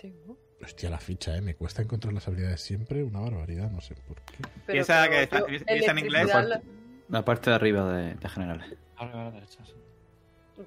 Tengo. 0.00 0.38
Hostia, 0.62 0.90
la 0.90 0.98
ficha, 0.98 1.36
¿eh? 1.36 1.40
Me 1.40 1.54
cuesta 1.54 1.82
encontrar 1.82 2.12
las 2.12 2.26
habilidades 2.28 2.60
siempre, 2.60 3.02
una 3.02 3.20
barbaridad, 3.20 3.70
no 3.70 3.80
sé 3.80 3.94
por 3.94 4.20
qué. 4.22 4.36
Piensa 4.66 5.08
que 5.08 5.22
está- 5.22 5.40
yo 5.40 5.46
piensa 5.46 5.90
en 5.92 5.98
inglés. 5.98 6.26
la- 6.28 6.60
La 7.08 7.24
parte 7.24 7.50
de 7.50 7.56
arriba 7.56 7.92
de, 7.92 8.14
de 8.14 8.28
general. 8.28 8.78
Ahora 8.96 9.12
a 9.20 9.24
la 9.24 9.30
derecha, 9.32 9.64
sí. 9.64 9.74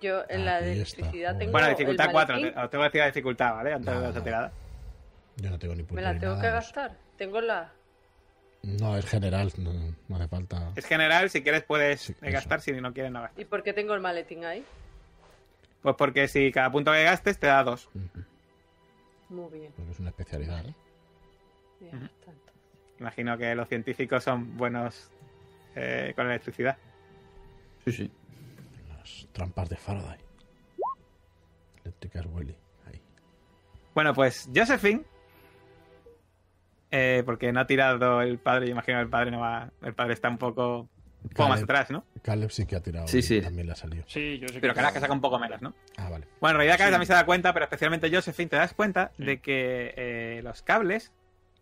Yo 0.02 0.24
en 0.28 0.44
la 0.46 0.60
de 0.60 0.74
electricidad 0.74 1.38
tengo. 1.38 1.52
Bueno, 1.52 1.70
dificultad 1.70 2.10
4, 2.12 2.36
maletín. 2.36 2.60
os 2.60 2.70
tengo 2.70 2.82
que 2.82 2.88
decir 2.88 3.00
la 3.02 3.06
dificultad, 3.08 3.54
¿vale? 3.54 3.74
Antes 3.74 3.94
de 3.94 4.10
esa 4.10 4.20
no. 4.20 4.24
tirada. 4.24 4.52
Yo 5.38 5.50
no 5.52 5.60
tengo 5.60 5.76
ni 5.76 5.84
puta 5.84 5.96
Me 5.96 6.02
la 6.02 6.20
tengo 6.20 6.36
que 6.36 6.42
nada, 6.42 6.56
no 6.56 6.62
sé. 6.62 6.66
gastar. 6.74 6.98
Tengo 7.18 7.42
la. 7.42 7.72
No, 8.64 8.98
es 8.98 9.06
general, 9.06 9.52
no, 9.58 9.72
no 10.08 10.16
hace 10.16 10.28
falta. 10.28 10.72
Es 10.76 10.86
general, 10.86 11.30
si 11.30 11.44
quieres 11.44 11.64
puedes 11.64 12.02
Sí, 12.02 12.16
gastar, 12.22 12.62
si 12.62 12.72
no 12.72 12.94
quieres 12.94 13.12
no 13.12 13.22
gastar. 13.22 13.40
¿Y 13.42 13.46
por 13.46 13.62
qué 13.64 13.74
tengo 13.74 13.94
el 13.94 14.00
maletín 14.02 14.44
ahí? 14.46 14.66
Pues 15.82 15.96
porque 15.98 16.28
si 16.28 16.52
cada 16.52 16.72
punto 16.72 16.92
que 16.92 17.04
gastes 17.04 17.38
te 17.38 17.48
da 17.48 17.64
2. 17.64 17.90
Muy 19.34 19.50
bien. 19.60 19.74
Porque 19.76 19.92
es 19.92 20.00
una 20.00 20.10
especialidad, 20.10 20.64
¿eh? 20.66 20.76
Ya 21.82 22.06
está. 22.06 22.32
Imagino 23.00 23.38
que 23.38 23.56
los 23.56 23.68
científicos 23.68 24.24
son 24.24 24.56
buenos 24.56 25.12
eh, 25.76 26.14
con 26.16 26.28
la 26.28 26.36
electricidad. 26.36 26.78
Sí, 27.84 27.92
sí. 27.92 28.12
Las 28.88 29.28
trampas 29.32 29.70
de 29.70 29.76
Faraday. 29.76 30.20
Eléctricas 31.84 32.28
Willy. 32.28 32.56
Ahí. 32.86 33.02
Bueno, 33.96 34.14
pues 34.14 34.48
Josephine, 34.56 35.04
eh, 36.92 37.24
porque 37.26 37.52
no 37.52 37.60
ha 37.60 37.66
tirado 37.66 38.22
el 38.22 38.38
padre, 38.38 38.68
yo 38.68 38.74
imagino 38.74 39.00
que 39.00 39.04
el 39.04 39.10
padre 39.10 39.32
no 39.32 39.40
va, 39.40 39.72
el 39.82 39.96
padre 39.96 40.14
está 40.14 40.30
un 40.30 40.38
poco, 40.38 40.88
un 41.24 41.30
poco 41.30 41.50
más 41.50 41.60
Caleb. 41.62 41.64
atrás, 41.64 41.92
¿no? 41.92 42.06
Caleb 42.22 42.52
sí 42.52 42.66
que 42.66 42.76
ha 42.76 42.82
tirado. 42.82 43.08
Sí, 43.08 43.22
sí. 43.22 43.42
También 43.42 43.68
le 43.68 43.74
ha 43.74 43.76
salido. 43.76 44.04
Sí, 44.08 44.40
yo 44.40 44.48
sé 44.50 44.60
Pero 44.60 44.74
que... 44.74 44.82
que 44.82 45.00
saca 45.00 45.14
un 45.14 45.22
poco 45.22 45.40
menos, 45.40 45.62
¿no? 45.62 45.74
Ah, 45.98 46.10
vale. 46.10 46.28
Bueno, 46.40 46.56
en 46.56 46.58
realidad 46.58 46.78
Caleb 46.78 46.90
Sí. 46.90 46.94
también 46.94 47.08
se 47.08 47.14
da 47.14 47.26
cuenta, 47.26 47.54
pero 47.54 47.64
especialmente 47.66 48.14
Josephine, 48.14 48.50
te 48.50 48.56
das 48.58 48.74
cuenta 48.74 49.12
Sí. 49.18 49.24
de 49.26 49.42
que 49.42 49.94
eh, 49.98 50.42
los 50.44 50.62
cables 50.62 51.12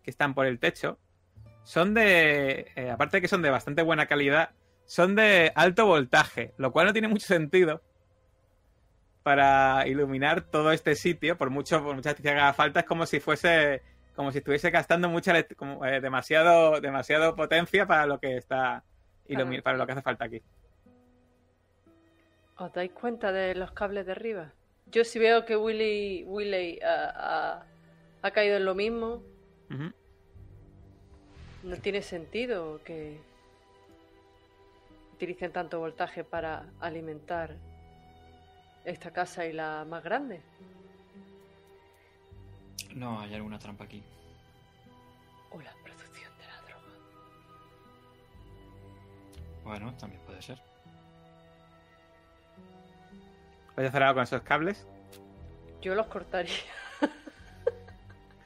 que 0.02 0.10
están 0.10 0.34
por 0.34 0.46
el 0.46 0.58
techo 0.58 0.98
son 1.64 1.94
de, 1.94 2.72
eh, 2.74 2.90
aparte 2.90 3.18
de 3.18 3.20
que 3.22 3.28
son 3.28 3.40
de 3.42 3.50
bastante 3.50 3.82
buena 3.82 4.06
calidad, 4.06 4.50
son 4.84 5.14
de 5.14 5.52
alto 5.54 5.86
voltaje, 5.86 6.52
lo 6.58 6.72
cual 6.72 6.86
no 6.86 6.92
tiene 6.92 7.06
mucho 7.08 7.26
sentido 7.26 7.82
para 9.22 9.86
iluminar 9.86 10.42
todo 10.42 10.72
este 10.72 10.96
sitio, 10.96 11.38
por 11.38 11.50
mucho, 11.50 11.82
por 11.84 11.94
mucha 11.94 12.14
que 12.14 12.28
haga 12.28 12.52
falta, 12.52 12.80
es 12.80 12.86
como 12.86 13.06
si 13.06 13.20
fuese, 13.20 13.80
como 14.16 14.32
si 14.32 14.38
estuviese 14.38 14.70
gastando 14.70 15.08
mucha, 15.08 15.40
como, 15.56 15.86
eh, 15.86 16.00
demasiado, 16.00 16.80
demasiado 16.80 17.36
potencia 17.36 17.86
para 17.86 18.06
lo 18.06 18.18
que 18.18 18.36
está, 18.36 18.82
ilumi- 19.28 19.48
Claro. 19.48 19.62
para 19.62 19.76
lo 19.78 19.86
que 19.86 19.92
hace 19.92 20.02
falta 20.02 20.24
aquí. 20.24 20.42
¿Os 22.58 22.72
dais 22.72 22.90
cuenta 22.92 23.32
de 23.32 23.54
los 23.54 23.72
cables 23.72 24.06
de 24.06 24.12
arriba? 24.12 24.52
Yo 24.90 25.04
si 25.04 25.18
veo 25.18 25.44
que 25.44 25.56
Willy, 25.56 26.24
Willy 26.26 26.78
ah, 26.84 27.12
ah, 27.16 27.64
ha 28.22 28.30
caído 28.30 28.56
en 28.56 28.64
lo 28.64 28.74
mismo, 28.74 29.22
no 31.62 31.76
tiene 31.76 32.02
sentido 32.02 32.80
que 32.84 33.18
utilicen 35.14 35.52
tanto 35.52 35.78
voltaje 35.78 36.24
para 36.24 36.66
alimentar 36.80 37.54
esta 38.84 39.12
casa 39.12 39.46
y 39.46 39.52
la 39.52 39.84
más 39.88 40.02
grande. 40.02 40.40
No, 42.94 43.20
hay 43.20 43.32
alguna 43.34 43.58
trampa 43.58 43.84
aquí. 43.84 44.02
Bueno, 49.64 49.94
también 49.94 50.20
puede 50.22 50.42
ser. 50.42 50.58
¿Vais 53.76 53.86
a 53.86 53.88
hacer 53.88 54.02
algo 54.02 54.14
con 54.14 54.22
esos 54.24 54.42
cables? 54.42 54.86
Yo 55.80 55.94
los 55.94 56.06
cortaría. 56.06 56.52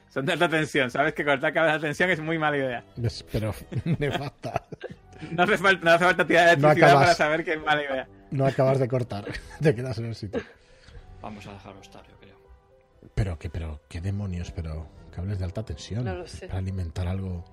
Son 0.09 0.25
de 0.25 0.33
alta 0.33 0.49
tensión, 0.49 0.89
sabes 0.89 1.13
que 1.13 1.23
cortar 1.23 1.53
cables 1.53 1.71
de 1.71 1.75
alta 1.75 1.87
tensión 1.87 2.09
es 2.09 2.19
muy 2.19 2.39
mala 2.39 2.57
idea. 2.57 2.83
Pero 3.31 3.53
me 3.99 4.11
falta. 4.11 4.63
No 5.31 5.43
hace 5.43 5.57
falta, 5.57 5.85
no 5.85 5.91
hace 5.91 6.05
falta 6.05 6.25
tirar 6.25 6.49
de 6.49 6.57
No 6.57 6.67
electricidad 6.67 6.89
acabas. 6.89 7.05
para 7.05 7.15
saber 7.15 7.43
que 7.43 7.53
es 7.53 7.61
mala 7.63 7.83
idea. 7.83 8.07
No 8.31 8.45
acabas 8.45 8.79
de 8.79 8.87
cortar. 8.87 9.25
Te 9.61 9.75
quedas 9.75 9.97
en 9.99 10.05
el 10.05 10.15
sitio. 10.15 10.41
Vamos 11.21 11.45
a 11.47 11.53
dejarlo 11.53 11.81
estar, 11.81 12.07
yo 12.07 12.17
creo. 12.19 12.37
Pero 13.15 13.37
qué, 13.37 13.49
pero 13.49 13.81
qué 13.89 14.01
demonios, 14.01 14.51
pero 14.51 14.87
cables 15.11 15.39
de 15.39 15.45
alta 15.45 15.63
tensión. 15.63 16.05
No 16.05 16.15
lo 16.15 16.27
sé. 16.27 16.47
Para 16.47 16.59
alimentar 16.59 17.07
algo 17.07 17.43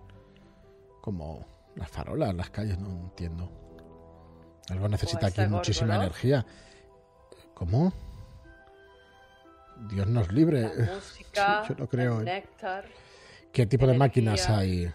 como 1.00 1.44
las 1.76 1.90
farolas, 1.90 2.34
las 2.34 2.50
calles, 2.50 2.78
no 2.78 2.88
entiendo. 2.90 3.50
Algo 4.70 4.88
necesita 4.88 5.26
aquí 5.26 5.42
gordo, 5.42 5.56
muchísima 5.56 5.94
¿no? 5.94 6.02
energía. 6.02 6.46
¿Cómo? 7.54 7.92
Dios 9.88 10.06
nos 10.06 10.32
libre. 10.32 10.62
La 10.62 10.68
música, 10.94 11.64
Yo 11.68 11.74
no 11.76 11.86
creo, 11.88 12.18
el 12.20 12.24
néctar. 12.24 12.86
¿Qué 13.52 13.66
tipo 13.66 13.86
de 13.86 13.94
energía. 13.94 13.98
máquinas 13.98 14.48
hay? 14.48 14.92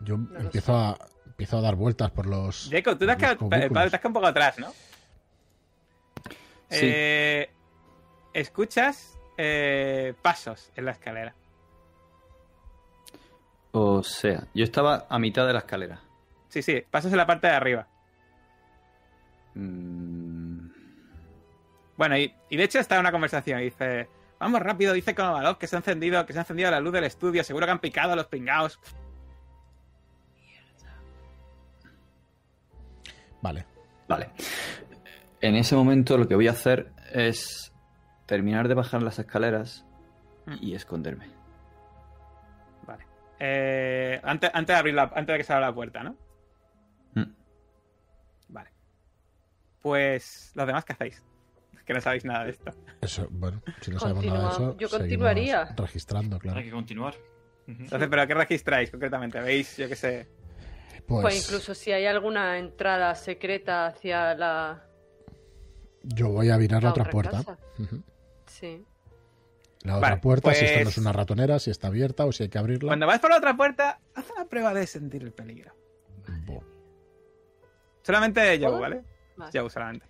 Yo 0.00 0.14
empiezo 0.14 0.76
a, 0.76 0.98
empiezo 1.26 1.58
a 1.58 1.60
dar 1.60 1.74
vueltas 1.74 2.10
por 2.10 2.26
los. 2.26 2.68
Jacob, 2.70 2.98
tú 2.98 3.04
te 3.04 3.12
has 3.12 3.18
quedado 3.18 3.36
un 4.08 4.12
poco 4.12 4.26
atrás, 4.26 4.58
¿no? 4.58 4.72
Sí. 6.70 6.80
Eh, 6.82 7.50
escuchas 8.32 9.18
eh, 9.36 10.14
pasos 10.22 10.70
en 10.76 10.84
la 10.84 10.92
escalera. 10.92 11.34
O 13.72 14.02
sea, 14.02 14.46
yo 14.54 14.64
estaba 14.64 15.06
a 15.08 15.18
mitad 15.18 15.46
de 15.46 15.52
la 15.52 15.58
escalera. 15.60 16.00
Sí, 16.48 16.62
sí, 16.62 16.82
pasos 16.90 17.10
en 17.12 17.18
la 17.18 17.26
parte 17.26 17.46
de 17.46 17.52
arriba. 17.52 17.86
Mm, 19.54 20.68
Bueno, 21.96 22.16
y, 22.16 22.32
y 22.48 22.56
de 22.56 22.64
hecho 22.64 22.78
está 22.78 22.98
una 23.00 23.10
conversación 23.12 23.60
dice, 23.60 24.08
vamos 24.38 24.60
rápido, 24.60 24.92
dice 24.94 25.14
Konovalov 25.14 25.58
que 25.58 25.66
se 25.66 25.76
ha 25.76 25.80
encendido, 25.80 26.24
que 26.24 26.32
se 26.32 26.38
ha 26.38 26.42
encendido 26.42 26.70
la 26.70 26.80
luz 26.80 26.92
del 26.92 27.04
estudio, 27.04 27.42
seguro 27.44 27.66
que 27.66 27.72
han 27.72 27.80
picado 27.80 28.12
a 28.12 28.16
los 28.16 28.26
pingaos. 28.26 28.78
Vale. 33.42 33.64
Vale. 34.08 34.30
En 35.40 35.54
ese 35.54 35.76
momento 35.76 36.16
lo 36.18 36.26
que 36.26 36.34
voy 36.34 36.48
a 36.48 36.52
hacer 36.52 36.92
es 37.12 37.72
terminar 38.26 38.68
de 38.68 38.74
bajar 38.74 39.02
las 39.02 39.18
escaleras 39.18 39.84
y 40.60 40.74
esconderme. 40.74 41.26
Eh, 43.40 44.20
antes, 44.22 44.50
antes 44.52 44.74
de 44.74 44.78
abrir 44.78 44.94
la, 44.94 45.04
antes 45.14 45.26
de 45.26 45.38
que 45.38 45.44
se 45.44 45.52
abra 45.52 45.66
la 45.68 45.74
puerta, 45.74 46.02
¿no? 46.02 46.16
Mm. 47.14 47.32
Vale. 48.48 48.70
Pues 49.80 50.52
los 50.54 50.66
demás, 50.66 50.84
¿qué 50.84 50.92
hacéis? 50.92 51.22
Que 51.84 51.94
no 51.94 52.00
sabéis 52.00 52.24
nada 52.24 52.44
de 52.44 52.50
esto. 52.50 52.70
Eso, 53.00 53.28
bueno, 53.30 53.62
si 53.80 53.90
no 53.90 53.98
sabemos 53.98 54.24
nada 54.26 54.42
de 54.42 54.48
eso. 54.50 54.76
yo 54.76 54.90
continuaría. 54.90 55.74
Registrando, 55.76 56.38
claro. 56.38 56.58
Hay 56.58 56.64
que 56.64 56.70
continuar. 56.70 57.14
Entonces, 57.66 58.08
¿pero 58.08 58.26
qué 58.26 58.34
registráis 58.34 58.90
concretamente? 58.90 59.40
¿Veis, 59.40 59.76
yo 59.76 59.88
qué 59.88 59.96
sé? 59.96 60.28
Pues, 61.06 61.22
Pues 61.22 61.44
incluso 61.46 61.74
si 61.74 61.92
hay 61.92 62.06
alguna 62.06 62.58
entrada 62.58 63.14
secreta 63.14 63.86
hacia 63.86 64.34
la, 64.34 64.88
yo 66.02 66.28
voy 66.30 66.50
a 66.50 66.56
virar 66.56 66.82
la 66.82 66.88
la 66.88 66.90
otra 66.90 67.02
otra 67.04 67.12
puerta. 67.12 67.58
Sí. 68.46 68.84
La 69.88 69.96
otra 69.96 70.10
Vale, 70.10 70.20
puerta, 70.20 70.54
si 70.54 70.64
esto 70.64 70.78
no 70.78 70.84
pues- 70.84 70.96
es 70.96 70.98
una 71.02 71.12
ratonera, 71.12 71.58
si 71.58 71.70
está 71.70 71.88
abierta 71.88 72.24
o 72.26 72.32
si 72.32 72.44
hay 72.44 72.48
que 72.48 72.58
abrirla. 72.58 72.88
Cuando 72.90 73.06
vas 73.06 73.18
por 73.20 73.30
la 73.30 73.38
otra 73.38 73.56
puerta, 73.56 73.98
haz 74.14 74.30
una 74.36 74.44
prueba 74.46 74.72
de 74.74 74.86
sentir 74.86 75.22
el 75.22 75.32
peligro. 75.32 75.72
Bo, 76.46 76.62
Solamente 78.02 78.40
Joe, 78.58 78.68
¿Todo? 78.70 78.80
¿vale? 78.80 79.02
Vale. 79.36 79.50
Joe 79.58 79.70
solamente. 79.70 80.06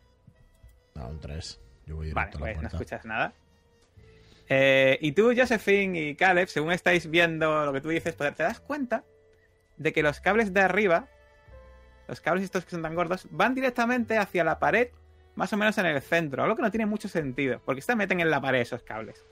a 0.95 1.07
un 1.07 1.21
3. 1.21 1.61
Yo 1.87 1.97
voy 1.97 2.13
Vale, 2.13 2.31
a 2.31 2.33
la 2.35 2.39
pues 2.41 2.63
no 2.63 2.69
escuchas 2.69 3.05
nada. 3.05 3.33
Eh, 4.49 4.99
y 5.01 5.13
tú, 5.13 5.33
Josephine 5.37 6.01
y 6.01 6.15
Caleb, 6.15 6.49
según 6.49 6.73
estáis 6.73 7.09
viendo 7.11 7.65
lo 7.65 7.73
que 7.73 7.81
tú 7.81 7.89
dices, 7.91 8.15
pues 8.15 8.35
te 8.35 8.43
das 8.43 8.61
cuenta 8.61 9.05
de 9.77 9.93
que 9.93 10.03
los 10.03 10.21
cables 10.21 10.53
de 10.53 10.61
arriba, 10.61 11.07
los 12.09 12.21
cables 12.21 12.45
estos 12.45 12.65
que 12.65 12.71
son 12.71 12.83
tan 12.83 12.95
gordos, 12.95 13.27
van 13.31 13.55
directamente 13.55 14.17
hacia 14.19 14.43
la 14.45 14.59
pared, 14.59 14.89
más 15.35 15.53
o 15.53 15.57
menos 15.57 15.77
en 15.79 15.87
el 15.87 16.01
centro, 16.03 16.43
algo 16.43 16.57
que 16.57 16.63
no 16.63 16.71
tiene 16.71 16.87
mucho 16.87 17.09
sentido, 17.09 17.61
porque 17.65 17.83
se 17.83 17.95
meten 17.95 18.21
en 18.21 18.31
la 18.31 18.41
pared 18.41 18.61
esos 18.61 18.83
cables. 18.83 19.25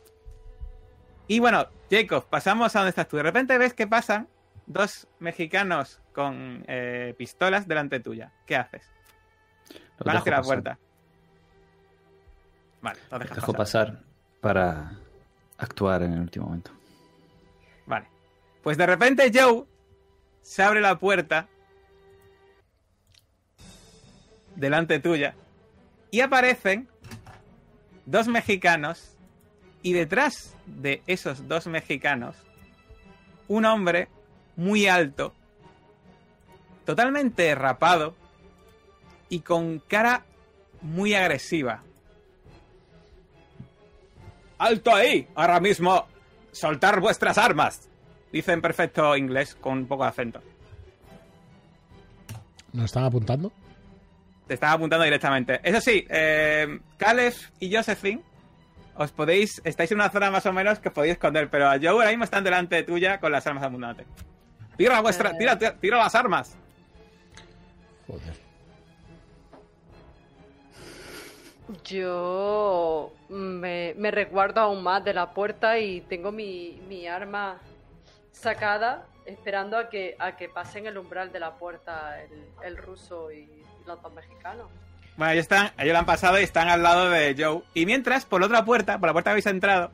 Y 1.28 1.40
bueno, 1.40 1.66
Jacob, 1.90 2.26
pasamos 2.28 2.74
a 2.76 2.80
donde 2.80 2.90
estás 2.90 3.08
tú. 3.08 3.16
De 3.16 3.22
repente 3.22 3.56
ves 3.58 3.74
que 3.74 3.86
pasan 3.86 4.28
dos 4.66 5.08
mexicanos 5.18 6.00
con 6.12 6.64
eh, 6.68 7.14
pistolas 7.18 7.66
delante 7.66 8.00
tuya. 8.00 8.32
¿Qué 8.46 8.56
haces? 8.56 8.88
Los 9.98 10.06
Van 10.06 10.16
hacia 10.18 10.30
la 10.32 10.36
pasar. 10.38 10.44
puerta. 10.62 10.78
Vale, 12.82 13.00
los 13.00 13.10
Los 13.10 13.20
dejas 13.20 13.36
dejo 13.36 13.52
pasar. 13.52 13.86
pasar 13.92 14.04
para 14.40 14.92
actuar 15.58 16.02
en 16.02 16.12
el 16.12 16.20
último 16.20 16.46
momento. 16.46 16.70
Vale. 17.86 18.06
Pues 18.62 18.76
de 18.78 18.86
repente 18.86 19.30
Joe 19.34 19.64
se 20.42 20.62
abre 20.62 20.80
la 20.80 20.96
puerta 20.98 21.48
delante 24.54 24.98
tuya 25.00 25.34
y 26.10 26.20
aparecen 26.20 26.88
dos 28.04 28.28
mexicanos 28.28 29.15
y 29.86 29.92
detrás 29.92 30.52
de 30.66 31.00
esos 31.06 31.46
dos 31.46 31.68
mexicanos 31.68 32.34
un 33.46 33.64
hombre 33.64 34.08
muy 34.56 34.88
alto, 34.88 35.32
totalmente 36.84 37.54
rapado 37.54 38.16
y 39.28 39.38
con 39.42 39.78
cara 39.78 40.24
muy 40.82 41.14
agresiva. 41.14 41.84
¡Alto 44.58 44.92
ahí! 44.92 45.28
Ahora 45.36 45.60
mismo, 45.60 46.08
soltar 46.50 46.98
vuestras 46.98 47.38
armas. 47.38 47.88
Dice 48.32 48.54
en 48.54 48.60
perfecto 48.60 49.16
inglés 49.16 49.54
con 49.54 49.78
un 49.78 49.86
poco 49.86 50.02
de 50.02 50.08
acento. 50.08 50.42
¿Nos 52.72 52.86
están 52.86 53.04
apuntando? 53.04 53.52
Te 54.48 54.54
están 54.54 54.70
apuntando 54.70 55.04
directamente. 55.04 55.60
Eso 55.62 55.80
sí, 55.80 56.04
eh, 56.10 56.80
Caleb 56.96 57.34
y 57.60 57.72
Josephine, 57.72 58.24
os 58.98 59.12
podéis, 59.12 59.60
estáis 59.64 59.90
en 59.92 59.98
una 59.98 60.10
zona 60.10 60.30
más 60.30 60.46
o 60.46 60.52
menos 60.52 60.78
que 60.78 60.88
os 60.88 60.94
podéis 60.94 61.12
esconder, 61.12 61.48
pero 61.50 61.68
a 61.68 61.76
Joe 61.78 61.88
ahora 61.88 62.08
mismo 62.08 62.24
están 62.24 62.44
delante 62.44 62.82
tuya 62.82 63.20
con 63.20 63.30
las 63.32 63.46
armas 63.46 63.62
apuntándote. 63.64 64.06
Tira 64.76 65.00
vuestra, 65.00 65.30
Eh. 65.30 65.34
tira, 65.38 65.58
tira, 65.58 65.74
tira 65.76 65.98
las 65.98 66.14
armas. 66.14 66.56
Joder. 68.06 68.34
Yo 71.84 73.12
me, 73.28 73.94
me 73.96 74.10
resguardo 74.10 74.60
aún 74.60 74.82
más 74.82 75.04
de 75.04 75.12
la 75.14 75.32
puerta 75.32 75.78
y 75.78 76.00
tengo 76.02 76.30
mi, 76.30 76.80
mi 76.88 77.08
arma 77.08 77.58
sacada, 78.30 79.06
esperando 79.24 79.76
a 79.76 79.88
que, 79.88 80.14
a 80.18 80.36
que 80.36 80.48
pasen 80.48 80.86
el 80.86 80.96
umbral 80.96 81.32
de 81.32 81.40
la 81.40 81.54
puerta 81.54 82.22
el, 82.22 82.30
el 82.62 82.76
ruso 82.76 83.32
y 83.32 83.48
los 83.84 84.00
dos 84.00 84.12
mexicanos. 84.12 84.68
Bueno, 85.16 85.32
ellos 85.32 85.42
están, 85.42 85.70
ellos 85.78 85.92
lo 85.92 85.98
han 85.98 86.06
pasado 86.06 86.38
y 86.38 86.42
están 86.42 86.68
al 86.68 86.82
lado 86.82 87.10
de 87.10 87.34
Joe. 87.38 87.62
Y 87.74 87.86
mientras, 87.86 88.26
por 88.26 88.40
la 88.40 88.46
otra 88.46 88.64
puerta, 88.64 88.98
por 88.98 89.08
la 89.08 89.12
puerta 89.12 89.30
que 89.30 89.32
habéis 89.32 89.46
entrado, 89.46 89.90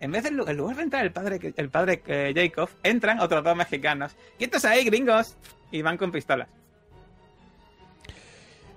en 0.00 0.12
vez 0.12 0.22
de, 0.24 0.28
en 0.28 0.56
lugar 0.56 0.76
de 0.76 0.82
entrar 0.82 1.04
el 1.04 1.12
padre, 1.12 1.54
el 1.56 1.70
padre 1.70 2.02
eh, 2.06 2.32
Jacob, 2.34 2.68
entran 2.82 3.20
otros 3.20 3.42
dos 3.42 3.56
mexicanos. 3.56 4.14
¡Quietos 4.38 4.64
ahí, 4.64 4.84
gringos! 4.84 5.36
Y 5.70 5.82
van 5.82 5.96
con 5.96 6.12
pistolas. 6.12 6.48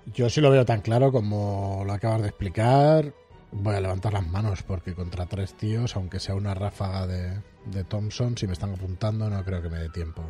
Yo 0.06 0.30
sí 0.30 0.40
lo 0.40 0.50
veo 0.50 0.64
tan 0.64 0.80
claro 0.80 1.12
como 1.12 1.82
lo 1.86 1.92
acabas 1.92 2.22
de 2.22 2.28
explicar. 2.28 3.12
Voy 3.52 3.74
a 3.74 3.80
levantar 3.80 4.12
las 4.12 4.26
manos 4.26 4.62
porque 4.62 4.94
contra 4.94 5.26
tres 5.26 5.54
tíos, 5.54 5.96
aunque 5.96 6.18
sea 6.18 6.34
una 6.34 6.54
ráfaga 6.54 7.06
de, 7.06 7.40
de 7.66 7.84
Thompson, 7.84 8.36
si 8.36 8.46
me 8.46 8.54
están 8.54 8.72
apuntando 8.72 9.28
no 9.28 9.44
creo 9.44 9.60
que 9.60 9.68
me 9.68 9.78
dé 9.78 9.88
tiempo. 9.90 10.24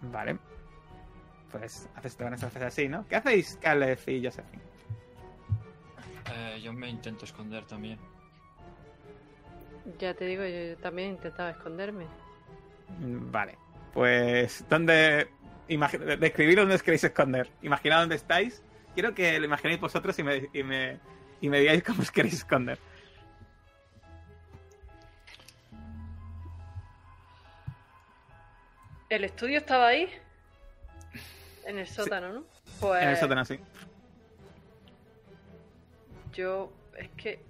Vale. 0.00 0.38
Pues 1.50 1.88
haces, 1.94 2.16
te 2.16 2.24
van 2.24 2.32
a 2.32 2.36
hacer 2.36 2.64
así, 2.64 2.88
¿no? 2.88 3.06
¿Qué 3.08 3.16
hacéis, 3.16 3.58
Caleb 3.60 3.98
y 4.06 4.24
Josephine? 4.24 4.62
Eh, 6.34 6.60
yo 6.62 6.72
me 6.72 6.88
intento 6.88 7.24
esconder 7.24 7.64
también. 7.64 7.98
Ya 9.98 10.12
te 10.14 10.24
digo, 10.26 10.44
yo, 10.44 10.74
yo 10.74 10.76
también 10.78 11.10
intentaba 11.10 11.50
esconderme. 11.50 12.06
Mm, 12.98 13.30
Vale. 13.30 13.56
Pues, 13.94 14.64
¿dónde. 14.68 15.28
imagi- 15.68 15.98
de- 15.98 16.16
Describid 16.16 16.56
dónde 16.56 16.74
os 16.74 16.82
queréis 16.82 17.04
esconder. 17.04 17.48
Imaginad 17.62 18.00
dónde 18.00 18.16
estáis. 18.16 18.62
Quiero 18.94 19.14
que 19.14 19.38
lo 19.38 19.46
imaginéis 19.46 19.80
vosotros 19.80 20.18
y 20.18 20.22
me, 20.22 20.48
y 20.52 20.62
me, 20.62 20.98
y 21.40 21.48
me 21.48 21.60
digáis 21.60 21.82
cómo 21.84 22.02
os 22.02 22.10
queréis 22.10 22.34
esconder. 22.34 22.78
¿El 29.08 29.24
estudio 29.24 29.58
estaba 29.58 29.88
ahí? 29.88 30.08
En 31.66 31.78
el 31.78 31.86
sótano, 31.86 32.32
¿no? 32.32 32.44
Pues 32.80 33.02
En 33.02 33.08
el 33.10 33.16
sótano, 33.16 33.44
sí. 33.44 33.58
yo 36.32 36.72
es 36.96 37.08
que... 37.10 37.44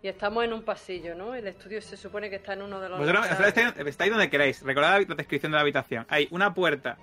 Y 0.00 0.08
estamos 0.08 0.44
en 0.44 0.52
un 0.52 0.62
pasillo, 0.62 1.14
¿no? 1.16 1.34
El 1.34 1.48
estudio 1.48 1.82
se 1.82 1.96
supone 1.96 2.30
que 2.30 2.36
está 2.36 2.52
en 2.52 2.62
uno 2.62 2.80
de 2.80 2.88
los... 2.88 2.98
Vosotros 2.98 3.26
estáis, 3.30 3.74
estáis 3.84 4.10
donde 4.12 4.30
queráis. 4.30 4.62
Recordad 4.62 5.00
la 5.08 5.14
descripción 5.16 5.50
de 5.50 5.56
la 5.56 5.62
habitación. 5.62 6.06
Hay 6.08 6.28
una 6.30 6.54
puerta 6.54 6.98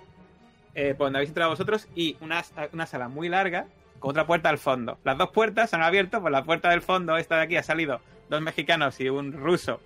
eh, 0.74 0.94
por 0.94 1.06
donde 1.06 1.18
habéis 1.18 1.30
entrado 1.30 1.50
vosotros 1.50 1.88
y 1.94 2.16
una, 2.20 2.42
una 2.72 2.86
sala 2.86 3.08
muy 3.08 3.28
larga 3.28 3.66
con 3.98 4.10
otra 4.12 4.26
puerta 4.26 4.48
al 4.48 4.58
fondo. 4.58 4.98
Las 5.04 5.18
dos 5.18 5.30
puertas 5.30 5.70
se 5.70 5.76
han 5.76 5.82
abierto. 5.82 6.22
Por 6.22 6.30
la 6.30 6.44
puerta 6.44 6.70
del 6.70 6.82
fondo, 6.82 7.16
esta 7.16 7.36
de 7.36 7.42
aquí, 7.42 7.56
ha 7.56 7.62
salido 7.62 8.00
dos 8.30 8.40
mexicanos 8.40 9.00
y 9.00 9.08
un 9.08 9.32
ruso 9.32 9.80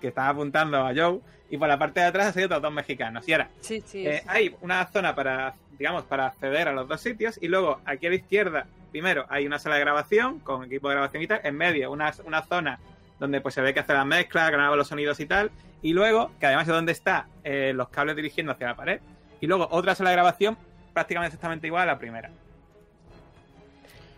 que 0.00 0.08
están 0.08 0.28
apuntando 0.28 0.78
a 0.86 0.92
Joe. 0.94 1.20
Y 1.48 1.58
por 1.58 1.68
la 1.68 1.78
parte 1.78 2.00
de 2.00 2.06
atrás 2.06 2.26
han 2.26 2.32
salido 2.32 2.46
otros 2.48 2.62
dos 2.62 2.72
mexicanos. 2.72 3.28
Y 3.28 3.32
ahora, 3.32 3.48
Sí, 3.60 3.80
sí. 3.86 4.06
eh, 4.06 4.18
sí. 4.22 4.28
hay 4.28 4.56
una 4.62 4.84
zona 4.86 5.14
para, 5.14 5.54
digamos, 5.78 6.04
para 6.04 6.26
acceder 6.26 6.66
a 6.68 6.72
los 6.72 6.88
dos 6.88 7.00
sitios 7.00 7.38
y 7.40 7.46
luego 7.48 7.80
aquí 7.84 8.06
a 8.06 8.10
la 8.10 8.16
izquierda, 8.16 8.66
primero 8.90 9.26
hay 9.28 9.46
una 9.46 9.58
sala 9.60 9.76
de 9.76 9.82
grabación 9.82 10.40
con 10.40 10.64
equipo 10.64 10.88
de 10.88 10.96
grabación 10.96 11.22
y 11.22 11.26
tal, 11.28 11.40
en 11.44 11.56
medio 11.56 11.90
una, 11.92 12.12
una 12.24 12.42
zona 12.42 12.80
donde 13.20 13.40
pues 13.40 13.54
se 13.54 13.60
ve 13.60 13.72
que 13.72 13.80
hace 13.80 13.92
la 13.92 14.04
mezcla, 14.04 14.50
graba 14.50 14.74
los 14.74 14.88
sonidos 14.88 15.20
y 15.20 15.26
tal, 15.26 15.50
y 15.82 15.92
luego, 15.92 16.32
que 16.40 16.46
además 16.46 16.66
es 16.66 16.74
donde 16.74 16.92
está 16.92 17.26
eh, 17.44 17.72
los 17.74 17.88
cables 17.90 18.16
dirigiendo 18.16 18.52
hacia 18.52 18.66
la 18.66 18.74
pared, 18.76 19.00
y 19.40 19.46
luego 19.46 19.68
otra 19.70 19.94
sala 19.94 20.10
de 20.10 20.16
grabación 20.16 20.58
prácticamente 20.92 21.34
exactamente 21.36 21.66
igual 21.68 21.84
a 21.84 21.92
la 21.92 21.98
primera. 21.98 22.30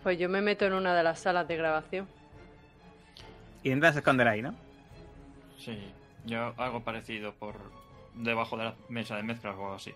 Pues 0.03 0.17
yo 0.17 0.29
me 0.29 0.41
meto 0.41 0.65
en 0.65 0.73
una 0.73 0.95
de 0.95 1.03
las 1.03 1.19
salas 1.19 1.47
de 1.47 1.57
grabación. 1.57 2.07
Y 3.63 3.67
intentas 3.69 3.97
esconder 3.97 4.27
ahí, 4.27 4.41
¿no? 4.41 4.55
Sí, 5.59 5.77
yo 6.25 6.53
algo 6.57 6.81
parecido 6.83 7.33
por 7.33 7.55
debajo 8.15 8.57
de 8.57 8.63
la 8.63 8.75
mesa 8.87 9.17
de 9.17 9.23
mezclas 9.23 9.55
o 9.55 9.63
algo 9.63 9.73
así. 9.73 9.93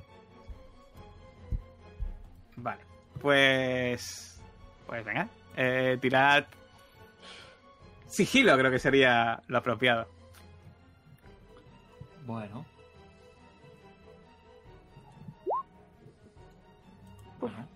Vale. 2.57 2.81
Pues. 3.21 4.41
Pues 4.85 5.05
venga. 5.05 5.27
Eh, 5.55 5.97
tirad. 6.01 6.45
Sigilo 8.07 8.57
creo 8.57 8.69
que 8.69 8.79
sería 8.79 9.41
lo 9.47 9.57
apropiado. 9.57 10.07
Bueno. 12.25 12.65
Bueno, 17.39 17.67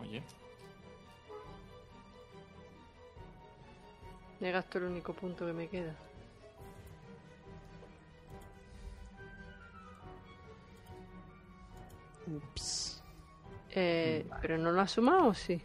oye, 0.00 0.22
Me 4.40 4.50
gasto 4.52 4.78
el 4.78 4.84
único 4.84 5.14
punto 5.14 5.46
que 5.46 5.52
me 5.52 5.68
queda. 5.68 5.94
Eh, 13.70 14.26
¿Pero 14.40 14.58
no 14.58 14.70
lo 14.72 14.80
has 14.80 14.90
sumado 14.92 15.26
o 15.26 15.34
sí? 15.34 15.60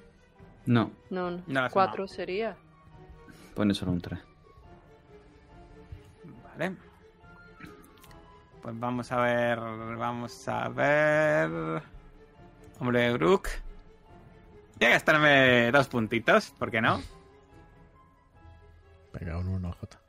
No, 0.65 0.91
No, 1.09 1.31
no. 1.31 1.43
No 1.47 1.69
Cuatro 1.71 2.07
sería. 2.07 2.55
pone 3.55 3.73
solo 3.73 3.91
un 3.91 4.01
3. 4.01 4.19
Vale. 6.43 6.75
Pues 8.61 8.79
vamos 8.79 9.11
a 9.11 9.17
ver. 9.21 9.59
Vamos 9.59 10.47
a 10.47 10.69
ver. 10.69 11.81
Hombre, 12.79 13.13
Brook. 13.13 13.49
Voy 14.77 14.87
a 14.87 14.91
gastarme 14.91 15.71
dos 15.71 15.87
puntitos, 15.87 16.49
¿por 16.51 16.71
qué 16.71 16.81
no? 16.81 17.01
Venga, 19.13 19.37
un 19.37 19.47
1, 19.47 19.71
J. 19.79 19.99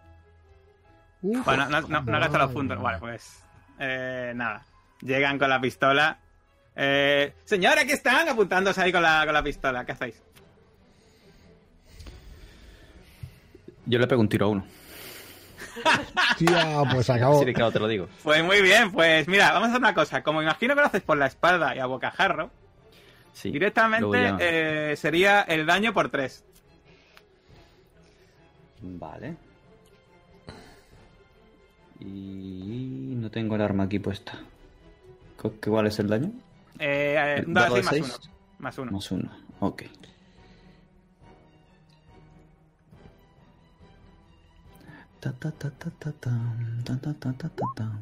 Uf, 1.22 1.44
Bueno, 1.44 1.68
no, 1.68 1.80
no, 1.82 2.00
no 2.02 2.20
gasto 2.20 2.38
los 2.38 2.52
puntos. 2.52 2.80
Vale, 2.80 2.98
pues. 2.98 3.42
Eh, 3.78 4.32
nada. 4.34 4.64
Llegan 5.00 5.38
con 5.38 5.50
la 5.50 5.60
pistola. 5.60 6.18
Eh, 6.76 7.32
señora, 7.44 7.82
aquí 7.82 7.92
están 7.92 8.28
apuntándose 8.28 8.80
ahí 8.82 8.92
con 8.92 9.02
la, 9.02 9.22
con 9.24 9.32
la 9.34 9.42
pistola. 9.42 9.84
¿Qué 9.84 9.92
hacéis? 9.92 10.20
Yo 13.86 13.98
le 13.98 14.06
pego 14.06 14.20
un 14.20 14.28
tiro 14.28 14.46
a 14.46 14.48
uno. 14.50 14.66
Tía, 16.38 16.82
pues 16.90 17.10
acabo. 17.10 17.36
Así 17.36 17.44
de 17.44 17.52
claro 17.52 17.70
te 17.72 17.78
lo 17.80 17.86
digo. 17.88 18.08
Pues 18.22 18.42
muy 18.42 18.60
bien, 18.62 18.90
pues 18.92 19.28
mira, 19.28 19.52
vamos 19.52 19.68
a 19.68 19.70
hacer 19.72 19.80
una 19.80 19.94
cosa. 19.94 20.22
Como 20.22 20.42
imagino 20.42 20.74
que 20.74 20.80
lo 20.80 20.86
haces 20.86 21.02
por 21.02 21.16
la 21.18 21.26
espalda 21.26 21.74
y 21.76 21.78
a 21.80 21.86
bocajarro, 21.86 22.50
Sí. 23.32 23.50
directamente 23.50 24.34
eh, 24.40 24.96
sería 24.96 25.42
el 25.42 25.66
daño 25.66 25.92
por 25.92 26.08
tres. 26.08 26.44
Vale. 28.80 29.36
Y 32.00 33.14
no 33.16 33.30
tengo 33.30 33.56
el 33.56 33.62
arma 33.62 33.84
aquí 33.84 33.98
puesta. 33.98 34.38
¿Cu- 35.40 35.58
qué- 35.60 35.70
¿Cuál 35.70 35.86
es 35.88 35.98
el 35.98 36.08
daño? 36.08 36.30
Eh, 36.78 37.14
eh, 37.16 37.34
¿El 37.38 37.46
un 37.46 37.54
dado 37.54 37.66
dado 37.66 37.74
de 37.74 37.80
así 37.80 38.00
más 38.00 38.08
seis? 38.08 38.20
uno. 38.26 38.34
Más 38.58 38.78
uno. 38.78 38.92
Más 38.92 39.10
uno. 39.10 39.30
Ok. 39.60 39.82
Ta, 45.20 45.32
ta, 45.32 45.50
ta, 45.52 45.70
ta, 45.70 45.90
ta, 45.90 46.12
tam, 46.12 46.84
ta, 46.84 46.98
ta, 46.98 47.14
ta, 47.14 47.32
ta, 47.32 47.48
ta, 47.48 47.64
tam. 47.76 48.00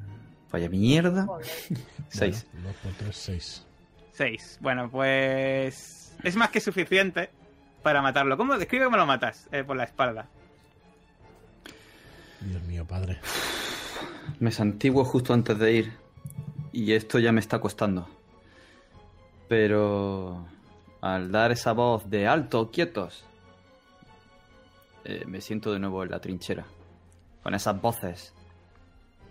Vaya 0.51 0.69
mierda. 0.69 1.27
Seis. 2.09 2.47
Bueno, 2.53 2.69
dos 2.69 2.77
por 2.83 2.93
tres, 2.93 3.17
seis. 3.17 3.67
Seis. 4.13 4.59
Bueno, 4.61 4.91
pues. 4.91 6.15
Es 6.23 6.37
más 6.37 6.51
que 6.51 6.61
suficiente 6.61 7.31
para 7.83 8.03
matarlo. 8.03 8.37
¿Cómo? 8.37 8.57
Describe 8.59 8.85
cómo 8.87 8.97
lo 8.97 9.07
matas. 9.07 9.49
Eh, 9.53 9.65
por 9.65 9.77
la 9.77 9.85
espalda. 9.85 10.29
Dios 12.41 12.63
mío, 12.65 12.85
padre. 12.85 13.19
Me 14.41 14.51
santiguo 14.51 15.05
justo 15.05 15.33
antes 15.33 15.59
de 15.59 15.73
ir. 15.73 15.93
Y 16.73 16.93
esto 16.93 17.19
ya 17.19 17.33
me 17.33 17.41
está 17.41 17.61
costando. 17.61 18.09
Pero 19.53 20.47
al 21.03 21.31
dar 21.31 21.53
esa 21.53 21.75
voz 21.75 22.09
de 22.09 22.27
alto, 22.27 22.71
quietos, 22.71 23.23
eh, 25.05 25.27
me 25.27 25.43
siento 25.43 25.75
de 25.75 25.79
nuevo 25.79 26.03
en 26.03 26.11
la 26.11 26.21
trinchera. 26.21 26.65
Con 27.43 27.53
esas 27.53 27.79
voces. 27.79 28.33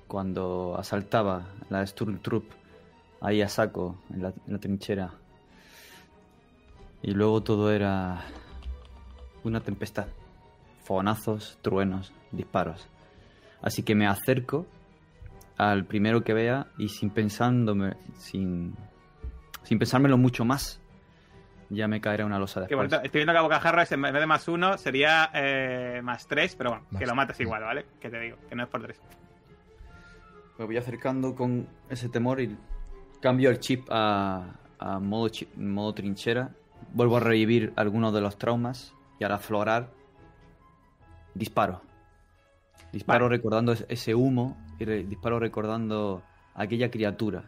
Cuando 0.05 0.75
asaltaba 0.77 1.47
la 1.71 1.83
Sturmtrupp 1.87 2.51
ahí 3.19 3.41
a 3.41 3.49
saco 3.49 3.97
en 4.13 4.21
la, 4.21 4.27
en 4.27 4.53
la 4.53 4.59
trinchera. 4.59 5.11
Y 7.01 7.13
luego 7.15 7.41
todo 7.41 7.71
era 7.71 8.23
una 9.43 9.61
tempestad. 9.61 10.05
Fogonazos, 10.83 11.57
truenos, 11.63 12.13
disparos. 12.31 12.87
Así 13.59 13.81
que 13.81 13.95
me 13.95 14.05
acerco 14.05 14.67
al 15.57 15.85
primero 15.85 16.23
que 16.23 16.33
vea 16.33 16.67
y 16.77 16.89
sin 16.89 17.09
pensándome, 17.09 17.95
sin, 18.19 18.75
sin 19.63 19.77
pensármelo 19.79 20.17
mucho 20.17 20.43
más, 20.45 20.79
ya 21.69 21.87
me 21.87 22.01
caerá 22.01 22.25
una 22.25 22.37
losa 22.39 22.61
Que 22.61 22.75
después. 22.75 22.89
bonito. 22.89 23.05
Estoy 23.05 23.19
viendo 23.19 23.33
que 23.33 23.39
a 23.39 23.41
bocajarro 23.43 23.81
es 23.81 23.91
en 23.91 24.01
vez 24.01 24.13
de 24.13 24.25
más 24.25 24.47
uno 24.47 24.77
sería 24.77 25.29
eh, 25.33 26.01
más 26.03 26.27
tres, 26.27 26.55
pero 26.55 26.71
bueno, 26.71 26.85
Más 26.91 26.99
que 26.99 27.05
lo 27.05 27.15
mates 27.15 27.37
tres. 27.37 27.45
igual, 27.47 27.63
¿vale? 27.63 27.85
Que 27.99 28.09
te 28.09 28.19
digo, 28.19 28.37
que 28.49 28.55
no 28.55 28.63
es 28.63 28.69
por 28.69 28.81
tres. 28.81 28.99
Me 30.57 30.65
voy 30.65 30.77
acercando 30.77 31.33
con 31.35 31.67
ese 31.89 32.09
temor 32.09 32.41
y 32.41 32.55
cambio 33.21 33.49
el 33.49 33.59
chip 33.59 33.87
a, 33.89 34.55
a 34.79 34.99
modo, 34.99 35.29
chi- 35.29 35.47
modo 35.55 35.93
trinchera. 35.93 36.49
Vuelvo 36.93 37.17
a 37.17 37.19
revivir 37.21 37.71
algunos 37.77 38.13
de 38.13 38.21
los 38.21 38.37
traumas 38.37 38.93
y 39.19 39.23
al 39.23 39.31
aflorar 39.31 39.89
disparo. 41.33 41.81
Disparo 42.91 43.25
Vale. 43.25 43.37
recordando 43.37 43.71
es- 43.71 43.85
ese 43.87 44.13
humo 44.13 44.57
y 44.77 44.85
re- 44.85 45.03
disparo 45.03 45.39
recordando 45.39 46.21
a 46.53 46.63
aquella 46.63 46.91
criatura 46.91 47.45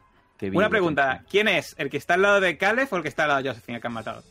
Una 0.54 0.70
pregunta. 0.70 1.24
¿quién 1.30 1.48
es? 1.48 1.76
¿El 1.78 1.90
que 1.90 1.98
está 1.98 2.16
al 2.16 2.22
lado 2.24 2.40
de 2.42 2.58
Caleb 2.58 2.88
o 2.92 2.98
el 2.98 3.02
que 3.04 3.08
está 3.10 3.24
al 3.24 3.30
lado 3.30 3.44
de 3.44 3.50
Josephine, 3.50 3.76
el 3.78 3.82
que 3.82 3.88
han 3.88 3.94
matado? 3.94 4.24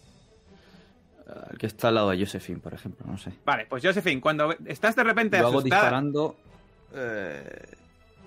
El 1.51 1.57
que 1.59 1.67
está 1.67 1.89
al 1.89 1.95
lado 1.95 2.11
de 2.11 2.19
Josephine, 2.19 2.59
por 2.59 2.75
ejemplo, 2.75 3.07
no 3.07 3.17
sé. 3.17 3.33
Vale, 3.45 3.65
pues 3.67 3.83
Josephine, 3.83 4.21
cuando 4.21 4.55
estás 4.67 4.95
de 4.97 5.05
repente 5.05 5.39
hago 5.39 5.49
asustada. 5.49 5.83
disparando 5.83 6.37
eh, 6.95 7.65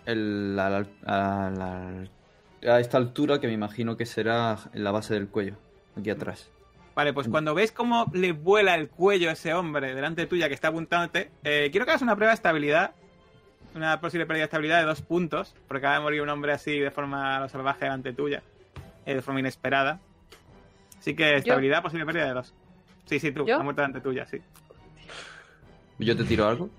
el- 0.05 0.57
a, 0.59 0.69
la- 0.69 0.87
a 1.05 1.49
la- 1.51 2.73
a 2.73 2.79
esta 2.79 2.97
altura 2.97 3.39
que 3.39 3.45
me 3.47 3.53
imagino 3.53 3.95
que 3.95 4.07
será 4.07 4.57
en 4.73 4.83
la 4.83 4.89
base 4.91 5.13
del 5.13 5.27
cuello, 5.27 5.55
aquí 5.95 6.09
atrás. 6.09 6.49
Vale, 6.95 7.13
pues 7.13 7.27
cuando 7.27 7.53
ves 7.53 7.71
cómo 7.71 8.09
le 8.13 8.31
vuela 8.31 8.73
el 8.73 8.87
cuello 8.89 9.29
a 9.29 9.33
ese 9.33 9.53
hombre 9.53 9.93
delante 9.93 10.25
tuya 10.25 10.47
que 10.47 10.55
está 10.55 10.69
apuntándote, 10.69 11.29
eh, 11.43 11.67
quiero 11.69 11.85
que 11.85 11.91
hagas 11.91 12.01
una 12.01 12.15
prueba 12.15 12.31
de 12.31 12.35
estabilidad. 12.35 12.91
Una 13.75 13.99
posible 13.99 14.25
pérdida 14.25 14.43
de 14.43 14.45
estabilidad 14.45 14.79
de 14.79 14.85
dos 14.85 15.01
puntos, 15.01 15.53
porque 15.67 15.79
acaba 15.79 15.95
de 15.95 16.01
morir 16.01 16.21
un 16.21 16.29
hombre 16.29 16.53
así 16.53 16.79
de 16.79 16.91
forma 16.91 17.41
lo 17.41 17.49
salvaje 17.49 17.83
delante 17.83 18.13
tuya, 18.13 18.41
eh, 19.05 19.15
de 19.15 19.21
forma 19.21 19.41
inesperada. 19.41 19.99
Así 20.97 21.13
que 21.13 21.35
estabilidad, 21.35 21.81
posible 21.83 22.05
pérdida 22.05 22.27
de 22.27 22.33
dos. 22.33 22.53
Sí, 23.05 23.19
sí, 23.19 23.33
tú, 23.33 23.45
¿Yo? 23.45 23.57
ha 23.57 23.63
muerto 23.63 23.81
delante 23.81 23.99
tuya, 23.99 24.25
sí. 24.25 24.41
¿Yo 25.99 26.15
te 26.15 26.23
tiro 26.23 26.47
algo? 26.47 26.69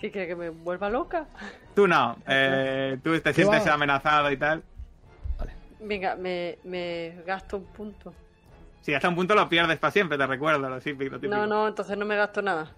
¿Qué 0.00 0.10
quiere 0.10 0.26
que 0.26 0.34
me 0.34 0.48
vuelva 0.48 0.88
loca? 0.88 1.26
Tú 1.74 1.86
no, 1.86 2.16
eh, 2.26 2.98
tú 3.04 3.20
te 3.20 3.34
sientes 3.34 3.66
va? 3.66 3.74
amenazado 3.74 4.30
y 4.32 4.36
tal. 4.38 4.62
Venga, 5.80 6.16
me, 6.16 6.58
me 6.64 7.22
gasto 7.26 7.58
un 7.58 7.64
punto. 7.66 8.14
Si 8.80 8.94
hasta 8.94 9.08
un 9.08 9.16
punto 9.16 9.34
lo 9.34 9.48
pierdes 9.48 9.78
para 9.78 9.90
siempre, 9.90 10.16
te 10.16 10.26
recuerdo, 10.26 10.68
lo 10.68 10.80
típico. 10.80 11.12
lo 11.12 11.20
típico. 11.20 11.36
No, 11.36 11.46
no, 11.46 11.68
entonces 11.68 11.96
no 11.98 12.06
me 12.06 12.16
gasto 12.16 12.40
nada. 12.40 12.72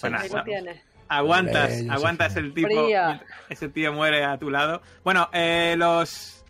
Bueno, 0.00 0.18
Ahí 0.20 0.28
no. 0.30 0.36
lo 0.38 0.44
tienes. 0.44 0.80
Aguantas, 1.08 1.82
aguantas 1.90 2.36
el 2.36 2.54
tipo. 2.54 2.68
Fría. 2.68 3.22
Ese 3.48 3.68
tío 3.68 3.92
muere 3.92 4.24
a 4.24 4.38
tu 4.38 4.48
lado. 4.50 4.80
Bueno, 5.02 5.28
eh, 5.32 5.74
los. 5.76 6.44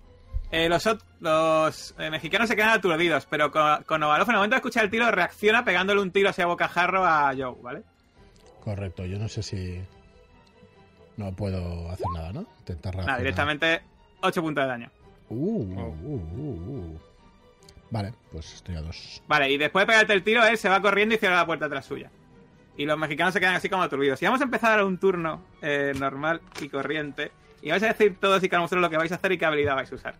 eh, 0.50 0.68
los 0.68 1.94
eh, 1.98 2.10
mexicanos 2.10 2.48
se 2.48 2.56
quedan 2.56 2.70
aturdidos, 2.70 3.26
pero 3.26 3.50
con, 3.50 3.82
con 3.84 4.02
Ovalov, 4.02 4.28
en 4.28 4.30
el 4.32 4.36
momento 4.36 4.54
de 4.54 4.58
escuchar 4.58 4.84
el 4.84 4.90
tiro, 4.90 5.10
reacciona 5.10 5.64
pegándole 5.64 6.00
un 6.02 6.10
tiro 6.10 6.28
hacia 6.28 6.46
bocajarro 6.46 7.04
a 7.06 7.32
Joe, 7.36 7.54
¿vale? 7.62 7.82
Correcto, 8.62 9.04
yo 9.06 9.18
no 9.18 9.28
sé 9.28 9.42
si. 9.42 9.80
No 11.16 11.32
puedo 11.34 11.90
hacer 11.90 12.06
nada, 12.14 12.32
¿no? 12.32 12.46
Intentar 12.60 12.94
Nada, 12.94 13.18
reaccionar. 13.18 13.18
directamente 13.20 13.82
8 14.22 14.42
puntos 14.42 14.64
de 14.64 14.68
daño. 14.68 14.90
Uh, 15.28 15.62
uh, 15.62 15.96
uh, 16.04 16.94
uh. 16.94 17.00
Vale, 17.90 18.12
pues 18.30 18.54
estoy 18.54 18.76
a 18.76 18.80
dos. 18.82 19.22
Vale, 19.26 19.50
y 19.50 19.58
después 19.58 19.82
de 19.82 19.86
pegarte 19.86 20.12
el 20.12 20.22
tiro, 20.22 20.44
él 20.44 20.56
se 20.56 20.68
va 20.68 20.80
corriendo 20.80 21.14
y 21.14 21.18
cierra 21.18 21.36
la 21.36 21.46
puerta 21.46 21.68
tras 21.68 21.84
suya. 21.86 22.10
Y 22.76 22.86
los 22.86 22.98
mexicanos 22.98 23.34
se 23.34 23.40
quedan 23.40 23.56
así 23.56 23.68
como 23.68 23.82
aturdidos. 23.82 24.20
Y 24.22 24.24
vamos 24.24 24.40
a 24.40 24.44
empezar 24.44 24.82
un 24.84 24.98
turno 24.98 25.42
eh, 25.60 25.92
normal 25.98 26.40
y 26.60 26.68
corriente. 26.68 27.32
Y 27.62 27.70
vais 27.70 27.82
a 27.82 27.88
decir 27.88 28.16
todos 28.18 28.42
y 28.42 28.48
cada 28.48 28.62
uno 28.64 28.80
lo 28.80 28.90
que 28.90 28.96
vais 28.96 29.12
a 29.12 29.16
hacer 29.16 29.32
y 29.32 29.38
qué 29.38 29.44
habilidad 29.44 29.74
vais 29.74 29.92
a 29.92 29.94
usar. 29.94 30.14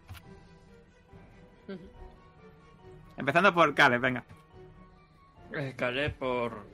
Empezando 3.17 3.55
por 3.55 3.75
Caleb, 3.75 4.01
venga. 4.01 4.25
Eh, 5.53 5.75
Caleb 5.77 6.15
por... 6.15 6.65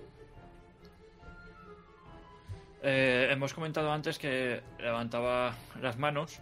Eh, 2.82 3.28
hemos 3.30 3.52
comentado 3.52 3.90
antes 3.90 4.18
que 4.18 4.62
levantaba 4.78 5.54
las 5.80 5.98
manos. 5.98 6.40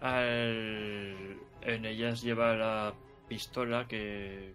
Al... 0.00 1.36
En 1.62 1.84
ellas 1.84 2.22
lleva 2.22 2.54
la 2.54 2.94
pistola 3.28 3.86
que... 3.86 4.54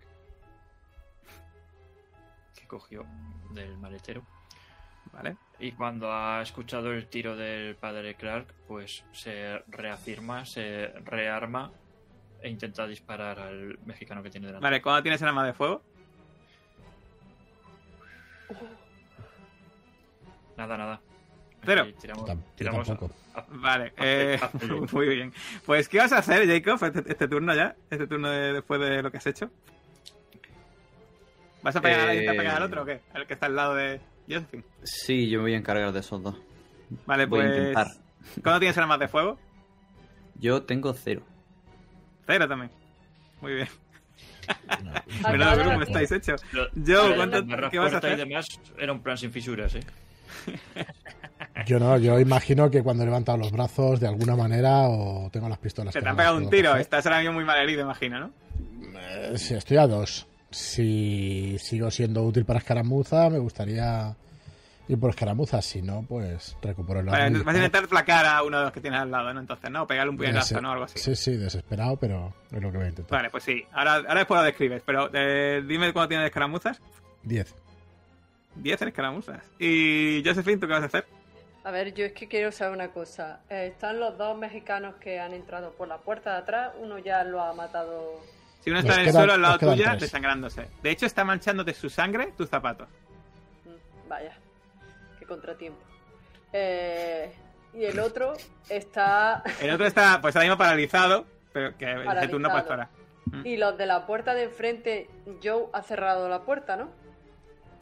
cogió 2.67 3.05
del 3.51 3.77
maletero. 3.77 4.23
Vale. 5.13 5.37
Y 5.59 5.71
cuando 5.71 6.11
ha 6.11 6.41
escuchado 6.41 6.91
el 6.93 7.07
tiro 7.07 7.35
del 7.35 7.75
padre 7.75 8.15
Clark, 8.15 8.53
pues 8.67 9.03
se 9.13 9.59
reafirma, 9.69 10.45
se 10.45 10.87
rearma 11.05 11.71
e 12.41 12.49
intenta 12.49 12.85
disparar 12.85 13.39
al 13.39 13.79
mexicano 13.85 14.21
que 14.21 14.29
tiene 14.29 14.47
delante. 14.47 14.63
Vale, 14.63 14.81
¿cuándo 14.81 15.01
tienes 15.01 15.21
el 15.21 15.27
arma 15.29 15.45
de 15.45 15.53
fuego? 15.53 15.81
Nada, 20.55 20.77
nada. 20.77 21.01
Cero. 21.63 21.81
Aquí 21.83 21.93
tiramos, 21.93 22.29
tiramos 22.55 22.87
tampoco. 22.87 23.13
a- 23.33 23.39
a- 23.39 23.45
Vale, 23.49 23.93
eh, 23.97 24.39
muy 24.91 25.07
bien. 25.09 25.33
Pues, 25.65 25.89
¿qué 25.89 25.97
vas 25.99 26.11
a 26.13 26.19
hacer, 26.19 26.47
Jacob, 26.47 26.83
este, 26.83 27.11
este 27.11 27.27
turno 27.27 27.53
ya? 27.53 27.75
Este 27.89 28.07
turno 28.07 28.29
de- 28.29 28.53
después 28.53 28.79
de 28.79 29.01
lo 29.01 29.11
que 29.11 29.17
has 29.17 29.27
hecho. 29.27 29.51
¿Vas 31.67 31.75
a 31.75 31.81
pegar, 31.81 32.07
a 32.07 32.13
Eh, 32.13 32.25
pegar 32.25 32.55
al 32.55 32.63
otro 32.63 32.83
o 32.83 32.85
qué? 32.85 33.01
Al 33.13 33.27
que 33.27 33.33
está 33.33 33.47
al 33.47 33.55
lado 33.57 33.75
de 33.75 33.99
Josephine. 34.29 34.63
Sí, 34.83 35.29
yo 35.29 35.39
me 35.39 35.43
voy 35.43 35.53
a 35.53 35.57
encargar 35.57 35.91
de 35.91 35.99
esos 35.99 36.23
dos. 36.23 36.35
Vale, 37.05 37.25
Voy 37.25 37.41
a 37.41 37.43
pues. 37.43 37.57
intentar. 37.57 37.87
¿Cuándo 38.41 38.59
tienes 38.59 38.77
armas 38.77 38.99
de 38.99 39.09
fuego? 39.09 39.37
Yo 40.39 40.63
tengo 40.63 40.93
cero. 40.93 41.23
Cero 42.25 42.47
también. 42.47 42.71
Muy 43.41 43.55
bien. 43.55 43.67
No. 44.81 44.93
Menudo 45.29 45.57
grupo 45.57 45.81
estáis 45.81 46.09
hecho. 46.13 46.35
La 46.53 47.15
¿cuánto- 47.17 47.45
¿qué 47.69 47.79
vas 47.79 47.91
a 47.91 47.95
y 47.95 47.97
hacer? 47.97 48.17
demás 48.17 48.45
era 48.77 48.93
un 48.93 49.01
plan 49.03 49.17
sin 49.17 49.31
fisuras, 49.33 49.75
¿eh? 49.75 49.81
Yo 51.65 51.79
no, 51.79 51.97
yo 51.97 52.17
imagino 52.19 52.69
que 52.71 52.81
cuando 52.83 53.03
he 53.03 53.05
levantado 53.07 53.37
los 53.39 53.51
brazos 53.51 53.99
de 53.99 54.07
alguna 54.07 54.35
manera 54.37 54.83
o 54.87 55.29
tengo 55.31 55.49
las 55.49 55.57
pistolas. 55.57 55.91
Se 55.93 56.01
te 56.01 56.07
han 56.07 56.15
pegado 56.15 56.37
un 56.37 56.49
tiro. 56.49 56.75
Estás 56.77 57.05
ahora 57.07 57.19
mismo 57.19 57.33
muy 57.33 57.43
mal 57.43 57.57
herido, 57.59 57.81
imagino, 57.81 58.19
¿no? 58.19 58.31
Eh, 58.97 59.33
sí, 59.37 59.53
estoy 59.55 59.77
a 59.77 59.87
dos. 59.87 60.27
Si 60.57 61.55
sigo 61.59 61.91
siendo 61.91 62.23
útil 62.23 62.43
para 62.43 62.57
escaramuza, 62.57 63.29
me 63.29 63.37
gustaría 63.37 64.15
ir 64.87 64.99
por 64.99 65.11
escaramuza. 65.11 65.61
Si 65.61 65.83
no, 65.83 66.03
pues 66.09 66.57
recupero 66.63 67.01
el 67.01 67.05
Vale, 67.05 67.43
vas 67.43 67.53
a 67.53 67.57
intentar 67.59 67.87
flacar 67.87 68.25
a 68.25 68.41
uno 68.41 68.57
de 68.57 68.63
los 68.63 68.73
que 68.73 68.81
tienes 68.81 68.99
al 68.99 69.11
lado, 69.11 69.31
¿no? 69.35 69.39
Entonces, 69.39 69.69
¿no? 69.69 69.83
O 69.83 69.87
pegarle 69.87 70.09
un 70.09 70.17
puñetazo, 70.17 70.59
¿no? 70.59 70.71
Algo 70.71 70.85
así. 70.85 70.97
Sí, 70.97 71.15
sí, 71.15 71.37
desesperado, 71.37 71.97
pero 71.97 72.33
es 72.51 72.59
lo 72.59 72.71
que 72.71 72.77
voy 72.77 72.87
a 72.87 72.89
intentar. 72.89 73.19
Vale, 73.19 73.29
pues 73.29 73.43
sí. 73.43 73.63
Ahora, 73.71 73.97
ahora 73.97 74.15
después 74.15 74.39
lo 74.39 74.43
describes. 74.45 74.81
Pero 74.83 75.11
eh, 75.13 75.63
dime 75.63 75.93
cuándo 75.93 76.09
tienes 76.09 76.25
escaramuzas. 76.25 76.81
Diez. 77.21 77.53
10 78.55 78.81
en 78.81 78.87
escaramuzas. 78.87 79.43
Y 79.59 80.23
Josephine, 80.25 80.57
¿tú 80.57 80.65
qué 80.65 80.73
vas 80.73 80.81
a 80.81 80.87
hacer? 80.87 81.05
A 81.65 81.69
ver, 81.69 81.93
yo 81.93 82.03
es 82.03 82.13
que 82.13 82.27
quiero 82.27 82.51
saber 82.51 82.73
una 82.73 82.87
cosa. 82.87 83.41
Eh, 83.51 83.67
están 83.73 83.99
los 83.99 84.17
dos 84.17 84.35
mexicanos 84.35 84.95
que 84.95 85.19
han 85.19 85.33
entrado 85.33 85.73
por 85.73 85.87
la 85.87 85.99
puerta 85.99 86.31
de 86.31 86.37
atrás. 86.39 86.73
Uno 86.81 86.97
ya 86.97 87.23
lo 87.23 87.41
ha 87.41 87.53
matado. 87.53 88.19
Si 88.67 88.71
uno 88.71 88.79
está 88.81 88.95
en 88.95 88.99
el 88.99 89.05
quedan- 89.05 89.13
suelo 89.21 89.33
al 89.33 89.41
lado 89.41 89.59
tuya, 89.59 89.85
tres. 89.91 90.01
desangrándose. 90.01 90.67
De 90.83 90.89
hecho, 90.91 91.05
está 91.05 91.23
manchándote 91.23 91.73
su 91.73 91.89
sangre 91.89 92.33
tus 92.35 92.49
zapatos. 92.49 92.89
Mm, 93.63 94.09
Vaya, 94.09 94.33
qué 95.17 95.25
contratiempo. 95.25 95.79
Eh, 96.51 97.33
y 97.73 97.85
el 97.85 97.97
otro 97.97 98.33
está. 98.67 99.41
El 99.61 99.71
otro 99.71 99.85
está, 99.85 100.19
pues 100.19 100.35
ahora 100.35 100.47
mismo 100.49 100.57
paralizado, 100.57 101.25
pero 101.53 101.77
que 101.77 101.85
es 101.85 101.97
el 101.97 102.29
turno 102.29 102.49
pues 102.49 102.63
Paralizado. 102.65 102.67
para. 102.67 102.89
Y 103.47 103.55
los 103.55 103.77
de 103.77 103.85
la 103.85 104.05
puerta 104.05 104.33
de 104.33 104.43
enfrente, 104.43 105.09
Joe 105.41 105.67
ha 105.71 105.81
cerrado 105.81 106.27
la 106.27 106.41
puerta, 106.41 106.75
¿no? 106.75 106.89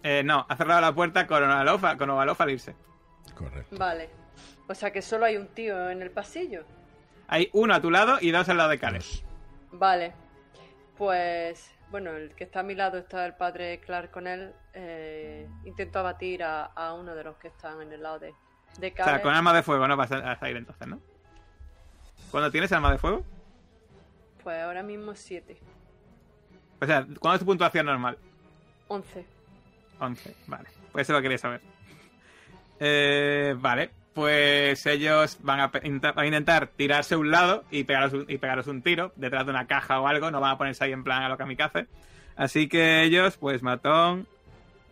Eh, 0.04 0.22
no, 0.24 0.46
ha 0.48 0.56
cerrado 0.56 0.82
la 0.82 0.94
puerta 0.94 1.26
con 1.26 1.42
Ovalof, 1.44 1.84
con 1.98 2.10
Ovalof 2.12 2.40
al 2.42 2.52
irse. 2.52 2.76
Correcto. 3.34 3.76
Vale. 3.76 4.08
O 4.68 4.76
sea 4.76 4.92
que 4.92 5.02
solo 5.02 5.26
hay 5.26 5.36
un 5.38 5.48
tío 5.48 5.90
en 5.90 6.04
el 6.04 6.12
pasillo. 6.12 6.64
Hay 7.28 7.50
uno 7.54 7.74
a 7.74 7.82
tu 7.82 7.90
lado 7.90 8.20
y 8.22 8.30
dos 8.30 8.48
al 8.50 8.58
lado 8.58 8.70
de 8.70 8.78
Caleb. 8.78 9.02
Dos. 9.02 9.24
Vale. 9.72 10.14
Pues. 10.98 11.72
Bueno, 11.92 12.12
el 12.12 12.34
que 12.36 12.44
está 12.46 12.62
a 12.62 12.64
mi 12.64 12.74
lado 12.74 12.98
está 12.98 13.26
el 13.26 13.36
padre 13.36 13.80
Clark 13.80 14.12
con 14.12 14.28
él. 14.28 14.54
Eh, 14.74 15.48
intento 15.64 16.00
abatir 16.00 16.44
a, 16.44 16.66
a 16.66 16.94
uno 16.94 17.16
de 17.16 17.24
los 17.24 17.38
que 17.38 17.48
están 17.48 17.82
en 17.82 17.94
el 17.94 18.02
lado 18.02 18.20
de, 18.20 18.34
de 18.80 18.94
O 19.00 19.04
sea, 19.04 19.22
con 19.22 19.34
arma 19.34 19.54
de 19.54 19.64
fuego 19.64 19.88
no 19.88 19.96
vas 19.96 20.12
a 20.12 20.32
a 20.32 20.40
salir 20.40 20.58
entonces, 20.58 20.88
¿no? 20.88 21.00
¿Cuándo 22.32 22.52
tienes 22.52 22.72
arma 22.72 22.92
de 22.92 22.98
fuego? 22.98 23.24
Pues 24.44 24.62
ahora 24.62 24.84
mismo 24.84 25.16
7. 25.16 25.58
O 26.82 26.86
sea, 26.86 27.06
¿cuándo 27.20 27.36
es 27.36 27.40
tu 27.40 27.46
puntuación 27.46 27.86
normal? 27.86 28.18
11. 28.88 29.26
11, 30.00 30.36
vale. 30.48 30.70
Pues 30.92 31.06
eso 31.08 31.14
lo 31.14 31.22
quería 31.22 31.38
saber. 31.38 31.62
Eh, 32.80 33.56
vale, 33.58 33.92
pues 34.16 34.86
ellos 34.86 35.38
van 35.42 35.60
a, 35.60 35.68
van 35.68 36.26
intentar 36.26 36.68
tirarse 36.68 37.16
a 37.16 37.18
un 37.18 37.32
lado 37.32 37.66
y 37.70 37.84
pegaros, 37.84 38.14
un, 38.14 38.26
y 38.30 38.38
pegaros 38.38 38.66
un 38.68 38.82
tiro 38.82 39.12
detrás 39.18 39.46
de 39.46 39.52
una 39.52 39.68
caja 39.68 40.00
o 40.00 40.08
algo. 40.08 40.32
No 40.32 40.40
van 40.40 40.52
a 40.54 40.58
ponerse 40.58 40.86
ahí 40.86 40.94
en 40.94 41.04
plan 41.04 41.22
a 41.22 41.30
lo 41.30 41.38
kamikaze. 41.38 41.86
Así 42.38 42.70
que 42.70 43.04
ellos, 43.04 43.36
pues 43.36 43.62
matón, 43.62 44.26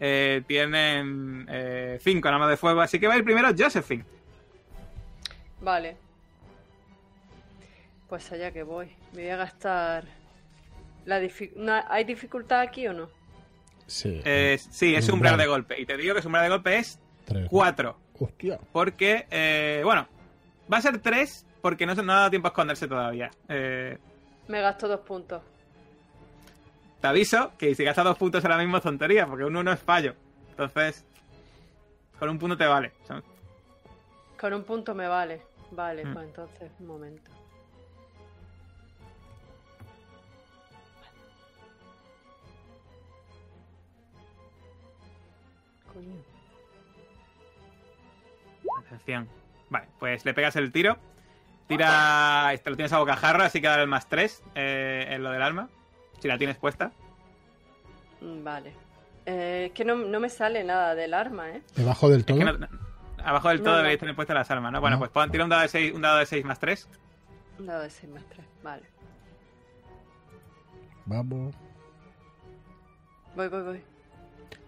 eh, 0.01 0.43
tienen 0.45 1.47
5 2.01 2.27
armas 2.27 2.49
de 2.49 2.57
fuego. 2.57 2.81
Así 2.81 2.99
que 2.99 3.07
va 3.07 3.13
a 3.13 3.17
ir 3.17 3.23
primero 3.23 3.49
Josephine. 3.57 4.03
Vale. 5.61 5.95
Pues 8.09 8.29
allá 8.33 8.51
que 8.51 8.63
voy. 8.63 8.91
Me 9.13 9.21
voy 9.21 9.31
a 9.31 9.37
gastar. 9.37 10.03
La 11.05 11.21
¿Hay 11.89 12.03
dificultad 12.03 12.59
aquí 12.59 12.87
o 12.87 12.93
no? 12.93 13.09
Sí. 13.87 14.21
Eh, 14.25 14.57
sí, 14.69 14.95
es 14.95 15.05
Umbral. 15.07 15.33
umbral 15.33 15.37
de 15.37 15.47
golpe. 15.47 15.79
Y 15.81 15.85
te 15.85 15.95
digo 15.95 16.13
que 16.13 16.21
su 16.21 16.27
umbral 16.27 16.43
de 16.43 16.49
golpe 16.49 16.77
es 16.77 16.99
Tres. 17.25 17.47
4. 17.49 18.02
Hostia. 18.23 18.59
Porque, 18.71 19.27
eh, 19.31 19.81
bueno, 19.83 20.07
va 20.71 20.77
a 20.77 20.81
ser 20.81 20.99
3 20.99 21.45
porque 21.61 21.85
no, 21.85 21.95
se- 21.95 22.03
no 22.03 22.13
ha 22.13 22.17
dado 22.17 22.29
tiempo 22.29 22.47
a 22.47 22.51
esconderse 22.51 22.87
todavía. 22.87 23.29
Eh, 23.49 23.97
Me 24.47 24.61
gasto 24.61 24.87
dos 24.87 24.99
puntos. 25.01 25.41
te 27.01 27.07
aviso 27.07 27.51
que 27.57 27.75
si 27.75 27.83
gastas 27.83 28.05
dos 28.05 28.17
puntos 28.17 28.43
ahora 28.45 28.57
mismo 28.57 28.77
es 28.77 28.83
tontería, 28.83 29.25
porque 29.27 29.43
un 29.45 29.55
1 29.55 29.71
es 29.71 29.79
fallo. 29.79 30.15
Entonces, 30.51 31.05
con 32.19 32.29
un 32.29 32.39
punto 32.39 32.55
te 32.57 32.65
vale. 32.65 32.91
Con 34.39 34.53
un 34.53 34.63
punto 34.63 34.93
me 34.95 35.07
vale. 35.07 35.41
Vale, 35.71 36.05
Mm. 36.05 36.13
pues 36.13 36.25
entonces, 36.27 36.71
un 36.79 36.87
momento. 36.87 37.31
Coño. 45.93 46.32
Atención. 48.95 49.27
Vale, 49.69 49.87
pues 49.99 50.23
le 50.25 50.33
pegas 50.33 50.55
el 50.55 50.71
tiro. 50.71 50.97
Tira. 51.67 52.51
Este 52.53 52.69
lo 52.69 52.75
tienes 52.75 52.93
a 52.93 52.99
bocajarro, 52.99 53.43
así 53.43 53.61
que 53.61 53.67
dale 53.67 53.83
el 53.83 53.87
más 53.87 54.07
3 54.07 54.43
en 54.55 55.23
lo 55.23 55.31
del 55.31 55.41
arma. 55.41 55.69
Si 56.19 56.27
la 56.27 56.37
tienes 56.37 56.57
puesta. 56.57 56.91
Mm, 58.21 58.43
Vale. 58.43 58.73
Eh, 59.25 59.67
es 59.67 59.71
que 59.71 59.85
no, 59.85 59.95
no 59.95 60.19
me 60.19 60.29
sale 60.29 60.63
nada 60.65 60.95
del 60.95 61.13
arma, 61.13 61.49
¿eh? 61.49 61.61
Debajo 61.75 62.09
del 62.09 62.19
Es 62.21 62.25
todo. 62.25 62.37
que 62.37 62.43
no- 62.43 62.67
abajo 63.23 63.47
del 63.49 63.59
No, 63.59 63.63
todo 63.63 63.71
no. 63.73 63.77
deberéis 63.77 63.99
tener 64.01 64.15
puestas 64.15 64.35
las 64.35 64.51
armas, 64.51 64.71
¿no? 64.73 64.81
Bueno, 64.81 64.97
No. 64.97 64.99
pues 64.99 65.11
pon, 65.11 65.31
tira 65.31 65.45
un 65.45 65.49
dado 65.49 65.61
de 65.61 65.69
6, 65.69 65.93
un 65.95 66.01
dado 66.01 66.17
de 66.19 66.25
6 66.25 66.43
más 66.43 66.59
3. 66.59 66.89
Un 67.57 67.65
dado 67.67 67.81
de 67.83 67.89
6 67.89 68.11
más 68.11 68.23
3. 68.25 68.45
Vale. 68.61 68.83
Vamos. 71.05 71.55
Voy, 73.35 73.47
voy, 73.47 73.61
voy. 73.63 73.83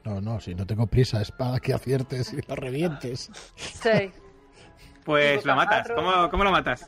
No, 0.05 0.21
no, 0.21 0.39
si 0.39 0.53
no 0.53 0.67
tengo 0.67 0.85
prisa, 0.85 1.19
espada 1.19 1.59
que 1.59 1.73
aciertes 1.73 2.31
y 2.31 2.41
la 2.47 2.55
revientes. 2.55 3.31
6. 3.55 4.13
Pues 5.03 5.43
lo 5.45 5.55
matas. 5.55 5.89
¿Cómo, 5.93 6.29
cómo 6.29 6.43
lo 6.43 6.51
matas? 6.51 6.87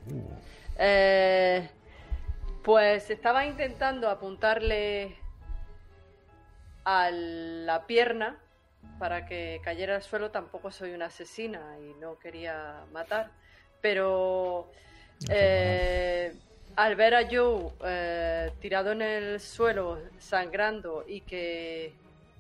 Eh, 0.77 1.68
pues 2.64 3.10
estaba 3.10 3.45
intentando 3.45 4.10
apuntarle 4.10 5.15
a 6.85 7.10
la 7.10 7.88
pierna 7.88 8.38
para 8.99 9.26
que 9.26 9.61
cayera 9.64 9.95
al 9.95 10.03
suelo. 10.03 10.30
Tampoco 10.30 10.69
soy 10.69 10.91
una 10.91 11.07
asesina 11.07 11.76
y 11.80 11.99
no 11.99 12.19
quería 12.19 12.85
matar. 12.91 13.31
Pero 13.81 14.72
eh, 15.30 16.35
al 16.76 16.95
ver 16.95 17.15
a 17.15 17.27
Joe 17.27 17.72
eh, 17.84 18.52
tirado 18.60 18.91
en 18.91 19.02
el 19.02 19.39
suelo, 19.39 19.99
sangrando 20.19 21.03
y 21.07 21.22
que 21.22 21.95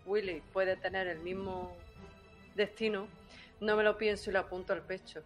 Willy 0.07 0.41
puede 0.53 0.75
tener 0.77 1.07
el 1.07 1.19
mismo 1.19 1.75
destino, 2.55 3.07
no 3.61 3.75
me 3.75 3.83
lo 3.83 3.97
pienso 3.97 4.29
y 4.29 4.33
le 4.33 4.39
apunto 4.39 4.73
al 4.73 4.81
pecho. 4.81 5.21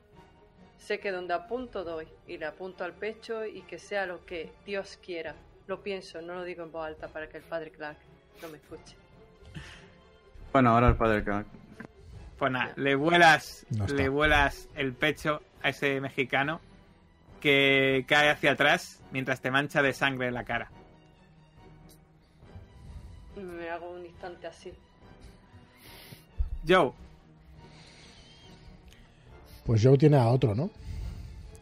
Sé 0.78 1.00
que 1.00 1.12
donde 1.12 1.34
apunto 1.34 1.84
doy 1.84 2.08
y 2.28 2.38
le 2.38 2.46
apunto 2.46 2.84
al 2.84 2.94
pecho 2.94 3.46
y 3.46 3.62
que 3.62 3.78
sea 3.78 4.06
lo 4.06 4.26
que 4.26 4.52
Dios 4.66 5.00
quiera. 5.04 5.36
Lo 5.68 5.84
pienso, 5.84 6.22
no 6.22 6.34
lo 6.34 6.44
digo 6.44 6.64
en 6.64 6.72
voz 6.72 6.88
alta 6.88 7.08
para 7.08 7.30
que 7.30 7.38
el 7.38 7.44
padre 7.44 7.72
Clark 7.72 7.98
no 8.42 8.50
me 8.50 8.58
escuche. 8.58 8.96
Bueno, 10.52 10.72
ahora 10.72 10.90
el 10.90 10.96
padre 10.96 11.24
Clark. 11.24 11.46
Pues 12.38 12.52
nada, 12.52 12.74
le 12.76 12.96
vuelas, 12.96 13.66
No 13.70 13.86
le 13.86 14.10
vuelas 14.10 14.68
el 14.76 14.94
pecho 14.94 15.44
a 15.62 15.70
ese 15.70 16.02
mexicano 16.02 16.60
que 17.40 18.04
cae 18.08 18.30
hacia 18.30 18.54
atrás 18.54 19.00
mientras 19.12 19.42
te 19.42 19.52
mancha 19.52 19.84
de 19.84 19.94
sangre 19.94 20.28
en 20.28 20.34
la 20.34 20.44
cara. 20.44 20.72
Me 23.36 23.70
hago 23.70 23.92
un 23.92 24.06
instante 24.06 24.48
así. 24.48 24.74
Joe, 26.68 26.92
Pues 29.66 29.82
Joe 29.84 29.98
tiene 29.98 30.18
a 30.18 30.28
otro, 30.28 30.54
¿no? 30.54 30.70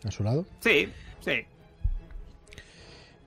A 0.04 0.12
su 0.12 0.24
lado. 0.24 0.46
sí, 0.62 0.92
sí. 1.22 1.46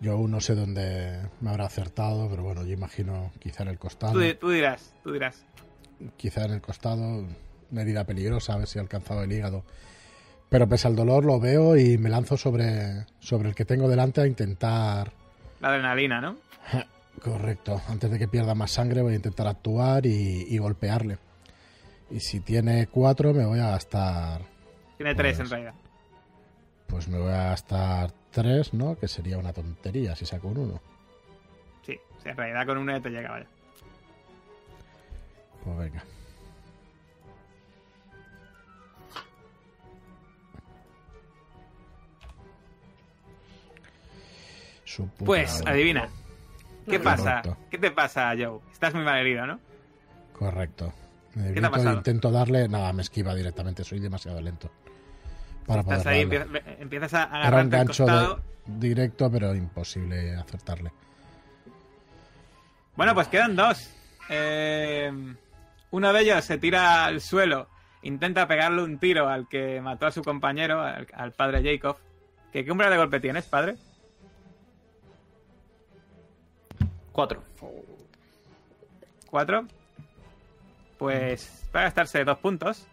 Joe 0.05 0.29
no 0.29 0.41
sé 0.41 0.57
dónde 0.57 1.21
me 1.41 1.51
habrá 1.51 1.67
acertado, 1.67 2.29
pero 2.29 2.43
bueno, 2.43 2.65
yo 2.65 2.73
imagino 2.73 3.31
quizá 3.39 3.63
en 3.63 3.69
el 3.69 3.79
costado. 3.79 4.15
Tú 4.35 4.51
dirás, 4.51 4.93
tú 5.05 5.13
dirás. 5.13 5.45
Quizá 6.17 6.45
en 6.45 6.53
el 6.53 6.61
costado, 6.61 7.25
una 7.71 7.83
herida 7.83 8.05
peligrosa, 8.05 8.55
a 8.55 8.59
ver 8.59 8.67
si 8.67 8.79
ha 8.79 8.83
alcanzado 8.83 9.23
el 9.23 9.31
hígado. 9.31 9.63
Pero 10.49 10.69
pese 10.69 10.89
al 10.89 10.97
dolor 10.97 11.25
lo 11.25 11.39
veo 11.39 11.77
y 11.77 11.99
me 11.99 12.11
lanzo 12.11 12.37
sobre, 12.37 13.07
sobre 13.21 13.51
el 13.51 13.55
que 13.55 13.65
tengo 13.65 13.89
delante 13.89 14.21
a 14.21 14.27
intentar... 14.27 15.13
La 15.61 15.69
adrenalina, 15.69 16.21
¿no? 16.21 16.37
Correcto, 17.23 17.81
antes 17.89 18.11
de 18.11 18.19
que 18.19 18.27
pierda 18.27 18.55
más 18.55 18.73
sangre 18.73 19.01
voy 19.03 19.13
a 19.13 19.17
intentar 19.17 19.47
actuar 19.47 20.05
y, 20.07 20.47
y 20.49 20.59
golpearle. 20.59 21.19
Y 22.11 22.19
si 22.21 22.41
tiene 22.41 22.89
cuatro 22.89 23.33
me 23.33 23.47
voy 23.47 23.61
a 23.61 23.69
gastar... 23.71 24.43
Tiene 24.97 25.15
tres 25.15 25.37
Pues- 25.37 25.47
en 25.47 25.51
realidad. 25.51 25.75
Pues 26.89 27.09
me 27.09 27.19
voy 27.19 27.31
a 27.33 27.45
gastar 27.51 28.13
tres, 28.31 28.75
¿no? 28.75 28.99
Que 28.99 29.09
sería 29.09 29.39
una 29.39 29.53
tontería 29.53 30.15
si 30.15 30.27
saco 30.27 30.49
un 30.49 30.59
uno. 30.59 30.81
Sí, 31.87 31.99
en 32.25 32.37
realidad 32.37 32.67
con 32.67 32.79
uno 32.79 32.93
ya 32.93 33.01
te 33.01 33.09
llega, 33.11 33.31
vaya. 33.31 33.47
Pues 35.65 35.79
venga. 35.79 36.05
Su 44.85 45.07
puta 45.09 45.25
Pues, 45.25 45.59
madre. 45.61 45.71
adivina. 45.71 46.09
¿Qué 46.89 46.99
pasa? 47.01 47.43
¿Qué 47.71 47.79
te 47.79 47.91
pasa, 47.91 48.31
Joe? 48.37 48.61
Estás 48.73 48.95
muy 48.95 49.05
mal 49.05 49.19
herido, 49.21 49.47
¿no? 49.47 49.59
Correcto. 50.33 50.93
Me 51.35 51.51
te 51.53 51.65
ha 51.65 51.71
pasado? 51.71 51.97
intento 51.97 52.31
darle. 52.31 52.69
Nada, 52.69 52.93
me 52.93 53.03
esquiva 53.03 53.35
directamente. 53.35 53.85
Soy 53.85 54.01
demasiado 54.01 54.41
lento. 54.41 54.71
Para 55.67 55.83
poder 55.83 55.99
Estás 55.99 56.13
ahí, 56.13 56.25
darle. 56.27 56.63
empiezas, 56.81 57.15
a 57.15 57.23
Era 57.25 57.29
un 57.31 57.35
agarrarte 57.37 57.65
el 57.65 57.71
gancho 57.85 58.05
costado. 58.05 58.35
de- 58.37 58.43
directo, 58.89 59.31
pero 59.31 59.55
imposible 59.55 60.35
acertarle. 60.37 60.91
Bueno, 62.97 63.15
pues 63.15 63.29
quedan 63.29 63.57
dos. 63.57 63.79
Eh, 64.29 65.11
uno 65.91 66.13
de 66.13 66.21
ellos 66.21 66.45
se 66.45 66.59
tira 66.59 67.05
al 67.07 67.21
suelo, 67.21 67.69
intenta 68.03 68.47
pegarle 68.47 68.83
un 68.83 68.99
tiro 68.99 69.29
al 69.29 69.49
que 69.49 69.81
mató 69.81 70.07
a 70.07 70.11
su 70.13 70.23
compañero, 70.23 70.81
al, 70.83 71.07
al 71.15 71.33
padre 71.33 71.63
Jacob. 71.63 71.97
¿Qué, 72.53 72.65
¿Qué 72.65 72.71
umbral 72.73 72.91
de 72.91 72.97
golpe 72.99 73.21
tienes, 73.21 73.47
padre? 73.47 73.77
Cuatro. 77.13 77.43
¿Cuatro? 79.31 79.67
Pues 80.99 81.67
va 81.75 81.81
a 81.81 81.85
gastarse 81.85 82.25
dos 82.25 82.39
puntos. 82.39 82.87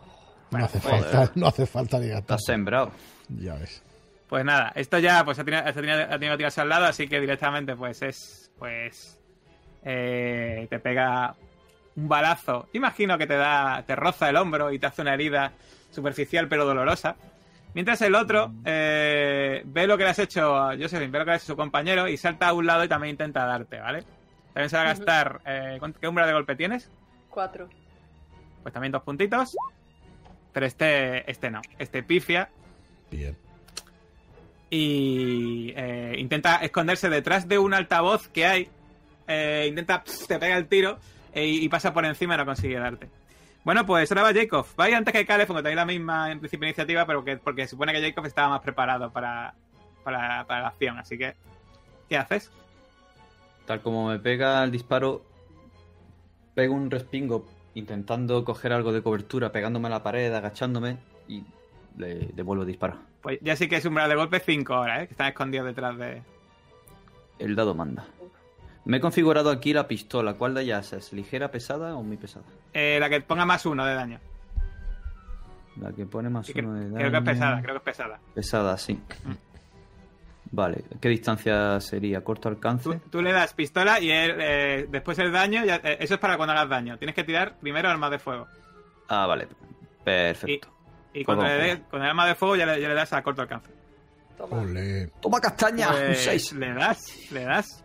No 0.00 0.06
Bueno, 0.50 0.66
hace 0.66 0.80
pues- 0.80 1.04
falta, 1.06 1.32
no 1.34 1.46
hace 1.46 1.66
falta 1.66 1.98
ni 1.98 2.08
gastar. 2.08 2.20
Estás 2.38 2.40
sembrado. 2.46 2.92
Ya 3.28 3.54
ves. 3.54 3.82
Pues 4.28 4.44
nada, 4.44 4.72
esto 4.74 4.98
ya 4.98 5.24
pues 5.24 5.38
ha 5.38 5.44
tenido, 5.44 5.62
ha 5.66 5.72
tenido- 5.72 6.02
ha 6.02 6.08
tenido 6.18 6.32
que 6.32 6.36
tirarse 6.38 6.60
al 6.60 6.68
lado, 6.68 6.86
así 6.86 7.08
que 7.08 7.20
directamente 7.20 7.74
pues 7.76 8.02
es. 8.02 8.50
Pues. 8.58 9.18
eh, 9.84 10.68
te 10.70 10.78
pega 10.78 11.34
un 11.96 12.08
balazo. 12.08 12.68
Imagino 12.72 13.18
que 13.18 13.26
te 13.26 13.34
da. 13.36 13.82
te 13.86 13.96
roza 13.96 14.28
el 14.30 14.36
hombro 14.36 14.70
y 14.70 14.78
te 14.78 14.86
hace 14.86 15.02
una 15.02 15.12
herida 15.14 15.52
superficial 15.90 16.46
pero 16.48 16.64
dolorosa. 16.64 17.16
Mientras 17.74 18.02
el 18.02 18.14
otro 18.14 18.52
eh, 18.64 19.62
ve 19.64 19.86
lo 19.86 19.96
que 19.96 20.04
le 20.04 20.10
has 20.10 20.18
hecho 20.18 20.56
a 20.56 20.76
Josephine, 20.76 21.10
ve 21.10 21.18
lo 21.20 21.24
que 21.24 21.30
le 21.30 21.36
has 21.36 21.42
hecho 21.42 21.52
a 21.52 21.54
su 21.54 21.56
compañero 21.56 22.06
y 22.08 22.16
salta 22.16 22.48
a 22.48 22.52
un 22.52 22.66
lado 22.66 22.84
y 22.84 22.88
también 22.88 23.12
intenta 23.12 23.46
darte, 23.46 23.78
¿vale? 23.80 24.04
También 24.52 24.68
se 24.68 24.76
va 24.76 24.82
a 24.82 24.86
gastar. 24.86 25.40
eh, 25.46 25.76
¿cuánto- 25.78 25.98
¿Qué 25.98 26.06
umbral 26.08 26.26
de 26.26 26.34
golpe 26.34 26.54
tienes? 26.54 26.90
Cuatro. 27.30 27.68
Pues 28.62 28.72
también 28.74 28.92
dos 28.92 29.02
puntitos. 29.02 29.56
Pero 30.52 30.66
este, 30.66 31.30
este 31.30 31.50
no. 31.50 31.62
Este 31.78 32.02
pifia 32.02 32.50
Bien. 33.10 33.34
y 34.70 35.72
eh, 35.76 36.14
intenta 36.18 36.56
esconderse 36.56 37.08
detrás 37.08 37.48
de 37.48 37.58
un 37.58 37.74
altavoz 37.74 38.28
que 38.28 38.46
hay. 38.46 38.68
Eh, 39.26 39.66
intenta, 39.68 40.02
pss, 40.04 40.26
te 40.26 40.38
pega 40.38 40.56
el 40.58 40.66
tiro 40.66 40.98
eh, 41.32 41.46
y 41.46 41.68
pasa 41.70 41.94
por 41.94 42.04
encima 42.04 42.34
y 42.34 42.38
no 42.38 42.44
consigue 42.44 42.78
darte. 42.78 43.08
Bueno, 43.64 43.86
pues 43.86 44.10
ahora 44.10 44.22
va 44.22 44.34
Jacob. 44.34 44.66
Va 44.78 44.84
a 44.84 44.88
ir 44.88 44.94
antes 44.94 45.14
que 45.14 45.24
Caleb, 45.24 45.46
porque 45.46 45.62
tenéis 45.62 45.76
la 45.76 45.84
misma 45.84 46.32
en 46.32 46.40
principio 46.40 46.66
iniciativa, 46.66 47.06
pero 47.06 47.24
que, 47.24 47.36
porque 47.36 47.68
supone 47.68 47.92
que 47.92 48.02
Jacob 48.02 48.26
estaba 48.26 48.48
más 48.48 48.60
preparado 48.60 49.12
para, 49.12 49.54
para, 50.02 50.44
para 50.46 50.62
la 50.62 50.68
acción. 50.68 50.98
Así 50.98 51.16
que, 51.16 51.34
¿qué 52.08 52.16
haces? 52.16 52.50
Tal 53.66 53.80
como 53.80 54.08
me 54.08 54.18
pega 54.18 54.64
el 54.64 54.72
disparo, 54.72 55.24
pego 56.54 56.74
un 56.74 56.90
respingo 56.90 57.46
intentando 57.74 58.44
coger 58.44 58.72
algo 58.72 58.92
de 58.92 59.02
cobertura, 59.02 59.52
pegándome 59.52 59.86
a 59.86 59.90
la 59.90 60.02
pared, 60.02 60.32
agachándome 60.34 60.98
y 61.28 61.44
le 61.96 62.30
devuelvo 62.34 62.62
el 62.62 62.68
disparo. 62.68 62.96
Pues 63.22 63.38
ya 63.40 63.54
sí 63.54 63.68
que 63.68 63.76
es 63.76 63.84
umbral 63.84 64.10
de 64.10 64.16
golpe 64.16 64.40
5 64.40 64.74
ahora, 64.74 65.02
¿eh? 65.02 65.06
Que 65.06 65.12
están 65.12 65.28
escondidos 65.28 65.66
detrás 65.66 65.96
de. 65.96 66.22
El 67.38 67.54
dado 67.54 67.74
manda. 67.74 68.06
Me 68.84 68.96
he 68.96 69.00
configurado 69.00 69.50
aquí 69.50 69.72
la 69.72 69.86
pistola. 69.86 70.34
¿Cuál 70.34 70.54
de 70.54 70.62
ellas 70.62 70.92
es? 70.92 71.12
¿Ligera, 71.12 71.50
pesada 71.50 71.94
o 71.94 72.02
muy 72.02 72.16
pesada? 72.16 72.44
Eh, 72.72 72.98
la 73.00 73.08
que 73.08 73.20
ponga 73.20 73.44
más 73.44 73.64
uno 73.66 73.84
de 73.86 73.94
daño. 73.94 74.18
La 75.80 75.92
que 75.92 76.04
pone 76.04 76.28
más 76.28 76.46
Sí, 76.46 76.52
uno 76.58 76.74
de 76.74 76.88
creo 76.88 76.98
que 76.98 77.06
es 77.06 77.12
daño. 77.12 77.24
pesada, 77.24 77.62
creo 77.62 77.74
que 77.74 77.78
es 77.78 77.84
pesada. 77.84 78.20
Pesada, 78.34 78.76
sí. 78.78 79.00
Vale, 80.50 80.84
¿qué 81.00 81.08
distancia 81.08 81.80
sería? 81.80 82.22
¿Corto 82.22 82.48
alcance? 82.48 82.84
Tú, 82.84 82.98
tú 83.10 83.22
le 83.22 83.32
das 83.32 83.54
pistola 83.54 83.98
y 84.00 84.10
él, 84.10 84.36
eh, 84.38 84.86
después 84.90 85.18
el 85.18 85.32
daño, 85.32 85.64
ya- 85.64 85.76
eh, 85.82 85.96
eso 86.00 86.14
es 86.14 86.20
para 86.20 86.36
cuando 86.36 86.52
hagas 86.52 86.68
daño. 86.68 86.98
Tienes 86.98 87.14
que 87.14 87.24
tirar 87.24 87.56
primero 87.58 87.88
armas 87.88 88.10
de 88.10 88.18
fuego. 88.18 88.46
Ah, 89.08 89.26
vale. 89.26 89.48
Perfecto. 90.04 90.68
Y 91.14 91.24
cuando 91.24 91.44
Fuego, 91.44 91.58
le 91.58 91.64
des 91.68 91.80
con 91.90 92.02
el 92.02 92.08
arma 92.08 92.26
de 92.26 92.34
fuego 92.34 92.56
ya 92.56 92.66
le, 92.66 92.80
ya 92.80 92.88
le 92.88 92.94
das 92.94 93.12
a 93.12 93.22
corto 93.22 93.42
alcance. 93.42 93.70
Toma. 94.36 94.62
¡Toma 95.20 95.40
castaña! 95.40 95.88
Un 95.90 95.94
Pues, 96.06 96.24
6. 96.24 96.52
Le 96.54 96.74
das, 96.74 97.30
le 97.30 97.44
das. 97.44 97.81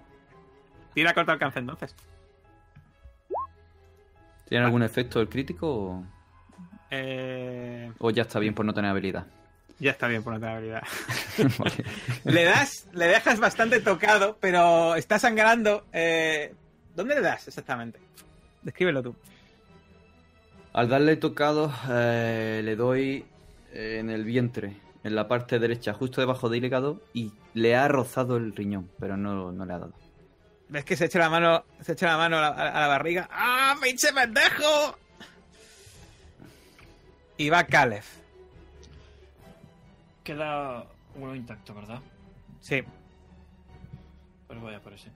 Tira 0.98 1.12
a 1.12 1.14
corto 1.14 1.32
alcance 1.32 1.60
entonces. 1.60 1.96
¿Tiene 4.50 4.66
algún 4.66 4.82
efecto 4.82 5.22
el 5.22 5.30
crítico 5.30 5.68
o... 5.70 6.04
Eh, 6.90 7.92
o 8.00 8.10
ya 8.10 8.24
está 8.24 8.40
bien 8.40 8.56
por 8.56 8.66
no 8.66 8.74
tener 8.74 8.90
habilidad? 8.90 9.28
ya 9.78 9.92
está 9.92 10.08
bien 10.08 10.24
por 10.24 10.34
no 10.34 10.40
tener 10.40 10.56
habilidad. 10.56 10.82
Vale. 11.60 11.86
le 12.24 12.46
das, 12.46 12.88
le 12.94 13.06
dejas 13.06 13.40
bastante 13.40 13.80
tocado, 13.80 14.40
pero 14.42 14.96
está 14.96 15.20
sangrando. 15.20 15.86
Eh, 15.94 16.56
¿Dónde 16.96 17.14
le 17.14 17.22
das 17.22 17.48
exactamente? 17.48 18.00
Descríbelo 18.64 19.04
tú. 19.04 19.16
Al 20.74 20.90
darle 20.90 21.16
tocado, 21.18 21.72
eh, 21.92 22.62
le 22.66 22.76
doy 22.76 23.24
en 23.72 24.10
el 24.10 24.24
vientre, 24.24 24.78
en 25.04 25.14
la 25.14 25.28
parte 25.28 25.60
derecha, 25.60 25.94
justo 25.94 26.22
debajo 26.22 26.50
del 26.50 26.66
hígado, 26.66 27.04
y 27.14 27.34
le 27.54 27.76
ha 27.76 27.88
rozado 27.88 28.38
el 28.38 28.56
riñón, 28.56 28.90
pero 29.00 29.16
no, 29.16 29.52
no 29.52 29.64
le 29.64 29.74
ha 29.74 29.78
dado. 29.78 30.07
¿Ves 30.70 30.84
que 30.84 30.96
se 30.98 31.06
echa 31.06 31.20
la 31.20 31.30
mano, 31.30 31.64
se 31.82 31.94
echa 31.94 32.08
la 32.08 32.18
mano 32.18 32.38
a 32.38 32.42
la, 32.42 32.48
a 32.50 32.82
la 32.82 32.88
barriga? 32.88 33.28
¡Ah, 33.32 33.76
pinche 33.82 34.12
pendejo! 34.14 34.98
Y 37.38 37.50
va 37.50 37.64
Caleb. 37.66 38.04
Queda 40.24 40.86
uno 41.16 41.36
intacto, 41.36 41.74
¿verdad? 41.74 42.00
Sí. 42.60 42.84
Pues 44.48 44.60
voy 44.60 44.74
a 44.74 44.82
por 44.82 44.94
ese. 44.94 45.10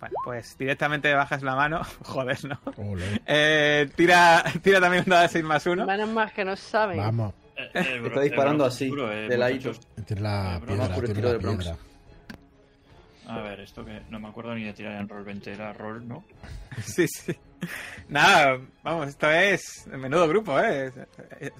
Bueno, 0.00 0.14
pues 0.24 0.58
directamente 0.58 1.12
bajas 1.14 1.42
la 1.42 1.54
mano. 1.54 1.82
Joder, 2.04 2.44
¿no? 2.44 2.58
Eh, 3.26 3.88
tira, 3.94 4.42
tira 4.62 4.80
también 4.80 5.04
un 5.04 5.10
dado 5.10 5.22
de 5.22 5.28
6 5.28 5.44
más 5.44 5.64
1. 5.64 5.86
Menos 5.86 6.08
mal 6.08 6.32
que 6.32 6.44
no 6.44 6.56
saben. 6.56 6.96
Vamos. 6.96 7.34
Eh, 7.56 7.70
eh, 7.74 7.80
Está 7.96 8.08
bro- 8.08 8.20
disparando 8.22 8.64
eh, 8.64 8.68
así, 8.68 8.84
oscuro, 8.86 9.12
eh, 9.12 9.28
de 9.28 9.38
ladito. 9.38 9.68
muchachos. 9.68 9.88
Tiene 10.06 10.22
la 10.22 10.56
Eh, 10.56 10.60
piedra, 10.66 10.94
por 10.94 11.04
el 11.04 11.12
tiene 11.12 11.14
tiro 11.14 11.26
la 11.28 11.32
del 11.34 11.42
Bronx. 11.42 11.64
piedra. 11.64 11.78
A 13.26 13.40
ver, 13.40 13.60
esto 13.60 13.84
que 13.84 14.02
no 14.10 14.18
me 14.18 14.28
acuerdo 14.28 14.54
ni 14.54 14.64
de 14.64 14.72
tirar 14.72 15.00
en 15.00 15.08
roll 15.08 15.24
20, 15.24 15.52
era 15.52 15.72
roll, 15.72 16.06
¿no? 16.06 16.24
Sí, 16.82 17.06
sí. 17.06 17.36
Nada, 18.08 18.58
vamos, 18.82 19.08
esto 19.08 19.30
es 19.30 19.86
menudo 19.86 20.26
grupo, 20.26 20.58
¿eh? 20.58 20.92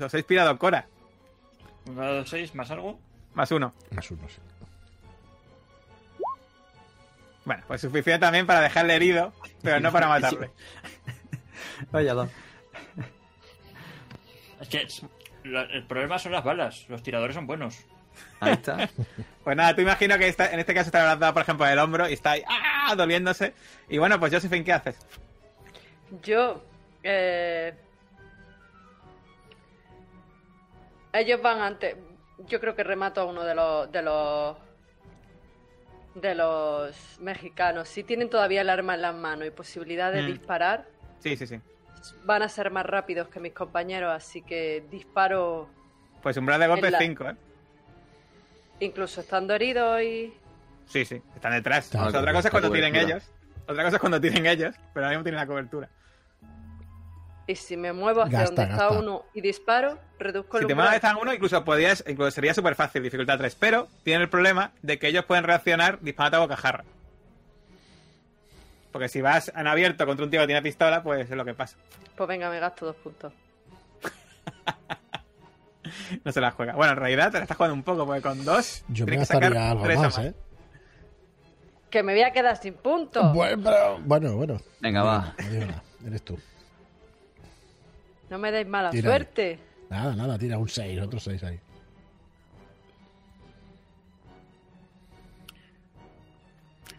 Os 0.01 0.15
he 0.15 0.19
inspirado 0.19 0.59
Cora. 0.59 0.87
Un 1.87 1.97
dado 1.97 2.17
de 2.17 2.27
6 2.27 2.55
más 2.55 2.71
algo. 2.71 2.99
Más 3.35 3.51
uno. 3.53 3.73
Más 3.93 4.11
uno, 4.11 4.29
sí. 4.29 4.41
Bueno, 7.45 7.63
pues 7.67 7.81
suficiente 7.81 8.21
también 8.21 8.47
para 8.47 8.61
dejarle 8.61 8.95
herido, 8.95 9.33
pero 9.63 9.81
no 9.81 9.91
para 9.91 10.09
matarle. 10.09 10.51
Vaya, 11.91 12.15
da. 12.15 12.29
Es 14.61 14.69
que 14.69 14.87
el 15.45 15.87
problema 15.87 16.19
son 16.19 16.33
las 16.33 16.45
balas. 16.45 16.87
Los 16.89 17.03
tiradores 17.03 17.35
son 17.35 17.47
buenos. 17.47 17.85
Ahí 18.41 18.53
está. 18.55 18.89
Pues 19.43 19.57
nada, 19.57 19.75
tú 19.75 19.81
imagino 19.83 20.17
que 20.19 20.29
esta- 20.29 20.53
en 20.53 20.61
este 20.61 20.73
caso 20.73 20.87
está 20.87 21.01
abrazado, 21.03 21.33
por 21.33 21.43
ejemplo, 21.43 21.67
el 21.67 21.77
hombro 21.81 22.09
y 22.09 22.13
está 22.13 22.31
ahí 22.33 22.45
¡ah! 22.49 22.95
doliéndose. 22.95 23.55
Y 23.89 23.99
bueno, 23.99 24.21
pues 24.21 24.33
Josephine, 24.33 24.65
¿qué 24.65 24.73
haces? 24.73 24.97
Yo. 26.23 26.63
Eh... 27.03 27.75
Ellos 31.13 31.43
van 31.43 31.61
antes. 31.61 31.97
Yo 32.47 32.61
creo 32.61 32.75
que 32.75 32.85
remato 32.85 33.21
a 33.21 33.25
uno 33.25 33.43
de 33.45 33.55
los. 33.55 33.91
de 33.93 34.03
los. 34.03 34.57
de 36.15 36.35
los 36.35 37.19
mexicanos. 37.21 37.89
Si 37.89 38.05
tienen 38.05 38.31
todavía 38.31 38.61
el 38.61 38.71
arma 38.71 38.95
en 38.95 39.03
las 39.03 39.15
manos 39.15 39.47
y 39.47 39.51
posibilidad 39.51 40.13
de 40.13 40.23
Mm. 40.23 40.27
disparar, 40.27 40.87
Sí, 41.19 41.37
sí, 41.37 41.47
sí. 41.47 41.61
van 42.25 42.43
a 42.43 42.49
ser 42.49 42.71
más 42.71 42.87
rápidos 42.87 43.29
que 43.29 43.41
mis 43.41 43.53
compañeros, 43.53 44.13
así 44.15 44.43
que 44.43 44.85
disparo 44.91 45.69
Pues 46.23 46.37
umbral 46.37 46.61
de 46.61 46.67
golpe 46.69 46.91
la- 46.91 46.99
5, 46.99 47.29
¿eh? 47.31 47.37
Incluso 48.85 49.21
estando 49.21 49.55
herido 49.55 50.01
y. 50.01 50.33
Sí, 50.87 51.05
sí, 51.05 51.23
están 51.35 51.53
detrás. 51.53 51.87
Está 51.87 52.07
O 52.07 52.11
sea, 52.11 52.21
otra 52.21 52.33
cosa 52.33 52.49
es 52.49 52.53
cuando 52.53 52.69
cobertura. 52.69 53.01
ellos. 53.01 53.25
Otra 53.67 53.85
cosa 53.85 53.97
es 53.97 54.01
cuando 54.01 54.21
tiren 54.21 54.47
ellos, 54.47 54.75
pero 54.93 55.07
ahora 55.07 55.17
mismo 55.17 55.23
tienen 55.25 55.41
la 55.41 55.47
cobertura. 55.47 55.89
Y 57.47 57.57
si 57.57 57.77
me 57.77 57.93
muevo 57.93 58.23
hacia 58.23 58.41
Gasta, 58.41 58.55
donde 58.63 58.73
está 58.73 58.91
uno 58.91 59.25
y 59.35 59.41
disparo, 59.41 59.99
reduzco 60.19 60.59
el 60.59 60.65
Si 60.65 60.69
te 60.69 60.75
mueves 60.75 61.03
a 61.05 61.17
uno, 61.17 61.35
incluso 61.35 61.65
podrías, 61.65 62.05
incluso 62.07 62.31
sería 62.31 62.55
súper 62.55 62.75
fácil, 62.75 63.03
dificultad 63.03 63.39
3, 63.39 63.57
pero 63.57 63.89
tiene 64.05 64.23
el 64.25 64.29
problema 64.31 64.73
de 64.83 64.99
que 64.99 65.09
ellos 65.09 65.25
pueden 65.25 65.45
reaccionar 65.45 65.99
disparando 66.01 66.37
a 66.39 66.41
bocajarra. 66.41 66.85
Porque 68.93 69.09
si 69.09 69.21
vas 69.21 69.51
en 69.57 69.67
abierto 69.67 70.07
contra 70.07 70.25
un 70.25 70.31
tío 70.31 70.41
que 70.41 70.47
tiene 70.47 70.63
pistola, 70.63 71.03
pues 71.03 71.31
es 71.31 71.37
lo 71.37 71.45
que 71.45 71.55
pasa. 71.55 71.79
Pues 72.15 72.29
venga, 72.29 72.49
me 72.51 72.61
gasto 72.61 72.87
dos 72.87 72.97
puntos. 72.97 73.33
No 76.25 76.33
se 76.33 76.41
la 76.41 76.51
juega. 76.51 76.75
Bueno, 76.75 76.93
en 76.93 76.99
realidad 76.99 77.31
te 77.31 77.39
la 77.39 77.45
estás 77.45 77.57
jugando 77.57 77.75
un 77.75 77.83
poco, 77.83 78.07
porque 78.07 78.23
con 78.23 78.45
dos 78.45 78.85
Yo 78.89 79.07
me 79.07 79.17
gastaría 79.17 79.71
algo 79.71 79.85
o 79.85 79.87
más, 79.99 80.19
¿eh? 80.19 80.35
Que 81.91 82.03
me 82.03 82.13
voy 82.15 82.23
a 82.23 82.33
quedar 82.33 82.57
sin 82.57 82.75
puntos. 82.75 83.35
Bueno, 83.35 83.63
pero- 83.63 83.99
bueno, 84.05 84.37
bueno. 84.37 84.61
Venga, 84.81 85.03
va. 85.03 85.35
No 86.01 86.09
eres 86.09 86.23
tú. 86.23 86.39
No 88.31 88.39
me 88.39 88.51
deis 88.51 88.67
mala 88.67 88.91
Tira. 88.91 89.11
suerte. 89.11 89.59
Nada, 89.91 90.17
nada, 90.17 90.39
tira 90.39 90.57
un 90.57 90.69
6, 90.69 91.01
otro 91.03 91.21
6 91.21 91.43
ahí. 91.45 91.61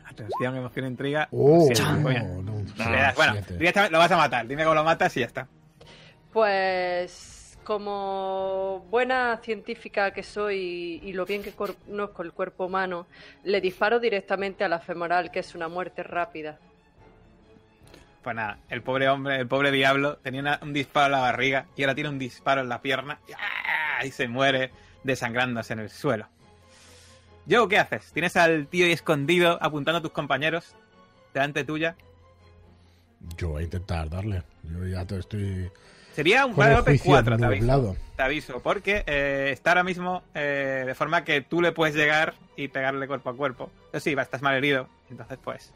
Atención, 0.05 0.55
emoción, 0.57 0.85
intriga. 0.87 1.27
Oh, 1.31 1.67
Sí, 1.73 1.81
no, 1.81 2.41
no, 2.43 2.63
das- 2.77 3.15
bueno, 3.15 3.33
directamente 3.57 3.91
lo 3.91 3.97
vas 3.99 4.11
a 4.11 4.17
matar. 4.17 4.47
Dime 4.47 4.63
cómo 4.63 4.75
lo 4.75 4.83
matas 4.83 5.15
y 5.17 5.21
ya 5.21 5.25
está. 5.25 5.47
Pues 6.31 7.32
como 7.63 8.85
buena 8.89 9.37
científica 9.43 10.11
que 10.11 10.23
soy 10.23 10.99
y 11.03 11.13
lo 11.13 11.25
bien 11.25 11.41
que 11.43 11.51
conozco 11.53 12.21
el 12.23 12.31
cuerpo 12.31 12.65
humano, 12.65 13.07
le 13.43 13.61
disparo 13.61 13.99
directamente 13.99 14.63
a 14.63 14.69
la 14.69 14.79
femoral, 14.79 15.31
que 15.31 15.39
es 15.39 15.55
una 15.55 15.67
muerte 15.67 16.03
rápida. 16.03 16.59
Pues 18.23 18.35
nada, 18.35 18.57
el 18.69 18.81
pobre 18.81 19.09
hombre, 19.09 19.37
el 19.37 19.47
pobre 19.47 19.71
diablo, 19.71 20.17
tenía 20.17 20.41
una- 20.41 20.59
un 20.61 20.71
disparo 20.71 21.07
en 21.07 21.11
la 21.13 21.19
barriga 21.19 21.65
y 21.75 21.83
ahora 21.83 21.95
tiene 21.95 22.09
un 22.09 22.19
disparo 22.19 22.61
en 22.61 22.69
la 22.69 22.81
pierna 22.81 23.19
y, 23.27 23.33
¡ah! 23.33 24.05
y 24.05 24.11
se 24.11 24.27
muere 24.27 24.71
desangrándose 25.03 25.73
en 25.73 25.79
el 25.79 25.89
suelo. 25.89 26.27
Joe, 27.49 27.67
¿qué 27.67 27.77
haces? 27.79 28.13
Tienes 28.13 28.37
al 28.37 28.67
tío 28.67 28.85
ahí 28.85 28.93
escondido 28.93 29.57
apuntando 29.61 29.97
a 29.97 30.01
tus 30.01 30.11
compañeros 30.11 30.73
delante 31.33 31.65
tuya. 31.65 31.95
Yo 33.37 33.49
voy 33.49 33.63
a 33.63 33.65
intentar 33.65 34.09
darle. 34.09 34.43
Yo 34.63 34.85
ya 34.85 35.05
te 35.05 35.19
estoy 35.19 35.69
Sería 36.13 36.45
un 36.45 36.53
golpes 36.53 36.83
juicio 37.01 37.11
4, 37.11 37.37
te 37.37 37.45
aviso. 37.45 37.95
Te 38.15 38.23
aviso, 38.23 38.59
porque 38.61 39.03
eh, 39.07 39.49
está 39.51 39.71
ahora 39.71 39.83
mismo 39.83 40.23
eh, 40.35 40.83
de 40.85 40.95
forma 40.95 41.23
que 41.23 41.41
tú 41.41 41.61
le 41.61 41.71
puedes 41.71 41.95
llegar 41.95 42.35
y 42.55 42.67
pegarle 42.67 43.07
cuerpo 43.07 43.31
a 43.31 43.35
cuerpo. 43.35 43.71
Pero 43.91 43.99
sí, 43.99 44.11
estás 44.11 44.41
mal 44.41 44.55
herido. 44.55 44.87
Entonces, 45.09 45.39
pues. 45.43 45.73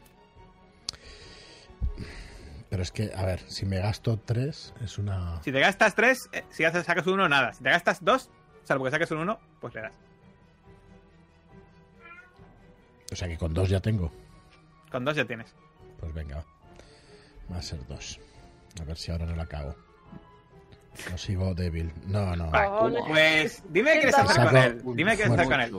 Pero 2.70 2.82
es 2.82 2.92
que, 2.92 3.10
a 3.16 3.24
ver, 3.24 3.40
si 3.48 3.66
me 3.66 3.78
gasto 3.78 4.18
tres, 4.18 4.74
es 4.84 4.98
una. 4.98 5.42
Si 5.42 5.50
te 5.50 5.58
gastas 5.58 5.94
3, 5.94 6.30
si 6.50 6.64
haces, 6.64 6.84
sacas 6.84 7.06
un 7.06 7.14
1, 7.14 7.28
nada. 7.28 7.52
Si 7.54 7.62
te 7.62 7.70
gastas 7.70 8.04
2, 8.04 8.30
salvo 8.64 8.84
que 8.84 8.90
saques 8.90 9.10
un 9.10 9.18
1, 9.18 9.40
pues 9.60 9.74
le 9.74 9.80
das. 9.82 9.94
O 13.10 13.16
sea 13.16 13.26
que 13.26 13.38
con 13.38 13.54
dos 13.54 13.70
ya 13.70 13.80
tengo. 13.80 14.12
Con 14.90 15.04
2 15.04 15.16
ya 15.16 15.24
tienes. 15.24 15.54
Pues 15.98 16.12
venga, 16.12 16.44
va 17.50 17.56
a 17.56 17.62
ser 17.62 17.84
dos. 17.86 18.20
A 18.80 18.84
ver 18.84 18.96
si 18.96 19.10
ahora 19.10 19.24
no 19.26 19.34
la 19.34 19.46
cago. 19.46 19.87
No 21.10 21.18
sigo 21.18 21.54
débil. 21.54 21.92
No, 22.06 22.34
no. 22.36 22.50
Cojones. 22.50 23.02
Pues 23.08 23.62
dime 23.68 23.92
qué 23.94 23.98
quieres 24.00 24.14
¿Qué 24.16 24.20
hacer 24.22 24.46
con 24.46 24.56
él. 24.56 24.82
Dime 24.96 25.10
qué 25.12 25.16
quieres 25.24 25.32
hacer 25.34 25.46
con 25.48 25.60
él. 25.60 25.72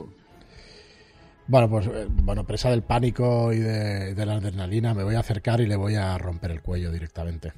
Bueno, 1.46 1.68
pues 1.68 1.86
eh, 1.88 2.06
bueno, 2.08 2.44
presa 2.44 2.70
del 2.70 2.82
pánico 2.82 3.52
y 3.52 3.58
de, 3.58 4.14
de 4.14 4.26
la 4.26 4.34
adrenalina, 4.34 4.94
me 4.94 5.02
voy 5.02 5.16
a 5.16 5.20
acercar 5.20 5.60
y 5.60 5.66
le 5.66 5.74
voy 5.76 5.96
a 5.96 6.16
romper 6.16 6.52
el 6.52 6.62
cuello 6.62 6.92
directamente. 6.92 7.52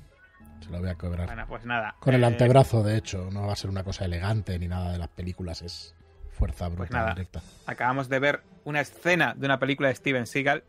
Se 0.65 0.71
lo 0.71 0.81
voy 0.81 0.89
a 0.89 0.95
cobrar. 0.95 1.27
Bueno, 1.27 1.45
pues 1.47 1.65
nada. 1.67 1.95
Con 2.01 2.15
el 2.15 2.23
Eh, 2.23 2.27
antebrazo, 2.27 2.83
de 2.83 2.97
hecho. 2.97 3.29
No 3.31 3.47
va 3.49 3.53
a 3.53 3.57
ser 3.57 3.69
una 3.71 3.85
cosa 3.85 4.05
elegante 4.07 4.59
ni 4.59 4.67
nada 4.69 4.93
de 4.93 4.99
las 4.99 5.09
películas. 5.09 5.61
Es 5.63 5.95
fuerza 6.31 6.69
bruta 6.69 6.79
Pues 6.79 6.91
nada. 6.93 7.13
directa. 7.15 7.43
acabamos 7.67 8.09
de 8.09 8.19
ver 8.19 8.43
una 8.65 8.81
escena 8.81 9.35
de 9.37 9.45
una 9.47 9.59
película 9.59 9.89
de 9.89 9.95
Steven 9.95 10.27
Seagal 10.27 10.65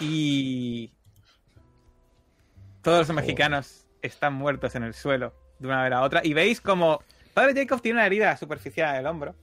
y 0.00 0.92
todos 2.82 3.06
los 3.08 3.14
mexicanos 3.16 3.86
están 4.02 4.32
muertos 4.34 4.74
en 4.74 4.84
el 4.84 4.94
suelo 4.94 5.34
de 5.58 5.66
una 5.66 5.76
manera 5.76 5.98
a 5.98 6.02
otra 6.02 6.20
y 6.24 6.32
veis 6.34 6.60
como 6.60 7.00
Padre 7.34 7.54
Jacob 7.54 7.80
tiene 7.80 7.98
una 7.98 8.06
herida 8.06 8.36
superficial 8.36 8.94
en 8.94 9.00
el 9.00 9.06
hombro. 9.06 9.34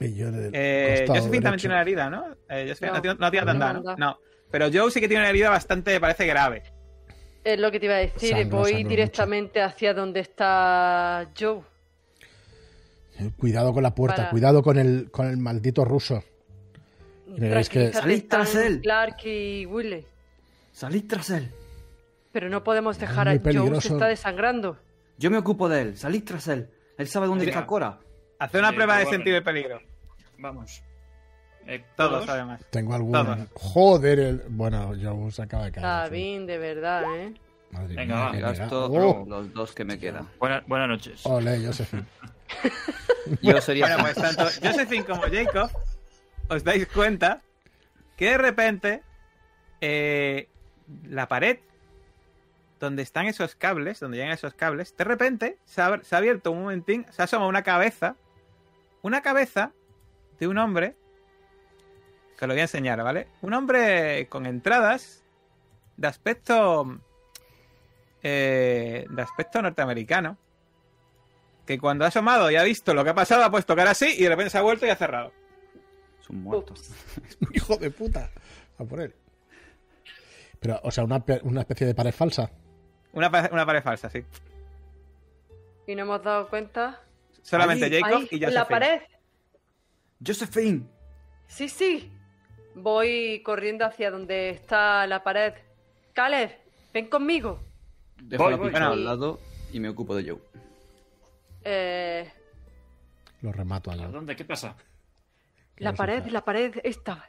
Y 0.00 0.14
yo 0.14 0.30
del 0.30 0.50
Eh, 0.54 1.04
Josephine 1.06 1.42
también 1.42 1.60
tiene 1.60 1.74
una 1.74 1.82
herida, 1.82 2.10
¿no? 2.10 2.24
Eh, 2.48 2.66
Josephine 2.68 2.88
No. 2.90 2.94
no, 2.96 3.02
tiene- 3.02 3.16
no 3.18 3.30
tiene 3.30 3.46
tan 3.46 3.98
No. 3.98 4.18
Pero 4.50 4.68
Joe 4.72 4.90
sí 4.90 5.00
que 5.00 5.08
tiene 5.08 5.22
una 5.22 5.30
herida 5.30 5.50
bastante, 5.50 5.98
parece 6.00 6.26
grave. 6.26 6.62
Es 7.44 7.58
lo 7.58 7.70
que 7.70 7.78
te 7.80 7.86
iba 7.86 7.94
a 7.94 7.98
decir. 7.98 8.46
Voy 8.48 8.84
directamente 8.84 9.62
hacia 9.62 9.94
donde 9.94 10.20
está 10.20 11.28
Joe. 11.38 11.60
Eh, 13.18 13.30
Cuidado 13.36 13.72
con 13.72 13.82
la 13.82 13.94
puerta, 13.94 14.16
Para- 14.16 14.30
cuidado 14.30 14.62
con 14.62 14.78
el, 14.78 15.10
con 15.10 15.26
el 15.26 15.36
maldito 15.36 15.84
ruso. 15.84 16.22
que- 17.68 17.92
Salid 17.92 18.24
tras 18.28 18.54
él. 18.56 18.80
Clark 18.80 19.24
y 19.24 19.66
Willy. 19.66 20.04
Salid 20.72 21.04
tras 21.08 21.30
él. 21.30 21.50
Pero 22.32 22.48
no 22.48 22.62
podemos 22.64 22.98
dejar 22.98 23.28
a 23.28 23.38
Joe, 23.38 23.80
se 23.80 23.88
está 23.92 24.06
desangrando. 24.06 24.76
Yo 25.20 25.30
me 25.30 25.36
ocupo 25.36 25.68
de 25.68 25.82
él. 25.82 25.96
Salid 25.98 26.24
tras 26.24 26.48
él. 26.48 26.70
Él 26.96 27.06
sabe 27.06 27.26
dónde 27.26 27.44
Mira. 27.44 27.58
está 27.58 27.66
Cora. 27.66 27.98
Hace 28.38 28.58
una 28.58 28.70
Sí, 28.70 28.74
prueba 28.74 28.96
de 28.98 29.06
sentido 29.06 29.34
de 29.34 29.42
peligro. 29.42 29.80
Vamos. 30.38 30.82
Eh, 31.66 31.84
Todos, 31.94 32.26
además. 32.26 32.62
Tengo 32.70 32.94
algún. 32.94 33.12
Todos. 33.12 33.38
Joder, 33.54 34.18
el... 34.18 34.42
bueno, 34.48 34.94
yo 34.94 35.30
se 35.30 35.42
acaba 35.42 35.66
de 35.66 35.72
caer. 35.72 36.10
Bien, 36.10 36.46
de 36.46 36.56
verdad, 36.56 37.04
¿eh? 37.18 37.34
Madre 37.70 37.94
Venga, 37.96 38.32
mía, 38.32 38.42
va. 38.46 38.52
gasto 38.52 38.86
Oh, 38.90 39.24
los 39.28 39.52
dos 39.52 39.72
que 39.74 39.84
me 39.84 39.98
quedan. 39.98 40.26
Buena- 40.38 40.64
buenas 40.66 40.88
noches. 40.88 41.20
ole, 41.26 41.64
Josephine. 41.64 42.04
Yo 43.42 43.60
sería. 43.60 43.86
Bueno, 43.98 44.02
pues 44.04 44.14
tanto 44.16 44.44
Josephine 44.66 45.04
como 45.04 45.22
Jacob 45.30 45.70
os 46.48 46.64
dais 46.64 46.86
cuenta 46.88 47.42
que 48.16 48.30
de 48.30 48.38
repente 48.38 49.02
eh, 49.82 50.48
la 51.04 51.28
pared 51.28 51.58
donde 52.80 53.02
están 53.02 53.26
esos 53.26 53.54
cables, 53.54 54.00
donde 54.00 54.16
llegan 54.16 54.32
esos 54.32 54.54
cables, 54.54 54.96
de 54.96 55.04
repente 55.04 55.58
se 55.66 55.82
ha, 55.82 56.02
se 56.02 56.14
ha 56.14 56.18
abierto 56.18 56.50
un 56.50 56.62
momentín, 56.62 57.06
se 57.10 57.22
asoma 57.22 57.46
una 57.46 57.62
cabeza, 57.62 58.16
una 59.02 59.20
cabeza 59.20 59.72
de 60.40 60.48
un 60.48 60.58
hombre, 60.58 60.96
que 62.38 62.44
os 62.46 62.48
lo 62.48 62.54
voy 62.54 62.60
a 62.60 62.64
enseñar, 62.64 63.02
¿vale? 63.02 63.28
Un 63.42 63.52
hombre 63.52 64.26
con 64.28 64.46
entradas 64.46 65.22
de 65.98 66.08
aspecto 66.08 66.98
eh, 68.22 69.06
de 69.08 69.22
aspecto 69.22 69.60
norteamericano, 69.60 70.38
que 71.66 71.78
cuando 71.78 72.04
ha 72.04 72.08
asomado 72.08 72.50
y 72.50 72.56
ha 72.56 72.62
visto 72.62 72.94
lo 72.94 73.04
que 73.04 73.10
ha 73.10 73.14
pasado 73.14 73.44
ha 73.44 73.50
puesto 73.50 73.76
cara 73.76 73.92
así 73.92 74.14
y 74.16 74.22
de 74.22 74.30
repente 74.30 74.50
se 74.50 74.58
ha 74.58 74.62
vuelto 74.62 74.86
y 74.86 74.90
ha 74.90 74.96
cerrado. 74.96 75.32
Son 76.20 76.42
muertos. 76.42 76.90
Ups. 76.90 77.48
Hijo 77.54 77.76
de 77.76 77.90
puta. 77.90 78.30
A 78.78 78.84
por 78.84 79.00
él. 79.00 79.14
Pero, 80.58 80.80
o 80.82 80.90
sea, 80.90 81.04
una, 81.04 81.24
una 81.42 81.60
especie 81.60 81.86
de 81.86 81.94
pared 81.94 82.12
falsa. 82.12 82.50
Una, 83.12 83.30
pa- 83.30 83.48
una 83.52 83.66
pared 83.66 83.82
falsa, 83.82 84.08
sí. 84.10 84.24
Y 85.86 85.94
no 85.94 86.02
hemos 86.02 86.22
dado 86.22 86.48
cuenta. 86.48 87.00
Solamente 87.42 87.86
Ahí, 87.86 88.00
Jacob 88.00 88.18
Ahí, 88.18 88.24
y 88.24 88.26
Josephine. 88.38 88.52
la 88.52 88.68
pared. 88.68 89.00
Josephine. 90.24 90.82
Sí, 91.46 91.68
sí. 91.68 92.12
Voy 92.74 93.42
corriendo 93.44 93.84
hacia 93.84 94.10
donde 94.10 94.50
está 94.50 95.06
la 95.06 95.22
pared. 95.24 95.54
Caleb, 96.12 96.50
ven 96.92 97.08
conmigo. 97.08 97.60
Dejo 98.22 98.44
Voy, 98.44 98.52
la 98.52 98.56
voy. 98.58 98.70
Bueno. 98.70 98.90
al 98.90 99.04
lado 99.04 99.40
y 99.72 99.80
me 99.80 99.88
ocupo 99.88 100.14
de 100.14 100.30
Joe. 100.30 100.38
Eh, 101.64 102.30
Lo 103.42 103.52
remato 103.52 103.90
¿A 103.90 103.94
allá. 103.94 104.08
dónde? 104.08 104.36
¿Qué 104.36 104.44
pasa? 104.44 104.76
la 105.78 105.94
pared, 105.94 106.26
la 106.26 106.44
pared 106.44 106.74
esta. 106.84 107.26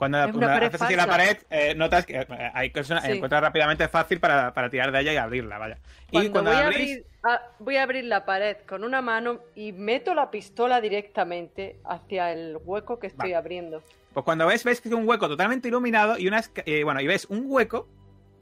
Cuando, 0.00 0.16
una 0.38 0.56
haces 0.56 0.80
así 0.80 0.96
la 0.96 1.06
pared, 1.06 1.36
eh, 1.50 1.74
notas 1.74 2.06
que 2.06 2.16
eh, 2.20 2.50
hay 2.54 2.70
cosas, 2.70 3.04
Sí. 3.04 3.12
encuentras 3.12 3.42
rápidamente 3.42 3.86
fácil 3.86 4.18
para, 4.18 4.54
para 4.54 4.70
tirar 4.70 4.90
de 4.92 4.98
ella 5.00 5.12
y 5.12 5.16
abrirla, 5.18 5.58
vaya. 5.58 5.76
y 6.10 6.30
Cuando 6.30 6.50
voy, 6.50 6.58
abrís, 6.58 6.80
abrir, 6.80 7.06
a- 7.22 7.42
voy 7.58 7.76
a 7.76 7.82
abrir 7.82 8.04
la 8.06 8.24
pared 8.24 8.56
con 8.66 8.82
una 8.82 9.02
mano 9.02 9.40
y 9.54 9.72
meto 9.72 10.14
la 10.14 10.30
pistola 10.30 10.80
directamente 10.80 11.76
hacia 11.84 12.32
el 12.32 12.56
hueco 12.64 12.98
que 12.98 13.08
estoy 13.08 13.32
Va. 13.32 13.38
abriendo. 13.38 13.82
pues 14.14 14.24
cuando 14.24 14.46
ves, 14.46 14.64
ves 14.64 14.80
que 14.80 14.88
es 14.88 14.94
un 14.94 15.06
hueco 15.06 15.28
totalmente 15.28 15.68
iluminado 15.68 16.16
y 16.18 16.26
una 16.28 16.42
eh, 16.64 16.82
bueno, 16.82 17.02
y 17.02 17.06
ves 17.06 17.26
un 17.26 17.42
hueco 17.44 17.86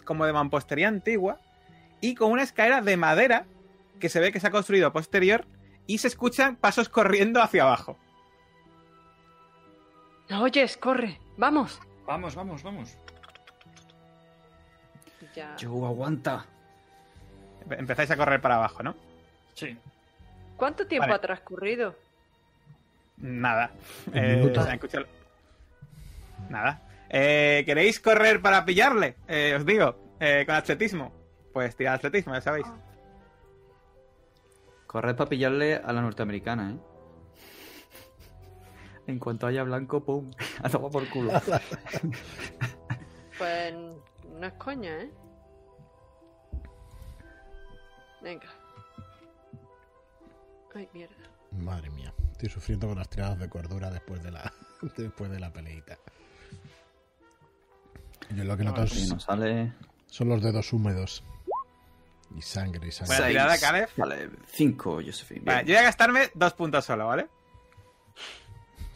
como 0.05 0.27
de 0.27 0.33
mampostería 0.33 0.87
antigua 0.87 1.41
y 2.01 2.15
con 2.15 2.31
una 2.31 2.45
escalera 2.45 2.83
de 2.83 2.97
madera 2.97 3.47
que 3.99 4.09
se 4.09 4.21
ve 4.21 4.31
que 4.31 4.39
se 4.39 4.47
ha 4.47 4.51
construido 4.53 4.93
posterior 4.93 5.45
y 5.89 5.99
se 5.99 6.07
escuchan 6.07 6.55
pasos 6.55 6.89
corriendo 6.89 7.43
hacia 7.43 7.65
abajo. 7.65 7.99
¿No 10.29 10.43
oyes? 10.43 10.77
Corre, 10.77 11.19
vamos. 11.39 11.81
Vamos, 12.07 12.35
vamos, 12.35 12.63
vamos. 12.63 12.99
Ya. 15.35 15.57
Joe, 15.61 15.87
aguanta. 15.87 16.45
Empezáis 17.71 18.11
a 18.11 18.17
correr 18.17 18.41
para 18.41 18.57
abajo, 18.57 18.83
¿no? 18.83 18.95
Sí. 19.55 19.77
¿Cuánto 20.57 20.87
tiempo 20.87 21.05
Vale. 21.05 21.15
ha 21.15 21.21
transcurrido? 21.21 21.95
Nada. 23.19 23.71
Eh, 24.13 24.53
Nada. 26.49 26.83
Eh, 27.11 27.63
¿Queréis 27.67 28.01
correr 28.01 28.41
para 28.41 28.65
pillarle? 28.65 29.17
Eh, 29.27 29.55
os 29.57 29.65
digo, 29.65 29.97
eh, 30.21 30.45
con 30.47 30.55
atletismo. 30.55 31.13
Pues 31.53 31.75
tirad 31.77 31.95
atletismo, 31.95 32.35
ya 32.35 32.41
sabéis. 32.41 32.67
Corred 34.87 35.17
para 35.17 35.29
pillarle 35.29 35.77
a 35.77 35.93
la 35.93 36.01
norteamericana, 36.01 36.73
¿eh? 36.73 36.77
En 39.09 39.19
cuanto 39.19 39.47
haya 39.47 39.63
blanco, 39.65 40.05
pum. 40.05 40.31
A 40.63 40.69
tomar 40.69 40.91
por 40.93 41.09
culo. 41.09 41.33
Pues 43.39 43.75
no 43.75 44.47
es 44.47 44.53
coña, 44.55 45.01
¿eh? 45.01 45.11
Venga. 48.23 48.49
Ay, 50.75 50.89
mierda. 50.93 51.15
Madre 51.53 51.91
mía. 51.91 52.13
Estoy 52.33 52.51
sufriendo 52.51 52.87
con 52.89 52.99
las 52.99 53.09
tiradas 53.09 53.39
de 53.39 53.49
cordura 53.49 53.91
después 53.91 54.23
de 54.23 54.31
la, 54.31 54.53
después 54.97 55.31
de 55.31 55.41
la 55.41 55.51
peleita. 55.53 55.99
Yo 58.37 58.45
lo 58.45 58.57
que 58.57 58.65
noto 58.65 58.87
Si 58.87 59.03
es- 59.11 59.23
sale. 59.23 59.73
son 60.07 60.29
los 60.29 60.43
dedos 60.43 60.73
húmedos. 60.73 61.25
Y 62.37 62.43
sangre 62.43 62.87
y 62.89 62.93
sangre. 62.93 63.29
Tirada, 63.29 63.57
Caleb. 63.59 63.89
Vale, 63.97 64.29
5, 64.49 65.01
Josephine. 65.05 65.41
Vale, 65.47 65.61
yo 65.65 65.69
voy 65.73 65.77
a 65.77 65.83
gastarme 65.83 66.31
dos 66.35 66.53
puntos 66.53 66.85
solo, 66.85 67.07
¿vale? 67.07 67.27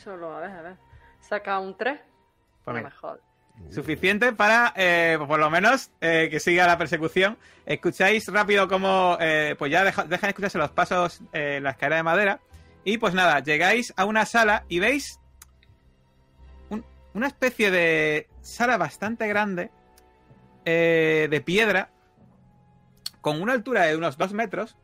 Solo, 0.02 0.36
a 0.36 0.40
ver, 0.40 0.50
a 0.50 0.62
ver. 0.62 0.76
Saca 1.20 1.58
un 1.58 1.76
3. 1.76 1.98
Pues 2.64 2.66
no 2.66 2.72
venga. 2.74 2.88
me 2.90 2.94
jodas. 2.96 3.20
Suficiente 3.70 4.32
para, 4.32 4.72
eh, 4.76 5.18
por 5.28 5.38
lo 5.38 5.50
menos, 5.50 5.90
eh, 6.00 6.28
que 6.30 6.40
siga 6.40 6.66
la 6.66 6.78
persecución. 6.78 7.38
Escucháis 7.66 8.26
rápido 8.28 8.66
como, 8.66 9.16
eh, 9.20 9.54
pues 9.58 9.70
ya 9.70 9.84
deja- 9.84 10.04
dejan 10.04 10.20
de 10.22 10.28
escucharse 10.30 10.58
los 10.58 10.70
pasos 10.70 11.20
eh, 11.32 11.56
en 11.58 11.62
la 11.64 11.70
escalera 11.70 11.96
de 11.96 12.02
madera. 12.02 12.40
Y 12.84 12.98
pues 12.98 13.14
nada, 13.14 13.38
llegáis 13.40 13.92
a 13.96 14.04
una 14.06 14.24
sala 14.26 14.64
y 14.68 14.80
veis 14.80 15.20
un- 16.70 16.84
una 17.14 17.26
especie 17.28 17.70
de 17.70 18.28
sala 18.40 18.78
bastante 18.78 19.28
grande 19.28 19.70
eh, 20.64 21.28
de 21.30 21.40
piedra 21.40 21.90
con 23.20 23.40
una 23.40 23.52
altura 23.52 23.82
de 23.84 23.96
unos 23.96 24.16
dos 24.16 24.32
metros. 24.32 24.76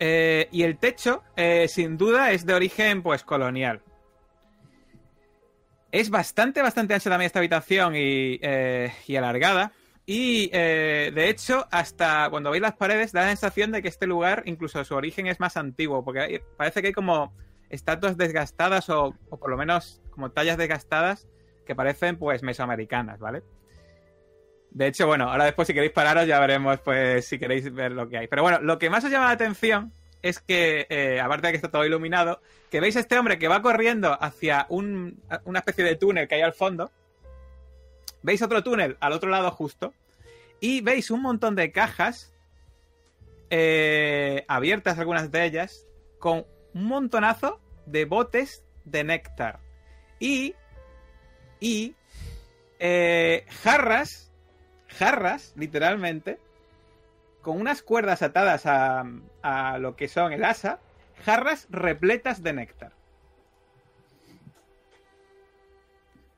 Eh, 0.00 0.48
y 0.52 0.62
el 0.62 0.78
techo, 0.78 1.22
eh, 1.36 1.66
sin 1.68 1.96
duda, 1.96 2.30
es 2.32 2.46
de 2.46 2.54
origen 2.54 3.02
pues 3.02 3.24
colonial. 3.24 3.82
Es 5.90 6.10
bastante, 6.10 6.60
bastante 6.62 6.94
ancha 6.94 7.10
también 7.10 7.26
esta 7.26 7.38
habitación 7.38 7.96
y, 7.96 8.38
eh, 8.42 8.92
y 9.06 9.16
alargada. 9.16 9.72
Y 10.04 10.50
eh, 10.52 11.12
de 11.14 11.28
hecho, 11.28 11.66
hasta 11.70 12.28
cuando 12.30 12.50
veis 12.50 12.62
las 12.62 12.76
paredes, 12.76 13.12
da 13.12 13.22
la 13.22 13.28
sensación 13.28 13.72
de 13.72 13.82
que 13.82 13.88
este 13.88 14.06
lugar, 14.06 14.42
incluso 14.46 14.82
su 14.84 14.94
origen 14.94 15.26
es 15.26 15.40
más 15.40 15.56
antiguo, 15.56 16.04
porque 16.04 16.42
parece 16.56 16.80
que 16.80 16.88
hay 16.88 16.92
como 16.94 17.34
estatuas 17.68 18.16
desgastadas 18.16 18.88
o, 18.88 19.14
o 19.28 19.38
por 19.38 19.50
lo 19.50 19.56
menos 19.56 20.00
como 20.10 20.30
tallas 20.30 20.56
desgastadas 20.56 21.28
que 21.66 21.74
parecen 21.74 22.16
pues 22.16 22.42
mesoamericanas, 22.42 23.18
¿vale? 23.18 23.42
De 24.70 24.86
hecho, 24.86 25.06
bueno, 25.06 25.30
ahora 25.30 25.44
después 25.46 25.66
si 25.66 25.74
queréis 25.74 25.92
pararos 25.92 26.26
ya 26.26 26.38
veremos 26.40 26.78
pues 26.80 27.26
si 27.26 27.38
queréis 27.38 27.72
ver 27.72 27.92
lo 27.92 28.08
que 28.08 28.18
hay. 28.18 28.26
Pero 28.28 28.42
bueno, 28.42 28.60
lo 28.60 28.78
que 28.78 28.90
más 28.90 29.04
os 29.04 29.10
llama 29.10 29.26
la 29.26 29.32
atención 29.32 29.92
es 30.22 30.40
que, 30.40 30.86
eh, 30.90 31.20
aparte 31.20 31.46
de 31.46 31.52
que 31.52 31.56
está 31.56 31.70
todo 31.70 31.84
iluminado, 31.86 32.40
que 32.70 32.80
veis 32.80 32.96
a 32.96 33.00
este 33.00 33.18
hombre 33.18 33.38
que 33.38 33.48
va 33.48 33.62
corriendo 33.62 34.16
hacia 34.20 34.66
un- 34.68 35.22
una 35.44 35.60
especie 35.60 35.84
de 35.84 35.96
túnel 35.96 36.28
que 36.28 36.34
hay 36.34 36.42
al 36.42 36.52
fondo. 36.52 36.90
Veis 38.22 38.42
otro 38.42 38.62
túnel 38.62 38.96
al 39.00 39.12
otro 39.12 39.30
lado 39.30 39.50
justo. 39.50 39.94
Y 40.60 40.80
veis 40.80 41.10
un 41.10 41.22
montón 41.22 41.54
de 41.54 41.70
cajas 41.72 42.32
eh, 43.50 44.44
abiertas, 44.48 44.98
algunas 44.98 45.30
de 45.30 45.44
ellas, 45.44 45.86
con 46.18 46.44
un 46.74 46.84
montonazo 46.84 47.60
de 47.86 48.04
botes 48.04 48.62
de 48.84 49.04
néctar. 49.04 49.60
Y, 50.18 50.54
y 51.60 51.94
eh, 52.78 53.46
jarras, 53.62 54.27
jarras, 54.98 55.52
literalmente, 55.56 56.38
con 57.42 57.60
unas 57.60 57.82
cuerdas 57.82 58.22
atadas 58.22 58.66
a, 58.66 59.04
a 59.42 59.78
lo 59.78 59.96
que 59.96 60.08
son 60.08 60.32
el 60.32 60.44
asa, 60.44 60.80
jarras 61.24 61.66
repletas 61.70 62.42
de 62.42 62.52
néctar. 62.52 62.92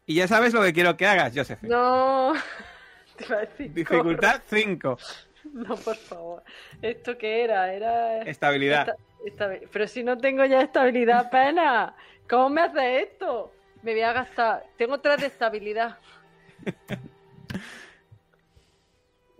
Y 0.06 0.14
ya 0.16 0.26
sabes 0.28 0.52
lo 0.52 0.62
que 0.62 0.72
quiero 0.72 0.96
que 0.96 1.06
hagas, 1.06 1.32
Joseph. 1.34 1.62
No. 1.62 2.32
Te 3.16 3.24
iba 3.26 3.36
a 3.36 3.40
decir, 3.40 3.72
Dificultad 3.72 4.42
5. 4.46 4.96
corre. 4.96 5.04
No, 5.52 5.74
por 5.76 5.96
favor. 5.96 6.42
¿Esto 6.82 7.16
qué 7.16 7.44
era? 7.44 7.72
Era. 7.72 8.22
Estabilidad. 8.22 8.88
esta- 8.88 8.96
estabi- 9.46 9.68
Pero 9.72 9.86
si 9.88 10.02
no 10.02 10.18
tengo 10.18 10.44
ya 10.44 10.60
estabilidad 10.62 11.20
apenas. 11.26 11.92
¿Cómo 12.28 12.50
me 12.50 12.62
hace 12.62 13.02
esto? 13.02 13.52
Me 13.82 13.92
voy 13.92 14.02
a 14.02 14.12
gastar. 14.12 14.66
Tengo 14.76 14.98
tres 15.00 15.20
de 15.20 15.26
estabilidad. 15.28 15.98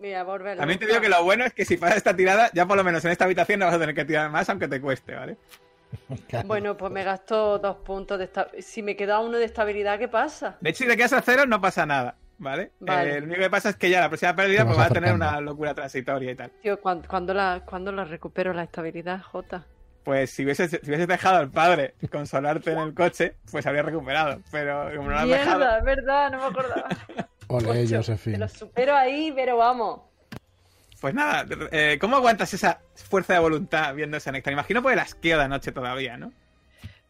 Voy 0.00 0.14
a 0.14 0.24
volver. 0.24 0.56
También 0.56 0.78
te 0.78 0.86
digo 0.86 1.00
que 1.00 1.10
lo 1.10 1.22
bueno 1.22 1.44
es 1.44 1.52
que 1.52 1.66
si 1.66 1.76
pasas 1.76 1.98
esta 1.98 2.16
tirada, 2.16 2.50
ya 2.54 2.64
por 2.66 2.76
lo 2.76 2.82
menos 2.82 3.04
en 3.04 3.10
esta 3.10 3.26
habitación 3.26 3.60
no 3.60 3.66
vas 3.66 3.74
a 3.74 3.78
tener 3.78 3.94
que 3.94 4.06
tirar 4.06 4.30
más, 4.30 4.48
aunque 4.48 4.66
te 4.66 4.80
cueste, 4.80 5.14
¿vale? 5.14 5.36
Bueno, 6.46 6.76
pues 6.76 6.90
me 6.90 7.04
gasto 7.04 7.58
dos 7.58 7.76
puntos 7.78 8.18
de 8.18 8.24
estabilidad. 8.24 8.64
Si 8.64 8.82
me 8.82 8.96
queda 8.96 9.20
uno 9.20 9.36
de 9.36 9.44
estabilidad, 9.44 9.98
¿qué 9.98 10.08
pasa? 10.08 10.56
De 10.60 10.70
hecho, 10.70 10.84
si 10.84 10.90
te 10.90 10.96
quedas 10.96 11.12
a 11.12 11.20
cero, 11.20 11.44
no 11.46 11.60
pasa 11.60 11.84
nada, 11.84 12.16
¿vale? 12.38 12.70
Vale. 12.80 13.16
Eh, 13.16 13.20
lo 13.20 13.26
único 13.26 13.40
que 13.40 13.50
pasa 13.50 13.70
es 13.70 13.76
que 13.76 13.90
ya 13.90 14.00
la 14.00 14.08
próxima 14.08 14.34
pérdida 14.34 14.64
pues, 14.64 14.76
vas 14.76 14.86
va 14.86 14.90
a 14.90 14.94
tener 14.94 15.12
una 15.12 15.40
locura 15.40 15.74
transitoria 15.74 16.30
y 16.30 16.34
tal. 16.34 16.50
Tío, 16.62 16.80
¿cuándo, 16.80 17.06
cuándo 17.06 17.34
la, 17.34 17.62
cuándo 17.68 17.92
la 17.92 18.04
recupero 18.04 18.54
la 18.54 18.62
estabilidad, 18.62 19.20
Jota? 19.20 19.66
Pues 20.04 20.30
si 20.30 20.44
hubieses, 20.44 20.70
si 20.70 20.86
hubieses 20.86 21.08
dejado 21.08 21.36
al 21.38 21.50
padre 21.50 21.94
consolarte 22.10 22.72
en 22.72 22.78
el 22.78 22.94
coche, 22.94 23.34
pues 23.50 23.66
habría 23.66 23.82
recuperado. 23.82 24.40
Pero 24.50 24.90
como 24.96 25.10
no 25.10 25.10
lo 25.10 25.18
has 25.18 25.28
dejado, 25.28 25.58
Mierda, 25.58 25.78
es 25.78 25.84
verdad, 25.84 26.30
no 26.30 26.38
me 26.38 26.44
acordaba. 26.44 26.88
Ole, 27.48 27.84
Ocho. 27.84 28.16
Te 28.16 28.38
lo 28.38 28.48
supero 28.48 28.94
ahí, 28.94 29.32
pero 29.34 29.56
vamos. 29.56 30.02
pues 31.00 31.14
nada, 31.14 31.44
eh, 31.72 31.98
¿cómo 32.00 32.16
aguantas 32.16 32.54
esa 32.54 32.80
fuerza 32.94 33.34
de 33.34 33.40
voluntad 33.40 33.94
viendo 33.94 34.16
ese 34.16 34.30
néctar? 34.30 34.52
Imagino 34.52 34.82
por 34.82 34.92
el 34.92 35.00
asqueo 35.00 35.36
de 35.36 35.44
anoche 35.44 35.72
todavía, 35.72 36.16
¿no? 36.16 36.32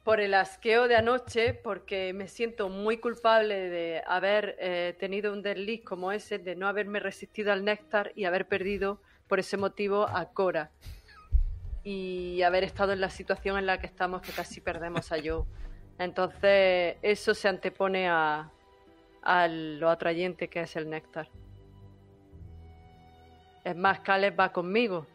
Por 0.03 0.19
el 0.21 0.33
asqueo 0.33 0.89
de 0.89 0.97
anoche, 0.97 1.53
porque 1.53 2.15
me 2.15 2.27
siento 2.27 2.71
muy 2.71 2.97
culpable 2.97 3.69
de 3.69 4.03
haber 4.07 4.57
eh, 4.59 4.97
tenido 4.99 5.31
un 5.31 5.43
desliz 5.43 5.85
como 5.85 6.11
ese, 6.11 6.39
de 6.39 6.57
no 6.57 6.67
haberme 6.69 7.01
resistido 7.01 7.53
al 7.53 7.65
néctar 7.65 8.13
y 8.17 8.25
haber 8.25 8.49
perdido 8.49 9.03
por 9.29 9.41
ese 9.41 9.59
motivo 9.59 10.09
a 10.09 10.33
Cora. 10.33 10.71
Y 11.83 12.43
haber 12.43 12.65
estado 12.65 12.93
en 12.93 13.01
la 13.01 13.09
situación 13.11 13.57
en 13.59 13.67
la 13.67 13.79
que 13.81 13.87
estamos, 13.87 14.21
que 14.23 14.33
casi 14.33 14.61
perdemos 14.61 15.11
a 15.13 15.17
Joe. 15.23 15.45
Entonces, 15.99 16.97
eso 17.03 17.35
se 17.35 17.49
antepone 17.49 18.09
a, 18.09 18.51
a 19.23 19.49
lo 19.49 19.89
atrayente 19.91 20.49
que 20.49 20.61
es 20.61 20.77
el 20.77 20.89
néctar. 20.91 21.29
Es 23.65 23.77
más, 23.77 24.01
Caleb 24.01 24.39
va 24.39 24.53
conmigo. 24.53 25.07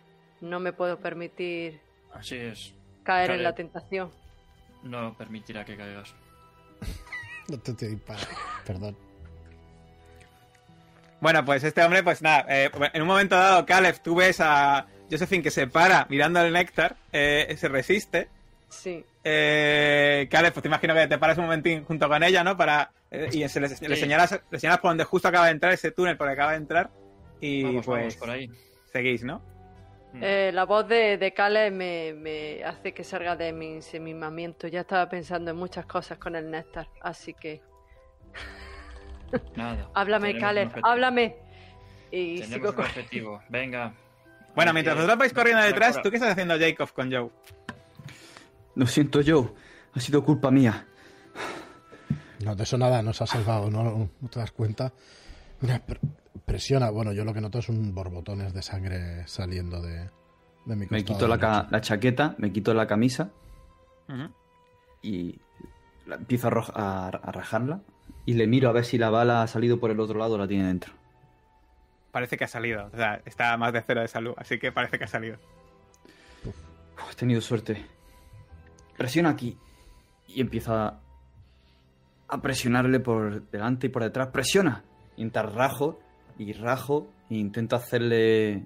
No 0.42 0.60
me 0.60 0.74
puedo 0.74 1.00
permitir 1.00 1.80
Así 2.14 2.36
es. 2.36 2.74
caer 3.04 3.32
en 3.32 3.44
la 3.44 3.54
tentación. 3.56 4.12
No 4.84 5.16
permitirá 5.18 5.66
que 5.66 5.76
caigas. 5.78 6.14
No 7.48 7.60
te, 7.60 7.74
te 7.76 7.88
dispara. 7.90 8.22
Perdón. 8.66 8.98
Bueno, 11.22 11.46
pues 11.46 11.64
este 11.64 11.84
hombre, 11.84 12.02
pues 12.02 12.24
nada, 12.24 12.44
eh, 12.50 12.72
en 12.92 13.02
un 13.04 13.08
momento 13.08 13.36
dado, 13.36 13.64
Caleb, 13.68 14.02
tú 14.02 14.16
ves 14.16 14.40
a 14.42 14.88
Josephine 15.10 15.44
que 15.44 15.52
se 15.52 15.68
para 15.68 16.06
mirando 16.10 16.41
el 16.41 16.52
néctar, 16.53 16.95
eh, 17.11 17.53
se 17.57 17.68
resiste. 17.68 18.30
Sí. 18.69 19.06
Eh, 19.23 20.27
Caleb, 20.30 20.53
pues 20.53 20.61
te 20.61 20.68
imagino 20.68 20.94
que 20.94 21.07
te 21.07 21.18
paras 21.18 21.38
un 21.38 21.45
momentín 21.45 21.84
junto 21.84 22.07
con 22.07 22.22
ella, 22.23 22.44
¿no? 22.44 22.57
Para, 22.57 22.91
eh, 23.11 23.30
y 23.32 23.48
se 23.48 23.60
le, 23.60 23.68
le 23.68 23.95
señalas, 23.95 24.40
le 24.49 24.60
señalas 24.60 24.80
por 24.80 24.91
donde 24.91 25.03
justo 25.03 25.27
acaba 25.27 25.45
de 25.45 25.52
entrar 25.52 25.72
ese 25.73 25.91
túnel 25.91 26.18
por 26.18 26.27
el 26.27 26.36
que 26.36 26.41
acaba 26.41 26.52
de 26.52 26.57
entrar. 26.57 26.90
Y 27.40 27.64
Vamos, 27.64 27.86
pues 27.86 27.99
vamos 27.99 28.15
por 28.18 28.30
ahí. 28.30 28.49
seguís, 28.91 29.23
¿no? 29.23 29.40
Mm. 30.14 30.19
Eh, 30.23 30.52
la 30.53 30.65
voz 30.65 30.88
de, 30.88 31.18
de 31.18 31.34
Caleb 31.34 31.73
me, 31.73 32.14
me 32.14 32.64
hace 32.64 32.94
que 32.94 33.03
salga 33.03 33.36
de 33.36 33.52
mi 33.53 33.73
ensimismamiento. 33.73 34.68
Ya 34.68 34.82
estaba 34.82 35.10
pensando 35.10 35.52
en 35.52 35.57
muchas 35.57 35.86
cosas 35.86 36.18
con 36.18 36.36
el 36.36 36.49
néctar, 36.49 36.88
así 37.02 37.34
que 37.34 37.61
Nada. 39.56 39.90
háblame, 39.94 40.38
Caleb, 40.38 40.72
háblame. 40.84 41.36
Y 42.11 42.41
Tenemos 42.41 42.53
sigo 42.53 42.69
un 42.69 42.80
objetivo. 42.80 43.41
Venga. 43.49 43.94
Bueno, 44.56 44.73
mientras 44.73 44.95
que- 44.95 45.02
vosotros 45.02 45.19
vais 45.19 45.34
corriendo 45.34 45.64
detrás. 45.64 46.02
¿tú 46.02 46.10
qué 46.10 46.15
estás 46.18 46.32
haciendo, 46.32 46.56
Jacob, 46.60 46.91
con 46.94 47.11
Joe? 47.11 47.30
Lo 48.76 48.88
siento 48.88 49.22
yo. 49.22 49.53
Ha 49.94 49.99
sido 49.99 50.23
culpa 50.23 50.52
mía. 50.52 50.86
No, 52.44 52.56
de 52.56 52.64
eso 52.64 52.77
nada, 52.77 53.02
nos 53.02 53.22
ha 53.22 53.26
salvado, 53.27 53.69
¿no, 53.72 54.10
no 54.19 54.30
te 54.30 54.40
das 54.40 54.52
cuenta? 54.52 54.91
Mira, 55.61 55.80
pre- 55.86 55.99
presiona. 56.45 56.90
Bueno, 56.90 57.14
yo 57.14 57.23
lo 57.23 57.34
que 57.34 57.41
noto 57.41 57.60
es 57.60 57.69
un 57.69 57.95
borbotones 57.95 58.53
de 58.53 58.61
sangre 58.61 59.26
saliendo 59.27 59.82
de, 59.82 60.10
de 60.65 60.76
mi 60.76 60.86
Me 60.90 61.03
quito 61.03 61.27
la, 61.27 61.38
chaqueta, 61.82 62.36
me 62.38 62.52
quito 62.52 62.73
la 62.73 62.86
camisa 62.88 63.32
y 65.02 65.40
la- 66.06 66.15
empiezo 66.18 66.49
a, 66.49 66.61
a- 66.76 67.07
a 67.10 67.32
rajarla 67.32 67.82
y 68.26 68.34
le 68.34 68.48
miro 68.48 68.69
a 68.69 68.73
ver 68.73 68.86
si 68.86 68.98
la 68.98 69.10
bala 69.10 69.41
ha 69.44 69.48
salido 69.48 69.80
por 69.80 69.90
el 69.91 69.99
otro 69.99 70.19
lado 70.19 70.36
o 70.36 70.38
la 70.38 70.48
tiene 70.48 70.68
dentro. 70.68 70.94
Parece 72.16 72.38
que 72.38 72.46
ha 72.46 72.48
salido. 72.48 72.90
O 72.94 72.96
sea, 72.96 73.22
está 73.26 73.58
más 73.58 73.74
de 73.74 73.84
cero 73.86 74.00
de 74.00 74.08
salud, 74.08 74.34
así 74.38 74.58
que 74.58 74.72
parece 74.72 74.98
que 74.98 75.04
ha 75.04 75.08
salido. 75.08 75.36
He 77.12 77.16
tenido 77.16 77.42
suerte. 77.42 77.86
Presiona 78.96 79.32
aquí. 79.32 79.58
Y 80.30 80.40
empieza 80.40 81.02
a 82.30 82.42
presionarle 82.42 83.02
por 83.02 83.46
delante 83.50 83.88
y 83.88 83.90
por 83.90 84.04
detrás. 84.04 84.30
¡Presiona! 84.30 84.86
Mientras 85.18 85.54
rajo 85.54 86.00
y 86.38 86.54
rajo 86.54 87.12
e 87.30 87.36
intento 87.36 87.76
hacerle, 87.76 88.64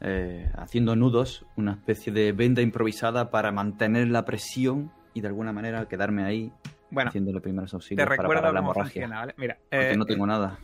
eh, 0.00 0.50
haciendo 0.56 0.96
nudos, 0.96 1.44
una 1.56 1.72
especie 1.72 2.14
de 2.14 2.32
venda 2.32 2.62
improvisada 2.62 3.30
para 3.30 3.52
mantener 3.52 4.08
la 4.08 4.24
presión 4.24 4.90
y 5.12 5.20
de 5.20 5.28
alguna 5.28 5.52
manera 5.52 5.86
quedarme 5.86 6.24
ahí 6.24 6.50
Bueno, 6.90 7.10
haciéndole 7.10 7.42
primeros 7.42 7.72
te 7.72 7.76
auxilios 7.76 8.06
para 8.06 8.16
recuerdo 8.16 8.40
parar 8.40 8.54
la 8.54 8.60
hemorragia. 8.60 9.06
¿vale? 9.06 9.34
Mira, 9.36 9.58
Porque 9.70 9.90
eh, 9.90 9.96
no 9.98 10.06
tengo 10.06 10.26
nada. 10.26 10.58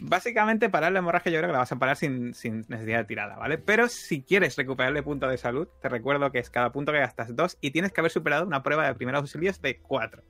Básicamente, 0.00 0.68
parar 0.68 0.92
la 0.92 1.00
hemorragia 1.00 1.32
yo 1.32 1.38
creo 1.38 1.48
que 1.48 1.52
la 1.52 1.58
vas 1.58 1.72
a 1.72 1.76
parar 1.76 1.96
sin, 1.96 2.32
sin 2.34 2.64
necesidad 2.68 2.98
de 2.98 3.04
tirada, 3.04 3.36
¿vale? 3.36 3.58
Pero 3.58 3.88
si 3.88 4.22
quieres 4.22 4.56
recuperarle 4.56 5.02
punto 5.02 5.28
de 5.28 5.36
salud, 5.36 5.68
te 5.82 5.88
recuerdo 5.88 6.30
que 6.30 6.38
es 6.38 6.50
cada 6.50 6.70
punto 6.70 6.92
que 6.92 6.98
gastas 6.98 7.34
dos 7.34 7.58
y 7.60 7.72
tienes 7.72 7.92
que 7.92 8.00
haber 8.00 8.12
superado 8.12 8.46
una 8.46 8.62
prueba 8.62 8.86
de 8.86 8.94
primeros 8.94 9.22
auxilios 9.22 9.60
de 9.60 9.78
cuatro. 9.78 10.22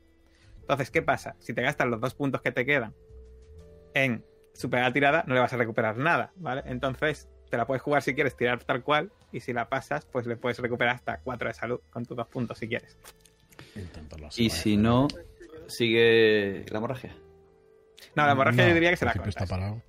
Entonces, 0.60 0.90
¿qué 0.90 1.02
pasa? 1.02 1.36
Si 1.38 1.52
te 1.52 1.62
gastas 1.62 1.86
los 1.88 2.00
dos 2.00 2.14
puntos 2.14 2.40
que 2.40 2.50
te 2.50 2.64
quedan 2.64 2.94
en 3.94 4.24
superar 4.54 4.86
la 4.86 4.92
tirada, 4.92 5.24
no 5.26 5.34
le 5.34 5.40
vas 5.40 5.52
a 5.52 5.56
recuperar 5.56 5.98
nada, 5.98 6.32
¿vale? 6.36 6.62
Entonces, 6.66 7.28
te 7.50 7.56
la 7.56 7.66
puedes 7.66 7.82
jugar 7.82 8.02
si 8.02 8.14
quieres 8.14 8.36
tirar 8.36 8.62
tal 8.64 8.82
cual 8.82 9.12
y 9.32 9.40
si 9.40 9.52
la 9.52 9.68
pasas, 9.68 10.06
pues 10.06 10.26
le 10.26 10.36
puedes 10.36 10.58
recuperar 10.58 10.94
hasta 10.94 11.20
cuatro 11.20 11.48
de 11.48 11.54
salud 11.54 11.80
con 11.90 12.04
tus 12.04 12.16
dos 12.16 12.28
puntos 12.28 12.58
si 12.58 12.68
quieres. 12.68 12.98
Y 14.36 14.50
si 14.50 14.76
no, 14.76 15.08
sigue 15.66 16.64
la 16.70 16.78
hemorragia. 16.78 17.14
No, 18.14 18.26
la 18.26 18.32
hemorragia 18.32 18.62
No, 18.62 18.68
yo 18.68 18.74
diría 18.74 18.90
que 18.90 18.96
se 18.96 19.04
la 19.04 19.12
principio 19.12 19.30
está 19.44 19.46
parado. 19.46 19.82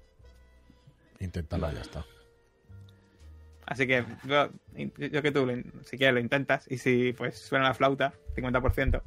Inténtalo, 1.20 1.72
ya 1.72 1.82
está. 1.82 2.06
Así 3.66 3.86
que 3.86 4.04
yo, 4.26 4.50
yo 4.98 5.22
que 5.22 5.32
tú, 5.32 5.48
si 5.84 5.98
quieres, 5.98 6.14
lo 6.16 6.20
intentas. 6.20 6.66
Y 6.72 6.78
si 6.78 7.14
pues 7.14 7.38
suena 7.38 7.66
la 7.66 7.74
flauta, 7.74 8.14
50%, 8.36 9.02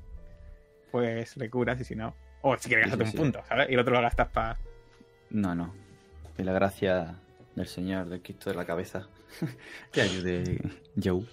pues 0.93 1.37
le 1.37 1.51
curas. 1.51 1.81
Y 1.81 1.85
si 1.85 1.97
no, 1.97 2.15
o 2.43 2.57
si 2.57 2.69
quieres 2.69 2.87
gastarte 2.87 3.05
sí, 3.07 3.09
un 3.09 3.13
sí. 3.13 3.19
punto, 3.19 3.43
¿sabes? 3.49 3.71
Y 3.71 3.75
el 3.75 3.81
otro 3.81 3.95
lo 3.95 4.01
gastas 4.03 4.29
para. 4.29 4.59
No, 5.31 5.55
no. 5.55 5.75
Que 6.37 6.45
la 6.45 6.53
gracia 6.53 7.17
del 7.57 7.67
Señor, 7.67 8.09
del 8.09 8.23
Cristo 8.23 8.51
de 8.51 8.57
la 8.57 8.65
cabeza, 8.65 9.09
que 9.93 10.03
ayude 10.03 10.61
Joe. 11.03 11.25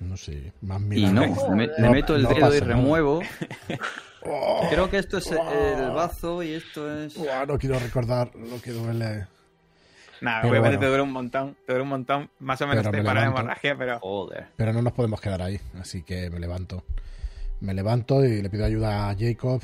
No 0.00 0.16
sé, 0.16 0.52
más 0.62 0.80
Y 0.80 0.84
mirando. 0.84 1.26
no, 1.26 1.56
me, 1.56 1.70
No, 1.78 1.90
meto 1.92 2.16
el 2.16 2.24
no 2.24 2.28
dedo 2.30 2.54
y 2.54 2.60
remuevo. 2.60 3.22
Oh, 4.24 4.66
Creo 4.70 4.88
que 4.88 4.98
esto 4.98 5.18
es 5.18 5.30
el 5.30 5.90
bazo 5.90 6.42
y 6.42 6.52
esto 6.54 6.90
es. 7.02 7.16
no 7.18 7.58
quiero 7.58 7.78
recordar 7.78 8.34
lo 8.34 8.60
que 8.60 8.70
duele. 8.70 9.26
Nada, 10.20 10.42
Pero 10.42 10.52
obviamente 10.52 10.76
bueno. 10.76 10.80
te 10.80 10.86
dura 10.86 11.02
un 11.02 11.12
montón, 11.12 11.56
te 11.66 11.72
dura 11.72 11.82
un 11.82 11.88
montón, 11.88 12.30
más 12.38 12.60
o 12.60 12.66
menos 12.68 12.82
Pero 12.84 12.92
te 12.92 12.98
me 12.98 13.04
para 13.04 13.20
la 13.22 13.26
hemorragia, 13.26 13.76
pero 13.76 13.98
Joder. 13.98 14.46
Pero 14.56 14.72
no 14.72 14.80
nos 14.80 14.92
podemos 14.92 15.20
quedar 15.20 15.42
ahí, 15.42 15.58
así 15.80 16.04
que 16.04 16.30
me 16.30 16.38
levanto. 16.38 16.84
Me 17.60 17.74
levanto 17.74 18.24
y 18.24 18.40
le 18.40 18.48
pido 18.48 18.64
ayuda 18.64 19.10
a 19.10 19.16
Jacob. 19.18 19.60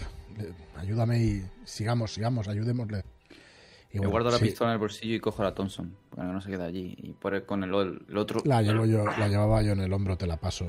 Ayúdame 0.77 1.19
y 1.19 1.45
sigamos, 1.65 2.13
sigamos, 2.13 2.49
ayudémosle. 2.49 3.05
Y 3.93 3.99
bueno, 3.99 4.11
guardo 4.11 4.31
la 4.33 4.39
sí, 4.39 4.45
pistola 4.47 4.71
en 4.71 4.75
el 4.75 4.79
bolsillo 4.81 5.15
y 5.15 5.21
cojo 5.21 5.43
la 5.45 5.55
Thompson. 5.55 5.97
Para 6.15 6.27
que 6.29 6.35
no 6.35 6.41
se 6.41 6.51
quede 6.51 6.65
allí. 6.65 6.95
Y 6.99 7.13
por 7.13 7.35
el- 7.35 7.45
con 7.47 7.63
el, 7.65 7.71
el 8.09 8.19
otro. 8.19 8.43
La, 8.45 8.61
llevo 8.61 8.85
yo, 8.85 9.05
la 9.05 9.29
llevaba 9.29 9.63
yo 9.63 9.73
en 9.73 9.81
el 9.81 9.93
hombro, 9.93 10.17
te 10.19 10.27
la 10.27 10.37
paso. 10.37 10.69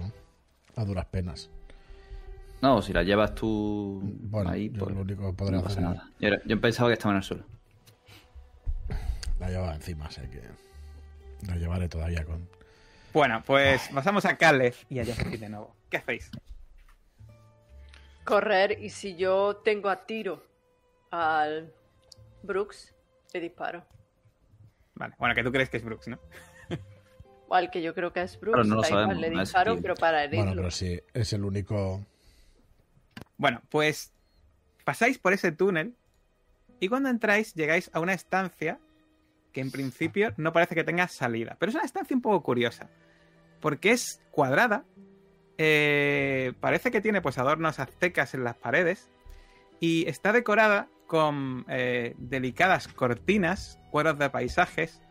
A 0.76 0.86
duras 0.86 1.06
penas. 1.08 1.50
No, 2.62 2.82
si 2.82 2.92
la 2.92 3.04
llevas 3.04 3.36
tú 3.36 4.02
Bueno, 4.04 4.50
ahí, 4.50 4.70
yo 4.70 4.80
pues, 4.80 4.96
lo 4.96 5.02
único 5.02 5.28
que 5.28 5.34
podré 5.34 5.56
no 5.56 5.64
pasa 5.64 5.80
hacer 5.80 5.84
nada. 5.84 6.10
Yo, 6.20 6.30
yo 6.46 6.60
pensaba 6.60 6.90
que 6.90 6.94
estaba 6.94 7.14
en 7.14 7.18
el 7.18 7.24
suelo. 7.24 7.46
La 9.40 9.50
llevaba 9.50 9.76
encima, 9.76 10.12
sé 10.12 10.30
que 10.30 10.42
la 11.48 11.56
llevaré 11.56 11.88
todavía 11.88 12.26
con... 12.26 12.50
bueno, 13.14 13.42
pues 13.46 13.90
pasamos 13.94 14.26
a 14.26 14.36
Caleb 14.36 14.76
y 14.90 15.00
a 15.00 15.06
Jeffrey 15.06 15.38
de 15.38 15.48
nuevo. 15.48 15.74
¿Qué 15.90 15.98
hacéis? 15.98 16.30
Correr 18.26 18.78
y 18.82 18.90
si 18.90 19.16
yo 19.16 19.62
tengo 19.64 19.90
a 19.90 20.06
tiro 20.06 20.44
al 21.12 21.74
Brooks, 22.44 22.94
le 23.34 23.40
disparo. 23.40 23.86
Vale, 24.96 25.16
bueno, 25.18 25.34
que 25.34 25.44
tú 25.44 25.52
crees 25.52 25.70
que 25.70 25.78
es 25.78 25.84
Brooks, 25.84 26.10
¿no? 26.10 26.20
O 27.48 27.56
al 27.56 27.72
que 27.72 27.82
yo 27.82 27.96
creo 27.96 28.12
que 28.12 28.22
es 28.22 28.40
Brooks, 28.40 28.56
Claro, 28.56 28.68
no 28.68 28.76
lo 28.76 28.82
igual, 28.86 29.06
sabemos, 29.06 29.18
le 29.18 29.30
disparo, 29.30 29.78
pero 29.82 29.96
para 29.96 30.26
herirlo. 30.26 30.46
Bueno, 30.46 30.62
pero 30.62 30.72
sí, 30.72 31.02
es 31.14 31.34
el 31.34 31.46
único... 31.46 32.06
Bueno, 33.40 33.62
pues 33.70 34.12
pasáis 34.84 35.18
por 35.18 35.32
ese 35.32 35.54
túnel 35.54 35.96
y 36.82 36.90
cuando 36.90 37.10
entráis 37.10 37.54
llegáis 37.56 37.90
a 37.94 38.02
una 38.02 38.14
estancia 38.14 38.80
que 39.54 39.62
en 39.62 39.72
principio 39.72 40.34
no 40.36 40.52
parece 40.54 40.76
que 40.76 40.84
tenga 40.84 41.08
salida, 41.08 41.56
pero 41.58 41.70
es 41.70 41.76
una 41.76 41.86
estancia 41.86 42.14
un 42.16 42.22
poco 42.22 42.44
curiosa, 42.44 42.90
porque 43.62 43.92
es 43.92 44.22
cuadrada, 44.32 44.84
eh, 45.58 46.52
parece 46.60 46.92
que 46.92 47.00
tiene 47.02 47.22
pues 47.22 47.38
adornos 47.38 47.80
aztecas 47.80 48.34
en 48.34 48.44
las 48.44 48.58
paredes 48.58 49.10
y 49.80 50.08
está 50.10 50.34
decorada 50.34 50.90
con 51.08 51.66
eh, 51.70 52.16
delicadas 52.18 52.90
cortinas, 52.90 53.80
cuadros 53.90 54.20
de 54.20 54.30
paisajes, 54.30 55.02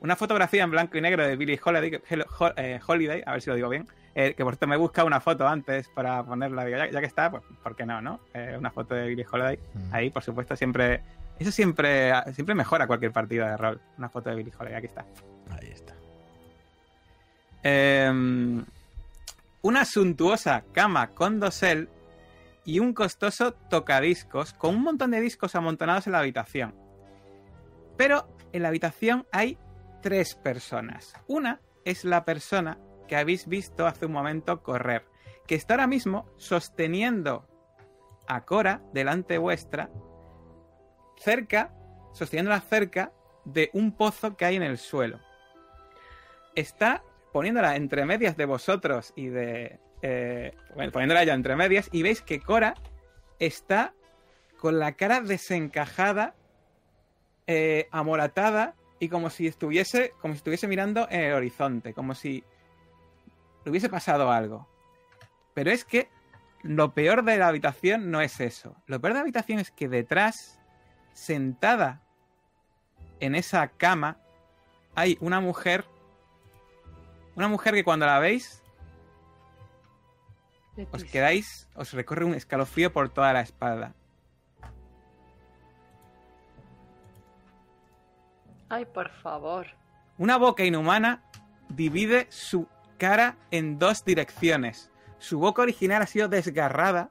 una 0.00 0.16
fotografía 0.16 0.64
en 0.64 0.70
blanco 0.70 0.96
y 0.96 1.02
negro 1.02 1.26
de 1.26 1.36
Billie 1.36 1.60
Holiday, 1.62 2.00
Hol- 2.38 2.54
eh, 2.56 2.80
Holiday 2.84 3.22
a 3.26 3.32
ver 3.32 3.42
si 3.42 3.50
lo 3.50 3.56
digo 3.56 3.68
bien, 3.68 3.86
eh, 4.20 4.34
que 4.34 4.42
por 4.42 4.54
cierto 4.54 4.66
me 4.66 4.74
he 4.74 4.78
buscado 4.78 5.06
una 5.06 5.20
foto 5.20 5.46
antes 5.46 5.88
para 5.90 6.24
ponerla, 6.24 6.64
digo, 6.64 6.76
ya, 6.76 6.90
ya 6.90 6.98
que 6.98 7.06
está, 7.06 7.30
pues 7.30 7.44
¿por 7.62 7.76
qué 7.76 7.86
no, 7.86 8.00
no? 8.00 8.18
Eh, 8.34 8.56
una 8.58 8.72
foto 8.72 8.96
de 8.96 9.06
Billie 9.06 9.24
Holiday, 9.30 9.60
Mm. 9.74 9.94
ahí 9.94 10.10
por 10.10 10.24
supuesto 10.24 10.56
siempre, 10.56 11.02
eso 11.38 11.52
siempre, 11.52 12.12
siempre 12.32 12.56
mejora 12.56 12.88
cualquier 12.88 13.12
partida 13.12 13.50
de 13.52 13.56
rol, 13.56 13.80
una 13.96 14.08
foto 14.08 14.28
de 14.30 14.34
Billie 14.34 14.52
Holiday, 14.58 14.76
aquí 14.76 14.86
está. 14.86 15.04
Ahí 15.52 15.68
está. 15.70 15.94
Eh, 17.62 18.62
una 19.62 19.84
suntuosa 19.84 20.64
cama 20.72 21.10
con 21.10 21.38
dosel 21.38 21.88
y 22.64 22.80
un 22.80 22.94
costoso 22.94 23.52
tocadiscos 23.52 24.52
con 24.52 24.74
un 24.74 24.82
montón 24.82 25.12
de 25.12 25.20
discos 25.20 25.54
amontonados 25.54 26.06
en 26.08 26.12
la 26.14 26.18
habitación. 26.18 26.74
Pero 27.96 28.26
en 28.52 28.62
la 28.62 28.68
habitación 28.68 29.26
hay 29.30 29.58
tres 30.02 30.34
personas. 30.34 31.14
Una 31.28 31.60
es 31.84 32.04
la 32.04 32.24
persona 32.24 32.78
que 33.08 33.16
habéis 33.16 33.48
visto 33.48 33.88
hace 33.88 34.06
un 34.06 34.12
momento 34.12 34.62
correr, 34.62 35.04
que 35.48 35.56
está 35.56 35.74
ahora 35.74 35.88
mismo 35.88 36.28
sosteniendo 36.36 37.48
a 38.28 38.44
Cora 38.44 38.82
delante 38.92 39.38
vuestra, 39.38 39.90
cerca, 41.16 41.74
sosteniéndola 42.12 42.60
cerca 42.60 43.12
de 43.44 43.70
un 43.72 43.92
pozo 43.92 44.36
que 44.36 44.44
hay 44.44 44.56
en 44.56 44.62
el 44.62 44.78
suelo. 44.78 45.18
Está 46.54 47.02
poniéndola 47.32 47.76
entre 47.76 48.04
medias 48.04 48.36
de 48.36 48.44
vosotros 48.44 49.12
y 49.16 49.28
de. 49.28 49.80
eh, 50.02 50.54
bueno, 50.74 50.92
poniéndola 50.92 51.24
ya 51.24 51.34
entre 51.34 51.56
medias, 51.56 51.88
y 51.90 52.02
veis 52.02 52.22
que 52.22 52.40
Cora 52.40 52.74
está 53.38 53.94
con 54.58 54.78
la 54.78 54.92
cara 54.92 55.20
desencajada, 55.20 56.34
eh, 57.46 57.88
amoratada, 57.90 58.74
y 58.98 59.08
como 59.08 59.30
si 59.30 59.46
estuviese. 59.46 60.12
como 60.20 60.34
si 60.34 60.38
estuviese 60.38 60.68
mirando 60.68 61.08
en 61.10 61.20
el 61.20 61.32
horizonte, 61.32 61.94
como 61.94 62.14
si 62.14 62.44
le 63.64 63.70
hubiese 63.70 63.88
pasado 63.88 64.30
algo. 64.30 64.68
Pero 65.54 65.70
es 65.70 65.84
que 65.84 66.08
lo 66.62 66.92
peor 66.92 67.24
de 67.24 67.38
la 67.38 67.48
habitación 67.48 68.10
no 68.10 68.20
es 68.20 68.40
eso. 68.40 68.76
Lo 68.86 69.00
peor 69.00 69.12
de 69.12 69.18
la 69.18 69.22
habitación 69.22 69.58
es 69.58 69.70
que 69.70 69.88
detrás, 69.88 70.60
sentada 71.12 72.02
en 73.20 73.34
esa 73.34 73.68
cama, 73.68 74.18
hay 74.94 75.16
una 75.20 75.40
mujer. 75.40 75.84
Una 77.36 77.48
mujer 77.48 77.74
que 77.74 77.84
cuando 77.84 78.06
la 78.06 78.18
veis, 78.18 78.62
os 80.90 81.04
quedáis, 81.04 81.68
os 81.74 81.92
recorre 81.92 82.24
un 82.24 82.34
escalofrío 82.34 82.92
por 82.92 83.08
toda 83.08 83.32
la 83.32 83.40
espalda. 83.40 83.94
Ay, 88.68 88.84
por 88.84 89.10
favor. 89.10 89.66
Una 90.18 90.36
boca 90.36 90.64
inhumana 90.64 91.22
divide 91.68 92.26
su 92.30 92.68
cara 92.98 93.36
en 93.50 93.78
dos 93.78 94.04
direcciones. 94.04 94.90
Su 95.18 95.38
boca 95.38 95.62
original 95.62 96.02
ha 96.02 96.06
sido 96.06 96.28
desgarrada 96.28 97.10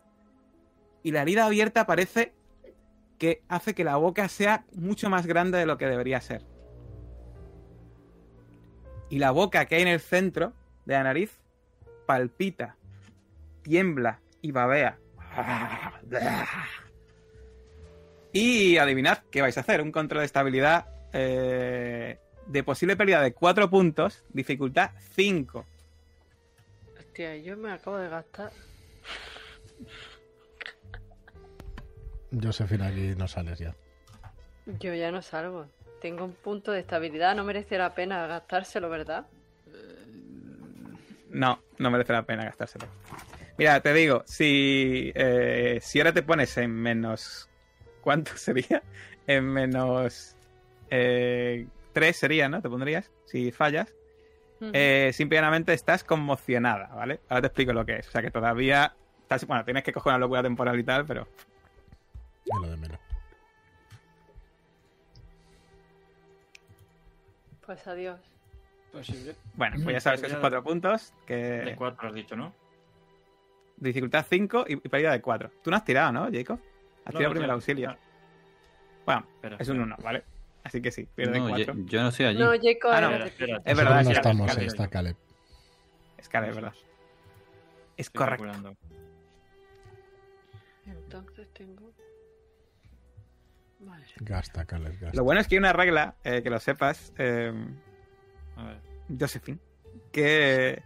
y 1.03 1.11
la 1.11 1.21
herida 1.21 1.45
abierta 1.45 1.85
parece 1.85 2.33
que 3.17 3.41
hace 3.47 3.73
que 3.73 3.83
la 3.83 3.95
boca 3.95 4.27
sea 4.27 4.65
mucho 4.73 5.09
más 5.09 5.25
grande 5.25 5.57
de 5.57 5.65
lo 5.65 5.77
que 5.77 5.87
debería 5.87 6.21
ser. 6.21 6.43
Y 9.09 9.19
la 9.19 9.31
boca 9.31 9.65
que 9.65 9.75
hay 9.75 9.81
en 9.81 9.87
el 9.87 9.99
centro 9.99 10.53
de 10.85 10.93
la 10.93 11.03
nariz 11.03 11.39
palpita, 12.05 12.75
tiembla 13.63 14.19
y 14.41 14.51
babea. 14.51 14.97
Y 18.33 18.77
adivinad 18.77 19.19
qué 19.31 19.41
vais 19.41 19.57
a 19.57 19.61
hacer. 19.61 19.81
Un 19.81 19.91
control 19.91 20.19
de 20.19 20.25
estabilidad 20.25 20.87
eh, 21.13 22.19
de 22.47 22.63
posible 22.63 22.95
pérdida 22.95 23.21
de 23.21 23.33
4 23.33 23.69
puntos, 23.69 24.23
dificultad 24.29 24.91
5. 25.15 25.65
Hostia, 27.17 27.35
yo 27.37 27.57
me 27.57 27.71
acabo 27.71 27.97
de 27.97 28.09
gastar. 28.09 28.51
Josefina, 32.31 32.89
aquí 32.89 33.15
no 33.17 33.27
sales 33.27 33.57
ya. 33.57 33.75
Yo 34.79 34.93
ya 34.93 35.11
no 35.11 35.23
salgo. 35.23 35.65
Tengo 35.99 36.25
un 36.25 36.33
punto 36.33 36.71
de 36.71 36.81
estabilidad, 36.81 37.35
no 37.35 37.43
merece 37.43 37.79
la 37.79 37.95
pena 37.95 38.27
gastárselo, 38.27 38.87
¿verdad? 38.91 39.25
No, 41.31 41.59
no 41.79 41.89
merece 41.89 42.13
la 42.13 42.21
pena 42.21 42.45
gastárselo. 42.45 42.85
Mira, 43.57 43.81
te 43.81 43.93
digo, 43.93 44.21
si, 44.27 45.11
eh, 45.15 45.79
si 45.81 45.99
ahora 45.99 46.13
te 46.13 46.21
pones 46.21 46.55
en 46.57 46.69
menos... 46.69 47.49
¿Cuánto 48.01 48.33
sería? 48.37 48.83
En 49.25 49.43
menos... 49.43 50.35
3 50.87 51.65
sería, 52.15 52.47
¿no? 52.47 52.61
Te 52.61 52.69
pondrías, 52.69 53.09
si 53.25 53.51
fallas. 53.51 53.91
Eh, 54.59 55.11
simplemente 55.13 55.73
estás 55.73 56.03
conmocionada, 56.03 56.87
¿vale? 56.87 57.19
Ahora 57.29 57.41
te 57.41 57.47
explico 57.47 57.73
lo 57.73 57.85
que 57.85 57.97
es. 57.97 58.07
O 58.07 58.11
sea 58.11 58.21
que 58.21 58.31
todavía... 58.31 58.93
Estás, 59.21 59.45
bueno, 59.45 59.63
tienes 59.65 59.83
que 59.83 59.91
coger 59.91 60.11
una 60.11 60.19
locura 60.19 60.41
temporal 60.41 60.79
y 60.79 60.83
tal, 60.83 61.05
pero... 61.05 61.27
Es 62.45 62.61
lo 62.61 62.69
de 62.69 62.77
menos. 62.77 62.97
Pues 67.65 67.85
adiós. 67.87 68.19
Posible. 68.91 69.35
Bueno, 69.55 69.75
pues 69.83 69.95
ya 69.95 69.99
sabes 69.99 70.21
que 70.21 70.27
esos 70.27 70.39
4 70.39 70.63
puntos, 70.63 71.13
De 71.27 71.75
cuatro 71.77 72.07
has 72.07 72.13
dicho, 72.15 72.35
¿no? 72.35 72.53
Dificultad 73.75 74.25
5 74.27 74.65
y, 74.69 74.73
y 74.73 74.77
pérdida 74.77 75.11
de 75.11 75.21
4. 75.21 75.51
Tú 75.61 75.69
no 75.69 75.77
has 75.77 75.83
tirado, 75.85 76.11
¿no, 76.13 76.29
Jacob? 76.31 76.59
Has 77.05 77.13
No, 77.13 77.17
tirado 77.19 77.23
no, 77.25 77.31
primer 77.31 77.47
no. 77.49 77.53
auxilio. 77.55 77.97
Bueno, 79.05 79.27
espera, 79.35 79.57
es 79.59 79.67
un 79.69 79.81
espera. 79.81 79.95
1, 79.97 80.03
¿vale? 80.03 80.23
Así 80.67 80.81
que 80.81 80.91
sí, 80.91 81.07
pierde 81.15 81.39
No, 81.39 81.49
4. 81.49 81.73
yo, 81.75 81.85
yo 81.85 82.01
no 82.01 82.09
estoy 82.09 82.25
allí. 82.27 82.39
No, 82.39 82.51
Jacob, 82.51 82.91
Ah, 82.93 83.01
no. 83.01 83.07
Espera, 83.09 83.25
espera. 83.25 83.61
Es 83.65 83.77
verdad, 83.77 84.03
no 84.03 84.11
estamos, 84.11 84.47
Caleb. 84.53 84.67
está 84.67 84.87
Caleb. 84.87 85.15
Es 86.17 86.29
Caleb, 86.29 86.49
es 86.51 86.55
verdad. 86.55 86.73
Es 87.95 88.05
Estoy 88.07 88.19
correcto. 88.19 88.43
calculando. 88.43 88.77
Entonces 90.85 91.47
tengo. 91.53 91.93
Madre. 93.79 94.05
Gasta, 94.17 94.65
Caleb, 94.65 94.93
gasta. 94.99 95.17
Lo 95.17 95.23
bueno 95.23 95.41
es 95.41 95.47
que 95.47 95.55
hay 95.55 95.59
una 95.59 95.73
regla, 95.73 96.15
eh, 96.23 96.41
que 96.41 96.49
lo 96.49 96.59
sepas, 96.59 97.13
eh, 97.17 97.53
A 98.55 98.63
ver. 98.65 98.77
Josephine, 99.19 99.59
que 100.11 100.81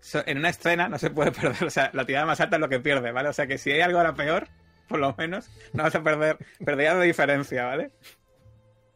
so- 0.00 0.22
en 0.26 0.38
una 0.38 0.48
escena 0.48 0.88
no 0.88 0.98
se 0.98 1.10
puede 1.10 1.32
perder. 1.32 1.64
O 1.66 1.70
sea, 1.70 1.90
la 1.92 2.04
tirada 2.06 2.26
más 2.26 2.40
alta 2.40 2.56
es 2.56 2.60
lo 2.60 2.68
que 2.68 2.80
pierde, 2.80 3.12
¿vale? 3.12 3.28
O 3.28 3.32
sea 3.32 3.46
que 3.46 3.58
si 3.58 3.70
hay 3.72 3.80
algo 3.80 3.98
ahora 3.98 4.14
peor, 4.14 4.48
por 4.88 4.98
lo 5.00 5.14
menos, 5.16 5.50
no 5.72 5.82
vas 5.82 5.94
a 5.94 6.02
perder. 6.02 6.38
Perderías 6.64 6.98
de 6.98 7.04
diferencia, 7.06 7.64
¿vale? 7.66 7.90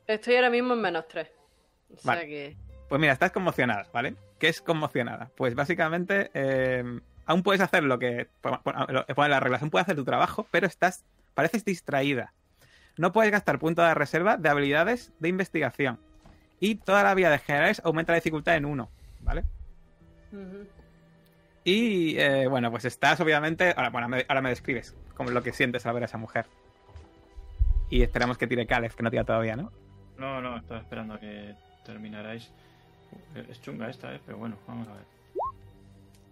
Estoy 0.07 0.37
ahora 0.37 0.51
mismo 0.51 0.75
en 0.75 0.81
menos 0.81 1.09
3. 1.09 1.31
O 1.95 1.97
sea 1.99 2.21
que. 2.27 2.57
Pues 2.89 3.01
mira, 3.01 3.13
estás 3.13 3.33
conmocionada, 3.33 3.87
¿vale? 3.93 4.15
¿Qué 4.39 4.49
es 4.49 4.61
conmocionada? 4.61 5.31
Pues 5.37 5.55
básicamente 5.55 6.31
eh, 6.35 7.01
aún 7.25 7.43
puedes 7.43 7.61
hacer 7.61 7.85
lo 7.85 7.99
que 7.99 8.29
pone 8.43 9.29
la 9.29 9.41
regla, 9.41 9.59
aún 9.59 9.71
puedes 9.71 9.87
hacer 9.87 9.97
tu 9.97 10.05
trabajo, 10.05 10.47
pero 10.51 10.67
estás, 10.67 11.05
pareces 11.35 11.65
distraída. 11.65 12.33
No 12.97 13.13
puedes 13.13 13.33
gastar 13.33 13.59
puntos 13.59 13.87
de 13.87 13.95
reserva 13.95 14.37
de 14.37 14.49
habilidades 14.49 15.13
de 15.19 15.29
investigación. 15.29 15.99
Y 16.61 16.77
toda 16.77 17.03
la 17.03 17.15
vía 17.15 17.31
de 17.31 17.39
generales 17.39 17.81
aumenta 17.85 18.13
la 18.13 18.17
dificultad 18.17 18.55
en 18.57 18.67
uno, 18.67 18.91
¿vale? 19.21 19.45
Ujú. 20.33 20.67
Y 21.65 22.19
eh, 22.19 22.47
bueno, 22.47 22.71
pues 22.71 22.85
estás 22.85 23.19
obviamente. 23.21 23.73
Ahora, 23.77 23.91
bueno, 23.91 24.09
me, 24.09 24.25
ahora 24.29 24.43
me 24.43 24.51
describes 24.51 24.95
como 25.15 25.31
lo 25.31 25.43
que 25.43 25.53
sientes 25.53 25.87
al 25.87 25.95
ver 25.95 26.05
a 26.05 26.07
esa 26.07 26.19
mujer. 26.19 26.47
Y 27.89 28.03
esperamos 28.03 28.39
que 28.39 28.47
tire 28.47 28.67
Caleb, 28.67 28.95
que 28.95 29.03
no 29.03 29.11
tira 29.11 29.25
todavía, 29.25 29.57
¿no? 29.57 29.73
No, 30.19 30.41
no, 30.41 30.57
estaba 30.57 30.81
esperando 30.81 31.15
a 31.15 31.21
que 31.21 31.55
terminarais. 31.85 32.51
Uh, 33.35 33.51
Es 33.51 33.61
chunga 33.61 33.89
esta, 33.89 34.15
¿eh? 34.15 34.21
Pero 34.25 34.39
bueno, 34.39 34.57
vamos 34.67 34.89
a 34.89 34.93
ver. 34.93 35.05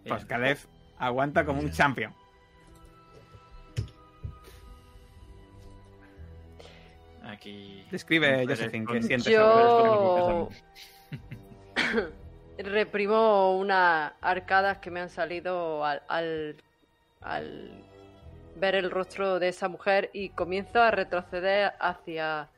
Pues 0.07 0.19
Bien. 0.23 0.27
Caleb 0.29 0.59
aguanta 0.99 1.45
como 1.45 1.61
un 1.61 1.71
champion. 1.71 2.13
Aquí. 7.25 7.87
Describe, 7.91 8.47
Josephine, 8.47 8.87
qué 8.87 9.03
sientes 9.03 9.33
Yo- 9.33 10.49
Reprimo 12.59 13.57
unas 13.57 14.13
arcadas 14.21 14.79
que 14.79 14.91
me 14.91 15.01
han 15.01 15.09
salido 15.09 15.85
al, 15.85 16.03
al, 16.09 16.57
al 17.23 17.71
ver 18.57 18.75
el 18.75 18.91
rostro 18.91 19.39
de 19.39 19.49
esa 19.49 19.69
mujer 19.69 20.11
y 20.13 20.29
comienzo 20.31 20.81
a 20.83 20.91
retroceder 20.91 21.73
hacia, 21.81 22.49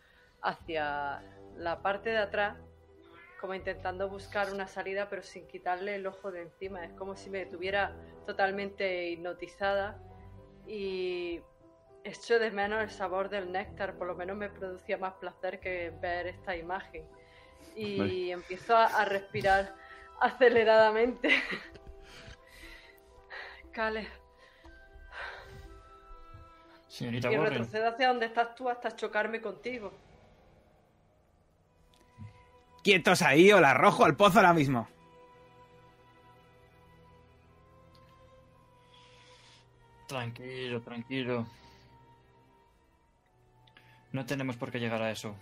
hacia 0.44 1.22
la 1.56 1.82
parte 1.82 2.10
de 2.10 2.18
atrás, 2.18 2.56
como 3.40 3.54
intentando 3.54 4.08
buscar 4.08 4.52
una 4.52 4.68
salida, 4.68 5.08
pero 5.08 5.22
sin 5.22 5.46
quitarle 5.46 5.96
el 5.96 6.06
ojo 6.06 6.30
de 6.30 6.42
encima. 6.42 6.84
Es 6.84 6.92
como 6.92 7.16
si 7.16 7.30
me 7.30 7.46
tuviera 7.46 7.96
totalmente 8.26 9.10
hipnotizada 9.10 9.98
y 10.66 11.40
echo 12.04 12.38
de 12.38 12.50
menos 12.50 12.82
el 12.82 12.90
sabor 12.90 13.28
del 13.28 13.50
néctar, 13.50 13.96
por 13.96 14.06
lo 14.06 14.14
menos 14.14 14.36
me 14.36 14.50
producía 14.50 14.98
más 14.98 15.14
placer 15.14 15.60
que 15.60 15.90
ver 16.00 16.26
esta 16.26 16.56
imagen. 16.56 17.06
Y 17.74 17.98
Vale. 17.98 18.30
empiezo 18.30 18.76
a, 18.76 18.86
a 18.86 19.04
respirar 19.04 19.74
aceleradamente. 20.20 21.28
Cale, 23.72 24.06
Señorita 26.94 27.32
y 27.32 27.36
Warren, 27.36 27.54
retrocedo 27.54 27.88
hacia 27.88 28.06
donde 28.06 28.26
estás 28.26 28.54
tú 28.54 28.68
hasta 28.68 28.94
chocarme 28.94 29.40
contigo. 29.40 29.92
Quietos 32.84 33.22
ahí 33.22 33.50
o 33.50 33.60
la 33.60 33.70
arrojo 33.72 34.04
al 34.04 34.14
pozo 34.14 34.38
ahora 34.38 34.52
mismo. 34.52 34.88
tranquilo, 40.14 40.80
tranquilo. 40.80 41.46
No 44.12 44.24
tenemos 44.24 44.56
por 44.56 44.70
qué 44.70 44.78
llegar 44.78 45.02
a 45.02 45.10
eso. 45.10 45.34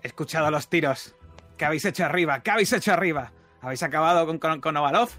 He 0.00 0.06
escuchado 0.06 0.48
los 0.52 0.68
tiros. 0.68 1.16
¿Qué 1.56 1.64
habéis 1.64 1.84
hecho 1.84 2.04
arriba? 2.04 2.40
¿Qué 2.40 2.52
habéis 2.52 2.72
hecho 2.72 2.92
arriba? 2.92 3.32
¿Habéis 3.60 3.82
acabado 3.82 4.26
con, 4.26 4.38
con, 4.38 4.60
con 4.60 4.76
Ovalov? 4.76 5.10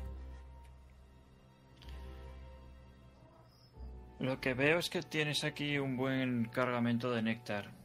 Lo 4.19 4.39
que 4.39 4.53
veo 4.53 4.79
es 4.79 4.89
que 4.89 5.01
tienes 5.01 5.43
aquí 5.43 5.77
un 5.79 5.97
buen 5.97 6.45
cargamento 6.45 7.11
de 7.11 7.21
néctar. 7.21 7.78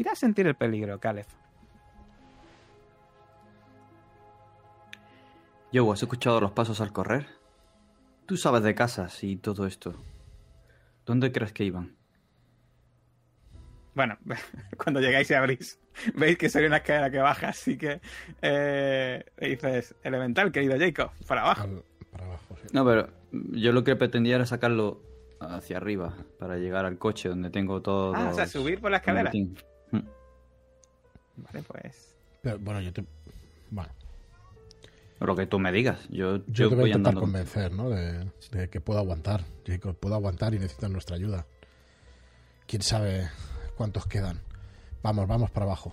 Tira 0.00 0.12
a 0.12 0.16
sentir 0.16 0.46
el 0.46 0.54
peligro, 0.54 0.98
Caleb. 0.98 1.26
Yo, 5.70 5.92
¿has 5.92 6.00
escuchado 6.02 6.40
los 6.40 6.52
pasos 6.52 6.80
al 6.80 6.90
correr? 6.90 7.26
Tú 8.24 8.38
sabes 8.38 8.62
de 8.62 8.74
casas 8.74 9.22
y 9.22 9.36
todo 9.36 9.66
esto. 9.66 9.94
¿Dónde 11.04 11.32
crees 11.32 11.52
que 11.52 11.64
iban? 11.64 11.98
Bueno, 13.94 14.16
cuando 14.82 15.00
llegáis 15.02 15.30
y 15.30 15.34
abrís, 15.34 15.78
veis 16.14 16.38
que 16.38 16.48
sería 16.48 16.68
una 16.68 16.78
escalera 16.78 17.10
que 17.10 17.18
baja, 17.18 17.48
así 17.50 17.76
que 17.76 18.00
eh, 18.40 19.22
dices, 19.38 19.94
elemental, 20.02 20.50
querido 20.50 20.78
Jacob, 20.78 21.10
para 21.28 21.42
abajo. 21.42 21.60
Al- 21.64 21.84
para 22.10 22.24
abajo, 22.24 22.56
sí. 22.56 22.68
No, 22.72 22.86
pero 22.86 23.10
yo 23.32 23.72
lo 23.72 23.84
que 23.84 23.96
pretendía 23.96 24.36
era 24.36 24.46
sacarlo 24.46 25.02
hacia 25.40 25.76
arriba 25.76 26.16
para 26.38 26.56
llegar 26.56 26.86
al 26.86 26.96
coche 26.96 27.28
donde 27.28 27.50
tengo 27.50 27.82
todo. 27.82 28.14
Ah, 28.16 28.30
o 28.30 28.34
sea, 28.34 28.46
subir 28.46 28.80
por 28.80 28.90
la 28.90 28.96
escalera. 28.96 29.30
Vale, 31.36 31.62
pues. 31.62 32.14
Pero 32.42 32.58
bueno, 32.58 32.80
yo 32.80 32.92
te. 32.92 33.04
Bueno, 33.70 33.90
Lo 35.20 35.36
que 35.36 35.46
tú 35.46 35.58
me 35.58 35.70
digas. 35.72 36.00
Yo, 36.08 36.38
yo, 36.38 36.42
yo 36.46 36.68
te 36.70 36.74
voy 36.74 36.84
a 36.84 36.86
intentar 36.88 37.10
andando. 37.12 37.20
convencer, 37.20 37.72
¿no? 37.72 37.90
De, 37.90 38.30
de 38.52 38.68
que 38.70 38.80
puedo 38.80 38.98
aguantar. 38.98 39.44
Jacob, 39.66 39.96
puedo 39.96 40.14
aguantar 40.14 40.54
y 40.54 40.58
necesitan 40.58 40.92
nuestra 40.92 41.16
ayuda. 41.16 41.46
Quién 42.66 42.82
sabe 42.82 43.28
cuántos 43.76 44.06
quedan. 44.06 44.40
Vamos, 45.02 45.26
vamos 45.28 45.50
para 45.50 45.66
abajo. 45.66 45.92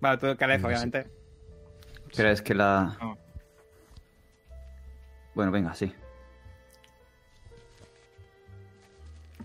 Vale, 0.00 0.18
tú, 0.18 0.26
No 0.26 0.36
sé. 0.36 0.66
obviamente. 0.66 1.06
¿Crees 2.14 2.42
que 2.42 2.54
la. 2.54 2.96
No. 3.00 3.18
Bueno, 5.34 5.50
venga, 5.52 5.74
sí. 5.74 5.92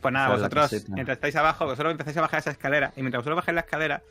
Pues 0.02 0.14
nada, 0.14 0.30
vosotros, 0.36 0.90
mientras 0.90 1.18
estáis 1.18 1.36
abajo, 1.36 1.65
vosotros 1.65 1.91
empezáis 1.91 2.18
a 2.18 2.22
bajar 2.22 2.40
esa 2.40 2.52
escalera. 2.52 2.91
Y 2.95 3.02
mientras 3.02 3.19
vosotros 3.22 3.38
bajáis 3.38 3.56
la 3.56 3.61
escalera, 3.61 4.02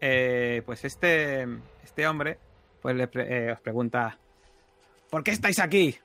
eh, 0.00 0.62
pues 0.64 0.84
este, 0.84 1.46
este 1.84 2.06
hombre 2.08 2.38
pues 2.80 2.96
le 2.96 3.06
pre- 3.08 3.48
eh, 3.48 3.52
os 3.52 3.60
pregunta: 3.60 4.16
¿Por 5.10 5.22
qué 5.22 5.32
estáis 5.32 5.58
aquí? 5.60 5.96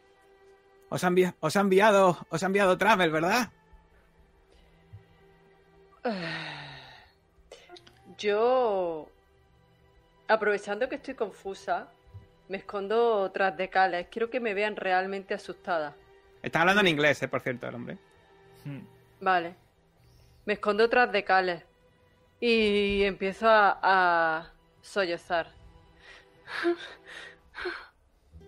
Os 0.89 1.03
ha, 1.03 1.09
envi- 1.09 1.33
os 1.39 1.55
ha 1.55 1.61
enviado, 1.61 2.17
os 2.29 2.43
ha 2.43 2.45
enviado 2.47 2.77
Travel, 2.77 3.11
¿verdad? 3.11 3.49
Yo, 8.17 9.07
aprovechando 10.27 10.89
que 10.89 10.95
estoy 10.95 11.15
confusa, 11.15 11.87
me 12.49 12.57
escondo 12.57 13.31
tras 13.31 13.55
de 13.57 13.69
Cales. 13.69 14.07
Quiero 14.11 14.29
que 14.29 14.39
me 14.39 14.53
vean 14.53 14.75
realmente 14.75 15.33
asustada. 15.33 15.95
Está 16.43 16.61
hablando 16.61 16.81
en 16.81 16.87
inglés, 16.87 17.21
eh, 17.23 17.27
por 17.27 17.41
cierto, 17.41 17.67
el 17.67 17.75
hombre. 17.75 17.97
Hmm. 18.65 18.79
Vale. 19.21 19.55
Me 20.45 20.53
escondo 20.53 20.89
tras 20.89 21.11
de 21.11 21.23
Cales. 21.23 21.63
Y 22.39 23.03
empiezo 23.03 23.47
a, 23.47 23.79
a 23.81 24.51
sollozar. 24.81 25.51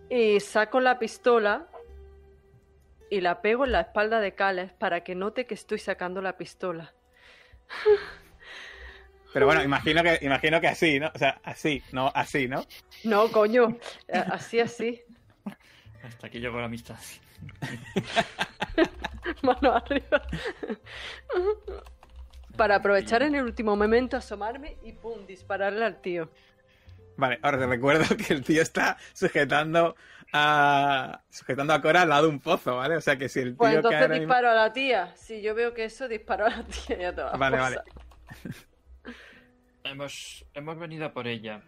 Y 0.09 0.39
saco 0.39 0.79
la 0.79 0.99
pistola 0.99 1.67
y 3.09 3.21
la 3.21 3.41
pego 3.41 3.65
en 3.65 3.71
la 3.73 3.81
espalda 3.81 4.19
de 4.19 4.33
Cales 4.33 4.73
para 4.73 5.03
que 5.03 5.13
note 5.13 5.45
que 5.45 5.53
estoy 5.53 5.77
sacando 5.77 6.21
la 6.21 6.37
pistola. 6.37 6.93
Pero 9.33 9.45
bueno, 9.47 9.63
imagino 9.63 10.03
que, 10.03 10.19
imagino 10.21 10.61
que 10.61 10.67
así, 10.67 10.99
¿no? 10.99 11.11
O 11.13 11.17
sea, 11.17 11.39
así, 11.43 11.83
no 11.91 12.11
así, 12.13 12.47
¿no? 12.47 12.65
No, 13.03 13.31
coño. 13.31 13.77
Así, 14.11 14.59
así. 14.59 15.01
Hasta 16.03 16.27
aquí 16.27 16.39
llegó 16.39 16.59
la 16.59 16.65
amistad. 16.65 16.97
Mano 19.41 19.73
arriba. 19.73 20.21
Para 22.57 22.75
aprovechar 22.75 23.23
en 23.23 23.35
el 23.35 23.43
último 23.43 23.75
momento, 23.75 24.17
asomarme 24.17 24.77
y 24.83 24.93
pum, 24.93 25.25
dispararle 25.25 25.85
al 25.85 26.01
tío. 26.01 26.29
Vale, 27.17 27.39
ahora 27.41 27.59
te 27.59 27.67
recuerdo 27.67 28.15
que 28.17 28.33
el 28.33 28.43
tío 28.43 28.61
está 28.61 28.97
sujetando 29.13 29.95
a 30.31 31.21
sujetando 31.29 31.73
a 31.73 31.81
Cora 31.81 32.01
al 32.03 32.09
lado 32.09 32.23
de 32.23 32.29
un 32.29 32.39
pozo, 32.39 32.77
¿vale? 32.77 32.97
O 32.97 33.01
sea 33.01 33.17
que 33.17 33.29
si 33.29 33.39
el 33.39 33.49
tío 33.49 33.57
Pues 33.57 33.75
entonces 33.75 34.09
mismo- 34.09 34.15
disparo 34.21 34.49
a 34.49 34.53
la 34.55 34.73
tía. 34.73 35.15
Si 35.15 35.41
yo 35.41 35.53
veo 35.53 35.73
que 35.73 35.85
eso, 35.85 36.07
disparo 36.07 36.45
a 36.45 36.49
la 36.49 36.63
tía 36.63 37.01
y 37.01 37.03
a 37.05 37.15
todas 37.15 37.37
Vale, 37.37 37.57
vale. 37.57 37.77
Hemos, 39.83 40.45
hemos 40.53 40.79
venido 40.79 41.05
a 41.05 41.13
por 41.13 41.27
ella. 41.27 41.61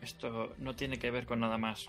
Esto 0.00 0.54
no 0.58 0.74
tiene 0.74 0.98
que 0.98 1.10
ver 1.10 1.26
con 1.26 1.38
nada 1.40 1.58
más. 1.58 1.88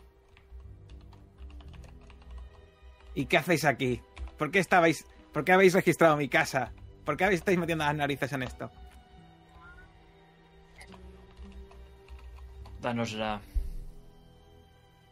¿Y 3.16 3.26
qué 3.28 3.38
hacéis 3.38 3.66
aquí? 3.66 4.02
¿Por 4.38 4.52
qué 4.52 4.60
estabais, 4.60 5.06
por 5.32 5.44
qué 5.46 5.54
habéis 5.54 5.74
registrado 5.74 6.18
mi 6.18 6.30
casa? 6.30 6.72
¿Por 7.06 7.18
qué 7.18 7.26
estáis 7.26 7.58
metiendo 7.58 7.84
las 7.86 7.96
narices 7.96 8.32
en 8.34 8.44
esto? 8.44 8.72
Danosla. 12.82 13.42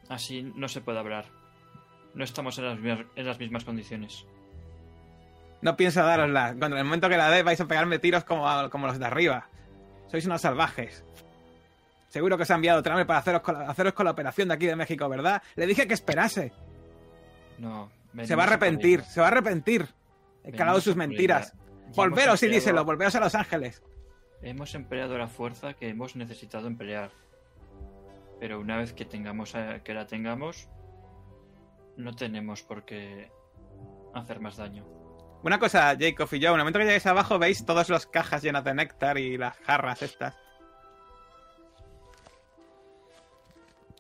Así 0.10 0.42
no 0.56 0.68
se 0.68 0.82
puede 0.82 1.00
hablar. 1.00 1.26
No 2.14 2.24
estamos 2.24 2.58
en 2.58 2.66
las, 2.66 2.80
mismas- 2.80 3.06
en 3.16 3.26
las 3.26 3.40
mismas 3.40 3.64
condiciones. 3.64 4.26
No 5.62 5.78
pienso 5.78 6.04
darosla. 6.04 6.56
Cuando 6.58 6.76
en 6.76 6.80
el 6.80 6.86
momento 6.86 7.08
que 7.08 7.18
la 7.18 7.30
dé 7.30 7.44
vais 7.44 7.62
a 7.62 7.66
pegarme 7.68 8.00
tiros 8.00 8.24
como, 8.26 8.50
a- 8.50 8.70
como 8.70 8.88
los 8.88 9.00
de 9.00 9.06
arriba. 9.06 9.48
Sois 10.10 10.26
unos 10.26 10.42
salvajes. 10.42 11.04
Seguro 12.10 12.36
que 12.36 12.44
os 12.44 12.52
ha 12.52 12.56
enviado 12.56 12.84
Travel 12.84 13.06
para 13.06 13.20
haceros 13.20 13.42
con, 13.42 13.58
la, 13.58 13.70
haceros 13.70 13.94
con 13.94 14.04
la 14.04 14.12
operación 14.12 14.50
de 14.50 14.56
aquí 14.56 14.66
de 14.66 14.76
México, 14.76 15.08
¿verdad? 15.08 15.42
Le 15.56 15.66
dije 15.66 15.88
que 15.88 15.94
esperase. 15.94 16.52
No. 17.62 17.92
Se 18.24 18.36
va 18.36 18.44
a 18.44 18.48
arrepentir, 18.48 19.04
se 19.04 19.22
va 19.22 19.28
a 19.28 19.30
arrepentir. 19.30 19.88
He 20.44 20.52
calado 20.52 20.82
sus 20.82 20.96
mentiras. 20.96 21.54
Volveros 21.96 22.42
y 22.44 22.48
díselo, 22.48 22.84
volveros 22.84 23.14
a 23.16 23.20
Los 23.20 23.36
Ángeles. 23.36 23.84
Hemos 24.42 24.74
empleado 24.74 25.16
la 25.18 25.28
fuerza 25.28 25.74
que 25.76 25.90
hemos 25.90 26.16
necesitado 26.16 26.66
emplear. 26.68 27.12
Pero 28.40 28.60
una 28.60 28.78
vez 28.78 28.94
que 28.94 29.06
tengamos 29.06 29.54
a- 29.54 29.84
que 29.84 29.94
la 29.94 30.08
tengamos, 30.08 30.68
no 31.98 32.16
tenemos 32.16 32.64
por 32.64 32.84
qué 32.84 33.32
hacer 34.16 34.40
más 34.40 34.58
daño. 34.58 34.84
Una 35.44 35.60
cosa, 35.60 35.96
Jacob 36.00 36.28
y 36.32 36.40
yo, 36.40 36.50
en 36.50 36.56
el 36.56 36.60
momento 36.62 36.80
que 36.80 36.86
lleguéis 36.86 37.06
abajo 37.06 37.38
veis 37.38 37.64
todas 37.66 37.90
las 37.90 38.08
cajas 38.08 38.42
llenas 38.42 38.64
de 38.64 38.74
néctar 38.74 39.20
y 39.20 39.38
las 39.38 39.56
jarras 39.58 40.02
estas. 40.02 40.36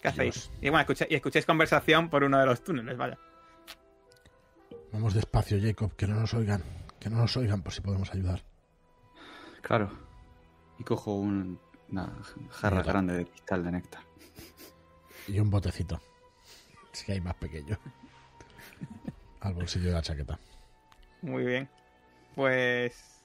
¿Qué 0.01 0.07
hacéis? 0.07 0.51
Y 0.61 0.69
bueno, 0.69 0.79
escucha- 0.81 1.05
y 1.07 1.13
escucháis 1.15 1.45
conversación 1.45 2.09
por 2.09 2.23
uno 2.23 2.39
de 2.39 2.45
los 2.47 2.63
túneles, 2.63 2.97
vaya. 2.97 3.19
Vamos 4.91 5.13
despacio, 5.13 5.57
Jacob, 5.61 5.95
que 5.95 6.07
no 6.07 6.15
nos 6.19 6.33
oigan. 6.33 6.63
Que 6.99 7.09
no 7.09 7.17
nos 7.17 7.35
oigan 7.37 7.61
por 7.61 7.73
si 7.73 7.81
podemos 7.81 8.11
ayudar. 8.13 8.43
Claro. 9.61 9.91
Y 10.77 10.83
cojo 10.83 11.15
un- 11.15 11.59
una 11.89 12.09
jarra 12.49 12.83
grande 12.83 13.13
de 13.17 13.25
cristal 13.25 13.63
de 13.63 13.71
néctar. 13.71 14.03
Y 15.27 15.39
un 15.39 15.49
botecito. 15.49 15.99
Si 16.91 17.11
hay 17.11 17.21
más 17.21 17.35
pequeño. 17.35 17.77
Al 19.41 19.53
bolsillo 19.53 19.87
de 19.87 19.93
la 19.93 20.01
chaqueta. 20.01 20.39
Muy 21.21 21.43
bien. 21.43 21.69
Pues... 22.35 23.23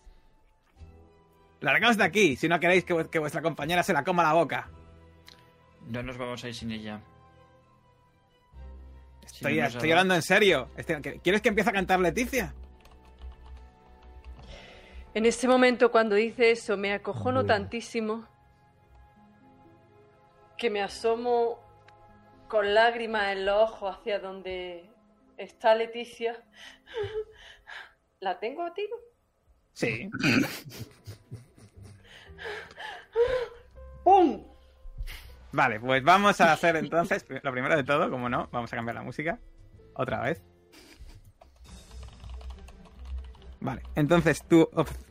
Largaos 1.61 1.97
de 1.97 2.05
aquí, 2.05 2.37
si 2.37 2.49
no 2.49 2.61
queréis 2.61 2.85
que, 2.85 2.95
vu- 2.95 3.09
que 3.09 3.19
vuestra 3.19 3.43
compañera 3.43 3.83
se 3.83 3.93
la 3.93 4.05
coma 4.05 4.23
la 4.23 4.35
boca. 4.35 4.69
No 5.89 6.03
nos 6.03 6.17
vamos 6.19 6.43
a 6.45 6.49
ir 6.49 6.55
sin 6.55 6.71
ella. 6.71 7.01
Estoy, 9.27 9.57
no 9.59 9.67
hablando 9.67 10.15
en 10.15 10.23
serio. 10.23 10.71
Estoy- 10.77 11.03
¿Quieres 11.21 11.43
que 11.43 11.49
empiece 11.51 11.71
a 11.71 11.73
cantar 11.73 12.01
Leticia? 12.01 12.55
En 15.15 15.25
ese 15.27 15.49
momento, 15.49 15.91
cuando 15.91 16.15
dice 16.15 16.51
eso, 16.51 16.77
me 16.77 16.93
acojono 16.93 17.45
tantísimo 17.47 18.27
que 20.59 20.71
me 20.71 20.83
asomo 20.83 21.59
con 22.49 22.73
lágrimas 22.75 23.33
en 23.33 23.47
los 23.47 23.71
ojos 23.71 23.97
hacia 23.97 24.19
donde 24.19 24.89
está 25.37 25.75
Leticia. 25.75 26.43
¿La 28.21 28.39
tengo 28.39 28.63
a 28.63 28.73
tiro? 28.73 28.97
Sí. 29.73 30.09
¡Pum! 34.05 34.45
Vale, 35.57 35.81
pues 35.81 36.05
vamos 36.05 36.39
a 36.43 36.53
hacer 36.53 36.77
entonces, 36.85 37.25
lo 37.43 37.51
primero 37.51 37.75
de 37.75 37.83
todo, 37.83 38.11
como 38.11 38.29
no, 38.29 38.47
vamos 38.53 38.71
a 38.71 38.77
cambiar 38.77 38.95
la 38.95 39.03
música. 39.03 39.39
Otra 39.95 40.21
vez. 40.21 40.43
Vale, 43.61 43.81
entonces 43.95 44.45
tú, 44.47 44.69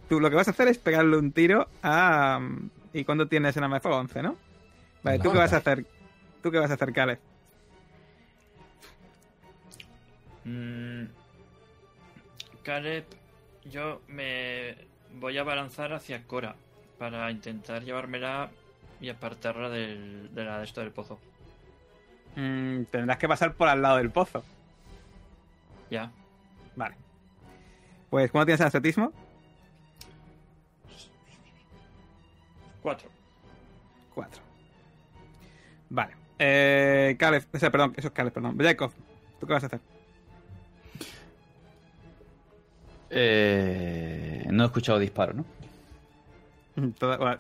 tú 0.08 0.20
lo 0.20 0.30
que 0.30 0.36
vas 0.36 0.48
a 0.48 0.52
hacer 0.52 0.68
es 0.68 0.78
pegarle 0.78 1.18
un 1.18 1.32
tiro 1.32 1.68
a... 1.82 2.40
¿Y 2.94 3.04
cuándo 3.04 3.28
tienes 3.28 3.58
en 3.58 3.64
arma 3.64 3.78
de 3.78 3.82
fuego? 3.82 3.98
11, 3.98 4.22
¿no? 4.22 4.38
Vale, 5.02 5.18
¿tú 5.18 5.32
qué 5.32 5.40
vas 5.40 5.52
a 5.52 5.58
hacer? 5.58 5.84
¿Tú 6.44 6.52
qué 6.52 6.60
vas 6.60 6.70
a 6.70 6.76
hacer, 6.76 6.94
Caleb? 6.94 7.20
Mm, 10.44 11.06
Caleb, 12.62 13.06
yo 13.64 14.04
me 14.08 14.78
voy 15.16 15.40
a 15.40 15.44
balanzar 15.44 15.92
hacia 15.92 16.24
Cora 16.28 16.56
para 17.00 17.32
intentar 17.32 17.84
llevármela 17.84 18.52
y 19.02 19.10
apartarla 19.10 19.70
del, 19.70 20.34
de 20.34 20.44
la 20.44 20.60
de 20.60 20.64
esto 20.64 20.82
del 20.82 20.92
pozo. 20.92 21.20
Mm, 22.36 22.84
tendrás 22.86 23.18
que 23.18 23.28
pasar 23.28 23.54
por 23.54 23.68
al 23.68 23.82
lado 23.82 23.98
del 23.98 24.12
pozo. 24.12 24.44
Ya. 25.90 26.12
Vale. 26.76 26.96
Pues, 28.10 28.32
¿cuándo 28.32 28.46
tienes 28.46 28.62
el 28.62 28.68
atletismo? 28.68 29.12
Cuatro. 32.82 33.10
4. 34.14 34.42
Vale. 35.90 36.16
Eh, 36.40 37.16
Caleb, 37.20 37.46
o 37.54 37.58
sea, 37.58 37.72
perdón, 37.72 37.94
eso 37.96 38.08
es 38.08 38.14
Caleb, 38.14 38.34
perdón. 38.34 38.58
Jacob, 38.60 38.92
¿tú 39.40 39.48
qué 39.48 39.54
vas 39.54 39.64
a 39.64 39.68
hacer? 39.68 39.80
Eh, 43.10 44.46
no 44.52 44.64
he 44.64 44.66
escuchado 44.66 45.00
disparo, 45.00 45.34
¿no? 45.34 45.46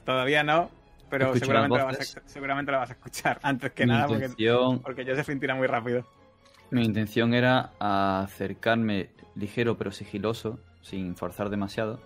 Todavía 0.05 0.43
no, 0.43 0.69
pero 1.17 1.35
seguramente 1.35 1.77
lo, 1.77 1.85
vas 1.85 1.95
a, 1.95 1.97
voces. 1.97 2.21
seguramente 2.25 2.71
lo 2.71 2.77
vas 2.79 2.89
a 2.89 2.93
escuchar 2.93 3.39
antes 3.43 3.71
que 3.71 3.85
mi, 3.85 3.91
nada, 3.93 4.07
porque, 4.07 4.25
intención, 4.25 4.79
porque 4.79 5.05
Josephine 5.05 5.39
tira 5.39 5.55
muy 5.55 5.67
rápido. 5.67 6.05
mi 6.71 6.83
intención 6.83 7.33
era 7.33 7.71
acercarme 7.79 9.09
ligero 9.35 9.77
pero 9.77 9.91
sigiloso, 9.91 10.59
sin 10.81 11.15
forzar 11.15 11.49
demasiado. 11.49 12.01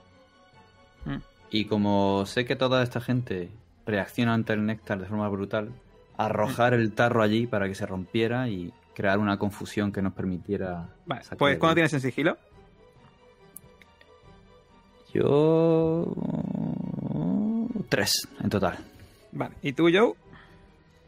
Mm. 1.06 1.18
Y 1.50 1.66
como 1.66 2.26
sé 2.28 2.46
que 2.46 2.56
toda 2.56 2.84
esta 2.84 3.02
gente 3.02 3.50
reacciona 3.86 4.36
ante 4.36 4.54
el 4.54 4.66
néctar 4.66 5.00
de 5.00 5.08
forma 5.08 5.28
brutal, 5.30 5.72
arrojar 6.18 6.76
el 6.76 6.94
tarro 6.94 7.24
allí 7.24 7.48
para 7.48 7.68
que 7.68 7.74
se 7.74 7.88
rompiera 7.88 8.48
y 8.48 8.72
crear 8.94 9.18
una 9.18 9.40
confusión 9.40 9.92
que 9.92 10.02
nos 10.04 10.14
permitiera. 10.14 10.90
Vale, 11.06 11.24
pues 11.38 11.58
¿cuándo 11.58 11.76
tienes 11.76 11.94
en 11.94 12.02
sigilo? 12.02 12.38
Yo. 15.12 16.14
Tres 17.90 18.28
en 18.44 18.50
total. 18.50 18.78
Vale, 19.32 19.56
¿y 19.62 19.74
tú, 19.74 19.90
Joe? 19.94 20.14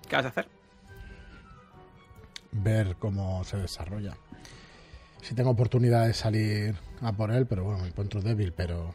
¿Qué 0.08 0.16
vas 0.16 0.26
a 0.26 0.30
hacer? 0.30 0.48
Ver 2.52 2.96
cómo 3.00 3.44
se 3.44 3.58
desarrolla. 3.58 4.16
Si 5.22 5.34
tengo 5.36 5.52
oportunidad 5.52 6.08
de 6.08 6.14
salir 6.14 6.76
a 7.02 7.12
por 7.14 7.32
él, 7.32 7.46
pero 7.48 7.64
bueno, 7.64 7.80
me 7.82 7.88
encuentro 7.88 8.22
débil, 8.22 8.52
pero. 8.54 8.94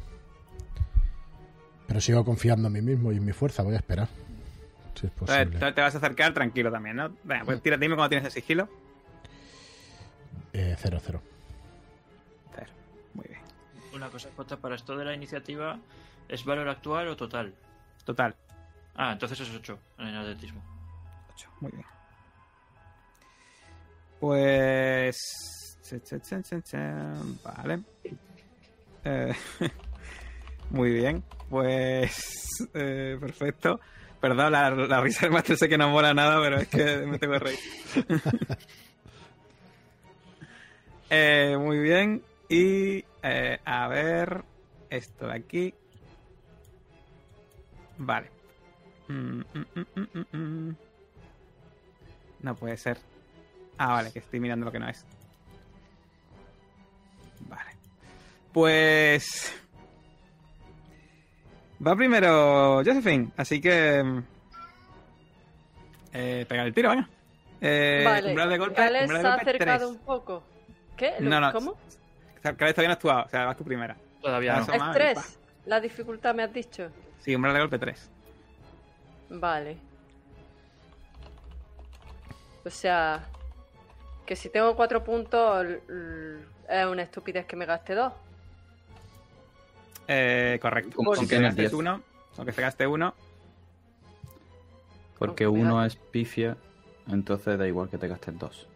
Pero 1.87 2.01
sigo 2.01 2.25
confiando 2.25 2.67
en 2.69 2.75
mí 2.75 2.83
mismo 2.83 3.13
y 3.13 3.17
en 3.17 3.25
mi 3.25 3.33
fuerza. 3.33 3.63
Voy 3.63 3.75
a 3.75 3.79
esperar. 3.79 4.09
Si 4.95 5.07
es 5.07 5.13
Te, 5.13 5.19
posible. 5.19 5.59
te- 5.59 5.73
te 5.73 5.81
vas 5.81 5.95
a 5.95 5.99
acercar 5.99 6.35
tranquilo 6.35 6.71
también, 6.71 6.97
¿no? 6.97 7.11
Venga, 7.23 7.45
pues 7.45 7.63
tira, 7.63 7.77
dime 7.77 7.95
cuándo 7.95 8.09
tienes 8.11 8.27
el 8.27 8.33
sigilo. 8.33 8.69
Eh, 10.53 10.75
cero, 10.79 10.99
cero. 11.05 11.23
Cero. 12.55 12.71
Muy 13.15 13.27
bien. 13.29 13.41
Una 13.95 14.09
cosa 14.09 14.29
corta 14.35 14.57
para 14.57 14.75
esto 14.75 14.97
de 14.97 15.05
la 15.05 15.15
iniciativa, 15.15 15.79
¿es 16.29 16.45
valor 16.45 16.69
actual 16.69 17.09
o 17.09 17.17
total? 17.17 17.55
Total. 18.05 18.35
Ah, 18.97 19.13
entonces 19.13 19.41
es 19.41 19.55
8 19.55 19.79
en 19.99 20.15
atletismo. 20.15 20.63
8. 21.35 21.51
Muy 21.61 21.73
bien. 21.73 21.87
Pues. 24.19 25.17
Vale. 27.45 27.83
Eh, 29.05 29.35
Muy 30.71 30.91
bien. 30.91 31.23
Pues. 31.51 32.49
eh, 32.75 33.17
perfecto. 33.21 33.81
Perdón, 34.21 34.53
la, 34.53 35.01
risa 35.01 35.27
del 35.27 35.33
máster 35.33 35.59
sé 35.59 35.69
que 35.69 35.77
no 35.77 35.91
mola 35.91 36.15
nada, 36.15 36.41
pero 36.41 36.57
es 36.57 36.69
que 36.69 37.07
me 37.07 37.19
tengo 37.19 37.35
que 37.35 37.39
reír. 37.39 37.59
Eh, 41.09 41.57
muy 41.57 41.79
bien. 41.79 42.21
Y. 42.49 43.05
a 43.23 43.87
ver. 43.87 44.43
Esto 44.91 45.29
de 45.29 45.35
aquí. 45.35 45.75
Vale. 47.99 48.36
Mm, 49.09 49.41
mm, 49.41 49.45
mm, 49.75 49.85
mm, 49.95 50.27
mm, 50.33 50.37
mm. 50.69 50.77
No 52.41 52.55
puede 52.55 52.77
ser. 52.77 52.99
Ah, 53.79 53.95
vale, 53.95 54.13
que 54.13 54.19
estoy 54.21 54.41
mirando 54.41 54.67
lo 54.67 54.73
que 54.73 54.79
no 54.79 54.89
es. 54.89 55.05
Vale. 57.49 57.71
Pues. 58.53 59.55
Va 61.87 61.95
primero 61.95 62.77
Josephine, 62.85 63.31
así 63.37 63.61
que. 63.61 64.23
Eh, 66.13 66.47
pegar 66.49 66.67
el 66.67 66.75
tiro, 66.75 66.91
venga. 66.91 67.09
Eh, 67.61 68.03
vale, 68.05 68.29
umbral 68.31 68.49
de 68.51 68.59
golpe. 68.59 68.81
Gales 68.81 69.03
umbral 69.03 69.21
se 69.21 69.23
de 69.23 69.29
ha 69.29 69.37
golpe, 69.37 69.51
acercado 69.51 69.89
tres. 69.89 70.01
un 70.01 70.07
poco. 70.07 70.43
¿Qué? 70.97 71.15
No, 71.21 71.41
no. 71.41 71.53
¿Cómo? 71.53 71.77
Caleb 72.43 72.75
todavía 72.75 72.89
no 72.89 72.93
has 72.93 72.97
actuado, 72.97 73.25
o 73.25 73.29
sea, 73.29 73.45
vas 73.45 73.57
tú 73.57 73.65
primera. 73.65 73.97
Todavía 74.23 74.57
no. 74.57 74.73
Es 74.73 74.79
madre, 74.79 75.15
3. 75.15 75.39
La 75.67 75.81
dificultad 75.81 76.35
me 76.35 76.45
has 76.45 76.53
dicho. 76.53 76.91
Sí, 77.19 77.35
umbral 77.35 77.55
de 77.55 77.61
golpe 77.61 77.79
3. 77.79 78.11
Vale. 79.29 79.79
O 82.65 82.71
sea, 82.71 83.27
que 84.25 84.35
si 84.37 84.49
tengo 84.49 84.75
4 84.75 85.05
puntos, 85.05 85.67
es 86.69 86.87
una 86.87 87.03
estupidez 87.03 87.47
que 87.47 87.57
me 87.57 87.67
gaste 87.67 87.95
2. 87.95 88.13
Eh, 90.09 90.59
correcto. 90.61 90.97
Como 90.97 91.11
Aunque 91.11 91.25
si 91.25 91.29
tienes 91.29 91.49
gastes 91.51 91.71
10. 91.71 91.75
uno, 91.75 92.03
aunque 92.37 92.53
se 92.53 92.63
gaste 92.63 92.87
uno, 92.87 93.15
Porque 95.19 95.47
uno 95.47 95.85
es 95.85 95.97
pifia, 95.97 96.57
entonces 97.09 97.59
da 97.59 97.67
igual 97.67 97.89
que 97.89 97.99
te 97.99 98.07
gastes 98.07 98.39
dos. 98.39 98.69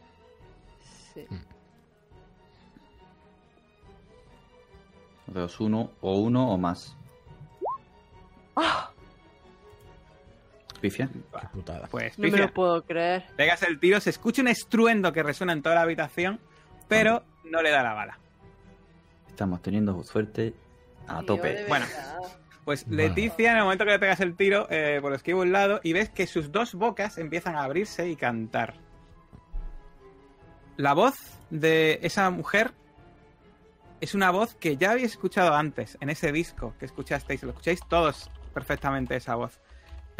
Sí. 1.13 1.27
Entonces 5.27 5.61
uno 5.61 5.91
o 6.01 6.19
uno 6.19 6.51
o 6.51 6.57
más. 6.57 6.97
¡Ah! 8.57 8.91
Putada. 11.52 11.86
pues 11.90 12.19
No 12.19 12.28
me 12.28 12.39
lo 12.39 12.52
puedo 12.52 12.82
creer. 12.82 13.24
Pegas 13.36 13.62
el 13.62 13.78
tiro, 13.78 14.01
se 14.01 14.11
escucha 14.11 14.43
un 14.43 14.48
estruendo 14.48 15.12
que 15.12 15.23
resuena 15.23 15.52
en 15.52 15.62
toda 15.62 15.74
la 15.74 15.82
habitación, 15.82 16.40
pero 16.89 17.24
no 17.44 17.62
le 17.62 17.70
da 17.70 17.82
la 17.82 17.94
bala. 17.94 18.19
Estamos 19.28 19.62
teniendo 19.62 20.02
suerte 20.02 20.55
a 21.07 21.23
tope. 21.23 21.65
Bueno. 21.69 21.86
Pues. 22.65 22.86
Leticia, 22.86 23.52
en 23.52 23.57
el 23.57 23.62
momento 23.65 23.85
que 23.85 23.90
le 23.90 23.98
pegas 23.98 24.20
el 24.20 24.36
tiro, 24.36 24.69
eh, 24.70 24.98
por 25.02 25.12
esquivo 25.12 25.40
un 25.40 25.51
lado 25.51 25.81
y 25.82 25.93
ves 25.93 26.09
que 26.09 26.27
sus 26.27 26.52
dos 26.52 26.74
bocas 26.74 27.19
empiezan 27.19 27.57
a 27.57 27.65
abrirse 27.65 28.09
y 28.09 28.16
cantar. 28.16 28.74
La 30.77 30.93
voz 30.93 31.16
de 31.51 31.98
esa 32.02 32.31
mujer 32.31 32.73
es 34.01 34.15
una 34.15 34.31
voz 34.31 34.55
que 34.55 34.77
ya 34.77 34.93
habéis 34.93 35.12
escuchado 35.12 35.55
antes, 35.55 35.98
en 36.01 36.11
ese 36.11 36.32
disco 36.32 36.74
que 36.78 36.86
escuchasteis. 36.86 37.43
Lo 37.43 37.51
escucháis 37.51 37.81
todos 37.89 38.31
perfectamente 38.55 39.16
esa 39.16 39.35
voz. 39.35 39.59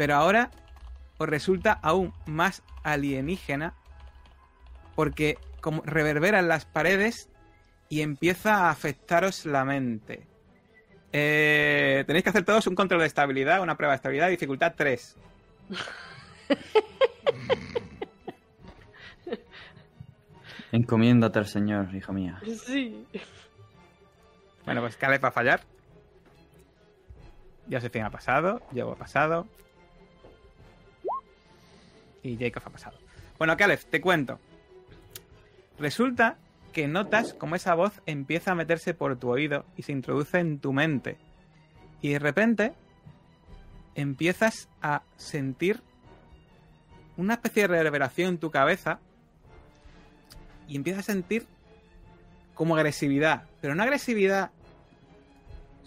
Pero 0.01 0.15
ahora 0.15 0.49
os 1.19 1.29
resulta 1.29 1.73
aún 1.73 2.11
más 2.25 2.63
alienígena 2.81 3.75
porque 4.95 5.37
como 5.61 5.83
reverbera 5.83 6.39
en 6.39 6.47
las 6.47 6.65
paredes 6.65 7.29
y 7.87 8.01
empieza 8.01 8.65
a 8.65 8.71
afectaros 8.71 9.45
la 9.45 9.63
mente. 9.63 10.25
Eh, 11.13 12.03
tenéis 12.07 12.23
que 12.23 12.31
hacer 12.31 12.43
todos 12.43 12.65
un 12.65 12.73
control 12.73 13.01
de 13.01 13.05
estabilidad, 13.05 13.61
una 13.61 13.77
prueba 13.77 13.91
de 13.91 13.97
estabilidad, 13.97 14.29
dificultad 14.29 14.73
3. 14.75 15.17
Encomiéndate 20.71 21.37
al 21.37 21.45
Señor, 21.45 21.93
hija 21.93 22.11
mía. 22.11 22.41
Sí. 22.65 23.05
Bueno, 24.65 24.81
pues 24.81 24.97
Caleb 24.97 25.23
va 25.23 25.27
a 25.27 25.31
fallar. 25.31 25.61
Josephine 27.69 28.05
ha 28.05 28.09
pasado, 28.09 28.63
Joe 28.73 28.93
ha 28.93 28.95
pasado. 28.95 29.45
Y 32.23 32.37
Jacob 32.37 32.63
ha 32.65 32.69
pasado. 32.69 32.97
Bueno, 33.37 33.57
Caleb, 33.57 33.79
te 33.89 34.01
cuento. 34.01 34.39
Resulta 35.79 36.37
que 36.73 36.87
notas 36.87 37.33
como 37.33 37.55
esa 37.55 37.73
voz 37.75 38.01
empieza 38.05 38.51
a 38.51 38.55
meterse 38.55 38.93
por 38.93 39.17
tu 39.17 39.29
oído 39.29 39.65
y 39.75 39.83
se 39.83 39.91
introduce 39.91 40.39
en 40.39 40.59
tu 40.59 40.73
mente. 40.73 41.17
Y 42.01 42.09
de 42.09 42.19
repente 42.19 42.73
empiezas 43.95 44.69
a 44.81 45.03
sentir 45.17 45.81
una 47.17 47.35
especie 47.35 47.63
de 47.63 47.67
reverberación 47.67 48.29
en 48.29 48.37
tu 48.37 48.51
cabeza 48.51 48.99
y 50.67 50.75
empiezas 50.75 51.09
a 51.09 51.13
sentir 51.13 51.45
como 52.53 52.75
agresividad, 52.75 53.43
pero 53.59 53.75
no 53.75 53.83
agresividad 53.83 54.51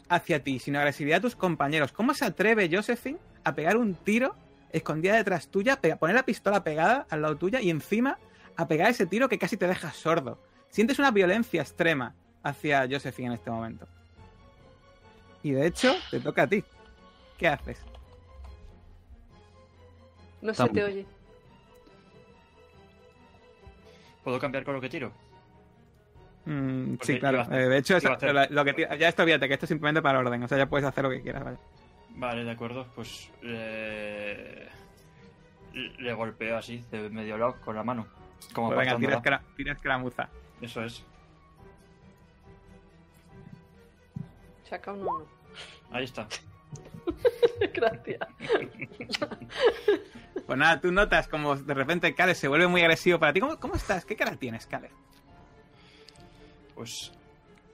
hacia 0.09 0.43
ti, 0.43 0.59
sino 0.59 0.79
agresividad 0.79 1.19
a 1.19 1.23
tus 1.23 1.37
compañeros. 1.37 1.93
¿Cómo 1.93 2.15
se 2.15 2.25
atreve 2.25 2.69
Josephine 2.71 3.19
a 3.43 3.55
pegar 3.55 3.77
un 3.77 3.95
tiro 3.95 4.37
escondida 4.75 5.15
detrás 5.17 5.49
tuya, 5.49 5.81
pega- 5.81 5.97
poner 5.97 6.17
la 6.17 6.25
pistola 6.25 6.63
pegada 6.65 7.07
al 7.09 7.23
lado 7.23 7.37
tuya 7.37 7.61
y 7.61 7.71
encima 7.71 8.19
a 8.57 8.69
pegar 8.69 8.91
ese 8.91 9.07
tiro 9.07 9.29
que 9.29 9.39
casi 9.39 9.57
te 9.57 9.67
deja 9.67 9.93
sordo? 9.93 10.39
Sientes 10.69 10.99
una 10.99 11.11
violencia 11.11 11.63
extrema 11.63 12.15
hacia 12.43 12.87
Josephine 12.91 13.29
en 13.29 13.33
este 13.35 13.51
momento. 13.51 13.87
Y 15.43 15.53
de 15.53 15.67
hecho, 15.67 15.95
te 16.11 16.21
toca 16.21 16.43
a 16.43 16.47
ti. 16.47 16.65
¿Qué 17.39 17.49
haces? 17.49 17.79
No 20.43 20.53
se 20.55 20.69
te 20.69 20.85
oye. 20.85 21.07
¿Puedo 24.23 24.39
cambiar 24.39 24.65
con 24.65 24.75
lo 24.75 24.81
que 24.81 24.89
tiro? 24.89 25.13
Mm, 26.47 26.97
sí, 27.03 27.19
claro. 27.19 27.37
iba 27.39 27.43
a 27.45 27.47
hacer- 27.47 27.61
Eh, 27.61 27.69
de 27.69 27.79
hecho, 27.79 27.97
eso- 27.97 28.13
hacer- 28.13 28.35
lo, 28.35 28.47
lo 28.51 28.65
que 28.65 28.73
ti- 28.75 28.83
ya 28.99 29.09
esto 29.09 29.23
olvídate, 29.23 29.49
que 29.49 29.55
esto 29.55 29.67
es 29.67 29.69
simplemente 29.69 30.03
para 30.03 30.19
orden. 30.19 30.43
O 30.43 30.49
sea, 30.49 30.59
ya 30.59 30.67
puedes 30.67 30.87
hacer 30.87 31.05
lo 31.05 31.11
que 31.11 31.23
quieras. 31.23 31.45
¿vale? 31.45 31.57
Vale, 32.15 32.45
de 32.45 32.51
acuerdo. 32.51 32.87
Pues 32.95 33.31
eh, 33.43 34.69
le 35.73 36.13
golpeo 36.13 36.57
así, 36.59 36.85
de 36.91 37.09
medio 37.11 37.37
lado, 37.37 37.57
con 37.65 37.75
la 37.77 37.83
mano. 37.83 38.07
Como 38.53 38.69
Pues 38.69 38.79
venga, 38.81 38.97
tira, 38.99 39.17
apartándola. 39.17 39.43
escra- 39.43 39.57
tira 39.57 39.73
escaramuza. 39.73 40.29
Eso 40.61 40.83
es. 40.85 41.05
Saca 44.69 44.93
un 44.93 45.01
uno. 45.01 45.27
Ahí 45.91 46.05
está. 46.05 46.27
Gracias. 47.75 48.21
Pues 50.47 50.59
nada, 50.59 50.79
tú 50.79 50.93
notas 50.93 51.27
como 51.27 51.57
de 51.57 51.73
repente 51.73 52.15
Caleb 52.15 52.35
se 52.37 52.49
vuelve 52.49 52.67
muy 52.67 52.83
agresivo 52.83 53.19
para 53.19 53.33
ti. 53.33 53.41
¿Cómo, 53.41 53.59
cómo 53.59 53.77
estás? 53.77 54.05
¿Qué 54.05 54.15
cara 54.15 54.37
tienes, 54.37 54.67
Caleb? 54.67 54.91
Pues 56.75 57.13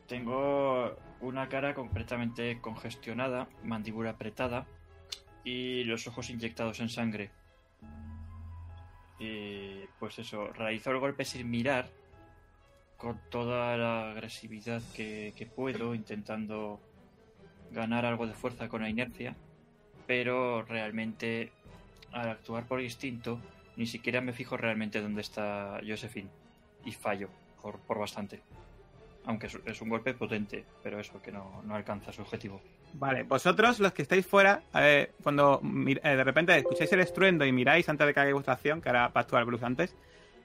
tengo 0.06 0.94
una 1.20 1.48
cara 1.48 1.74
completamente 1.74 2.60
congestionada, 2.60 3.48
mandíbula 3.62 4.10
apretada 4.10 4.66
y 5.44 5.84
los 5.84 6.06
ojos 6.06 6.30
inyectados 6.30 6.80
en 6.80 6.88
sangre. 6.88 7.30
Y 9.18 9.80
pues 9.98 10.18
eso, 10.18 10.48
realizo 10.48 10.90
el 10.90 10.98
golpe 10.98 11.24
sin 11.24 11.50
mirar, 11.50 11.88
con 12.96 13.18
toda 13.30 13.76
la 13.78 14.10
agresividad 14.10 14.82
que, 14.94 15.50
puedo, 15.56 15.94
intentando 15.94 16.80
ganar 17.70 18.04
algo 18.04 18.26
de 18.26 18.34
fuerza 18.34 18.68
con 18.68 18.82
la 18.82 18.90
inercia, 18.90 19.34
pero 20.06 20.62
realmente 20.62 21.50
al 22.12 22.28
actuar 22.28 22.66
por 22.66 22.80
instinto 22.80 23.40
ni 23.76 23.86
siquiera 23.86 24.20
me 24.20 24.32
fijo 24.32 24.56
realmente 24.56 25.00
dónde 25.00 25.22
está 25.22 25.80
Josephine 25.86 26.28
y 26.84 26.92
fallo 26.92 27.30
por 27.62 27.98
bastante. 27.98 28.42
Aunque 29.26 29.48
es, 29.66 29.80
un 29.82 29.88
golpe 29.90 30.14
potente, 30.14 30.64
pero 30.82 30.98
eso, 30.98 31.20
que 31.20 31.30
no, 31.30 31.62
no 31.64 31.74
alcanza 31.74 32.10
su 32.12 32.22
objetivo. 32.22 32.60
Vale, 32.94 33.22
vosotros 33.24 33.78
los 33.78 33.92
que 33.92 34.02
estáis 34.02 34.26
fuera, 34.26 34.62
eh, 34.74 35.12
cuando 35.22 35.60
eh, 35.62 36.16
de 36.16 36.24
repente 36.24 36.56
escucháis 36.56 36.90
el 36.92 37.00
estruendo 37.00 37.44
y 37.44 37.52
miráis 37.52 37.88
antes 37.88 38.06
de 38.06 38.14
que 38.14 38.20
hagáis 38.20 38.32
vuestra 38.34 38.54
acción, 38.54 38.80
que 38.80 38.88
ahora 38.88 39.08
va 39.08 39.12
a 39.14 39.20
actuar 39.20 39.44
Bruce 39.44 39.64
antes, 39.64 39.94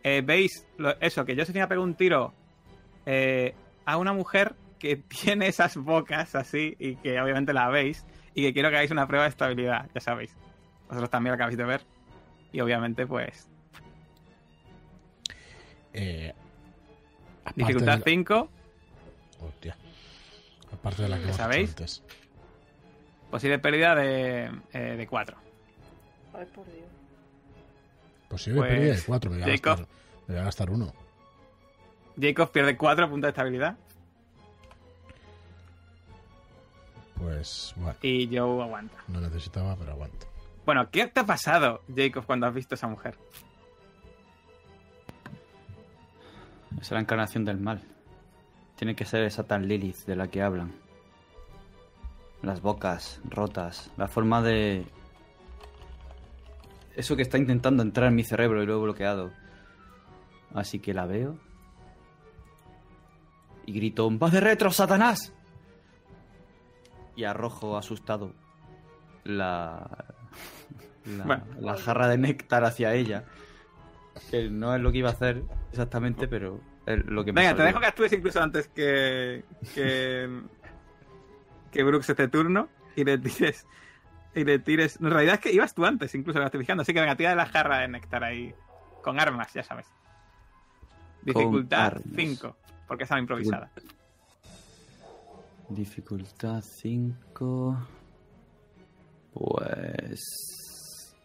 eh, 0.03 0.21
veis 0.23 0.67
lo- 0.77 0.99
eso, 0.99 1.23
que 1.25 1.35
Josephine 1.35 1.63
ha 1.63 1.67
pegado 1.69 1.83
un 1.85 1.95
tiro 1.95 2.33
eh, 3.05 3.55
a 3.85 3.97
una 3.97 4.11
mujer 4.13 4.53
que 4.77 4.97
tiene 5.07 5.47
esas 5.47 5.77
bocas 5.77 6.35
así 6.35 6.75
y 6.77 6.97
que 6.97 7.19
obviamente 7.21 7.53
la 7.53 7.69
veis 7.69 8.05
y 8.35 8.43
que 8.43 8.53
quiero 8.53 8.69
que 8.69 8.75
hagáis 8.75 8.91
una 8.91 9.07
prueba 9.07 9.23
de 9.23 9.29
estabilidad, 9.29 9.89
ya 9.95 10.01
sabéis. 10.01 10.35
Vosotros 10.89 11.09
también 11.09 11.31
lo 11.31 11.35
acabáis 11.35 11.57
de 11.57 11.63
ver. 11.63 11.81
Y 12.51 12.59
obviamente, 12.59 13.07
pues, 13.07 13.49
Eh, 15.93 16.33
dificultad 17.55 17.97
de- 17.99 18.03
5, 18.03 18.49
Hostia. 19.47 19.75
Aparte 20.73 21.03
de 21.03 21.09
la 21.09 21.17
que 21.17 21.23
¿Ya 21.23 21.27
hemos 21.27 21.35
hecho 21.39 21.43
sabéis? 21.43 21.69
antes. 21.69 22.03
posible 23.31 23.59
pérdida 23.59 23.95
de, 23.95 24.51
eh, 24.73 24.79
de 24.97 25.07
4. 25.07 25.37
Ay, 26.33 26.45
por 26.53 26.65
Dios. 26.65 26.85
Posible 28.29 28.59
Pues, 28.59 28.71
pérdida 28.71 28.95
de 28.95 29.01
4. 29.03 29.31
Me 29.31 29.37
voy, 29.37 29.43
a 29.43 29.55
Jacob. 29.55 29.77
gastar, 29.77 29.87
me 30.27 30.33
voy 30.33 30.41
a 30.41 30.45
gastar 30.45 30.69
uno. 30.71 30.93
Jacob 32.19 32.51
pierde 32.51 32.77
4 32.77 33.09
puntos 33.09 33.27
de 33.27 33.29
estabilidad 33.29 33.77
Pues 37.19 37.73
bueno, 37.77 37.95
y 38.01 38.27
Joe 38.27 38.63
aguanta. 38.63 38.97
no 39.07 39.21
necesitaba, 39.21 39.75
pero 39.77 39.91
aguanto. 39.91 40.27
Bueno, 40.65 40.89
¿qué 40.91 41.07
te 41.07 41.19
ha 41.21 41.25
pasado, 41.25 41.81
Jacob, 41.95 42.25
cuando 42.25 42.45
has 42.47 42.53
visto 42.53 42.73
a 42.73 42.77
esa 42.77 42.87
mujer? 42.87 43.17
Es 46.81 46.91
la 46.91 46.99
encarnación 46.99 47.45
del 47.45 47.57
mal. 47.57 47.81
Tiene 48.75 48.95
que 48.95 49.05
ser 49.05 49.23
esa 49.23 49.43
tan 49.43 49.67
Lilith 49.67 50.05
de 50.05 50.15
la 50.15 50.27
que 50.27 50.41
hablan. 50.41 50.73
Las 52.41 52.61
bocas 52.61 53.21
rotas, 53.29 53.89
la 53.97 54.07
forma 54.07 54.41
de... 54.41 54.85
Eso 56.95 57.15
que 57.15 57.21
está 57.23 57.37
intentando 57.37 57.83
entrar 57.83 58.09
en 58.09 58.15
mi 58.15 58.23
cerebro 58.23 58.61
y 58.61 58.65
lo 58.65 58.77
he 58.77 58.83
bloqueado. 58.83 59.31
Así 60.53 60.79
que 60.79 60.93
la 60.93 61.05
veo. 61.05 61.37
Y 63.65 63.73
grito, 63.73 64.09
¡Vas 64.11 64.31
de 64.31 64.39
retro, 64.41 64.71
Satanás! 64.71 65.33
Y 67.15 67.23
arrojo 67.23 67.77
asustado 67.77 68.33
la... 69.23 70.05
La, 71.05 71.23
Bueno. 71.23 71.43
la 71.59 71.77
jarra 71.77 72.07
de 72.07 72.17
néctar 72.17 72.63
hacia 72.63 72.93
ella. 72.93 73.25
Que 74.31 74.49
no 74.49 74.75
es 74.75 74.81
lo 74.81 74.91
que 74.91 74.99
iba 74.99 75.09
a 75.09 75.13
hacer 75.13 75.43
exactamente, 75.71 76.27
pero 76.27 76.59
es 76.85 77.05
lo 77.05 77.25
que 77.25 77.33
me 77.33 77.41
Venga, 77.41 77.55
te 77.55 77.63
dejo 77.63 77.79
que 77.79 77.85
actúes 77.85 78.13
incluso 78.13 78.41
antes 78.41 78.67
que. 78.67 79.43
que. 79.73 80.41
que 81.71 81.83
Brooks 81.83 82.09
este 82.09 82.27
turno 82.27 82.69
y 82.95 83.03
le 83.03 83.17
tires. 83.17 83.65
Y 84.35 84.43
le 84.43 84.59
tires. 84.59 84.99
En 84.99 85.09
realidad 85.09 85.35
es 85.35 85.41
que 85.41 85.51
ibas 85.51 85.73
tú 85.73 85.85
antes, 85.85 86.13
incluso 86.13 86.39
me 86.39 86.45
estoy 86.45 86.59
fijando. 86.59 86.81
Así 86.81 86.93
que 86.93 86.99
venga, 86.99 87.15
tira 87.15 87.31
de 87.31 87.35
la 87.35 87.45
jarra 87.45 87.79
de 87.79 87.87
néctar 87.87 88.23
ahí. 88.23 88.53
Con 89.01 89.19
armas, 89.19 89.53
ya 89.53 89.63
sabes. 89.63 89.87
Dificultad 91.21 91.85
armas. 91.85 92.03
5. 92.15 92.57
Porque 92.87 93.03
es 93.03 93.11
improvisada. 93.11 93.71
Dificultad 95.69 96.61
5. 96.61 97.87
Pues. 99.33 101.15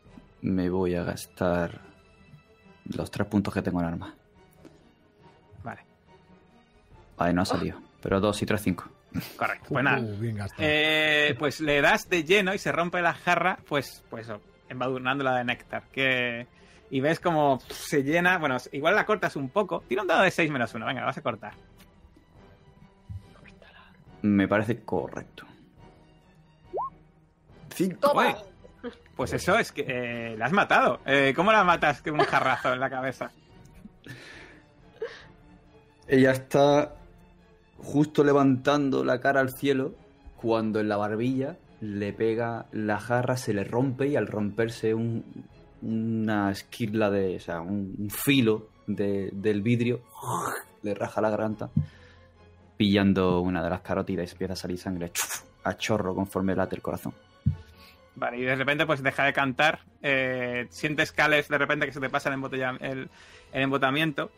Me 0.43 0.71
voy 0.71 0.95
a 0.95 1.05
gastar 1.05 1.83
los 2.85 3.11
tres 3.11 3.29
puntos 3.29 3.53
que 3.53 3.61
tengo 3.61 3.81
en 3.81 3.87
arma. 3.87 4.15
Vale, 7.21 7.35
no 7.35 7.43
ha 7.43 7.45
salido. 7.45 7.79
Pero 8.01 8.19
2 8.19 8.43
y 8.43 8.47
3, 8.47 8.63
5. 8.63 8.85
correcto. 9.37 9.67
Pues 9.69 9.85
nada. 9.85 10.01
Uh, 10.01 10.17
bien. 10.17 10.39
Eh, 10.57 11.37
pues 11.39 11.61
le 11.61 11.83
das 11.83 12.09
de 12.09 12.25
lleno 12.25 12.55
y 12.55 12.59
se 12.59 12.73
rompe 12.73 13.03
la 13.03 13.13
jarra, 13.13 13.59
pues, 13.69 14.03
pues 14.09 14.27
eso, 14.27 14.41
embadurnándola 14.71 15.37
de 15.37 15.45
néctar. 15.45 15.83
Que, 15.93 16.47
y 16.89 17.01
ves 17.01 17.21
como 17.21 17.61
se 17.69 18.03
llena, 18.03 18.39
bueno, 18.39 18.57
igual 18.73 18.95
la 18.95 19.05
cortas 19.05 19.37
un 19.37 19.51
poco. 19.51 19.85
Tira 19.87 20.01
un 20.01 20.09
dado 20.09 20.23
de 20.23 20.31
6 20.31 20.51
menos 20.51 20.73
1, 20.73 20.87
venga, 20.87 21.01
la 21.01 21.09
vas 21.09 21.19
a 21.19 21.23
cortar. 21.23 21.53
Me 24.23 24.49
parece 24.49 24.81
correcto. 24.83 25.47
Cinco. 27.75 27.99
¡Toma! 28.01 28.35
Pues 29.15 29.35
eso 29.35 29.59
es 29.59 29.73
que 29.73 29.85
eh, 29.87 30.37
la 30.39 30.47
has 30.47 30.53
matado. 30.53 31.01
Eh, 31.05 31.35
¿Cómo 31.37 31.53
la 31.53 31.65
matas 31.65 32.01
con 32.01 32.15
un 32.15 32.21
jarrazo 32.21 32.73
en 32.73 32.81
la 32.81 32.89
cabeza? 32.89 33.31
Ella 36.09 36.33
está 36.33 36.95
justo 37.83 38.25
levantando 38.25 39.05
la 39.05 39.21
cara 39.21 39.41
al 39.41 39.51
cielo 39.53 39.95
cuando 40.37 40.81
en 40.81 40.89
la 40.89 40.97
barbilla 40.97 41.57
le 41.81 42.13
pega 42.13 42.67
la 42.73 42.99
jarra, 42.99 43.37
se 43.37 43.55
le 43.55 43.65
rompe 43.65 44.07
y 44.09 44.17
al 44.17 44.27
romperse 44.27 44.95
un- 44.95 45.25
una 45.83 46.51
esquirla 46.51 47.11
de, 47.11 47.37
o 47.37 47.41
sea, 47.41 47.61
un, 47.61 48.09
filo 48.11 48.69
de- 48.87 49.31
del 49.33 49.63
vidrio 49.63 50.01
le 50.83 50.95
raja 50.95 51.21
la 51.21 51.31
garganta, 51.31 51.71
pillando 52.77 53.41
una 53.41 53.63
de 53.63 53.71
las 53.71 53.81
carótidas 53.81 54.29
y 54.31 54.33
empieza 54.33 54.53
a 54.55 54.57
salir 54.57 54.79
sangre 54.79 55.11
a 55.65 55.77
chorro 55.77 56.15
conforme 56.15 56.55
late 56.55 56.77
el 56.77 56.83
corazón. 56.83 57.13
Vale, 58.17 58.39
y 58.39 58.43
de 58.43 58.57
repente 58.57 58.87
pues 58.87 59.03
deja 59.03 59.25
de 59.25 59.33
cantar. 59.33 59.81
eh, 60.03 60.67
sientes 60.71 61.13
cales 61.13 61.49
de 61.49 61.59
repente 61.59 61.87
que 61.87 61.93
se 61.93 62.01
te 62.01 62.09
pasa 62.11 62.33
el, 62.33 62.43
el, 62.81 63.09
el 63.53 63.63
embotamiento. 63.63 64.31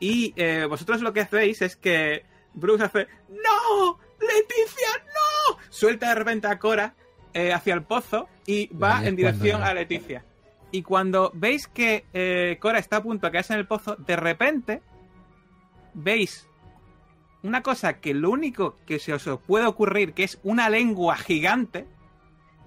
Y 0.00 0.32
eh, 0.36 0.66
vosotros 0.68 1.00
lo 1.02 1.12
que 1.12 1.20
hacéis 1.20 1.62
es 1.62 1.76
que 1.76 2.24
Bruce 2.54 2.84
hace 2.84 3.06
¡No! 3.28 3.98
¡Leticia, 4.20 4.88
no! 5.06 5.58
Suelta 5.70 6.08
de 6.10 6.14
repente 6.14 6.46
a 6.46 6.58
Cora 6.58 6.94
eh, 7.34 7.52
hacia 7.52 7.74
el 7.74 7.82
pozo 7.82 8.28
y 8.46 8.68
va 8.76 8.98
Ahí 8.98 9.08
en 9.08 9.16
dirección 9.16 9.58
cuando- 9.60 9.66
a 9.70 9.74
Leticia. 9.74 10.24
Y 10.70 10.82
cuando 10.82 11.30
veis 11.34 11.66
que 11.66 12.06
eh, 12.14 12.56
Cora 12.60 12.78
está 12.78 12.96
a 12.98 13.02
punto 13.02 13.26
de 13.26 13.30
quedarse 13.32 13.52
en 13.54 13.58
el 13.60 13.66
pozo, 13.66 13.96
de 13.96 14.16
repente 14.16 14.82
veis 15.94 16.48
una 17.42 17.62
cosa 17.62 17.94
que 18.00 18.14
lo 18.14 18.30
único 18.30 18.78
que 18.86 18.98
se 18.98 19.12
os 19.12 19.28
puede 19.46 19.66
ocurrir, 19.66 20.14
que 20.14 20.24
es 20.24 20.38
una 20.44 20.68
lengua 20.70 21.16
gigante, 21.16 21.86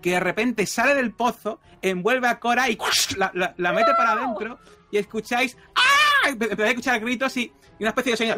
que 0.02 0.12
de 0.12 0.20
repente 0.20 0.66
sale 0.68 0.94
del 0.94 1.14
pozo, 1.14 1.60
envuelve 1.82 2.28
a 2.28 2.40
Cora 2.40 2.70
y 2.70 2.78
la, 3.18 3.32
la- 3.34 3.56
la 3.58 3.72
mete 3.74 3.92
para 3.98 4.12
adentro 4.12 4.60
y 4.92 4.98
escucháis 4.98 5.58
¡Ah! 5.76 5.82
Empe- 6.30 6.52
Empezáis 6.52 6.60
a 6.62 6.70
escuchar 6.70 7.00
gritos 7.02 7.38
y, 7.38 7.42
y 7.80 7.84
una 7.84 7.90
especie 7.90 8.12
de 8.12 8.18
sonido 8.18 8.38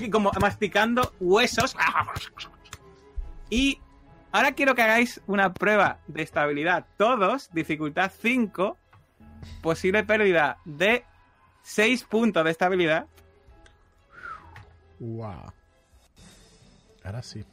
y 0.00 0.10
como 0.10 0.30
masticando 0.40 1.12
huesos. 1.20 1.76
Y 3.50 3.80
ahora 4.32 4.52
quiero 4.52 4.74
que 4.74 4.82
hagáis 4.82 5.20
una 5.26 5.52
prueba 5.52 5.98
de 6.06 6.22
estabilidad. 6.22 6.86
Todos, 6.96 7.48
dificultad 7.52 8.12
5, 8.20 8.76
posible 9.62 10.04
pérdida 10.04 10.58
de 10.64 11.04
6 11.62 12.04
puntos 12.04 12.44
de 12.44 12.50
estabilidad. 12.50 13.06
Guau. 14.98 15.52
Ahora 17.04 17.22
sí. 17.22 17.44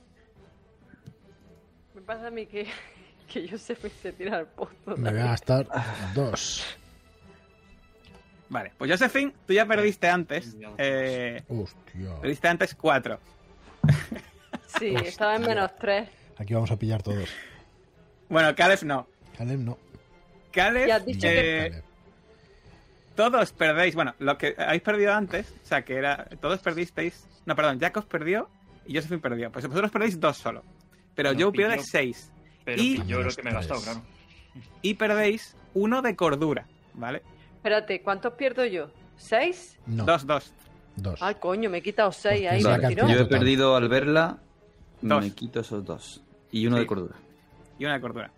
Me 1.94 2.02
pasa 2.02 2.28
a 2.28 2.32
mí 2.32 2.46
que, 2.46 2.68
que 3.32 3.48
yo 3.48 3.58
sé 3.58 3.76
se 3.76 4.12
tira 4.12 4.38
al 4.40 4.48
pozo. 4.48 4.74
Me 4.98 5.12
voy 5.12 5.20
a 5.22 5.26
gastar 5.28 5.68
dos. 6.14 6.66
Vale, 8.50 8.72
pues 8.78 8.92
Josephine, 8.92 9.34
tú 9.48 9.54
ya 9.54 9.66
perdiste 9.66 10.08
antes. 10.08 10.56
Eh, 10.78 11.44
Hostia. 11.48 12.16
perdiste 12.22 12.48
antes 12.48 12.76
4. 12.76 13.20
Sí, 14.80 14.94
Hostia. 14.94 15.10
estaba 15.10 15.36
en 15.38 15.42
menos 15.44 15.72
tres. 15.80 16.10
Aquí 16.38 16.54
vamos 16.54 16.70
a 16.70 16.76
pillar 16.78 17.02
todos. 17.02 17.30
Bueno, 18.28 18.54
Caleb 18.56 18.84
no. 18.84 19.08
Caleb 19.38 19.60
no. 19.60 19.78
Caleb, 20.52 20.88
Y 20.88 20.92
has 20.92 21.06
dicho 21.06 21.28
eh, 21.30 21.68
Caleb. 21.70 21.84
todos 23.16 23.54
perdéis. 23.54 23.96
Bueno, 23.96 24.16
lo 24.20 24.38
que 24.38 24.54
habéis 24.58 24.82
perdido 24.82 25.14
antes, 25.14 25.54
o 25.64 25.66
sea, 25.66 25.84
que 25.84 25.96
era. 25.96 26.26
Todos 26.42 26.60
perdisteis. 26.60 27.26
No, 27.46 27.56
perdón, 27.56 27.80
Jacobs 27.80 28.08
perdió 28.08 28.50
y 28.86 28.96
Josephine 28.96 29.22
perdió. 29.22 29.52
Pues 29.52 29.66
vosotros 29.68 29.92
perdéis 29.92 30.20
dos 30.20 30.38
solo. 30.38 30.62
Pero 31.16 31.32
No, 31.32 31.40
Joe 31.40 31.52
pilló. 31.54 31.68
pierde 31.70 31.84
seis. 31.84 32.32
Pero 32.66 32.82
Y- 32.82 33.02
yo 33.06 33.22
lo 33.22 33.30
que 33.34 33.44
me 33.44 33.52
he 33.52 33.54
gastado, 33.54 33.82
claro. 33.82 34.02
Y 34.82 34.96
perdéis 34.96 35.56
uno 35.74 36.02
de 36.02 36.16
cordura, 36.18 36.66
¿vale? 36.96 37.22
Espérate, 37.66 38.00
¿cuántos 38.04 38.34
pierdo 38.34 38.64
yo? 38.64 38.92
¿Seis? 39.18 39.80
No, 39.88 40.06
Dos, 40.06 40.28
dos. 40.28 40.54
dos. 40.98 41.20
Ay, 41.20 41.34
coño, 41.40 41.68
me 41.68 41.80
he 41.80 41.82
quitado 41.82 42.12
seis 42.12 42.48
ahí. 42.48 42.62
Vale, 42.62 42.94
yo 42.94 43.06
he 43.08 43.14
total. 43.16 43.28
perdido 43.28 43.76
al 43.76 43.90
verla, 43.90 44.38
Dos. 45.02 45.24
me 45.24 45.32
quito 45.34 45.62
esos 45.62 45.84
dos. 45.84 46.22
Y 46.52 46.68
uno 46.68 46.76
Sí. 46.76 46.82
de 46.82 46.86
cordura. 46.86 47.16
Y 47.80 47.86
una 47.86 47.96
de 47.96 48.02
cordura. 48.02 48.30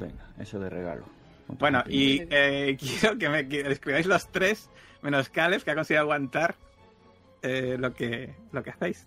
Venga, 0.00 0.26
eso 0.40 0.58
de 0.58 0.68
regalo. 0.68 1.04
Bueno, 1.46 1.84
y 1.88 2.22
eh, 2.28 2.76
quiero 3.00 3.16
que 3.16 3.28
me 3.28 3.46
escribáis 3.70 4.06
los 4.06 4.26
tres, 4.26 4.68
menos 5.00 5.28
Caleb, 5.28 5.62
que 5.62 5.70
ha 5.70 5.76
conseguido 5.76 6.00
aguantar 6.02 6.56
eh, 7.40 7.76
lo, 7.78 7.94
que, 7.94 8.34
lo 8.50 8.64
que 8.64 8.70
hacéis. 8.70 9.06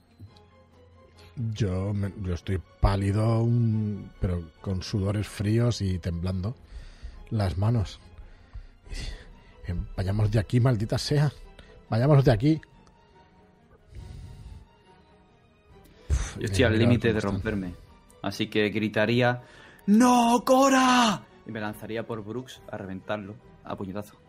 Yo, 1.35 1.93
me- 1.93 2.13
yo 2.23 2.33
estoy 2.33 2.61
pálido, 2.79 3.45
pero 4.21 4.41
con 4.61 4.81
sudores 4.83 5.27
fríos 5.27 5.81
y 5.81 5.99
temblando 5.99 6.55
las 7.29 7.57
manos. 7.57 7.99
Y 9.67 9.71
Vayamos 9.95 10.31
de 10.31 10.39
aquí, 10.39 10.59
maldita 10.59 10.97
sea. 10.97 11.31
Vayamos 11.89 12.23
de 12.23 12.31
aquí. 12.31 12.61
Yo 16.39 16.45
estoy 16.45 16.63
al 16.63 16.77
límite 16.77 17.13
de 17.13 17.19
romperme. 17.19 17.73
Así 18.21 18.47
que 18.47 18.69
gritaría 18.69 19.41
¡No, 19.87 20.43
Cora! 20.45 21.21
Y 21.45 21.51
me 21.51 21.61
lanzaría 21.61 22.05
por 22.05 22.23
Brooks 22.23 22.61
a 22.69 22.77
reventarlo 22.77 23.35
a 23.63 23.75
puñetazo. 23.75 24.19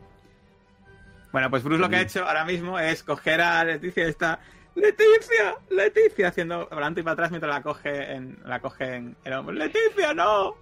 Bueno, 1.32 1.50
pues 1.50 1.62
Bruce 1.62 1.80
lo 1.80 1.88
que 1.88 1.96
ha 1.96 2.02
hecho 2.02 2.24
ahora 2.24 2.44
mismo 2.44 2.78
es 2.78 3.02
coger 3.02 3.40
a 3.40 3.64
Leticia 3.64 4.06
y 4.06 4.10
está. 4.10 4.38
¡Leticia! 4.76 5.56
¡Leticia! 5.70 6.28
Haciendo 6.28 6.68
para 6.68 6.76
adelante 6.76 7.00
y 7.00 7.02
para 7.02 7.12
atrás 7.14 7.30
mientras 7.30 7.52
la 7.52 7.62
coge 7.62 8.12
en, 8.12 8.38
la 8.44 8.60
coge 8.60 8.94
en 8.94 9.16
el 9.24 9.32
hombro. 9.32 9.54
¡Leticia, 9.54 10.14
no! 10.14 10.54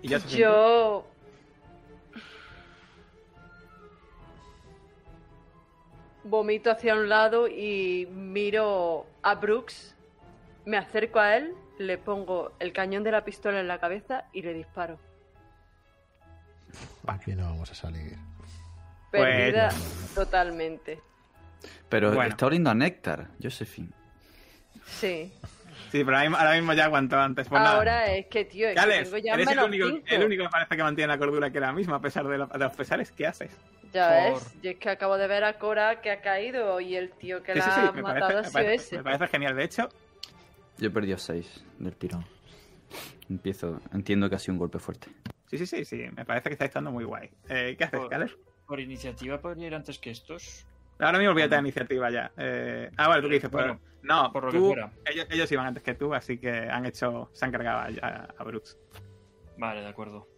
Y 0.00 0.08
ya 0.08 0.20
se 0.20 0.38
Yo. 0.38 1.04
Vomito 6.28 6.70
hacia 6.70 6.94
un 6.94 7.08
lado 7.08 7.48
y 7.48 8.06
miro 8.12 9.06
a 9.22 9.34
Brooks. 9.34 9.94
Me 10.64 10.76
acerco 10.76 11.18
a 11.18 11.36
él, 11.36 11.54
le 11.78 11.98
pongo 11.98 12.52
el 12.58 12.72
cañón 12.72 13.02
de 13.04 13.12
la 13.12 13.24
pistola 13.24 13.60
en 13.60 13.68
la 13.68 13.78
cabeza 13.78 14.24
y 14.32 14.42
le 14.42 14.54
disparo. 14.54 14.98
Aquí 17.06 17.32
no 17.34 17.44
vamos 17.44 17.70
a 17.70 17.74
salir. 17.74 18.16
Pues- 19.10 19.22
Perdida 19.22 19.70
totalmente. 20.14 21.00
Pero 21.88 22.12
Bueno. 22.12 22.30
está 22.30 22.46
oliendo 22.46 22.70
a 22.70 22.74
néctar, 22.74 23.28
Josephine. 23.42 23.88
Sí. 24.86 25.32
Sí, 25.90 26.04
pero 26.04 26.18
ahora 26.18 26.54
mismo, 26.54 26.74
ya 26.74 26.84
aguantó 26.84 27.18
antes. 27.18 27.48
Pues 27.48 27.60
nada. 27.62 27.76
Ahora 27.76 28.06
es 28.12 28.26
que, 28.26 28.44
tío, 28.44 28.68
es 28.68 28.74
que 28.78 29.04
tengo 29.04 29.16
ya 29.16 29.34
eres 29.34 29.48
el 29.48 29.58
único, 29.60 29.86
el 30.06 30.24
único 30.24 30.42
que 30.44 30.48
parece 30.50 30.76
que 30.76 30.82
mantiene 30.82 31.12
la 31.14 31.18
cordura 31.18 31.50
que 31.50 31.58
era 31.58 31.72
misma, 31.72 31.96
a 31.96 32.00
pesar 32.00 32.26
de, 32.28 32.36
lo- 32.38 32.46
de 32.46 32.58
los 32.58 32.76
pesares. 32.76 33.10
¿Qué 33.12 33.26
haces? 33.26 33.50
Ya 33.92 34.08
Por- 34.30 34.34
ves, 34.34 34.54
y 34.62 34.68
es 34.68 34.76
que 34.76 34.90
acabo 34.90 35.16
de 35.16 35.26
ver 35.26 35.44
a 35.44 35.58
Cora 35.58 36.00
que 36.00 36.10
ha 36.10 36.20
caído 36.20 36.80
y 36.80 36.94
el 36.96 37.10
tío 37.12 37.42
que 37.42 37.52
Sí, 37.54 37.58
la 37.58 37.64
sí, 37.64 37.70
sí, 37.74 37.80
ha 37.88 37.92
me 37.92 38.02
matado 38.02 38.20
parece, 38.20 38.38
ha 38.38 38.42
me 38.42 38.44
sido 38.48 38.52
parece- 38.64 38.74
ese. 38.84 38.96
me 38.98 39.02
parece 39.04 39.26
genial. 39.28 39.56
De 39.56 39.64
hecho, 39.64 39.88
Yo 40.78 40.88
he 40.88 40.90
perdido 40.90 41.18
6 41.18 41.64
del 41.78 41.96
tirón. 41.96 42.24
Empiezo, 43.28 43.80
entiendo 43.92 44.28
que 44.30 44.36
ha 44.36 44.38
sido 44.38 44.52
un 44.54 44.58
golpe 44.58 44.78
fuerte. 44.78 45.08
sí, 45.46 45.58
sí, 45.58 45.66
sí, 45.66 45.84
sí, 45.84 46.04
me 46.16 46.24
parece 46.24 46.48
que 46.50 46.52
está 46.54 46.64
estando 46.66 46.90
muy 46.92 47.04
guay. 47.04 47.30
Eh, 47.48 47.74
¿Qué 47.76 47.84
haces, 47.84 47.98
Por- 48.00 48.08
Caleb? 48.08 48.30
Por 48.66 48.80
iniciativa 48.80 49.40
podría 49.40 49.66
ir 49.68 49.74
antes 49.74 49.98
que 49.98 50.10
estos. 50.10 50.66
Ahora 50.98 51.18
mismo 51.18 51.32
voy 51.32 51.42
a 51.42 51.48
tener 51.48 51.60
iniciativa 51.64 52.10
ya. 52.10 52.30
Eh, 52.36 52.90
ah, 52.96 53.08
vale, 53.08 53.22
tú 53.22 53.28
qué 53.28 53.34
dices. 53.34 53.50
Bueno, 53.50 53.80
no, 54.02 54.30
por 54.32 54.44
lo 54.44 54.50
que 54.52 54.58
tú- 54.58 54.66
fuera. 54.68 54.92
ellos, 55.06 55.26
ellos 55.30 55.50
iban 55.52 55.66
antes 55.66 55.82
que 55.82 55.94
tú, 55.94 56.12
así 56.14 56.38
que 56.38 56.50
han 56.50 56.84
hecho, 56.86 57.30
se 57.32 57.44
han 57.44 57.52
cargado 57.52 57.78
a, 58.02 58.06
a, 58.06 58.28
a 58.36 58.44
Brooks. 58.44 58.76
Vale, 59.56 59.80
de 59.80 59.88
acuerdo. 59.88 60.28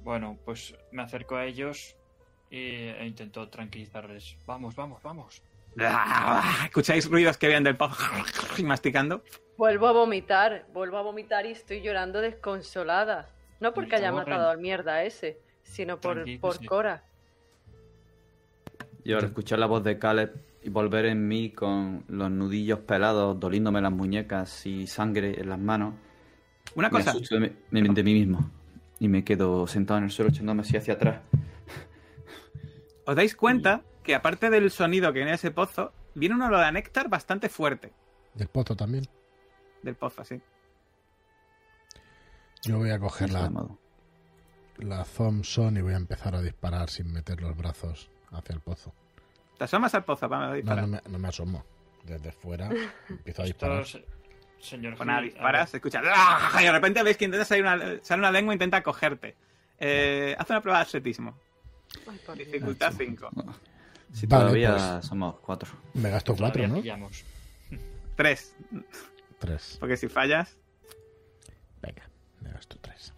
Bueno, 0.00 0.38
pues 0.44 0.74
me 0.90 1.02
acerco 1.02 1.36
a 1.36 1.44
ellos 1.44 1.96
e 2.56 3.06
intento 3.06 3.48
tranquilizarles. 3.48 4.36
Vamos, 4.46 4.74
vamos, 4.74 5.02
vamos. 5.02 5.42
Ah, 5.78 6.62
Escucháis 6.64 7.08
ruidos 7.10 7.36
que 7.36 7.48
vienen 7.48 7.64
del 7.64 7.76
y 8.56 8.62
masticando. 8.64 9.22
Vuelvo 9.56 9.88
a 9.88 9.92
vomitar, 9.92 10.66
vuelvo 10.72 10.98
a 10.98 11.02
vomitar 11.02 11.46
y 11.46 11.52
estoy 11.52 11.80
llorando 11.80 12.20
desconsolada. 12.20 13.28
No 13.60 13.72
porque 13.72 13.96
haya 13.96 14.12
matado 14.12 14.50
al 14.50 14.58
mierda 14.58 15.02
ese, 15.04 15.38
sino 15.62 16.00
por, 16.00 16.24
por. 16.40 16.64
Cora. 16.66 17.04
Y 19.04 19.12
al 19.12 19.24
escuchar 19.24 19.58
la 19.58 19.66
voz 19.66 19.84
de 19.84 19.98
Caleb 19.98 20.34
y 20.62 20.70
volver 20.70 21.06
en 21.06 21.28
mí 21.28 21.50
con 21.50 22.04
los 22.08 22.30
nudillos 22.30 22.80
pelados, 22.80 23.38
doliéndome 23.38 23.80
las 23.80 23.92
muñecas 23.92 24.66
y 24.66 24.86
sangre 24.86 25.40
en 25.40 25.48
las 25.50 25.58
manos, 25.58 25.94
Una 26.74 26.88
me 26.88 26.98
cosa, 26.98 27.10
asusto 27.10 27.38
de 27.38 27.40
mí, 27.70 27.94
de 27.94 28.02
mí 28.02 28.14
mismo. 28.14 28.50
Y 28.98 29.08
me 29.08 29.22
quedo 29.24 29.66
sentado 29.66 29.98
en 29.98 30.04
el 30.04 30.10
suelo 30.10 30.30
echándome 30.30 30.62
así 30.62 30.76
hacia 30.76 30.94
atrás. 30.94 31.20
Os 33.06 33.16
dais 33.16 33.34
cuenta 33.36 33.82
que 34.02 34.14
aparte 34.14 34.50
del 34.50 34.70
sonido 34.70 35.08
que 35.12 35.18
viene 35.20 35.30
de 35.30 35.36
ese 35.36 35.50
pozo, 35.50 35.92
viene 36.14 36.34
un 36.34 36.42
olor 36.42 36.62
a 36.62 36.70
néctar 36.72 37.08
bastante 37.08 37.48
fuerte 37.48 37.92
Del 38.34 38.48
pozo 38.48 38.76
también. 38.76 39.06
del 39.82 39.94
pozo, 39.96 40.22
así. 40.22 40.40
Yo 42.62 42.78
voy 42.78 42.90
a 42.90 42.98
coger 42.98 43.28
de 43.28 43.34
la, 43.34 43.68
la 44.78 45.04
Thompson 45.04 45.76
y 45.76 45.82
voy 45.82 45.92
a 45.92 45.96
empezar 45.96 46.34
a 46.34 46.40
disparar 46.40 46.88
sin 46.90 47.12
meter 47.12 47.40
los 47.40 47.56
brazos 47.56 48.10
hacia 48.32 48.54
el 48.54 48.60
pozo. 48.60 48.94
Te 49.58 49.64
asomas 49.64 49.94
al 49.94 50.04
pozo 50.04 50.28
para 50.28 50.48
No, 50.48 50.54
disparar. 50.54 50.82
no 50.82 50.88
me, 50.88 51.00
no 51.06 51.18
me 51.18 51.28
asomo. 51.28 51.64
Desde 52.04 52.32
fuera 52.32 52.68
empiezo 53.08 53.42
a 53.42 53.44
disparar. 53.46 53.82
Estos 53.82 54.02
Señor 54.60 54.96
Pues 54.96 55.06
nada, 55.06 55.20
disparas, 55.20 55.70
se 55.70 55.76
escucha. 55.76 56.00
¡ah! 56.06 56.58
Y 56.60 56.64
de 56.64 56.72
repente 56.72 57.02
ves 57.02 57.18
que 57.18 57.26
intenta 57.26 57.44
salir 57.44 57.64
una, 57.64 57.78
sale 58.02 58.20
una 58.20 58.30
lengua 58.30 58.54
e 58.54 58.56
intenta 58.56 58.82
cogerte. 58.82 59.36
Eh, 59.78 60.34
haz 60.38 60.48
una 60.48 60.62
prueba 60.62 60.78
de 60.78 60.84
atletismo. 60.84 61.38
Ay. 62.28 62.38
Dificultad 62.38 62.92
5. 62.96 63.30
Si 64.12 64.26
Vale, 64.26 64.42
todavía 64.42 64.76
pues. 64.94 65.06
somos 65.06 65.40
cuatro. 65.40 65.70
Me 65.94 66.10
gasto 66.10 66.32
a 66.32 66.34
ver, 66.34 66.40
cuatro, 66.40 66.62
todavía 66.62 66.68
¿no? 66.68 66.82
pillamos. 66.82 67.24
3. 68.16 68.56
Tres. 69.38 69.76
Porque 69.80 69.96
si 69.96 70.08
fallas. 70.08 70.56
Venga, 71.82 72.08
me 72.40 72.50
gasto 72.52 72.78
tres. 72.80 73.12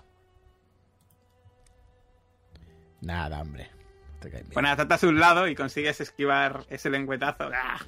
Nada, 3.01 3.41
hombre. 3.43 3.71
Nada, 4.61 4.77
tratas 4.77 5.05
a 5.05 5.09
un 5.09 5.21
lado 5.21 5.47
y 5.47 5.55
consigues 5.55 6.01
esquivar 6.01 6.65
ese 6.71 6.91
lengüetazo. 6.91 7.51
¡Ah! 7.55 7.79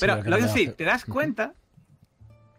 Pero 0.00 0.22
lo 0.24 0.36
que 0.36 0.48
sí, 0.48 0.68
te 0.68 0.84
das 0.84 1.04
cuenta 1.04 1.54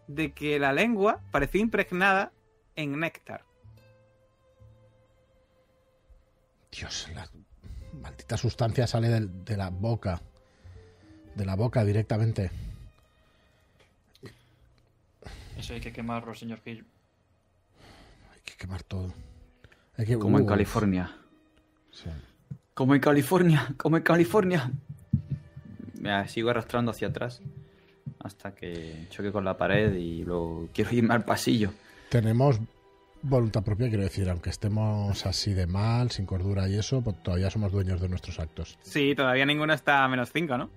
de 0.06 0.32
que 0.32 0.58
la 0.58 0.72
lengua 0.72 1.20
parecía 1.30 1.60
impregnada 1.60 2.32
en 2.74 2.98
néctar. 2.98 3.44
Dios, 6.72 7.08
la 7.14 7.28
maldita 8.00 8.36
sustancia 8.36 8.86
sale 8.86 9.08
de 9.20 9.56
la 9.56 9.70
boca. 9.70 10.20
De 11.34 11.44
la 11.44 11.54
boca 11.56 11.84
directamente. 11.84 12.50
Eso 15.56 15.74
hay 15.74 15.80
que 15.80 15.92
quemarlo, 15.92 16.34
señor 16.34 16.60
Gil. 16.62 16.84
Hay 18.32 18.40
que 18.44 18.54
quemar 18.56 18.82
todo. 18.82 19.12
Hay 19.96 20.06
que, 20.06 20.18
Como 20.18 20.38
en 20.38 20.44
Uf, 20.44 20.48
California. 20.50 21.16
sí. 21.90 22.08
Como 22.74 22.94
en 22.94 23.00
California, 23.00 23.74
como 23.76 23.96
en 23.96 24.04
California. 24.04 24.70
Me 26.00 26.28
sigo 26.28 26.50
arrastrando 26.50 26.92
hacia 26.92 27.08
atrás 27.08 27.42
hasta 28.20 28.54
que 28.54 29.06
choque 29.10 29.32
con 29.32 29.44
la 29.44 29.56
pared 29.58 29.94
y 29.96 30.22
luego 30.22 30.68
quiero 30.72 30.92
irme 30.94 31.14
al 31.14 31.24
pasillo. 31.24 31.72
Tenemos 32.08 32.60
voluntad 33.22 33.62
propia, 33.62 33.88
quiero 33.88 34.04
decir, 34.04 34.28
aunque 34.28 34.50
estemos 34.50 35.26
así 35.26 35.54
de 35.54 35.66
mal, 35.66 36.10
sin 36.10 36.26
cordura 36.26 36.68
y 36.68 36.76
eso, 36.78 37.02
pues 37.02 37.22
todavía 37.22 37.50
somos 37.50 37.72
dueños 37.72 38.00
de 38.00 38.08
nuestros 38.08 38.38
actos. 38.38 38.78
Sí, 38.82 39.14
todavía 39.14 39.44
ninguno 39.46 39.72
está 39.72 40.04
a 40.04 40.08
menos 40.08 40.30
5, 40.32 40.56
¿no? 40.58 40.70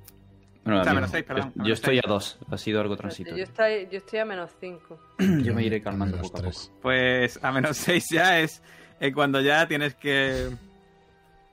Bueno, 0.64 0.82
O 0.82 0.84
sea, 0.84 0.94
menos 0.94 1.10
seis, 1.10 1.24
perdón, 1.24 1.52
yo, 1.56 1.64
yo 1.66 1.74
estoy 1.74 1.96
seis. 1.96 2.04
a 2.06 2.08
dos, 2.08 2.38
ha 2.52 2.58
sido 2.58 2.82
algo 2.82 2.94
Yo 2.94 3.00
transitorio. 3.00 3.44
estoy, 3.44 3.88
yo 3.92 3.98
estoy 3.98 4.20
a 4.20 4.26
menos 4.26 4.52
5. 4.60 5.00
Yo 5.44 5.56
me 5.56 5.64
iré 5.64 5.82
calmando 5.82 6.18
poco 6.22 6.38
a 6.38 6.42
poco. 6.44 6.60
Pues 6.84 7.44
a 7.44 7.52
menos 7.52 7.78
6 7.78 8.10
ya 8.12 8.40
es 8.40 8.62
eh, 9.00 9.12
cuando 9.12 9.42
ya 9.42 9.68
tienes 9.68 9.96
que. 9.96 10.50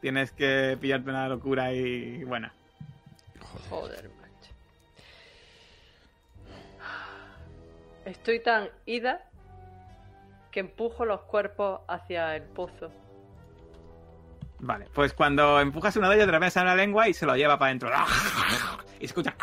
Tienes 0.03 0.31
que 0.33 0.77
pillarte 0.79 1.09
una 1.09 1.27
locura 1.27 1.73
y. 1.73 2.23
Bueno. 2.25 2.51
Joder, 3.71 4.11
macho. 4.21 4.53
Estoy 8.05 8.41
tan 8.43 8.69
ida 8.87 9.23
que 10.59 10.61
empujo 10.61 11.05
los 11.05 11.21
cuerpos 11.21 11.83
hacia 11.87 12.35
el 12.35 12.43
pozo. 12.43 12.91
Vale, 14.59 14.87
pues 14.93 15.13
cuando 15.13 15.61
empujas 15.61 15.95
uno 15.95 16.11
de 16.11 16.17
ellos, 16.17 16.53
sale 16.53 16.67
una 16.67 16.75
lengua 16.75 17.09
y 17.09 17.15
se 17.15 17.27
lo 17.27 17.37
lleva 17.37 17.57
para 17.61 17.69
adentro. 17.69 17.91
Y 18.97 19.03
se 19.03 19.07
escuchan. 19.07 19.35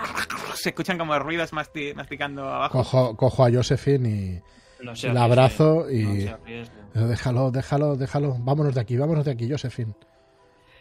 Se 0.56 0.70
escuchan 0.70 0.98
como 0.98 1.18
ruidos 1.18 1.54
masti- 1.54 1.96
masticando 1.96 2.44
abajo. 2.50 2.80
Cojo, 2.80 3.16
cojo 3.16 3.46
a 3.46 3.50
Josephine 3.50 4.10
y 4.10 4.84
No 4.84 4.92
la 5.14 5.24
abrazo 5.24 5.90
y... 5.90 6.30
no. 6.94 7.08
Déjalo, 7.08 7.50
déjalo, 7.52 7.96
déjalo. 7.96 8.36
Vámonos 8.40 8.76
de 8.76 8.82
aquí, 8.82 8.98
vámonos 8.98 9.24
de 9.24 9.32
aquí, 9.32 9.50
Josephine. 9.50 9.94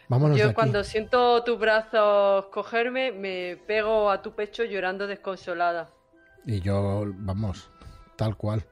Vámonos 0.09 0.35
de 0.35 0.41
Yo 0.43 0.47
aquí. 0.49 0.55
cuando 0.55 0.83
siento 0.83 1.45
tus 1.45 1.57
brazos 1.57 2.47
cogerme, 2.47 3.13
me 3.13 3.55
pego 3.65 4.09
a 4.11 4.21
tu 4.21 4.35
pecho 4.35 4.65
llorando 4.65 5.07
desconsolada. 5.07 5.91
Y 6.45 6.59
yo, 6.59 7.05
vamos, 7.19 7.71
tal 8.17 8.35
cual. 8.35 8.65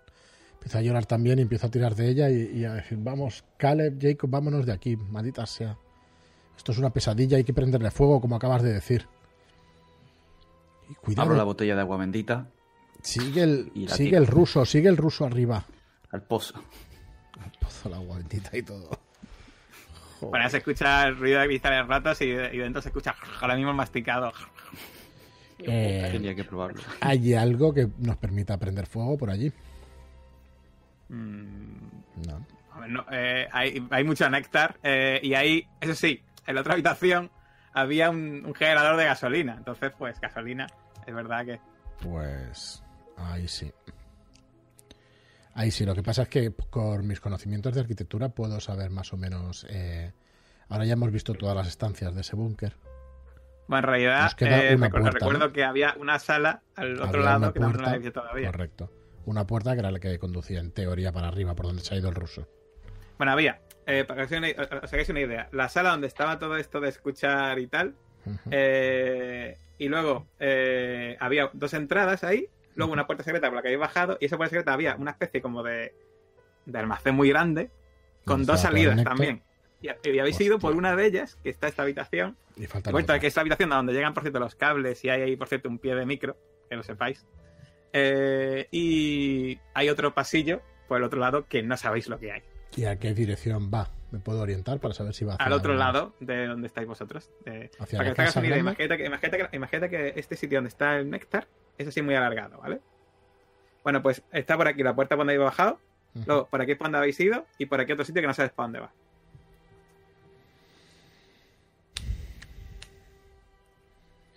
Empiezo 0.63 0.77
a 0.77 0.81
llorar 0.81 1.05
también 1.05 1.39
y 1.39 1.41
empiezo 1.41 1.67
a 1.67 1.71
tirar 1.71 1.93
de 1.93 2.07
ella 2.07 2.29
y, 2.29 2.59
y 2.59 2.63
a 2.63 2.73
decir, 2.75 2.97
vamos, 3.01 3.43
Caleb, 3.57 3.97
Jacob, 4.01 4.29
vámonos 4.29 4.65
de 4.65 4.71
aquí, 4.71 4.95
maldita 4.95 5.45
sea. 5.45 5.77
Esto 6.55 6.71
es 6.71 6.77
una 6.77 6.89
pesadilla, 6.91 7.35
hay 7.35 7.43
que 7.43 7.53
prenderle 7.53 7.91
fuego, 7.91 8.21
como 8.21 8.37
acabas 8.37 8.61
de 8.63 8.71
decir. 8.71 9.05
Y 10.89 10.93
cuidado, 10.93 11.23
Abro 11.23 11.35
la 11.35 11.43
botella 11.43 11.75
de 11.75 11.81
agua 11.81 11.97
bendita 11.97 12.47
sigue, 13.01 13.43
el, 13.43 13.71
sigue 13.89 14.11
tiro. 14.11 14.17
el 14.19 14.27
ruso, 14.27 14.63
sigue 14.65 14.87
el 14.87 14.95
ruso 14.95 15.25
arriba. 15.25 15.65
al 16.11 16.23
pozo. 16.23 16.53
Pozo 17.59 17.89
la 17.89 17.97
agua 17.97 18.17
bendita 18.19 18.55
y 18.55 18.63
todo. 18.63 18.89
Bueno, 20.21 20.49
se 20.49 20.57
escucha 20.59 21.05
el 21.07 21.17
ruido 21.17 21.41
de 21.41 21.47
cristales 21.47 21.85
ratos 21.87 22.21
y, 22.21 22.25
y 22.25 22.57
dentro 22.57 22.81
se 22.81 22.87
escucha 22.87 23.13
ahora 23.41 23.55
mismo 23.55 23.71
el 23.71 23.75
masticado. 23.75 24.31
Eh, 25.59 26.09
Tenía 26.11 26.33
que 26.35 26.45
probarlo. 26.45 26.81
¿Hay 27.01 27.33
algo 27.33 27.73
que 27.73 27.89
nos 27.99 28.15
permita 28.17 28.57
prender 28.57 28.85
fuego 28.85 29.17
por 29.17 29.29
allí? 29.29 29.51
Mm, 31.09 31.89
No. 32.27 32.45
a 32.71 32.79
ver, 32.79 32.89
no, 32.89 33.05
eh, 33.11 33.47
hay, 33.51 33.85
hay 33.91 34.03
mucho 34.03 34.29
néctar 34.29 34.77
eh, 34.83 35.19
y 35.21 35.33
ahí, 35.33 35.67
eso 35.81 35.93
sí, 35.95 36.23
en 36.47 36.55
la 36.55 36.61
otra 36.61 36.73
habitación 36.73 37.31
había 37.73 38.09
un, 38.09 38.43
un 38.45 38.53
generador 38.53 38.97
de 38.97 39.05
gasolina. 39.05 39.55
Entonces, 39.57 39.91
pues 39.97 40.19
gasolina, 40.19 40.67
es 41.05 41.13
verdad 41.13 41.45
que... 41.45 41.59
Pues 42.01 42.83
ahí 43.17 43.47
sí. 43.47 43.71
Ahí 45.55 45.69
sí, 45.71 45.85
lo 45.85 45.93
que 45.93 46.01
pasa 46.03 46.23
es 46.23 46.29
que 46.29 46.51
con 46.69 47.05
mis 47.07 47.19
conocimientos 47.19 47.73
de 47.73 47.81
arquitectura 47.81 48.29
puedo 48.29 48.59
saber 48.59 48.89
más 48.89 49.13
o 49.13 49.17
menos... 49.17 49.65
eh, 49.69 50.11
ahora 50.69 50.85
ya 50.85 50.93
hemos 50.93 51.11
visto 51.11 51.33
todas 51.35 51.55
las 51.55 51.67
estancias 51.67 52.13
de 52.15 52.21
ese 52.21 52.35
búnker. 52.35 52.75
Bueno, 53.67 53.87
en 53.87 53.89
realidad, 53.91 54.31
eh, 54.39 54.75
recuerdo, 54.75 54.89
puerta, 54.89 55.09
recuerdo 55.11 55.47
¿no? 55.47 55.53
que 55.53 55.63
había 55.63 55.95
una 55.97 56.19
sala 56.19 56.61
al 56.75 56.93
otro 56.95 57.21
Había 57.21 57.39
lado 57.39 57.53
que 57.53 57.59
no 57.59 57.69
visto 57.71 58.11
todavía. 58.11 58.51
Correcto. 58.51 58.91
Una 59.25 59.45
puerta 59.47 59.73
que 59.73 59.79
era 59.79 59.91
la 59.91 59.99
que 59.99 60.19
conducía 60.19 60.59
en 60.59 60.71
teoría 60.71 61.11
para 61.11 61.27
arriba, 61.27 61.55
por 61.55 61.65
donde 61.67 61.81
se 61.81 61.93
ha 61.93 61.97
ido 61.97 62.09
el 62.09 62.15
ruso. 62.15 62.47
Bueno, 63.17 63.31
había, 63.31 63.61
eh, 63.85 64.03
para 64.05 64.25
que 64.27 64.55
os 64.83 64.93
hagáis 64.93 65.09
una- 65.09 65.19
idea, 65.21 65.47
la 65.51 65.69
sala 65.69 65.91
donde 65.91 66.07
estaba 66.07 66.39
todo 66.39 66.57
esto 66.57 66.79
de 66.81 66.89
escuchar 66.89 67.59
y 67.59 67.67
tal, 67.67 67.95
eh, 68.51 69.57
y 69.77 69.87
luego 69.87 70.27
eh, 70.39 71.17
había 71.19 71.49
dos 71.53 71.73
entradas 71.73 72.23
ahí, 72.23 72.47
luego 72.75 72.91
una 72.91 73.05
puerta 73.05 73.23
secreta 73.23 73.47
por 73.47 73.55
la 73.57 73.61
que 73.61 73.69
habéis 73.69 73.79
bajado, 73.79 74.17
y 74.19 74.25
esa 74.25 74.37
puerta 74.37 74.51
secreta 74.51 74.73
había 74.73 74.95
una 74.95 75.11
especie 75.11 75.41
como 75.41 75.63
de, 75.63 75.93
de 76.65 76.79
almacén 76.79 77.15
muy 77.15 77.29
grande, 77.29 77.69
con 78.25 78.45
dos 78.45 78.61
salidas 78.61 79.03
también. 79.03 79.41
Y, 79.81 79.89
y 80.09 80.19
habéis 80.19 80.39
ido 80.39 80.59
por 80.59 80.75
una 80.75 80.95
de 80.95 81.05
ellas, 81.05 81.37
que 81.43 81.49
está 81.49 81.67
esta 81.67 81.83
habitación, 81.83 82.37
Y 82.55 82.67
falta 82.67 83.13
a 83.13 83.19
que 83.19 83.27
es 83.27 83.35
la 83.35 83.41
habitación 83.41 83.73
a 83.73 83.75
donde 83.77 83.93
llegan, 83.93 84.13
por 84.13 84.23
cierto, 84.23 84.39
los 84.39 84.55
cables 84.55 85.03
y 85.03 85.09
hay 85.09 85.21
ahí, 85.23 85.35
por 85.35 85.47
cierto, 85.49 85.67
un 85.69 85.77
pie 85.79 85.93
de 85.95 86.05
micro, 86.05 86.37
que 86.69 86.75
lo 86.77 86.83
sepáis. 86.83 87.25
Eh, 87.93 88.67
y 88.71 89.59
hay 89.73 89.89
otro 89.89 90.13
pasillo 90.13 90.61
por 90.87 90.97
el 90.97 91.03
otro 91.03 91.19
lado 91.19 91.45
que 91.47 91.61
no 91.63 91.77
sabéis 91.77 92.07
lo 92.09 92.19
que 92.19 92.31
hay. 92.31 92.41
¿Y 92.75 92.85
a 92.85 92.97
qué 92.97 93.13
dirección 93.13 93.69
va? 93.71 93.89
¿Me 94.11 94.19
puedo 94.19 94.41
orientar 94.41 94.79
para 94.79 94.93
saber 94.93 95.13
si 95.13 95.25
va 95.25 95.33
hacia 95.35 95.45
Al 95.45 95.53
otro 95.53 95.73
la- 95.73 95.85
lado 95.91 96.13
de 96.19 96.47
donde 96.47 96.67
estáis 96.67 96.87
vosotros. 96.87 97.29
Eh, 97.45 97.69
Hacia 97.79 97.97
para 97.97 98.09
la 98.09 98.11
que 98.11 98.15
te 98.15 98.21
hagas 98.21 98.33
casa 98.33 98.39
una 98.39 98.47
idea, 98.47 98.57
grande. 98.57 98.71
imagínate 98.83 98.97
que, 98.97 99.05
imagínate, 99.07 99.37
que, 99.37 99.55
imagínate 99.55 99.89
que 99.89 100.19
este 100.19 100.35
sitio 100.35 100.57
donde 100.57 100.69
está 100.69 100.97
el 100.97 101.09
néctar 101.09 101.47
es 101.77 101.87
así 101.87 102.01
muy 102.01 102.15
alargado, 102.15 102.57
¿vale? 102.59 102.79
Bueno, 103.83 104.01
pues 104.01 104.23
está 104.31 104.55
por 104.57 104.67
aquí 104.67 104.81
la 104.83 104.95
puerta 104.95 105.15
por 105.15 105.19
donde 105.21 105.33
habéis 105.33 105.45
bajado, 105.45 105.79
luego 106.25 106.47
por 106.47 106.61
aquí 106.61 106.71
es 106.73 106.77
por 106.77 106.85
donde 106.85 106.97
habéis 106.99 107.19
ido 107.19 107.45
y 107.57 107.65
por 107.65 107.79
aquí 107.79 107.91
otro 107.91 108.05
sitio 108.05 108.21
que 108.21 108.27
no 108.27 108.33
sabes 108.33 108.51
para 108.51 108.65
dónde 108.67 108.79
va. 108.81 108.91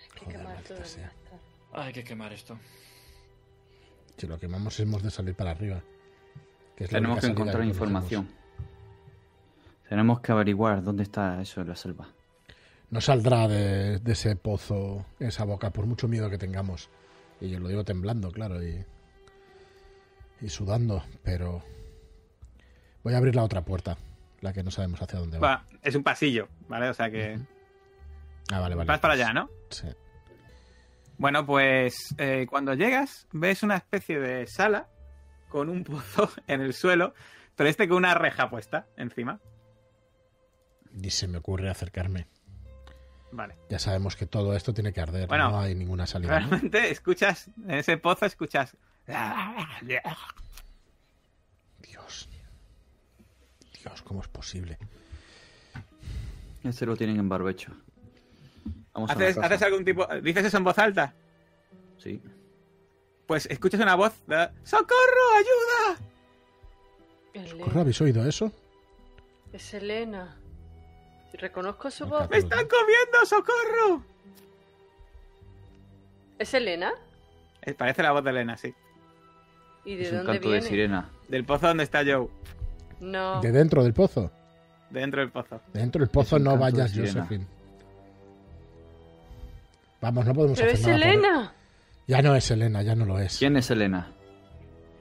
Hay 0.01 0.09
que 0.09 0.25
Joder, 0.25 0.37
quemar 0.39 0.63
todo. 0.63 0.79
Hay 1.83 1.93
que 1.93 2.05
quemar 2.05 2.33
esto. 2.33 2.59
Si 4.17 4.27
lo 4.27 4.39
quemamos 4.39 4.79
hemos 4.81 5.03
de 5.03 5.11
salir 5.11 5.35
para 5.35 5.51
arriba. 5.51 5.83
que 6.75 6.85
es 6.85 6.93
la 6.93 6.99
Tenemos 6.99 7.21
que 7.21 7.27
encontrar 7.27 7.65
información. 7.65 8.29
Tenemos 9.89 10.21
que 10.21 10.33
averiguar 10.33 10.83
dónde 10.83 11.03
está 11.05 11.41
eso 11.41 11.61
en 11.61 11.69
la 11.69 11.77
selva. 11.77 12.09
No 12.91 13.01
saldrá 13.01 13.47
de, 13.49 13.99
de 13.99 14.13
ese 14.13 14.37
pozo, 14.37 15.05
esa 15.19 15.45
boca, 15.45 15.71
por 15.71 15.87
mucho 15.87 16.09
miedo 16.09 16.31
que 16.31 16.39
tengamos. 16.39 16.89
Y 17.41 17.51
yo 17.51 17.61
lo 17.61 17.69
digo 17.69 17.85
temblando, 17.85 18.31
claro, 18.31 18.63
y, 18.65 18.85
y 20.41 20.49
sudando, 20.49 21.03
pero 21.23 21.63
voy 23.03 23.15
a 23.15 23.19
abrir 23.19 23.37
la 23.37 23.43
otra 23.45 23.63
puerta, 23.63 23.97
la 24.41 24.53
que 24.53 24.63
no 24.63 24.71
sabemos 24.71 25.03
hacia 25.03 25.19
dónde 25.19 25.39
va. 25.39 25.49
Va, 25.49 25.65
es 25.83 25.95
un 25.95 26.03
pasillo, 26.03 26.49
¿vale? 26.69 26.89
O 26.89 26.95
sea 26.95 27.11
que 27.11 27.39
Ah, 28.51 28.61
vale, 28.61 28.75
vale. 28.77 28.87
vas 28.89 29.01
para 29.01 29.15
pues, 29.15 29.25
allá, 29.25 29.33
¿no? 29.35 29.51
Sí. 29.71 29.89
Bueno, 31.19 31.47
pues 31.47 32.15
eh, 32.19 32.47
cuando 32.49 32.75
llegas 32.75 33.27
ves 33.33 33.63
una 33.63 33.77
especie 33.77 34.21
de 34.21 34.47
sala 34.47 34.89
con 35.49 35.69
un 35.69 35.85
pozo 35.85 36.31
en 36.47 36.61
el 36.61 36.75
suelo, 36.75 37.15
pero 37.55 37.69
este 37.69 37.89
con 37.89 37.99
una 37.99 38.15
reja 38.15 38.51
puesta 38.51 38.87
encima. 38.97 39.41
Ni 40.93 41.11
se 41.11 41.29
me 41.29 41.39
ocurre 41.39 41.71
acercarme. 41.71 42.27
Vale. 43.33 43.57
Ya 43.69 43.79
sabemos 43.79 44.17
que 44.17 44.27
todo 44.27 44.55
esto 44.55 44.73
tiene 44.73 44.93
que 44.93 45.01
arder, 45.01 45.29
Bueno, 45.29 45.51
no 45.51 45.61
hay 45.61 45.75
ninguna 45.75 46.07
salida. 46.07 46.41
¿no? 46.41 46.49
Realmente 46.49 46.91
escuchas, 46.91 47.51
en 47.65 47.73
ese 47.73 47.97
pozo 47.97 48.27
escuchas... 48.27 48.77
Dios. 49.83 50.03
Dios, 53.83 54.03
¿cómo 54.03 54.21
es 54.21 54.29
posible? 54.29 54.79
Este 56.65 56.87
lo 56.87 56.97
tienen 56.97 57.19
en 57.19 57.29
barbecho. 57.29 57.73
Vamos 58.97 59.11
¿Haces, 59.11 59.37
haces 59.37 59.63
algún 59.63 59.85
tipo... 59.85 60.07
¿Dices 60.23 60.47
eso 60.47 60.57
en 60.57 60.65
voz 60.65 60.79
alta? 60.79 61.13
Sí. 61.99 62.21
pues 63.27 63.47
escuchas 63.47 63.79
una 63.81 63.95
voz 63.95 64.15
de 64.27 64.49
¡Socorro! 64.65 65.27
¡Ayuda! 65.37 65.99
¿Corre, 67.35 67.51
Elena. 67.51 67.81
¿Habéis 67.83 68.01
oído 68.01 68.27
eso? 68.27 68.51
Es 69.53 69.75
Elena. 69.75 70.37
Reconozco 71.35 71.91
su 71.91 72.07
voz. 72.07 72.31
¡Me 72.31 72.39
están 72.39 72.67
comiendo! 72.67 73.27
¡Socorro! 73.27 74.03
¿Es 76.39 76.55
Elena? 76.55 76.93
Eh, 77.63 77.75
Parece 77.75 78.03
la 78.03 78.13
voz 78.13 78.25
de 78.25 78.31
Elena, 78.31 78.57
sí. 78.57 78.75
¿Y 79.85 79.97
de 79.97 80.03
Es 80.05 80.11
un 80.13 80.17
dónde 80.19 80.33
canto 80.33 80.49
viene? 80.49 80.63
de 80.65 80.69
sirena. 80.71 81.11
Del 81.29 81.45
pozo 81.45 81.67
donde 81.69 81.85
está 81.85 82.03
Joe. 82.05 82.29
No. 83.01 83.41
¿De 83.43 83.53
dentro 83.53 83.85
del 83.85 83.93
pozo? 83.93 84.31
Dentro 84.89 85.21
del 85.21 85.31
pozo. 85.31 85.61
De 85.75 85.81
dentro 85.81 86.01
del 86.01 86.09
pozo 86.09 86.37
un 86.37 86.45
no 86.45 86.53
de 86.53 86.59
vayas, 86.59 86.91
sirena. 86.91 87.13
Josephine. 87.25 87.47
Vamos, 90.07 90.25
no 90.25 90.35
podemos 90.35 90.57
Pero 90.59 90.71
hacer 90.73 90.81
es 90.81 90.87
nada 90.87 90.99
por- 90.99 91.09
Elena. 91.09 91.53
Ya 92.07 92.23
no 92.23 92.37
es 92.37 92.51
Elena, 92.53 92.83
ya 92.83 92.95
no 92.95 93.05
lo 93.07 93.19
es. 93.19 93.39
¿Quién 93.39 93.57
es 93.57 93.69
Elena? 93.73 94.13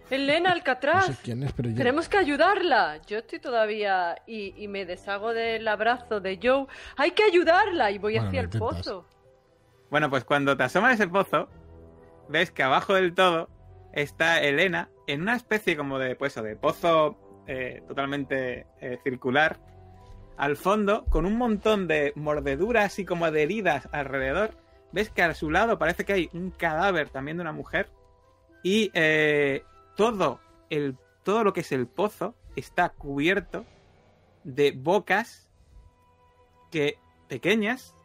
Elena 0.09 0.50
No 0.50 0.56
Alcatraz. 0.56 1.06
sé 1.06 1.16
quién 1.24 1.43
es, 1.43 1.51
pero 1.53 1.69
yo... 1.69 1.75
Tenemos 1.75 2.09
que 2.09 2.17
ayudarla. 2.17 3.00
Yo 3.06 3.19
estoy 3.19 3.40
todavía 3.40 4.16
y, 4.25 4.56
y 4.58 4.67
me 4.67 4.85
deshago 4.85 5.32
del 5.34 5.67
abrazo 5.67 6.22
de 6.22 6.40
Joe. 6.42 6.66
Hay 6.98 7.11
que 7.11 7.24
ayudarla 7.24 7.92
y 7.92 8.00
voy 8.00 8.14
Bueno, 8.14 8.27
hacia 8.30 8.40
el 8.40 8.45
intentas. 8.48 8.77
pozo. 8.77 9.06
Bueno, 9.92 10.09
pues 10.09 10.24
cuando 10.24 10.58
te 10.58 10.64
asomas 10.64 10.92
a 10.92 10.93
ese 10.95 11.08
pozo, 11.08 11.50
ves 12.30 12.50
que 12.50 12.64
abajo 12.64 12.95
del 12.95 13.14
todo 13.14 13.48
está 13.93 14.42
Elena 14.42 14.90
en 15.06 15.22
una 15.22 15.35
especie 15.35 15.77
como 15.77 16.00
de, 16.00 16.16
pues, 16.16 16.34
de 16.34 16.56
pozo 16.56 17.43
eh, 17.48 17.84
totalmente 17.88 18.66
eh, 18.82 18.98
circular. 19.03 19.59
Al 20.38 20.58
fondo, 20.58 21.06
con 21.06 21.27
un 21.27 21.38
montón 21.38 21.88
de 21.88 22.11
mordeduras 22.16 22.98
y 22.98 23.06
como 23.06 23.30
de 23.30 23.43
heridas 23.43 23.88
alrededor. 23.92 24.51
Ves 24.91 25.09
que 25.09 25.23
a 25.23 25.33
su 25.33 25.51
lado 25.51 25.77
parece 25.77 26.05
que 26.05 26.14
hay 26.14 26.30
un 26.33 26.51
cadáver 26.51 27.09
también 27.09 27.38
de 27.38 27.41
una 27.41 27.51
mujer. 27.51 27.89
Y 28.64 28.91
eh, 28.93 29.64
todo, 29.95 30.39
el, 30.69 30.97
todo 31.23 31.43
lo 31.43 31.53
que 31.53 31.61
es 31.61 31.72
el 31.72 31.88
pozo 31.88 32.35
está 32.55 32.89
cubierto 32.89 33.65
de 34.43 34.72
bocas 34.72 35.49
que 36.72 36.97
pequeñas, 37.27 37.95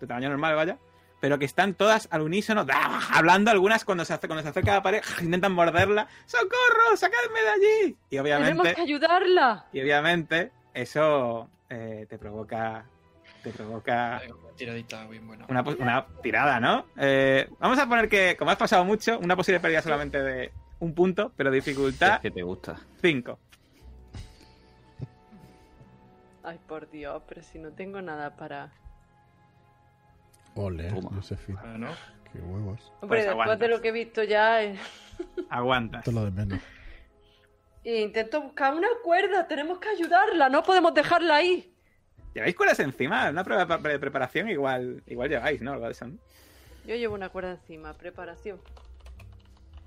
de 0.00 0.06
tamaño 0.06 0.28
normal, 0.28 0.54
vaya, 0.54 0.78
pero 1.20 1.38
que 1.38 1.44
están 1.44 1.74
todas 1.74 2.08
al 2.10 2.22
unísono, 2.22 2.66
hablando 3.12 3.50
algunas 3.50 3.84
cuando 3.84 4.04
se, 4.04 4.14
hace, 4.14 4.26
cuando 4.26 4.42
se 4.42 4.48
acerca 4.48 4.72
a 4.72 4.76
la 4.76 4.82
pared, 4.82 5.02
intentan 5.20 5.52
morderla, 5.52 6.08
¡socorro! 6.26 6.96
¡Sacadme 6.96 7.40
de 7.40 7.48
allí! 7.48 7.96
Y 8.10 8.16
Tenemos 8.16 8.40
obviamente, 8.40 8.74
que 8.74 8.80
ayudarla. 8.80 9.66
y 9.72 9.80
obviamente 9.80 10.52
eso 10.72 11.48
eh, 11.68 12.06
te 12.08 12.18
provoca 12.18 12.86
te 13.44 13.50
provoca 13.52 14.20
una 14.26 14.50
tiradita 14.56 15.06
bien 15.06 15.26
buena. 15.26 15.46
una, 15.48 15.64
pos- 15.64 15.76
una 15.78 16.06
tirada, 16.22 16.60
¿no? 16.60 16.86
Eh, 16.98 17.48
vamos 17.58 17.78
a 17.78 17.88
poner 17.88 18.08
que, 18.08 18.36
como 18.36 18.50
has 18.50 18.56
pasado 18.56 18.84
mucho, 18.84 19.18
una 19.18 19.36
posible 19.36 19.60
pérdida 19.60 19.82
solamente 19.82 20.22
de 20.22 20.52
un 20.80 20.94
punto, 20.94 21.32
pero 21.36 21.50
Es 21.52 21.64
dificultad 21.64 22.20
que 22.20 22.30
te 22.30 22.42
gusta. 22.42 22.76
5. 23.02 23.38
Ay, 26.42 26.58
por 26.66 26.90
Dios, 26.90 27.22
pero 27.28 27.42
si 27.42 27.58
no 27.58 27.70
tengo 27.70 28.00
nada 28.00 28.34
para... 28.36 28.72
Ole, 30.54 30.88
Toma. 30.88 31.10
Josephine. 31.14 31.58
Bueno, 31.60 31.88
Qué 32.32 32.38
huevos. 32.38 32.80
Hombre, 33.00 33.08
Pues 33.08 33.24
después 33.24 33.30
aguantas. 33.32 33.58
de 33.58 33.68
lo 33.68 33.80
que 33.80 33.88
he 33.88 33.92
visto 33.92 34.22
ya... 34.22 34.62
eh, 34.62 34.76
Aguantas. 35.50 36.00
Esto 36.00 36.10
es 36.10 36.14
lo 36.14 36.24
de 36.24 36.30
menos. 36.30 36.58
e 37.84 38.00
intento 38.00 38.40
buscar 38.40 38.74
una 38.74 38.88
cuerda. 39.04 39.46
Tenemos 39.48 39.78
que 39.78 39.88
ayudarla. 39.90 40.48
No 40.48 40.62
podemos 40.62 40.94
dejarla 40.94 41.36
ahí. 41.36 41.72
¿Lleváis 42.34 42.54
cuerdas 42.54 42.78
encima? 42.80 43.28
Una 43.30 43.42
prueba 43.44 43.64
de 43.64 43.78
pre- 43.82 43.98
preparación 43.98 44.48
igual, 44.48 45.02
igual 45.06 45.28
lleváis, 45.28 45.60
¿no? 45.62 45.78
Yo 46.86 46.94
llevo 46.94 47.14
una 47.14 47.28
cuerda 47.28 47.52
encima. 47.52 47.94
Preparación. 47.94 48.60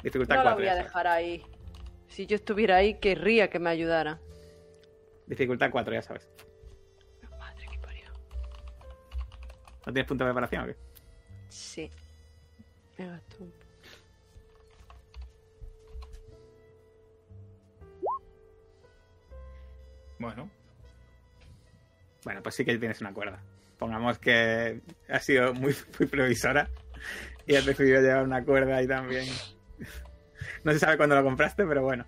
Dificultad 0.04 0.36
No 0.36 0.44
la 0.44 0.52
4. 0.52 0.60
voy 0.60 0.68
a 0.68 0.76
dejar 0.84 1.08
ahí. 1.08 1.44
Si 2.10 2.26
yo 2.28 2.36
estuviera 2.36 2.76
ahí, 2.76 2.96
querría 3.00 3.50
que 3.50 3.60
me 3.60 3.70
ayudara. 3.70 4.20
Dificultad 5.26 5.70
4, 5.72 5.94
ya 5.94 6.02
sabes. 6.02 6.30
Madre 7.40 7.66
que 7.72 7.80
parió. 7.80 8.12
¿No 9.86 9.94
tienes 9.94 10.06
punto 10.08 10.26
de 10.26 10.30
preparación 10.32 10.64
o 10.64 10.68
qué? 10.68 10.76
Sí. 11.50 11.90
Me 12.98 13.08
gasto 13.08 13.38
un... 13.40 13.54
bueno. 20.20 20.50
Bueno, 22.24 22.42
pues 22.42 22.56
sí 22.56 22.66
que 22.66 22.77
tienes 22.77 23.02
una 23.02 23.14
cuerda. 23.14 23.40
Pongamos 23.77 24.18
que 24.19 24.82
has 25.10 25.24
sido 25.26 25.53
muy, 25.53 25.76
muy 26.00 26.08
previsora 26.08 26.69
y 27.45 27.56
has 27.56 27.66
decidido 27.66 28.02
llevar 28.02 28.24
una 28.24 28.43
cuerda 28.43 28.77
ahí 28.77 28.88
también. 28.88 29.26
No 30.64 30.72
se 30.72 30.80
sabe 30.80 30.98
cuándo 30.98 31.16
lo 31.16 31.24
compraste, 31.24 31.66
pero 31.66 31.82
bueno. 31.84 32.06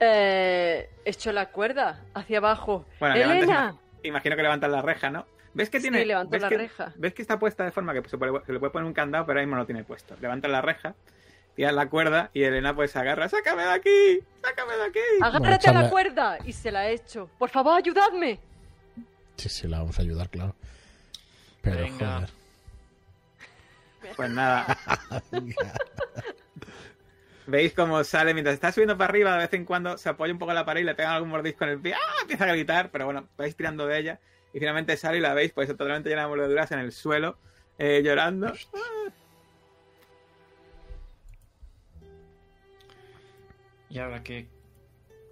Eh, 0.00 0.88
echo 1.04 1.32
la 1.32 1.46
cuerda 1.50 2.02
hacia 2.14 2.38
abajo. 2.38 2.86
Bueno, 3.00 3.16
levantas 3.16 3.42
¡Elena! 3.42 3.76
Imagino 4.04 4.36
que 4.36 4.42
levantas 4.42 4.70
la 4.70 4.80
reja, 4.82 5.10
¿no? 5.10 5.26
¿Ves 5.54 5.70
que 5.70 5.78
Sí, 5.78 5.82
tiene. 5.90 6.04
levanto 6.04 6.30
ves 6.30 6.42
la 6.42 6.48
que- 6.48 6.56
reja. 6.56 6.92
¿Ves 6.96 7.14
que 7.14 7.22
está 7.22 7.38
puesta 7.38 7.64
de 7.64 7.72
forma 7.72 7.92
que 7.92 8.08
se, 8.08 8.16
puede- 8.16 8.44
se 8.46 8.52
le 8.52 8.58
puede 8.60 8.70
poner 8.70 8.86
un 8.86 8.92
candado, 8.94 9.26
pero 9.26 9.38
ahora 9.38 9.42
mismo 9.46 9.56
no 9.56 9.62
lo 9.62 9.66
tiene 9.66 9.82
puesto? 9.82 10.14
Levantas 10.20 10.50
la 10.50 10.62
reja, 10.62 10.94
tiras 11.56 11.72
la 11.74 11.88
cuerda 11.88 12.30
y 12.32 12.44
Elena 12.44 12.74
pues 12.76 12.92
se 12.92 12.98
agarra. 13.00 13.28
¡Sácame 13.28 13.62
de 13.64 13.70
aquí! 13.72 14.20
¡Sácame 14.42 14.76
de 14.76 14.84
aquí! 14.84 15.00
¡Agárrate 15.20 15.68
a 15.68 15.72
la 15.72 15.90
cuerda! 15.90 16.38
Y 16.44 16.52
se 16.52 16.70
la 16.70 16.88
echo. 16.90 17.28
¡Por 17.38 17.48
favor, 17.50 17.76
ayudadme! 17.76 18.38
Sí, 19.38 19.48
sí, 19.48 19.68
la 19.68 19.78
vamos 19.78 19.98
a 19.98 20.02
ayudar, 20.02 20.28
claro. 20.28 20.54
Pero, 21.62 21.80
Venga. 21.80 22.14
joder. 22.16 22.30
Pues 24.16 24.30
nada. 24.30 24.78
Veis 27.46 27.72
cómo 27.72 28.02
sale 28.04 28.34
mientras 28.34 28.54
está 28.54 28.72
subiendo 28.72 28.98
para 28.98 29.10
arriba, 29.10 29.32
de 29.32 29.38
vez 29.38 29.52
en 29.54 29.64
cuando 29.64 29.96
se 29.96 30.08
apoya 30.08 30.32
un 30.32 30.38
poco 30.38 30.52
la 30.52 30.66
pared 30.66 30.82
y 30.82 30.84
le 30.84 30.94
pegan 30.94 31.12
algún 31.12 31.30
mordisco 31.30 31.64
en 31.64 31.70
el 31.70 31.80
pie. 31.80 31.94
¡Ah! 31.94 32.16
Empieza 32.20 32.44
a 32.44 32.48
gritar, 32.48 32.90
pero 32.90 33.06
bueno, 33.06 33.28
vais 33.38 33.56
tirando 33.56 33.86
de 33.86 33.98
ella. 33.98 34.20
Y 34.52 34.58
finalmente 34.58 34.96
sale 34.96 35.18
y 35.18 35.20
la 35.20 35.34
veis, 35.34 35.52
pues 35.52 35.68
totalmente 35.68 36.10
llena 36.10 36.22
de 36.22 36.28
mordeduras 36.28 36.70
en 36.72 36.80
el 36.80 36.92
suelo, 36.92 37.38
eh, 37.78 38.02
llorando. 38.04 38.52
¿Y 43.88 43.98
ahora 43.98 44.22
qué? 44.22 44.48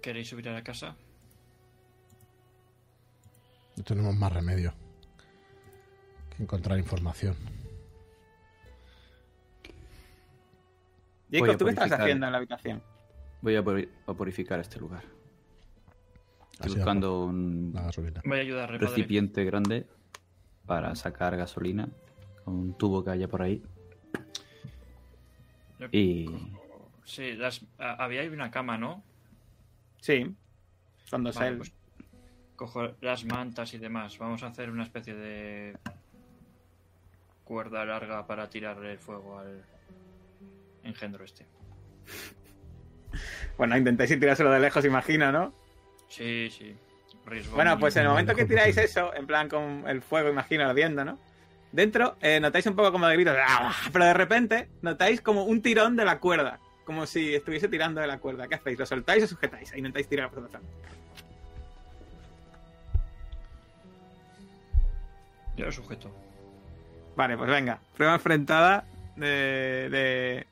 ¿Queréis 0.01 0.29
subir 0.29 0.49
a 0.49 0.53
la 0.53 0.63
casa? 0.63 0.95
No 3.77 3.83
tenemos 3.83 4.15
más 4.15 4.31
remedio 4.33 4.73
que 6.35 6.43
encontrar 6.43 6.77
información. 6.79 7.35
Voy 11.29 11.39
Jacob, 11.41 11.49
a 11.55 11.57
¿tú 11.57 11.65
qué 11.65 11.71
estás 11.71 11.83
purificar. 11.83 12.01
haciendo 12.01 12.25
en 12.25 12.31
la 12.31 12.37
habitación? 12.37 12.83
Voy 13.41 13.55
a 13.55 13.63
puri- 13.63 13.89
a 14.07 14.13
purificar 14.13 14.59
este 14.59 14.79
lugar. 14.79 15.03
Estoy 16.53 16.67
Así 16.71 16.75
buscando 16.75 17.25
un. 17.25 17.71
Voy 18.25 18.37
a 18.37 18.41
ayudar, 18.41 18.71
recipiente 18.81 19.43
grande 19.43 19.85
para 20.65 20.95
sacar 20.95 21.37
gasolina 21.37 21.87
con 22.43 22.55
un 22.55 22.73
tubo 22.77 23.03
que 23.03 23.11
haya 23.11 23.27
por 23.27 23.41
ahí. 23.41 23.61
Y 25.91 26.25
Sí, 27.03 27.33
las, 27.33 27.63
había 27.77 28.21
ahí 28.21 28.27
una 28.29 28.49
cama, 28.51 28.77
¿no? 28.77 29.03
Sí. 30.01 30.35
Cuando 31.09 31.29
Vale, 31.31 31.39
sale. 31.45 31.57
pues 31.57 31.71
cojo 32.57 32.89
las 32.99 33.23
mantas 33.23 33.73
y 33.73 33.77
demás. 33.77 34.17
Vamos 34.17 34.43
a 34.43 34.47
hacer 34.47 34.69
una 34.69 34.83
especie 34.83 35.15
de 35.15 35.77
cuerda 37.45 37.85
larga 37.85 38.27
para 38.27 38.49
tirarle 38.49 38.91
el 38.91 38.99
fuego 38.99 39.39
al 39.39 39.63
engendro 40.83 41.23
este. 41.23 41.45
Bueno, 43.57 43.77
intentáis 43.77 44.11
ir 44.11 44.19
tirárselo 44.19 44.51
de 44.51 44.59
lejos, 44.59 44.83
imagino, 44.83 45.31
¿no? 45.31 45.53
Sí, 46.09 46.49
sí. 46.51 46.75
Riesgo 47.25 47.55
Bueno, 47.55 47.77
pues 47.79 47.95
en 47.95 48.03
el 48.03 48.09
momento 48.09 48.35
que 48.35 48.45
tiráis 48.45 48.77
eso, 48.77 49.13
en 49.13 49.27
plan 49.27 49.49
con 49.49 49.83
el 49.87 50.01
fuego, 50.01 50.29
imagino, 50.29 50.65
ardiendo, 50.65 51.03
¿no? 51.05 51.19
Dentro 51.71 52.17
eh, 52.21 52.39
notáis 52.39 52.65
un 52.65 52.75
poco 52.75 52.91
como 52.91 53.07
de 53.07 53.15
gritos, 53.15 53.35
¡ah! 53.39 53.73
pero 53.91 54.05
de 54.05 54.13
repente 54.13 54.69
notáis 54.81 55.21
como 55.21 55.43
un 55.43 55.61
tirón 55.61 55.95
de 55.95 56.05
la 56.05 56.19
cuerda, 56.19 56.59
como 56.85 57.05
si 57.05 57.35
estuviese 57.35 57.67
tirando 57.67 57.99
de 57.99 58.07
la 58.07 58.19
cuerda. 58.19 58.47
¿Qué 58.47 58.55
hacéis? 58.55 58.79
¿Lo 58.79 58.85
soltáis 58.85 59.23
o 59.23 59.27
sujetáis? 59.27 59.75
Intentáis 59.75 60.07
tirar 60.07 60.29
por 60.31 60.43
detrás. 60.43 60.63
Yo 65.57 65.65
lo 65.65 65.71
sujeto. 65.71 66.09
Vale, 67.15 67.35
pues 67.37 67.49
venga. 67.49 67.79
Prueba 67.95 68.13
enfrentada 68.13 68.85
de, 69.15 69.89
de, 69.89 70.47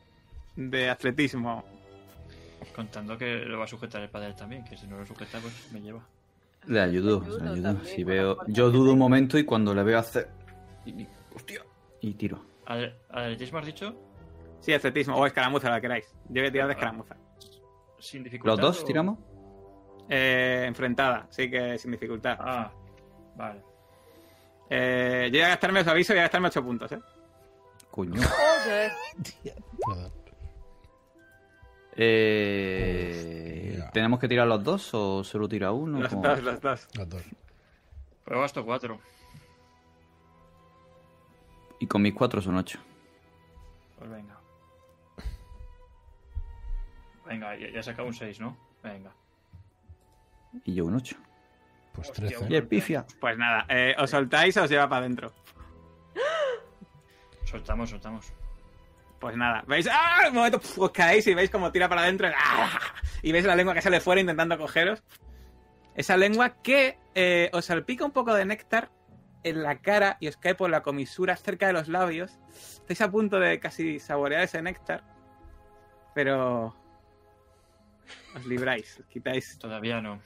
de 0.56 0.90
atletismo. 0.90 1.64
Contando 2.76 3.18
que 3.18 3.46
lo 3.46 3.60
va 3.60 3.66
a 3.66 3.68
sujetar 3.68 4.02
el 4.02 4.10
padre 4.10 4.34
también, 4.34 4.64
que 4.66 4.76
si 4.76 4.88
no 4.88 4.98
lo 4.98 5.06
sujeta, 5.06 5.40
pues 5.40 5.54
me 5.72 5.80
lleva. 5.82 6.02
le 6.68 6.82
ayudo, 6.82 7.22
Ayudo 7.22 7.38
le 7.40 7.50
ayudo. 7.52 7.64
también 7.74 7.96
Si 7.96 8.04
veo, 8.04 8.36
la 8.36 8.44
yo 8.48 8.72
dudo 8.72 8.92
un 8.94 9.00
momento 9.00 9.38
y 9.38 9.46
cuando 9.46 9.74
le 9.74 9.84
veo 9.84 10.00
hacer, 10.00 10.28
y 10.86 11.06
hostia, 11.34 11.62
y 12.02 12.14
tiro. 12.16 12.44
¿Al- 12.66 12.98
¿Atletismo 13.12 13.60
has 13.60 13.66
dicho? 13.68 13.96
Sí, 14.60 14.74
atletismo. 14.74 15.16
O 15.16 15.26
escaramuza, 15.28 15.70
lo 15.70 15.76
que 15.76 15.82
queráis. 15.82 16.06
Yo 16.30 16.42
voy 16.42 16.48
a 16.48 16.52
tirar 16.52 16.68
de 16.68 16.74
escaramuza. 16.74 17.16
¿Sin 18.00 18.24
dificultad? 18.24 18.58
¿Los 18.58 18.60
dos 18.62 18.82
o- 18.84 18.86
tiramos? 18.86 19.20
Eh, 20.10 20.66
enfrentada, 20.68 21.28
sí 21.30 21.50
que 21.50 21.78
sin 21.78 21.92
dificultad. 21.92 22.38
Ah, 22.40 22.72
vale. 23.36 23.62
Eh, 24.70 25.30
yo 25.32 25.40
voy 25.40 25.46
a 25.46 25.50
gastarme, 25.50 25.82
os 25.82 25.88
aviso, 25.88 26.14
voy 26.14 26.20
a 26.20 26.24
gastarme 26.24 26.48
8 26.48 26.64
puntos, 26.64 26.92
¿eh? 26.92 27.00
Coño. 27.92 28.22
Joder. 28.22 28.92
Eh. 31.98 33.80
¿Tenemos 33.94 34.20
que 34.20 34.28
tirar 34.28 34.48
los 34.48 34.64
dos 34.64 34.94
o 34.94 35.24
solo 35.24 35.48
tira 35.48 35.72
uno? 35.72 36.08
¿Cómo? 36.10 36.22
dos, 36.22 36.44
los 36.44 36.60
dos. 36.60 36.88
Los 36.96 37.10
dos. 37.10 37.24
Pero 38.26 38.42
gasto 38.42 38.66
cuatro. 38.66 39.00
Y 41.80 41.88
con 41.88 42.02
mis 42.02 42.14
cuatro 42.14 42.42
son 42.42 42.58
ocho. 42.58 42.80
Pues 43.98 44.10
venga. 44.10 44.38
Venga, 47.26 47.56
ya, 47.56 47.70
ya 47.72 47.80
he 47.80 47.84
sacado 47.84 48.08
un 48.08 48.14
6, 48.14 48.40
¿no? 48.40 48.58
Venga. 48.84 49.12
Y 50.64 50.74
yo 50.74 50.86
un 50.86 50.96
ocho. 50.96 51.18
Pues 51.96 52.10
Hostia, 52.10 52.28
13. 52.28 52.46
Y 52.50 52.56
el 52.56 52.68
pifia. 52.68 53.06
Pues 53.20 53.38
nada, 53.38 53.66
eh, 53.70 53.96
os 53.98 54.10
soltáis 54.10 54.58
o 54.58 54.64
os 54.64 54.70
lleva 54.70 54.88
para 54.90 55.02
adentro. 55.02 55.34
Soltamos, 57.46 57.90
soltamos. 57.90 58.34
Pues 59.20 59.38
nada, 59.38 59.64
veis, 59.68 59.88
¡ah! 59.90 60.28
Un 60.28 60.36
momento, 60.36 60.60
pf, 60.60 60.82
os 60.82 60.92
caéis 60.92 61.26
y 61.28 61.34
veis 61.34 61.50
como 61.50 61.72
tira 61.72 61.88
para 61.88 62.02
adentro 62.02 62.28
¡ah! 62.36 62.80
y 63.22 63.32
veis 63.32 63.46
la 63.46 63.56
lengua 63.56 63.74
que 63.74 63.82
sale 63.82 64.00
fuera 64.00 64.20
intentando 64.20 64.58
cogeros. 64.58 65.04
Esa 65.96 66.18
lengua 66.18 66.62
que 66.62 67.00
eh, 67.16 67.50
os 67.54 67.66
salpica 67.66 68.04
un 68.04 68.12
poco 68.12 68.34
de 68.34 68.46
néctar 68.46 68.92
en 69.44 69.64
la 69.64 69.80
cara 69.80 70.18
y 70.20 70.28
os 70.28 70.38
cae 70.38 70.56
por 70.56 70.70
la 70.70 70.82
comisura 70.82 71.38
cerca 71.38 71.68
de 71.68 71.74
los 71.74 71.88
labios. 71.88 72.38
Estáis 72.50 73.02
a 73.02 73.12
punto 73.12 73.40
de 73.40 73.60
casi 73.60 74.00
saborear 74.00 74.44
ese 74.44 74.62
néctar, 74.62 75.04
pero 76.14 76.76
os 78.36 78.46
libráis, 78.46 79.00
os 79.00 79.06
quitáis. 79.06 79.58
Todavía 79.58 80.02
no. 80.02 80.22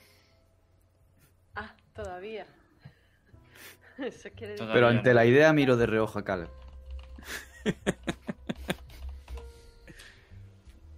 Todavía. 1.96 2.46
Eso 3.98 4.30
quiere 4.36 4.54
decir. 4.54 4.68
Pero 4.72 4.92
no. 4.92 4.98
ante 4.98 5.14
la 5.14 5.26
idea 5.26 5.52
miro 5.54 5.76
de 5.78 5.86
reojo 5.86 6.20
a 6.20 6.24
Caleb. 6.24 6.50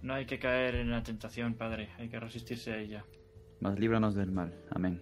No 0.02 0.14
hay 0.14 0.26
que 0.26 0.38
caer 0.40 0.74
en 0.74 0.90
la 0.90 1.02
tentación, 1.04 1.54
padre. 1.54 1.88
Hay 1.98 2.08
que 2.08 2.18
resistirse 2.18 2.72
a 2.72 2.76
ella. 2.78 3.04
Más 3.60 3.78
líbranos 3.78 4.16
del 4.16 4.32
mal. 4.32 4.52
Amén. 4.70 5.00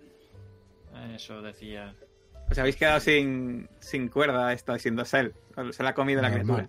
Eso 1.14 1.40
decía. 1.40 1.94
Os 2.50 2.58
habéis 2.58 2.76
quedado 2.76 3.00
sin, 3.00 3.66
sin 3.78 4.08
cuerda, 4.08 4.52
esto, 4.52 4.78
sin 4.78 4.96
dosel. 4.96 5.32
Se 5.70 5.82
la 5.82 5.90
ha 5.90 5.94
comido 5.94 6.20
la 6.20 6.28
Normal. 6.28 6.68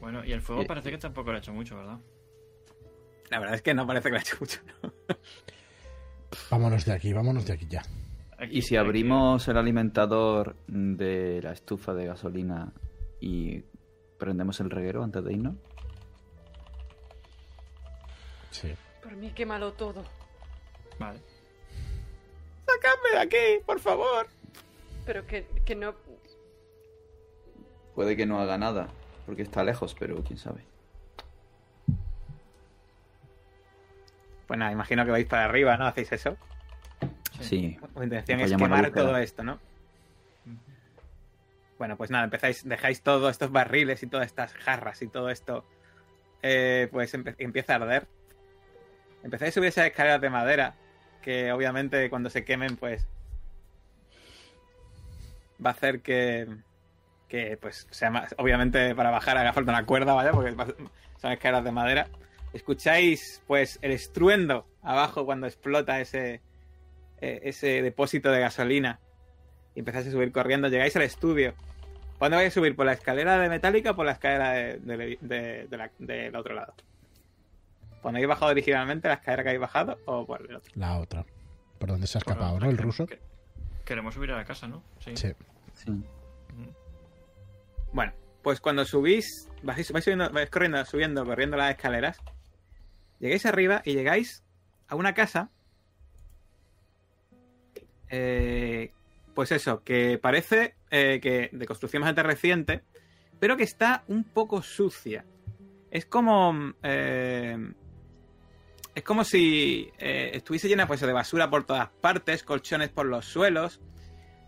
Bueno, 0.00 0.24
y 0.24 0.32
el 0.32 0.40
fuego 0.42 0.62
Eh. 0.62 0.66
parece 0.66 0.90
que 0.90 0.98
tampoco 0.98 1.30
le 1.30 1.36
ha 1.36 1.38
hecho 1.38 1.52
mucho, 1.52 1.76
¿verdad? 1.76 1.98
La 3.30 3.38
verdad 3.38 3.54
es 3.54 3.62
que 3.62 3.72
no 3.74 3.86
parece 3.86 4.08
que 4.08 4.12
le 4.12 4.18
ha 4.18 4.22
hecho 4.22 4.36
mucho. 4.40 4.58
¿no? 4.82 4.92
Vámonos 6.50 6.84
de 6.84 6.92
aquí, 6.92 7.12
vámonos 7.12 7.46
de 7.46 7.52
aquí 7.52 7.66
ya. 7.68 7.82
Aquí- 8.38 8.58
¿Y 8.58 8.62
si 8.62 8.76
aquí- 8.76 8.84
abrimos 8.86 9.46
el 9.48 9.56
alimentador 9.56 10.56
de 10.66 11.40
la 11.42 11.52
estufa 11.52 11.94
de 11.94 12.06
gasolina 12.06 12.72
y 13.20 13.62
prendemos 14.18 14.58
el 14.60 14.70
reguero 14.70 15.02
antes 15.04 15.22
de 15.24 15.32
irnos? 15.32 15.54
Sí. 18.50 18.74
Por 19.02 19.16
mí, 19.16 19.30
quémalo 19.30 19.72
todo. 19.74 20.02
Vale. 20.98 21.20
¡Sacadme 22.66 23.10
de 23.12 23.18
aquí, 23.18 23.64
por 23.64 23.78
favor! 23.80 24.26
Pero 25.06 25.26
que, 25.26 25.46
que 25.64 25.74
no. 25.74 25.94
Puede 27.94 28.16
que 28.16 28.26
no 28.26 28.40
haga 28.40 28.58
nada, 28.58 28.88
porque 29.26 29.42
está 29.42 29.62
lejos, 29.64 29.94
pero 29.98 30.22
quién 30.24 30.38
sabe. 30.38 30.64
Pues 34.50 34.58
nada, 34.58 34.72
imagino 34.72 35.04
que 35.04 35.12
vais 35.12 35.26
para 35.28 35.44
arriba, 35.44 35.76
¿no? 35.76 35.86
¿Hacéis 35.86 36.10
eso? 36.10 36.36
Sí. 37.38 37.78
Vuestra 37.80 38.02
intención 38.02 38.40
es 38.40 38.52
quemar 38.56 38.90
todo 38.90 39.16
esto, 39.16 39.44
¿no? 39.44 39.60
Bueno, 41.78 41.96
pues 41.96 42.10
nada, 42.10 42.24
empezáis, 42.24 42.68
dejáis 42.68 43.00
todos 43.00 43.30
estos 43.30 43.52
barriles 43.52 44.02
y 44.02 44.08
todas 44.08 44.26
estas 44.26 44.52
jarras 44.54 45.02
y 45.02 45.06
todo 45.06 45.30
esto, 45.30 45.64
eh, 46.42 46.88
pues 46.90 47.14
empieza 47.14 47.74
a 47.74 47.76
arder. 47.76 48.08
Empezáis 49.22 49.50
a 49.50 49.54
subir 49.54 49.68
esas 49.68 49.86
escaleras 49.86 50.20
de 50.20 50.30
madera, 50.30 50.74
que 51.22 51.52
obviamente 51.52 52.10
cuando 52.10 52.28
se 52.28 52.44
quemen, 52.44 52.76
pues 52.76 53.06
va 55.64 55.70
a 55.70 55.74
hacer 55.74 56.00
que, 56.00 56.48
que 57.28 57.56
pues 57.56 57.86
sea 57.92 58.10
más, 58.10 58.34
obviamente 58.36 58.96
para 58.96 59.10
bajar 59.10 59.38
haga 59.38 59.52
falta 59.52 59.70
una 59.70 59.86
cuerda, 59.86 60.12
vaya, 60.12 60.32
porque 60.32 60.56
son 61.20 61.30
escaleras 61.30 61.62
de 61.62 61.70
madera. 61.70 62.08
Escucháis, 62.52 63.42
pues, 63.46 63.78
el 63.82 63.92
estruendo 63.92 64.66
abajo 64.82 65.24
cuando 65.24 65.46
explota 65.46 66.00
ese, 66.00 66.40
eh, 67.20 67.40
ese 67.44 67.82
depósito 67.82 68.30
de 68.30 68.40
gasolina 68.40 68.98
y 69.74 69.80
empezáis 69.80 70.08
a 70.08 70.10
subir 70.10 70.32
corriendo. 70.32 70.68
Llegáis 70.68 70.96
al 70.96 71.02
estudio. 71.02 71.54
¿Cuándo 72.18 72.36
vais 72.36 72.48
a 72.48 72.54
subir? 72.54 72.74
¿Por 72.76 72.86
la 72.86 72.92
escalera 72.92 73.38
de 73.38 73.48
metálica 73.48 73.92
o 73.92 73.96
por 73.96 74.04
la 74.06 74.12
escalera 74.12 74.50
de- 74.52 74.78
de- 74.78 75.18
de- 75.20 75.66
de 75.68 75.76
la- 75.76 75.90
del 75.98 76.34
otro 76.36 76.54
lado? 76.54 76.74
¿Cuando 78.02 78.16
habéis 78.18 78.28
bajado 78.28 78.50
originalmente 78.50 79.08
la 79.08 79.14
escalera 79.14 79.42
que 79.42 79.48
habéis 79.50 79.60
bajado 79.60 79.98
o 80.06 80.26
por 80.26 80.40
el 80.48 80.56
otro? 80.56 80.72
La 80.74 80.98
otra. 80.98 81.24
¿Por 81.78 81.88
dónde 81.88 82.06
se 82.06 82.18
ha 82.18 82.20
Bueno, 82.24 82.40
escapado, 82.40 82.60
no? 82.60 82.70
El 82.70 82.76
que- 82.76 82.82
ruso. 82.82 83.06
que- 83.06 83.20
Queremos 83.84 84.14
subir 84.14 84.30
a 84.32 84.36
la 84.36 84.44
casa, 84.44 84.68
¿no? 84.68 84.82
Sí. 84.98 85.14
Sí. 85.16 85.32
Bueno, 87.92 88.12
pues 88.42 88.60
cuando 88.60 88.84
subís, 88.84 89.48
vais, 89.62 89.90
vais, 89.92 90.04
subiendo, 90.04 90.30
vais 90.30 90.48
corriendo, 90.50 90.84
subiendo, 90.84 91.24
corriendo 91.24 91.56
las 91.56 91.70
escaleras, 91.72 92.18
llegáis 93.20 93.46
arriba 93.46 93.82
y 93.84 93.94
llegáis 93.94 94.42
a 94.88 94.96
una 94.96 95.14
casa. 95.14 95.50
eh, 98.08 98.92
pues 99.34 99.52
eso, 99.52 99.84
que 99.84 100.18
parece 100.18 100.74
eh, 100.90 101.20
que 101.22 101.48
de 101.52 101.66
construcción 101.66 102.02
bastante 102.02 102.24
reciente, 102.24 102.82
pero 103.38 103.56
que 103.56 103.62
está 103.62 104.02
un 104.08 104.24
poco 104.24 104.62
sucia. 104.62 105.24
Es 105.90 106.06
como. 106.06 106.74
eh, 106.82 107.72
es 108.92 109.04
como 109.04 109.22
si 109.22 109.88
estuviese 109.98 110.68
llena 110.68 110.88
pues, 110.88 111.00
de 111.00 111.12
basura 111.12 111.48
por 111.48 111.64
todas 111.64 111.88
partes, 112.00 112.42
colchones 112.42 112.88
por 112.90 113.06
los 113.06 113.24
suelos. 113.24 113.80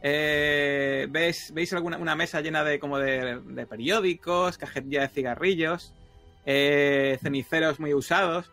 ¿ves, 0.03 1.53
¿Veis 1.55 1.73
alguna 1.73 1.97
una 1.97 2.17
mesa 2.17 2.41
llena 2.41 2.65
de 2.65 2.81
como 2.81 2.99
de, 2.99 3.41
de 3.41 3.67
periódicos, 3.67 4.59
cajetilla 4.59 5.03
de 5.03 5.09
cigarrillos, 5.09 5.95
eh, 6.45 7.19
ceniceros 7.23 7.79
muy 7.79 7.95
usados? 7.95 8.51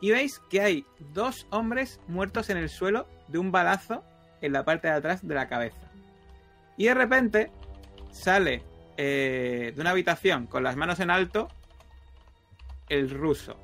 Y 0.00 0.10
veis 0.10 0.40
que 0.50 0.60
hay 0.60 0.86
dos 1.14 1.46
hombres 1.50 2.00
muertos 2.06 2.50
en 2.50 2.58
el 2.58 2.68
suelo 2.68 3.06
de 3.28 3.38
un 3.38 3.50
balazo 3.50 4.04
en 4.40 4.52
la 4.52 4.64
parte 4.64 4.88
de 4.88 4.94
atrás 4.94 5.26
de 5.26 5.34
la 5.34 5.48
cabeza. 5.48 5.90
Y 6.76 6.86
de 6.86 6.94
repente 6.94 7.50
sale 8.10 8.62
eh, 8.96 9.72
de 9.74 9.80
una 9.80 9.90
habitación 9.90 10.46
con 10.46 10.62
las 10.62 10.76
manos 10.76 11.00
en 11.00 11.10
alto 11.10 11.48
el 12.88 13.10
ruso. 13.10 13.56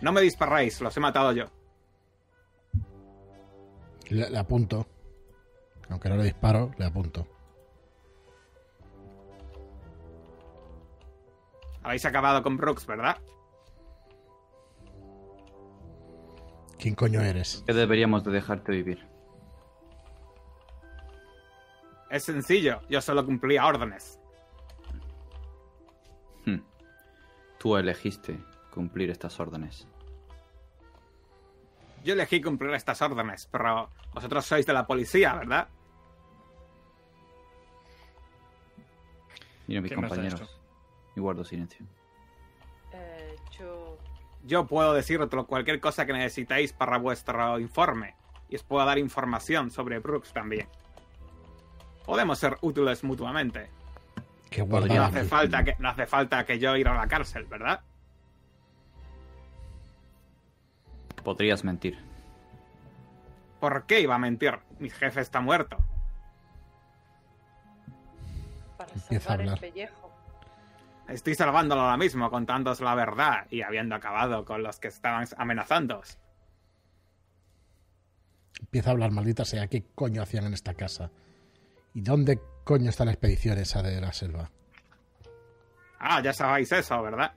No 0.00 0.12
me 0.12 0.20
disparáis, 0.20 0.80
los 0.80 0.96
he 0.96 1.00
matado 1.00 1.32
yo. 1.32 1.46
Le, 4.08 4.28
le 4.28 4.38
apunto. 4.38 4.86
Aunque 5.88 6.08
no 6.08 6.16
le 6.16 6.24
disparo, 6.24 6.72
le 6.76 6.84
apunto. 6.84 7.26
Habéis 11.82 12.04
acabado 12.04 12.42
con 12.42 12.56
Brooks, 12.56 12.86
¿verdad? 12.86 13.18
¿Quién 16.84 16.96
coño 16.96 17.22
eres? 17.22 17.64
Que 17.66 17.72
deberíamos 17.72 18.24
de 18.24 18.30
dejarte 18.30 18.70
vivir. 18.70 19.08
Es 22.10 22.24
sencillo, 22.24 22.82
yo 22.90 23.00
solo 23.00 23.24
cumplía 23.24 23.64
órdenes. 23.64 24.20
Hmm. 26.44 26.58
Tú 27.58 27.78
elegiste 27.78 28.38
cumplir 28.70 29.08
estas 29.08 29.40
órdenes. 29.40 29.88
Yo 32.04 32.12
elegí 32.12 32.42
cumplir 32.42 32.74
estas 32.74 33.00
órdenes, 33.00 33.48
pero 33.50 33.88
vosotros 34.12 34.44
sois 34.44 34.66
de 34.66 34.74
la 34.74 34.86
policía, 34.86 35.36
¿verdad? 35.36 35.68
Mira 39.66 39.80
mis 39.80 39.90
¿Quién 39.90 40.02
me 40.02 40.06
hace 40.08 40.16
compañeros. 40.16 40.60
Y 41.16 41.20
guardo 41.20 41.44
silencio. 41.44 41.86
Yo. 44.44 44.66
Puedo 44.66 44.92
deciros 44.92 45.28
cualquier 45.46 45.80
cosa 45.80 46.06
que 46.06 46.12
necesitéis 46.12 46.72
para 46.72 46.98
vuestro 46.98 47.58
informe. 47.58 48.14
Y 48.48 48.56
os 48.56 48.62
puedo 48.62 48.84
dar 48.86 48.98
información 48.98 49.70
sobre 49.70 49.98
Brooks 49.98 50.32
también. 50.32 50.68
Podemos 52.04 52.38
ser 52.38 52.56
útiles 52.60 53.02
mutuamente. 53.02 53.70
Que 54.50 54.62
No 54.64 55.04
hace 55.04 55.24
falta 55.24 55.64
que, 55.64 55.74
no 55.78 55.88
hace 55.88 56.06
falta 56.06 56.44
que 56.44 56.58
yo 56.58 56.76
ir 56.76 56.86
a 56.86 56.94
la 56.94 57.08
cárcel, 57.08 57.44
¿verdad? 57.46 57.80
Podrías 61.24 61.64
mentir. 61.64 61.98
¿Por 63.58 63.86
qué 63.86 64.00
iba 64.00 64.14
a 64.14 64.18
mentir? 64.18 64.58
Mi 64.78 64.90
jefe 64.90 65.22
está 65.22 65.40
muerto. 65.40 65.78
Para 68.76 68.92
Empieza 68.92 69.16
a 69.16 69.20
salvar 69.20 69.40
el 69.40 69.48
hablar. 69.48 69.60
pellejo. 69.60 70.03
Estoy 71.08 71.34
salvándolo 71.34 71.82
ahora 71.82 71.96
mismo, 71.96 72.30
contándoos 72.30 72.80
la 72.80 72.94
verdad 72.94 73.46
y 73.50 73.62
habiendo 73.62 73.94
acabado 73.94 74.44
con 74.44 74.62
los 74.62 74.78
que 74.78 74.88
estaban 74.88 75.26
amenazándoos. 75.36 76.18
Empieza 78.60 78.90
a 78.90 78.92
hablar, 78.92 79.10
maldita 79.10 79.44
sea. 79.44 79.66
¿Qué 79.68 79.84
coño 79.94 80.22
hacían 80.22 80.46
en 80.46 80.54
esta 80.54 80.74
casa? 80.74 81.10
¿Y 81.92 82.00
dónde 82.00 82.40
coño 82.64 82.88
está 82.88 83.04
la 83.04 83.12
expedición 83.12 83.58
esa 83.58 83.82
de 83.82 84.00
la 84.00 84.12
selva? 84.12 84.50
Ah, 85.98 86.22
ya 86.22 86.32
sabéis 86.32 86.72
eso, 86.72 87.02
¿verdad? 87.02 87.34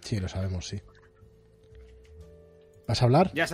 Sí, 0.00 0.18
lo 0.18 0.28
sabemos, 0.28 0.66
sí. 0.66 0.82
¿Vas 2.88 3.00
a 3.00 3.04
hablar? 3.04 3.30
Ya, 3.34 3.46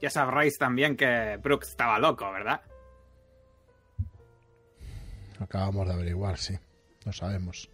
ya 0.00 0.10
sabréis 0.10 0.56
también 0.58 0.96
que 0.96 1.36
Brooks 1.42 1.70
estaba 1.70 1.98
loco, 1.98 2.30
¿verdad? 2.30 2.62
Acabamos 5.40 5.86
de 5.88 5.94
averiguar, 5.94 6.38
sí. 6.38 6.58
Lo 7.04 7.12
sabemos. 7.12 7.68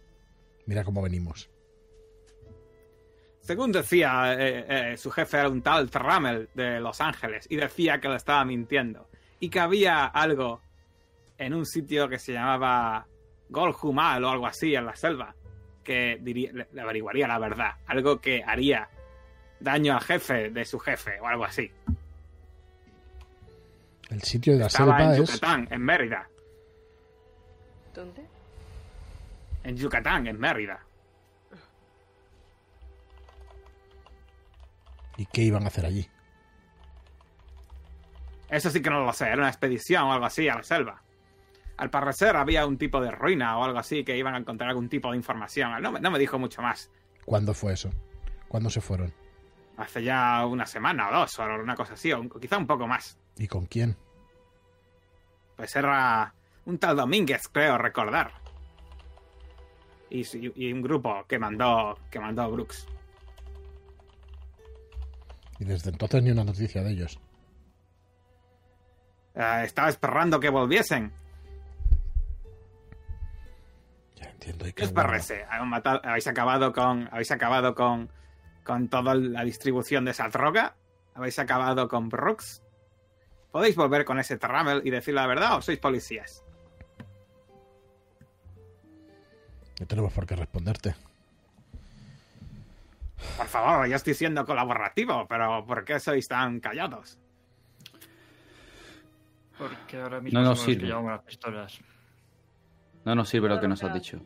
Mira 0.65 0.83
cómo 0.83 1.01
venimos. 1.01 1.49
Según 3.41 3.71
decía, 3.71 4.33
eh, 4.33 4.65
eh, 4.67 4.97
su 4.97 5.11
jefe 5.11 5.37
era 5.37 5.49
un 5.49 5.61
tal 5.61 5.89
Trammell 5.89 6.49
de 6.55 6.79
Los 6.79 6.99
Ángeles 6.99 7.45
y 7.49 7.57
decía 7.57 7.99
que 7.99 8.07
lo 8.07 8.15
estaba 8.15 8.43
mintiendo. 8.43 9.07
Y 9.39 9.49
que 9.49 9.59
había 9.59 10.05
algo 10.05 10.61
en 11.37 11.53
un 11.53 11.65
sitio 11.65 12.09
que 12.09 12.17
se 12.17 12.33
llamaba 12.33 13.05
Goljumal 13.49 14.23
o 14.23 14.29
algo 14.29 14.47
así 14.47 14.73
en 14.73 14.85
la 14.85 14.95
selva 14.95 15.35
que 15.83 16.17
diría, 16.19 16.51
le, 16.51 16.67
le 16.73 16.81
averiguaría 16.81 17.27
la 17.27 17.37
verdad. 17.37 17.71
Algo 17.85 18.19
que 18.19 18.43
haría 18.43 18.89
daño 19.59 19.93
al 19.93 20.01
jefe 20.01 20.49
de 20.49 20.65
su 20.65 20.79
jefe 20.79 21.19
o 21.21 21.27
algo 21.27 21.45
así. 21.45 21.71
El 24.09 24.21
sitio 24.21 24.53
de 24.53 24.59
la 24.59 24.67
Estaba 24.67 24.97
selva 24.97 25.15
en 25.15 25.21
es. 25.21 25.29
Yucatán, 25.29 25.67
en 25.71 25.81
Mérida. 25.81 26.29
¿Dónde? 27.93 28.25
En 29.65 29.75
Yucatán, 29.75 30.27
en 30.27 30.39
Mérida. 30.39 30.79
¿Y 35.17 35.25
qué 35.25 35.41
iban 35.41 35.63
a 35.63 35.67
hacer 35.67 35.87
allí? 35.87 36.07
Eso 38.47 38.69
sí 38.69 38.79
que 38.79 38.91
no 38.91 39.03
lo 39.03 39.11
sé, 39.11 39.25
era 39.25 39.37
una 39.37 39.49
expedición 39.49 40.03
o 40.03 40.13
algo 40.13 40.25
así 40.25 40.47
a 40.47 40.55
la 40.55 40.63
selva. 40.63 41.01
Al 41.77 41.89
parecer 41.89 42.35
había 42.35 42.67
un 42.67 42.77
tipo 42.77 43.01
de 43.01 43.09
ruina 43.09 43.57
o 43.57 43.63
algo 43.63 43.79
así 43.79 44.05
que 44.05 44.15
iban 44.15 44.35
a 44.35 44.37
encontrar 44.37 44.69
algún 44.69 44.87
tipo 44.87 45.09
de 45.09 45.17
información. 45.17 45.81
No 45.81 45.91
me, 45.91 45.99
no 45.99 46.11
me 46.11 46.19
dijo 46.19 46.37
mucho 46.37 46.61
más. 46.61 46.91
¿Cuándo 47.25 47.55
fue 47.55 47.73
eso? 47.73 47.89
¿Cuándo 48.47 48.69
se 48.69 48.81
fueron? 48.81 49.11
Hace 49.77 50.03
ya 50.03 50.45
una 50.45 50.67
semana 50.67 51.09
o 51.09 51.19
dos 51.21 51.39
o 51.39 51.43
una 51.43 51.75
cosa 51.75 51.95
así, 51.95 52.13
o 52.13 52.29
quizá 52.29 52.59
un 52.59 52.67
poco 52.67 52.85
más. 52.85 53.17
¿Y 53.35 53.47
con 53.47 53.65
quién? 53.65 53.97
Pues 55.55 55.75
era 55.75 56.35
un 56.65 56.77
tal 56.77 56.95
Domínguez, 56.95 57.47
creo 57.47 57.79
recordar. 57.79 58.44
Y, 60.09 60.71
un 60.71 60.81
grupo 60.81 61.25
que 61.27 61.39
mandó, 61.39 61.97
que 62.09 62.19
mandó 62.19 62.49
Brooks. 62.51 62.87
Y 65.59 65.65
desde 65.65 65.89
entonces 65.89 66.21
ni 66.23 66.31
una 66.31 66.43
noticia 66.43 66.83
de 66.83 66.91
ellos. 66.91 67.19
Eh, 69.33 69.61
estaba 69.65 69.89
esperando 69.89 70.39
que 70.39 70.49
volviesen. 70.49 71.11
Ya 74.15 74.29
entiendo. 74.29 74.67
¿y 74.67 74.73
parece? 74.93 75.43
¿Habéis 75.49 75.69
matado- 75.69 76.01
habéis 76.03 76.27
acabado 76.27 76.71
con. 76.71 77.09
Habéis 77.11 77.31
acabado 77.31 77.75
con. 77.75 78.09
con 78.63 78.87
toda 78.87 79.15
la 79.15 79.43
distribución 79.43 80.05
de 80.05 80.11
esa 80.11 80.29
droga. 80.29 80.75
Habéis 81.15 81.37
acabado 81.39 81.87
con 81.87 82.09
Brooks. 82.09 82.61
Podéis 83.51 83.75
volver 83.75 84.05
con 84.05 84.19
ese 84.19 84.37
Trammel 84.37 84.81
y 84.85 84.89
decir 84.91 85.13
la 85.13 85.27
verdad 85.27 85.57
o 85.57 85.61
sois 85.61 85.79
policías. 85.79 86.44
No 89.79 89.85
tenemos 89.87 90.13
por 90.13 90.25
qué 90.25 90.35
responderte. 90.35 90.95
Por 93.37 93.47
favor, 93.47 93.87
yo 93.87 93.95
estoy 93.95 94.13
siendo 94.13 94.45
colaborativo, 94.45 95.25
pero 95.27 95.65
¿por 95.65 95.83
qué 95.83 95.99
sois 95.99 96.27
tan 96.27 96.59
callados? 96.59 97.17
Porque 99.57 100.01
ahora 100.01 100.19
mismo 100.21 100.39
No 100.39 100.45
nos 100.49 100.61
sirve. 100.61 100.87
las 100.89 101.21
pistolas. 101.23 101.79
No 103.05 103.15
nos 103.15 103.29
sirve 103.29 103.49
lo 103.49 103.59
que 103.59 103.67
nos 103.67 103.83
has 103.83 103.93
dicho. 103.93 104.19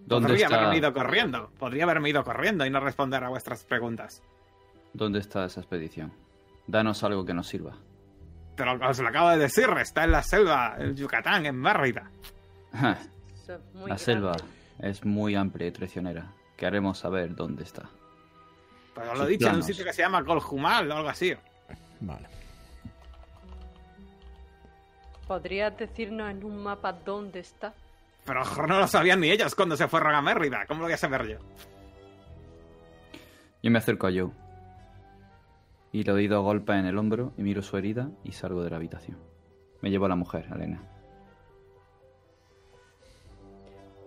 ¿Dónde 0.00 0.28
Podría 0.28 0.46
está, 0.46 0.58
haberme 0.58 0.78
ido 0.78 0.92
corriendo. 0.92 1.50
Podría 1.58 1.84
haberme 1.84 2.10
ido 2.10 2.22
corriendo 2.24 2.66
y 2.66 2.70
no 2.70 2.80
responder 2.80 3.24
a 3.24 3.28
vuestras 3.28 3.64
preguntas. 3.64 4.22
¿Dónde 4.92 5.18
está 5.20 5.44
esa 5.46 5.60
expedición? 5.60 6.12
Danos 6.66 7.02
algo 7.04 7.24
que 7.24 7.32
nos 7.34 7.46
sirva. 7.48 7.76
Pero 8.56 8.78
os 8.88 8.98
lo 8.98 9.08
acabo 9.08 9.30
de 9.30 9.38
decir, 9.38 9.68
está 9.80 10.04
en 10.04 10.12
la 10.12 10.22
selva, 10.22 10.76
en 10.78 10.94
Yucatán, 10.96 11.46
en 11.46 11.56
Mérida. 11.56 12.10
Es 13.48 13.60
muy 13.74 13.80
La 13.82 13.86
grande. 13.86 13.98
selva 13.98 14.36
es 14.80 15.04
muy 15.04 15.34
amplia 15.34 15.68
y 15.68 15.70
traicionera. 15.72 16.32
Queremos 16.56 16.98
saber 16.98 17.34
dónde 17.34 17.62
está. 17.64 17.88
Pues 18.94 19.08
os 19.08 19.18
lo 19.18 19.24
he 19.24 19.28
dicho, 19.30 19.48
en 19.48 19.56
un 19.56 19.62
sitio 19.62 19.84
que 19.84 19.92
se 19.92 20.02
llama 20.02 20.24
Coljumal 20.24 20.90
o 20.90 20.94
algo 20.96 21.08
así. 21.08 21.34
Vale. 22.00 22.28
¿Podrías 25.26 25.76
decirnos 25.76 26.30
en 26.30 26.44
un 26.44 26.62
mapa 26.62 26.92
dónde 26.92 27.40
está? 27.40 27.74
Pero 28.24 28.44
no 28.66 28.78
lo 28.78 28.86
sabían 28.86 29.20
ni 29.20 29.30
ellos 29.30 29.54
cuando 29.54 29.76
se 29.76 29.88
fueron 29.88 30.14
a 30.14 30.22
Mérida. 30.22 30.64
¿Cómo 30.66 30.80
lo 30.80 30.86
voy 30.86 30.94
a 30.94 30.98
saber 30.98 31.26
yo? 31.26 31.38
Yo 33.62 33.70
me 33.70 33.78
acerco 33.78 34.06
a 34.06 34.10
Joe. 34.10 34.30
Y 35.92 36.02
le 36.02 36.12
doy 36.12 36.26
dos 36.28 36.42
golpes 36.42 36.76
en 36.76 36.86
el 36.86 36.98
hombro 36.98 37.32
y 37.38 37.42
miro 37.42 37.62
su 37.62 37.76
herida 37.76 38.10
y 38.22 38.32
salgo 38.32 38.62
de 38.62 38.70
la 38.70 38.76
habitación. 38.76 39.18
Me 39.80 39.90
llevo 39.90 40.06
a 40.06 40.08
la 40.08 40.16
mujer, 40.16 40.46
Elena. 40.54 40.82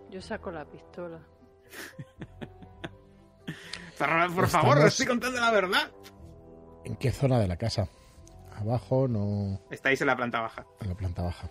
Yo 0.09 0.21
saco 0.21 0.51
la 0.51 0.65
pistola. 0.65 1.19
Por 3.97 4.09
Estamos- 4.09 4.51
favor, 4.51 4.77
os 4.77 4.85
estoy 4.85 5.05
contando 5.07 5.39
la 5.39 5.51
verdad. 5.51 5.91
¿En 6.85 6.95
qué 6.95 7.11
zona 7.11 7.39
de 7.39 7.47
la 7.47 7.57
casa? 7.57 7.89
Abajo, 8.55 9.07
no. 9.07 9.59
Estáis 9.71 9.99
en 10.01 10.07
la 10.07 10.15
planta 10.15 10.39
baja. 10.41 10.65
En 10.81 10.89
la 10.89 10.95
planta 10.95 11.23
baja. 11.23 11.49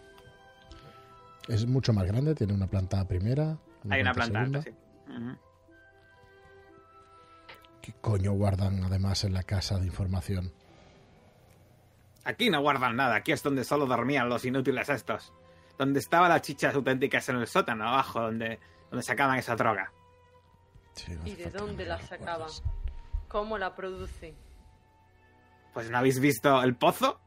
Es 1.48 1.66
mucho 1.66 1.92
más 1.92 2.06
grande, 2.06 2.34
tiene 2.34 2.54
una 2.54 2.66
planta 2.68 3.06
primera. 3.06 3.58
Hay 3.90 4.00
una 4.00 4.14
planta 4.14 4.38
segunda. 4.40 4.58
alta, 4.60 4.70
sí. 4.70 4.76
¿Qué 7.82 7.92
coño 8.00 8.32
guardan 8.32 8.82
además 8.84 9.22
en 9.24 9.34
la 9.34 9.42
casa 9.44 9.78
de 9.78 9.86
información? 9.86 10.52
Aquí 12.24 12.50
no 12.50 12.60
guardan 12.60 12.96
nada. 12.96 13.14
Aquí 13.16 13.32
es 13.32 13.42
donde 13.42 13.64
solo 13.64 13.86
dormían 13.86 14.28
los 14.28 14.44
inútiles 14.44 14.88
estos. 14.88 15.32
Donde 15.78 16.00
estaban 16.00 16.28
las 16.30 16.42
chichas 16.42 16.74
auténticas 16.74 17.28
en 17.28 17.36
el 17.36 17.46
sótano 17.46 17.86
abajo, 17.88 18.20
donde, 18.22 18.58
donde 18.90 19.02
sacaban 19.02 19.38
esa 19.38 19.55
droga. 19.56 19.92
Sí, 20.94 21.12
no 21.14 21.26
¿Y 21.26 21.34
de 21.34 21.50
dónde 21.50 21.84
la 21.84 22.00
sacaban? 22.00 22.48
¿Cómo 23.28 23.58
la 23.58 23.74
producen? 23.74 24.34
Pues 25.74 25.90
¿no 25.90 25.98
habéis 25.98 26.18
visto 26.20 26.62
el 26.62 26.74
pozo? 26.74 27.20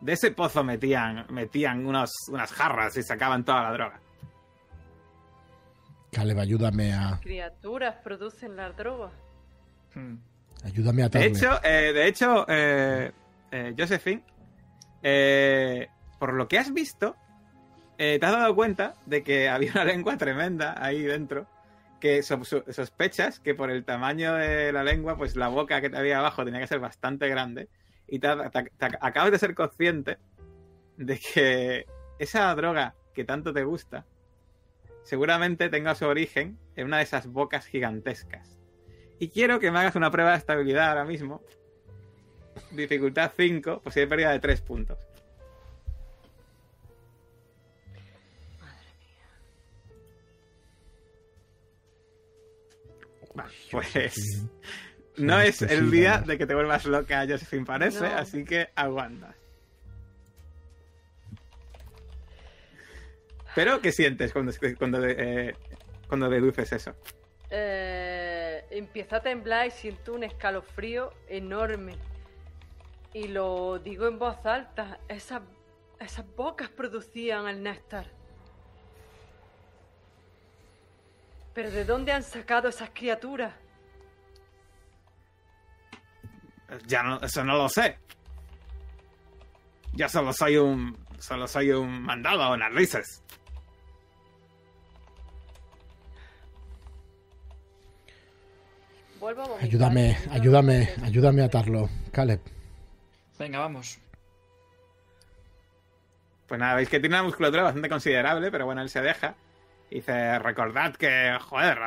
De 0.00 0.12
ese 0.12 0.32
pozo 0.32 0.62
metían, 0.64 1.26
metían 1.30 1.86
unos, 1.86 2.10
unas 2.28 2.52
jarras 2.52 2.96
y 2.96 3.02
sacaban 3.02 3.44
toda 3.44 3.62
la 3.62 3.72
droga. 3.72 4.00
Caleb, 6.10 6.38
ayúdame 6.40 6.92
a, 6.92 7.18
Criaturas 7.22 7.96
producen 8.02 8.54
la 8.56 8.70
droga. 8.72 9.10
Hmm. 9.94 10.16
ayúdame 10.64 11.04
a 11.04 11.08
De 11.08 11.18
atarle. 11.18 11.28
hecho, 11.38 11.60
eh, 11.64 11.92
de 11.92 12.06
hecho, 12.06 12.44
eh, 12.48 13.12
eh, 13.50 13.74
Josephine, 13.78 14.22
eh, 15.02 15.88
por 16.22 16.34
lo 16.34 16.46
que 16.46 16.56
has 16.56 16.72
visto, 16.72 17.16
eh, 17.98 18.18
te 18.20 18.26
has 18.26 18.30
dado 18.30 18.54
cuenta 18.54 18.94
de 19.06 19.24
que 19.24 19.48
había 19.48 19.72
una 19.72 19.84
lengua 19.84 20.16
tremenda 20.16 20.76
ahí 20.78 21.02
dentro, 21.02 21.48
que 21.98 22.22
so- 22.22 22.44
so- 22.44 22.62
sospechas 22.72 23.40
que 23.40 23.56
por 23.56 23.72
el 23.72 23.84
tamaño 23.84 24.34
de 24.34 24.70
la 24.72 24.84
lengua, 24.84 25.16
pues 25.16 25.34
la 25.34 25.48
boca 25.48 25.80
que 25.80 25.90
te 25.90 25.96
había 25.96 26.20
abajo 26.20 26.44
tenía 26.44 26.60
que 26.60 26.68
ser 26.68 26.78
bastante 26.78 27.28
grande, 27.28 27.68
y 28.06 28.20
acabas 29.00 29.32
de 29.32 29.38
ser 29.40 29.56
consciente 29.56 30.18
de 30.96 31.18
que 31.18 31.86
esa 32.20 32.54
droga 32.54 32.94
que 33.14 33.24
tanto 33.24 33.52
te 33.52 33.64
gusta, 33.64 34.06
seguramente 35.02 35.70
tenga 35.70 35.96
su 35.96 36.06
origen 36.06 36.56
en 36.76 36.86
una 36.86 36.98
de 36.98 37.02
esas 37.02 37.26
bocas 37.26 37.66
gigantescas. 37.66 38.60
Y 39.18 39.28
quiero 39.30 39.58
que 39.58 39.72
me 39.72 39.80
hagas 39.80 39.96
una 39.96 40.12
prueba 40.12 40.30
de 40.30 40.38
estabilidad 40.38 40.90
ahora 40.90 41.04
mismo. 41.04 41.42
Dificultad 42.70 43.32
5, 43.36 43.80
posible 43.80 44.06
pérdida 44.06 44.30
de 44.30 44.38
3 44.38 44.60
puntos. 44.60 44.98
Pues 53.70 54.46
no 55.16 55.40
es 55.40 55.62
el 55.62 55.90
día 55.90 56.18
de 56.18 56.38
que 56.38 56.46
te 56.46 56.54
vuelvas 56.54 56.84
loca, 56.86 57.24
Josephine, 57.28 57.64
parece, 57.64 58.00
No. 58.08 58.16
así 58.16 58.44
que 58.44 58.68
aguantas. 58.74 59.36
Pero, 63.54 63.80
¿qué 63.80 63.92
sientes 63.92 64.32
cuando, 64.32 64.52
cuando, 64.78 65.06
eh, 65.06 65.54
cuando 66.08 66.30
deduces 66.30 66.72
eso? 66.72 66.94
Eh, 67.50 68.64
empieza 68.70 69.16
a 69.16 69.20
temblar 69.20 69.66
y 69.66 69.70
siento 69.70 70.14
un 70.14 70.24
escalofrío 70.24 71.12
enorme. 71.28 71.96
Y 73.12 73.28
lo 73.28 73.78
digo 73.78 74.06
en 74.08 74.18
voz 74.18 74.44
alta. 74.46 75.00
Esas, 75.06 75.42
esas 76.00 76.24
bocas 76.34 76.70
producían 76.70 77.46
el 77.46 77.62
néctar. 77.62 78.06
¿Pero 81.54 81.70
de 81.70 81.84
dónde 81.84 82.12
han 82.12 82.22
sacado 82.22 82.68
esas 82.68 82.90
criaturas? 82.90 83.54
Ya 86.86 87.02
no, 87.02 87.20
eso 87.20 87.44
no 87.44 87.56
lo 87.56 87.68
sé. 87.68 87.98
Ya 89.92 90.08
solo 90.08 90.32
soy 90.32 90.56
un. 90.56 90.96
Solo 91.18 91.46
soy 91.46 91.70
un 91.70 92.02
mandado 92.02 92.42
a 92.42 92.56
narices. 92.56 93.22
Vuelvo 99.20 99.42
a 99.42 99.62
ayúdame, 99.62 100.16
ayúdame, 100.30 100.88
ayúdame 101.04 101.42
a 101.42 101.44
atarlo, 101.44 101.88
Caleb. 102.10 102.40
Venga, 103.38 103.60
vamos. 103.60 103.98
Pues 106.48 106.58
nada, 106.58 106.74
veis 106.74 106.88
que 106.88 106.98
tiene 106.98 107.14
una 107.14 107.22
musculatura 107.22 107.62
bastante 107.62 107.88
considerable, 107.88 108.50
pero 108.50 108.64
bueno, 108.66 108.82
él 108.82 108.88
se 108.88 109.00
deja. 109.00 109.36
Dice, 109.92 110.38
recordad 110.38 110.94
que, 110.94 111.36
joder, 111.38 111.78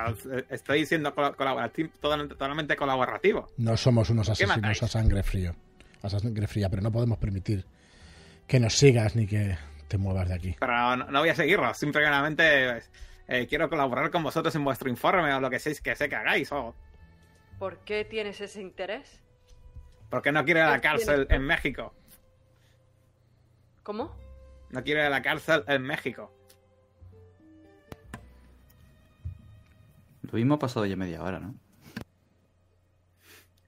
estoy 0.51 0.85
siendo 0.85 1.15
colaborativo, 1.15 1.89
totalmente 1.99 2.75
colaborativo. 2.75 3.47
No 3.57 3.75
somos 3.77 4.11
unos 4.11 4.29
asesinos 4.29 4.83
a 4.83 4.87
sangre 4.87 5.23
frío. 5.23 5.55
A 6.03 6.09
sangre 6.09 6.45
fría, 6.45 6.69
pero 6.69 6.83
no 6.83 6.91
podemos 6.91 7.17
permitir 7.17 7.65
que 8.45 8.59
nos 8.59 8.75
sigas 8.75 9.15
ni 9.15 9.25
que 9.25 9.57
te 9.87 9.97
muevas 9.97 10.29
de 10.29 10.35
aquí. 10.35 10.55
Pero 10.59 10.97
no, 10.97 11.19
voy 11.19 11.29
a 11.29 11.35
seguirlos, 11.35 11.75
simplemente 11.77 12.83
eh, 13.27 13.47
quiero 13.47 13.71
colaborar 13.71 14.11
con 14.11 14.21
vosotros 14.21 14.53
en 14.55 14.63
vuestro 14.63 14.87
informe 14.87 15.33
o 15.33 15.39
lo 15.39 15.49
que 15.49 15.57
sé 15.57 15.75
que 15.81 15.95
sé 15.95 16.07
que 16.07 16.15
hagáis. 16.15 16.51
O... 16.51 16.75
¿Por 17.57 17.79
qué 17.79 18.05
tienes 18.05 18.39
ese 18.39 18.61
interés? 18.61 19.23
Porque 20.11 20.31
no 20.31 20.45
quiero 20.45 20.59
ir 20.59 20.65
a 20.67 20.69
la 20.69 20.81
cárcel 20.81 21.25
en 21.31 21.41
México. 21.41 21.91
¿Cómo? 23.81 24.15
No 24.69 24.83
quiero 24.83 24.99
ir 24.99 25.07
a 25.07 25.09
la 25.09 25.23
cárcel 25.23 25.63
en 25.67 25.81
México. 25.81 26.31
Lo 30.35 30.39
mismo 30.39 30.55
ha 30.55 30.59
pasado 30.59 30.85
ya 30.85 30.97
media 30.97 31.23
hora, 31.23 31.39
¿no? 31.39 31.55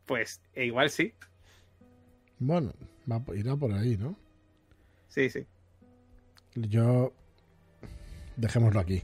Pues 0.06 0.42
e 0.54 0.66
igual 0.66 0.90
sí. 0.90 1.14
Bueno, 2.40 2.74
va, 3.10 3.24
irá 3.34 3.56
por 3.56 3.72
ahí, 3.72 3.96
¿no? 3.96 4.18
Sí, 5.08 5.30
sí. 5.30 5.48
Yo... 6.56 7.14
Dejémoslo 8.36 8.82
aquí. 8.82 9.02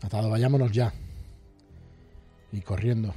Atado, 0.00 0.30
vayámonos 0.30 0.70
ya. 0.70 0.92
Y 2.52 2.60
corriendo. 2.60 3.12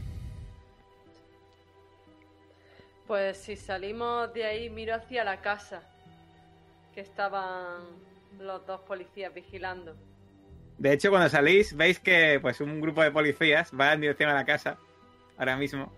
Pues 3.05 3.37
si 3.37 3.55
salimos 3.55 4.33
de 4.33 4.45
ahí, 4.45 4.71
miro 4.71 4.95
hacia 4.95 5.23
la 5.23 5.41
casa. 5.41 5.83
Que 6.95 7.01
estaban 7.01 7.83
los 8.39 8.65
dos 8.65 8.81
policías 8.81 9.31
vigilando. 9.31 10.08
De 10.79 10.93
hecho, 10.93 11.09
cuando 11.09 11.27
salís, 11.27 11.75
veis 11.75 11.99
que 11.99 12.39
pues 12.41 12.61
un 12.61 12.79
grupo 12.79 13.03
de 13.03 13.11
policías 13.11 13.71
va 13.77 13.93
en 13.93 14.01
dirección 14.01 14.29
a 14.29 14.33
la 14.33 14.45
casa. 14.45 14.77
Ahora 15.37 15.57
mismo. 15.57 15.91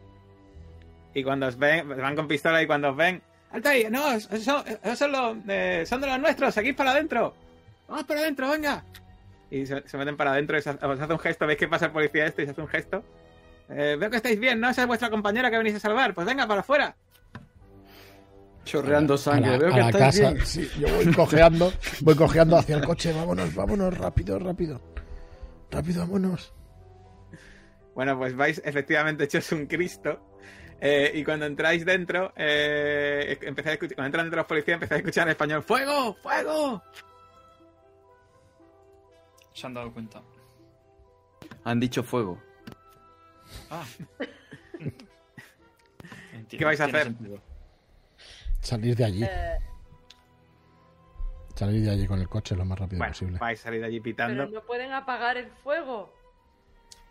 Y 1.14 1.24
cuando 1.24 1.48
os 1.48 1.58
ven, 1.58 1.88
van 1.88 2.16
con 2.16 2.27
pistola 2.27 2.61
y 2.61 2.68
cuando 2.68 2.90
os 2.90 2.95
ven. 2.95 3.22
¡Alta 3.51 3.69
ahí! 3.69 3.88
¡No! 3.92 4.11
Esos 4.11 4.43
son, 4.43 5.11
los, 5.11 5.38
eh, 5.48 5.84
son 5.85 6.01
de 6.01 6.08
los 6.08 6.19
nuestros! 6.19 6.53
¡Seguís 6.53 6.74
para 6.74 6.92
adentro! 6.92 7.35
¡Vamos 7.88 8.06
para 8.06 8.22
adentro, 8.22 8.50
venga! 8.50 8.84
Y 9.51 9.66
se, 9.66 9.84
meten 9.98 10.18
para 10.18 10.32
adentro 10.32 10.58
y 10.58 10.60
os 10.60 10.68
hace 10.68 11.14
un 11.14 11.19
gesto. 11.19 11.45
¿Veis 11.45 11.60
que 11.60 11.68
pasa 11.68 11.88
el 11.88 11.92
policía 11.92 12.26
este 12.26 12.43
y 12.43 12.45
se 12.45 12.51
hace 12.51 12.61
un 12.61 12.68
gesto? 12.68 13.03
Eh, 13.69 13.98
veo 14.00 14.10
que 14.10 14.18
estáis 14.18 14.40
bien, 14.40 14.60
¿no? 14.60 14.69
Esa 14.69 14.82
es 14.82 14.88
vuestra 14.88 15.10
compañera 15.10 15.51
que 15.51 15.58
venís 15.58 15.76
a 15.76 15.80
salvar. 15.80 16.14
Pues 16.14 16.26
venga, 16.26 16.48
para 16.48 16.61
afuera. 16.61 16.95
Chorreando 18.64 19.17
sangre. 19.17 19.57
Veo 19.57 19.69
a 19.69 19.73
que 19.73 19.80
la 19.80 19.91
casa. 19.91 20.33
Sí, 20.45 20.69
yo 20.80 20.88
voy 20.93 21.11
cojeando, 21.14 21.73
voy 22.01 22.15
cojeando 22.15 22.57
hacia 22.57 22.77
el 22.77 22.85
coche. 22.85 23.11
Vámonos, 23.14 23.53
vámonos, 23.56 23.98
rápido, 23.98 24.40
rápido. 24.40 24.81
Rápido, 25.69 26.01
vámonos. 26.01 26.53
Bueno, 27.95 28.17
pues 28.17 28.35
vais 28.35 28.61
efectivamente 28.64 29.25
hechos 29.25 29.51
un 29.51 29.65
Cristo. 29.65 30.27
Eh, 30.80 31.11
y 31.14 31.23
cuando 31.23 31.45
entráis 31.45 31.85
dentro, 31.85 32.33
eh, 32.35 33.38
a 33.40 33.49
escuchar, 33.49 33.77
cuando 33.77 34.06
entran 34.06 34.25
dentro 34.25 34.38
los 34.38 34.48
policías, 34.48 34.75
empezáis 34.75 34.98
a 34.98 35.01
escuchar 35.01 35.27
en 35.27 35.31
español: 35.31 35.64
¡Fuego! 35.64 36.15
¡Fuego! 36.15 36.81
Se 39.53 39.67
han 39.67 39.73
dado 39.73 39.93
cuenta. 39.93 40.22
Han 41.64 41.80
dicho 41.80 42.03
fuego. 42.03 42.41
Ah. 43.69 43.85
¿Qué 46.49 46.65
vais 46.65 46.81
a 46.81 46.85
hacer? 46.85 47.14
Salir 48.61 48.95
de 48.95 49.06
allí. 49.06 49.23
Eh. 49.23 49.57
Salir 51.56 51.83
de 51.83 51.91
allí 51.91 52.07
con 52.07 52.19
el 52.19 52.30
coche 52.30 52.56
lo 52.56 52.64
más 52.64 52.80
rápido 52.80 53.06
posible. 53.06 53.38
Vais 53.40 53.59
a 53.59 53.64
salir 53.64 53.81
de 53.81 53.88
allí 53.88 53.99
pitando. 53.99 54.45
Pero 54.45 54.59
no 54.59 54.65
pueden 54.65 54.91
apagar 54.93 55.38
el 55.38 55.49
fuego. 55.49 56.14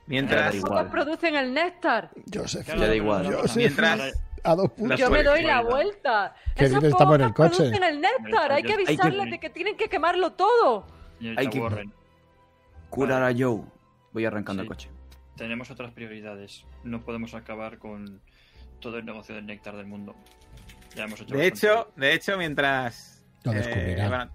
Mientras. 0.06 0.56
producen 0.90 1.36
el 1.36 1.52
néctar. 1.52 2.10
Yo 2.26 2.48
sé, 2.48 2.64
ya 2.64 2.76
da 2.76 2.94
igual. 2.94 3.48
Sé, 3.48 3.58
Mientras. 3.58 4.12
A 4.42 4.54
dos 4.54 4.70
puntos. 4.70 4.98
Yo 4.98 5.10
me 5.10 5.22
doy 5.22 5.42
la 5.42 5.60
vuelta. 5.62 6.34
Que 6.56 6.64
estamos 6.64 7.14
en 7.16 7.20
el 7.20 7.34
coche. 7.34 7.56
producen 7.56 7.82
el 7.82 8.00
néctar. 8.00 8.52
Hay 8.52 8.62
que 8.62 8.72
avisarles 8.72 9.30
de 9.30 9.38
que 9.38 9.50
tienen 9.50 9.76
que 9.76 9.88
quemarlo 9.88 10.32
todo. 10.32 10.86
Hay 11.36 11.48
que 11.48 11.60
curar 12.88 13.22
a 13.22 13.32
Joe. 13.36 13.62
Voy 14.12 14.24
arrancando 14.24 14.62
el 14.62 14.68
coche. 14.68 14.88
Tenemos 15.36 15.70
otras 15.70 15.92
prioridades. 15.92 16.64
No 16.84 17.02
podemos 17.04 17.34
acabar 17.34 17.78
con 17.78 18.20
todo 18.80 18.98
el 18.98 19.04
negocio 19.04 19.34
del 19.34 19.46
néctar 19.46 19.76
del 19.76 19.86
mundo 19.86 20.16
de 20.94 21.46
hecho, 21.46 21.92
de 21.96 22.14
hecho, 22.14 22.36
mientras. 22.36 23.24
Lo 23.44 23.52
eh, 23.54 24.28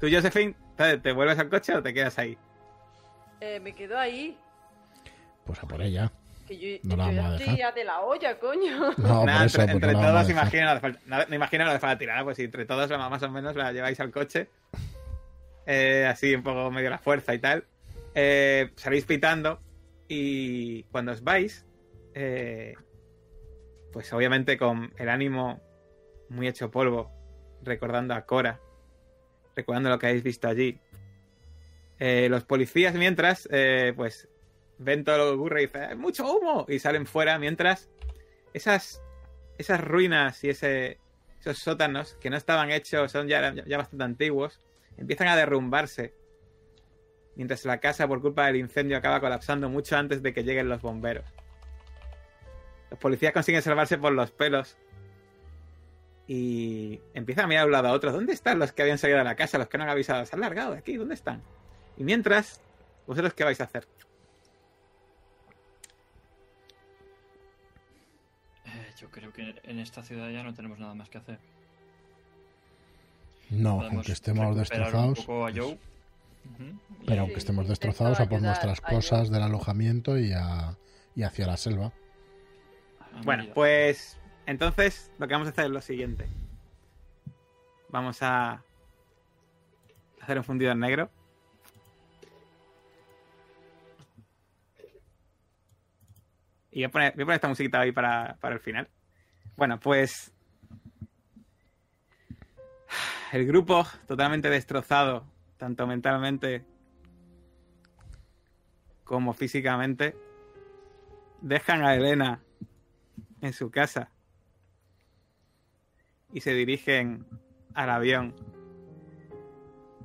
tú, 0.00 0.08
Josephine, 0.10 0.54
¿te 0.76 1.12
vuelves 1.12 1.38
al 1.38 1.48
coche 1.48 1.74
o 1.74 1.82
te 1.82 1.94
quedas 1.94 2.18
ahí? 2.18 2.36
Eh, 3.40 3.58
me 3.60 3.74
quedo 3.74 3.98
ahí. 3.98 4.38
Pues 5.44 5.60
a 5.62 5.66
por 5.66 5.82
ella. 5.82 6.12
Que 6.46 6.56
yo, 6.56 6.78
no 6.84 6.96
la 6.96 7.06
vamos 7.06 7.24
a 7.24 7.44
dejar. 7.44 7.74
de 7.74 7.84
la 7.84 8.00
olla, 8.00 8.38
coño. 8.38 8.92
No, 8.98 9.20
por 9.20 9.30
eso, 9.30 9.62
entre, 9.62 9.92
todos, 9.92 10.30
imagino, 10.30 10.80
no, 11.06 11.34
imagino 11.34 11.64
lo 11.64 11.72
de 11.72 11.78
la 11.80 11.98
tirada, 11.98 12.22
pues 12.22 12.36
si 12.36 12.44
entre 12.44 12.66
todos 12.66 12.88
más 12.90 13.22
o 13.22 13.30
menos 13.30 13.56
la 13.56 13.72
lleváis 13.72 13.98
al 13.98 14.12
coche. 14.12 14.48
Eh, 15.66 16.06
así 16.08 16.34
un 16.34 16.44
poco 16.44 16.70
medio 16.70 16.88
la 16.88 16.98
fuerza 16.98 17.34
y 17.34 17.40
tal. 17.40 17.64
Eh, 18.14 18.70
salís 18.76 19.04
pitando 19.06 19.60
y 20.06 20.84
cuando 20.84 21.12
os 21.12 21.24
vais, 21.24 21.66
pues 23.92 24.12
obviamente 24.12 24.56
con 24.56 24.92
el 24.98 25.08
ánimo 25.08 25.60
muy 26.32 26.48
hecho 26.48 26.70
polvo, 26.70 27.10
recordando 27.62 28.14
a 28.14 28.22
Cora, 28.22 28.60
recordando 29.54 29.90
lo 29.90 29.98
que 29.98 30.06
habéis 30.06 30.22
visto 30.22 30.48
allí. 30.48 30.80
Eh, 31.98 32.28
los 32.28 32.44
policías, 32.44 32.94
mientras, 32.94 33.48
eh, 33.52 33.92
pues 33.94 34.28
ven 34.78 35.04
todo 35.04 35.18
lo 35.18 35.24
que 35.24 35.36
ocurre 35.36 35.62
y 35.62 35.66
dicen, 35.66 35.82
¡hay 35.82 35.96
mucho 35.96 36.24
humo! 36.24 36.66
Y 36.68 36.78
salen 36.78 37.06
fuera 37.06 37.38
mientras 37.38 37.88
esas, 38.52 39.02
esas 39.58 39.80
ruinas 39.80 40.42
y 40.42 40.50
ese, 40.50 40.98
esos 41.38 41.58
sótanos 41.58 42.14
que 42.20 42.30
no 42.30 42.36
estaban 42.36 42.70
hechos, 42.70 43.12
son 43.12 43.28
ya, 43.28 43.54
ya 43.54 43.76
bastante 43.76 44.04
antiguos, 44.04 44.58
empiezan 44.96 45.28
a 45.28 45.36
derrumbarse. 45.36 46.14
Mientras 47.36 47.64
la 47.64 47.78
casa, 47.78 48.08
por 48.08 48.20
culpa 48.20 48.46
del 48.46 48.56
incendio, 48.56 48.96
acaba 48.96 49.20
colapsando 49.20 49.68
mucho 49.68 49.96
antes 49.96 50.22
de 50.22 50.34
que 50.34 50.44
lleguen 50.44 50.68
los 50.68 50.82
bomberos. 50.82 51.24
Los 52.90 52.98
policías 52.98 53.32
consiguen 53.32 53.62
salvarse 53.62 53.96
por 53.96 54.12
los 54.12 54.30
pelos 54.32 54.76
y 56.26 57.00
empiezan 57.14 57.46
a 57.46 57.48
mirar 57.48 57.66
un 57.66 57.72
lado 57.72 57.88
a 57.88 57.92
otro. 57.92 58.12
¿Dónde 58.12 58.32
están 58.32 58.58
los 58.58 58.72
que 58.72 58.82
habían 58.82 58.98
salido 58.98 59.18
de 59.18 59.24
la 59.24 59.34
casa, 59.34 59.58
los 59.58 59.68
que 59.68 59.78
no 59.78 59.84
han 59.84 59.90
avisado? 59.90 60.24
¿Se 60.24 60.34
han 60.36 60.40
largado 60.40 60.72
de 60.72 60.78
aquí? 60.78 60.96
¿Dónde 60.96 61.14
están? 61.14 61.42
Y 61.96 62.04
mientras, 62.04 62.60
¿vosotros 63.06 63.34
qué 63.34 63.44
vais 63.44 63.60
a 63.60 63.64
hacer? 63.64 63.86
Eh, 68.66 68.92
yo 68.98 69.10
creo 69.10 69.32
que 69.32 69.60
en 69.64 69.78
esta 69.78 70.02
ciudad 70.02 70.30
ya 70.30 70.42
no 70.42 70.54
tenemos 70.54 70.78
nada 70.78 70.94
más 70.94 71.08
que 71.08 71.18
hacer. 71.18 71.38
No, 73.50 73.82
aunque 73.82 74.12
estemos 74.12 74.56
destrozados. 74.56 75.26
Pues, 75.26 75.54
pero 77.06 77.20
aunque 77.22 77.38
estemos 77.38 77.68
destrozados, 77.68 78.20
a 78.20 78.28
por 78.28 78.40
nuestras 78.40 78.80
cosas 78.80 79.30
del 79.30 79.42
alojamiento 79.42 80.18
y, 80.18 80.32
y 81.14 81.22
hacia 81.22 81.46
la 81.46 81.56
selva. 81.56 81.92
Bueno, 83.24 83.44
pues 83.52 84.18
entonces, 84.46 85.10
lo 85.18 85.26
que 85.26 85.34
vamos 85.34 85.48
a 85.48 85.50
hacer 85.50 85.66
es 85.66 85.70
lo 85.70 85.80
siguiente. 85.80 86.26
Vamos 87.88 88.22
a 88.22 88.62
hacer 90.20 90.38
un 90.38 90.44
fundido 90.44 90.72
en 90.72 90.80
negro. 90.80 91.10
Y 96.70 96.76
voy 96.76 96.84
a 96.84 96.90
poner, 96.90 97.30
esta 97.34 97.48
musiquita 97.48 97.80
ahí 97.80 97.92
para, 97.92 98.36
para 98.40 98.54
el 98.54 98.60
final. 98.60 98.88
Bueno, 99.56 99.78
pues 99.78 100.32
el 103.32 103.46
grupo 103.46 103.86
totalmente 104.06 104.48
destrozado, 104.48 105.26
tanto 105.58 105.86
mentalmente 105.86 106.64
como 109.04 109.34
físicamente, 109.34 110.16
dejan 111.42 111.84
a 111.84 111.94
Elena 111.94 112.40
en 113.42 113.52
su 113.52 113.70
casa 113.70 114.11
y 116.32 116.40
se 116.40 116.54
dirigen 116.54 117.26
al 117.74 117.90
avión 117.90 118.34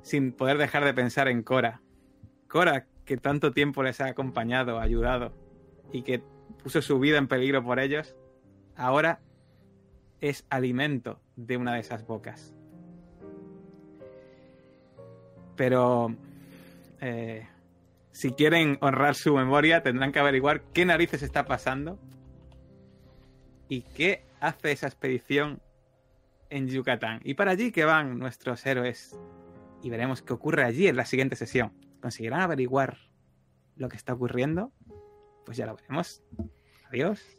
sin 0.02 0.32
poder 0.32 0.58
dejar 0.58 0.86
de 0.86 0.94
pensar 0.94 1.28
en 1.28 1.44
Cora. 1.44 1.82
Cora, 2.48 2.88
que 3.06 3.18
tanto 3.18 3.52
tiempo 3.52 3.84
les 3.84 4.00
ha 4.02 4.08
acompañado, 4.08 4.80
ayudado 4.80 5.34
y 5.92 6.04
que 6.04 6.22
puso 6.64 6.82
su 6.82 7.00
vida 7.00 7.18
en 7.18 7.28
peligro 7.28 7.64
por 7.64 7.80
ellos, 7.80 8.16
ahora 8.76 9.20
es 10.22 10.46
alimento 10.50 11.20
de 11.36 11.58
una 11.58 11.74
de 11.74 11.80
esas 11.80 12.06
bocas. 12.06 12.54
Pero 15.56 16.16
eh, 17.02 17.48
si 18.12 18.32
quieren 18.32 18.78
honrar 18.82 19.16
su 19.16 19.36
memoria, 19.36 19.84
tendrán 19.84 20.12
que 20.12 20.20
averiguar 20.20 20.62
qué 20.74 20.86
narices 20.86 21.24
está 21.24 21.46
pasando 21.46 22.00
y 23.70 23.82
qué 23.82 24.24
hace 24.40 24.72
esa 24.72 24.88
expedición 24.88 25.62
en 26.50 26.68
Yucatán. 26.68 27.22
Y 27.24 27.34
para 27.34 27.52
allí 27.52 27.72
que 27.72 27.86
van 27.86 28.20
nuestros 28.20 28.66
héroes. 28.66 29.18
Y 29.82 29.90
veremos 29.90 30.22
qué 30.22 30.34
ocurre 30.34 30.64
allí 30.64 30.88
en 30.88 30.96
la 30.96 31.06
siguiente 31.06 31.36
sesión. 31.36 31.74
¿Conseguirán 32.02 32.42
averiguar 32.42 32.98
lo 33.76 33.90
que 33.90 33.98
está 33.98 34.14
ocurriendo? 34.14 34.72
Pues 35.46 35.58
ya 35.58 35.66
lo 35.66 35.76
veremos. 35.76 36.24
Adiós. 36.90 37.37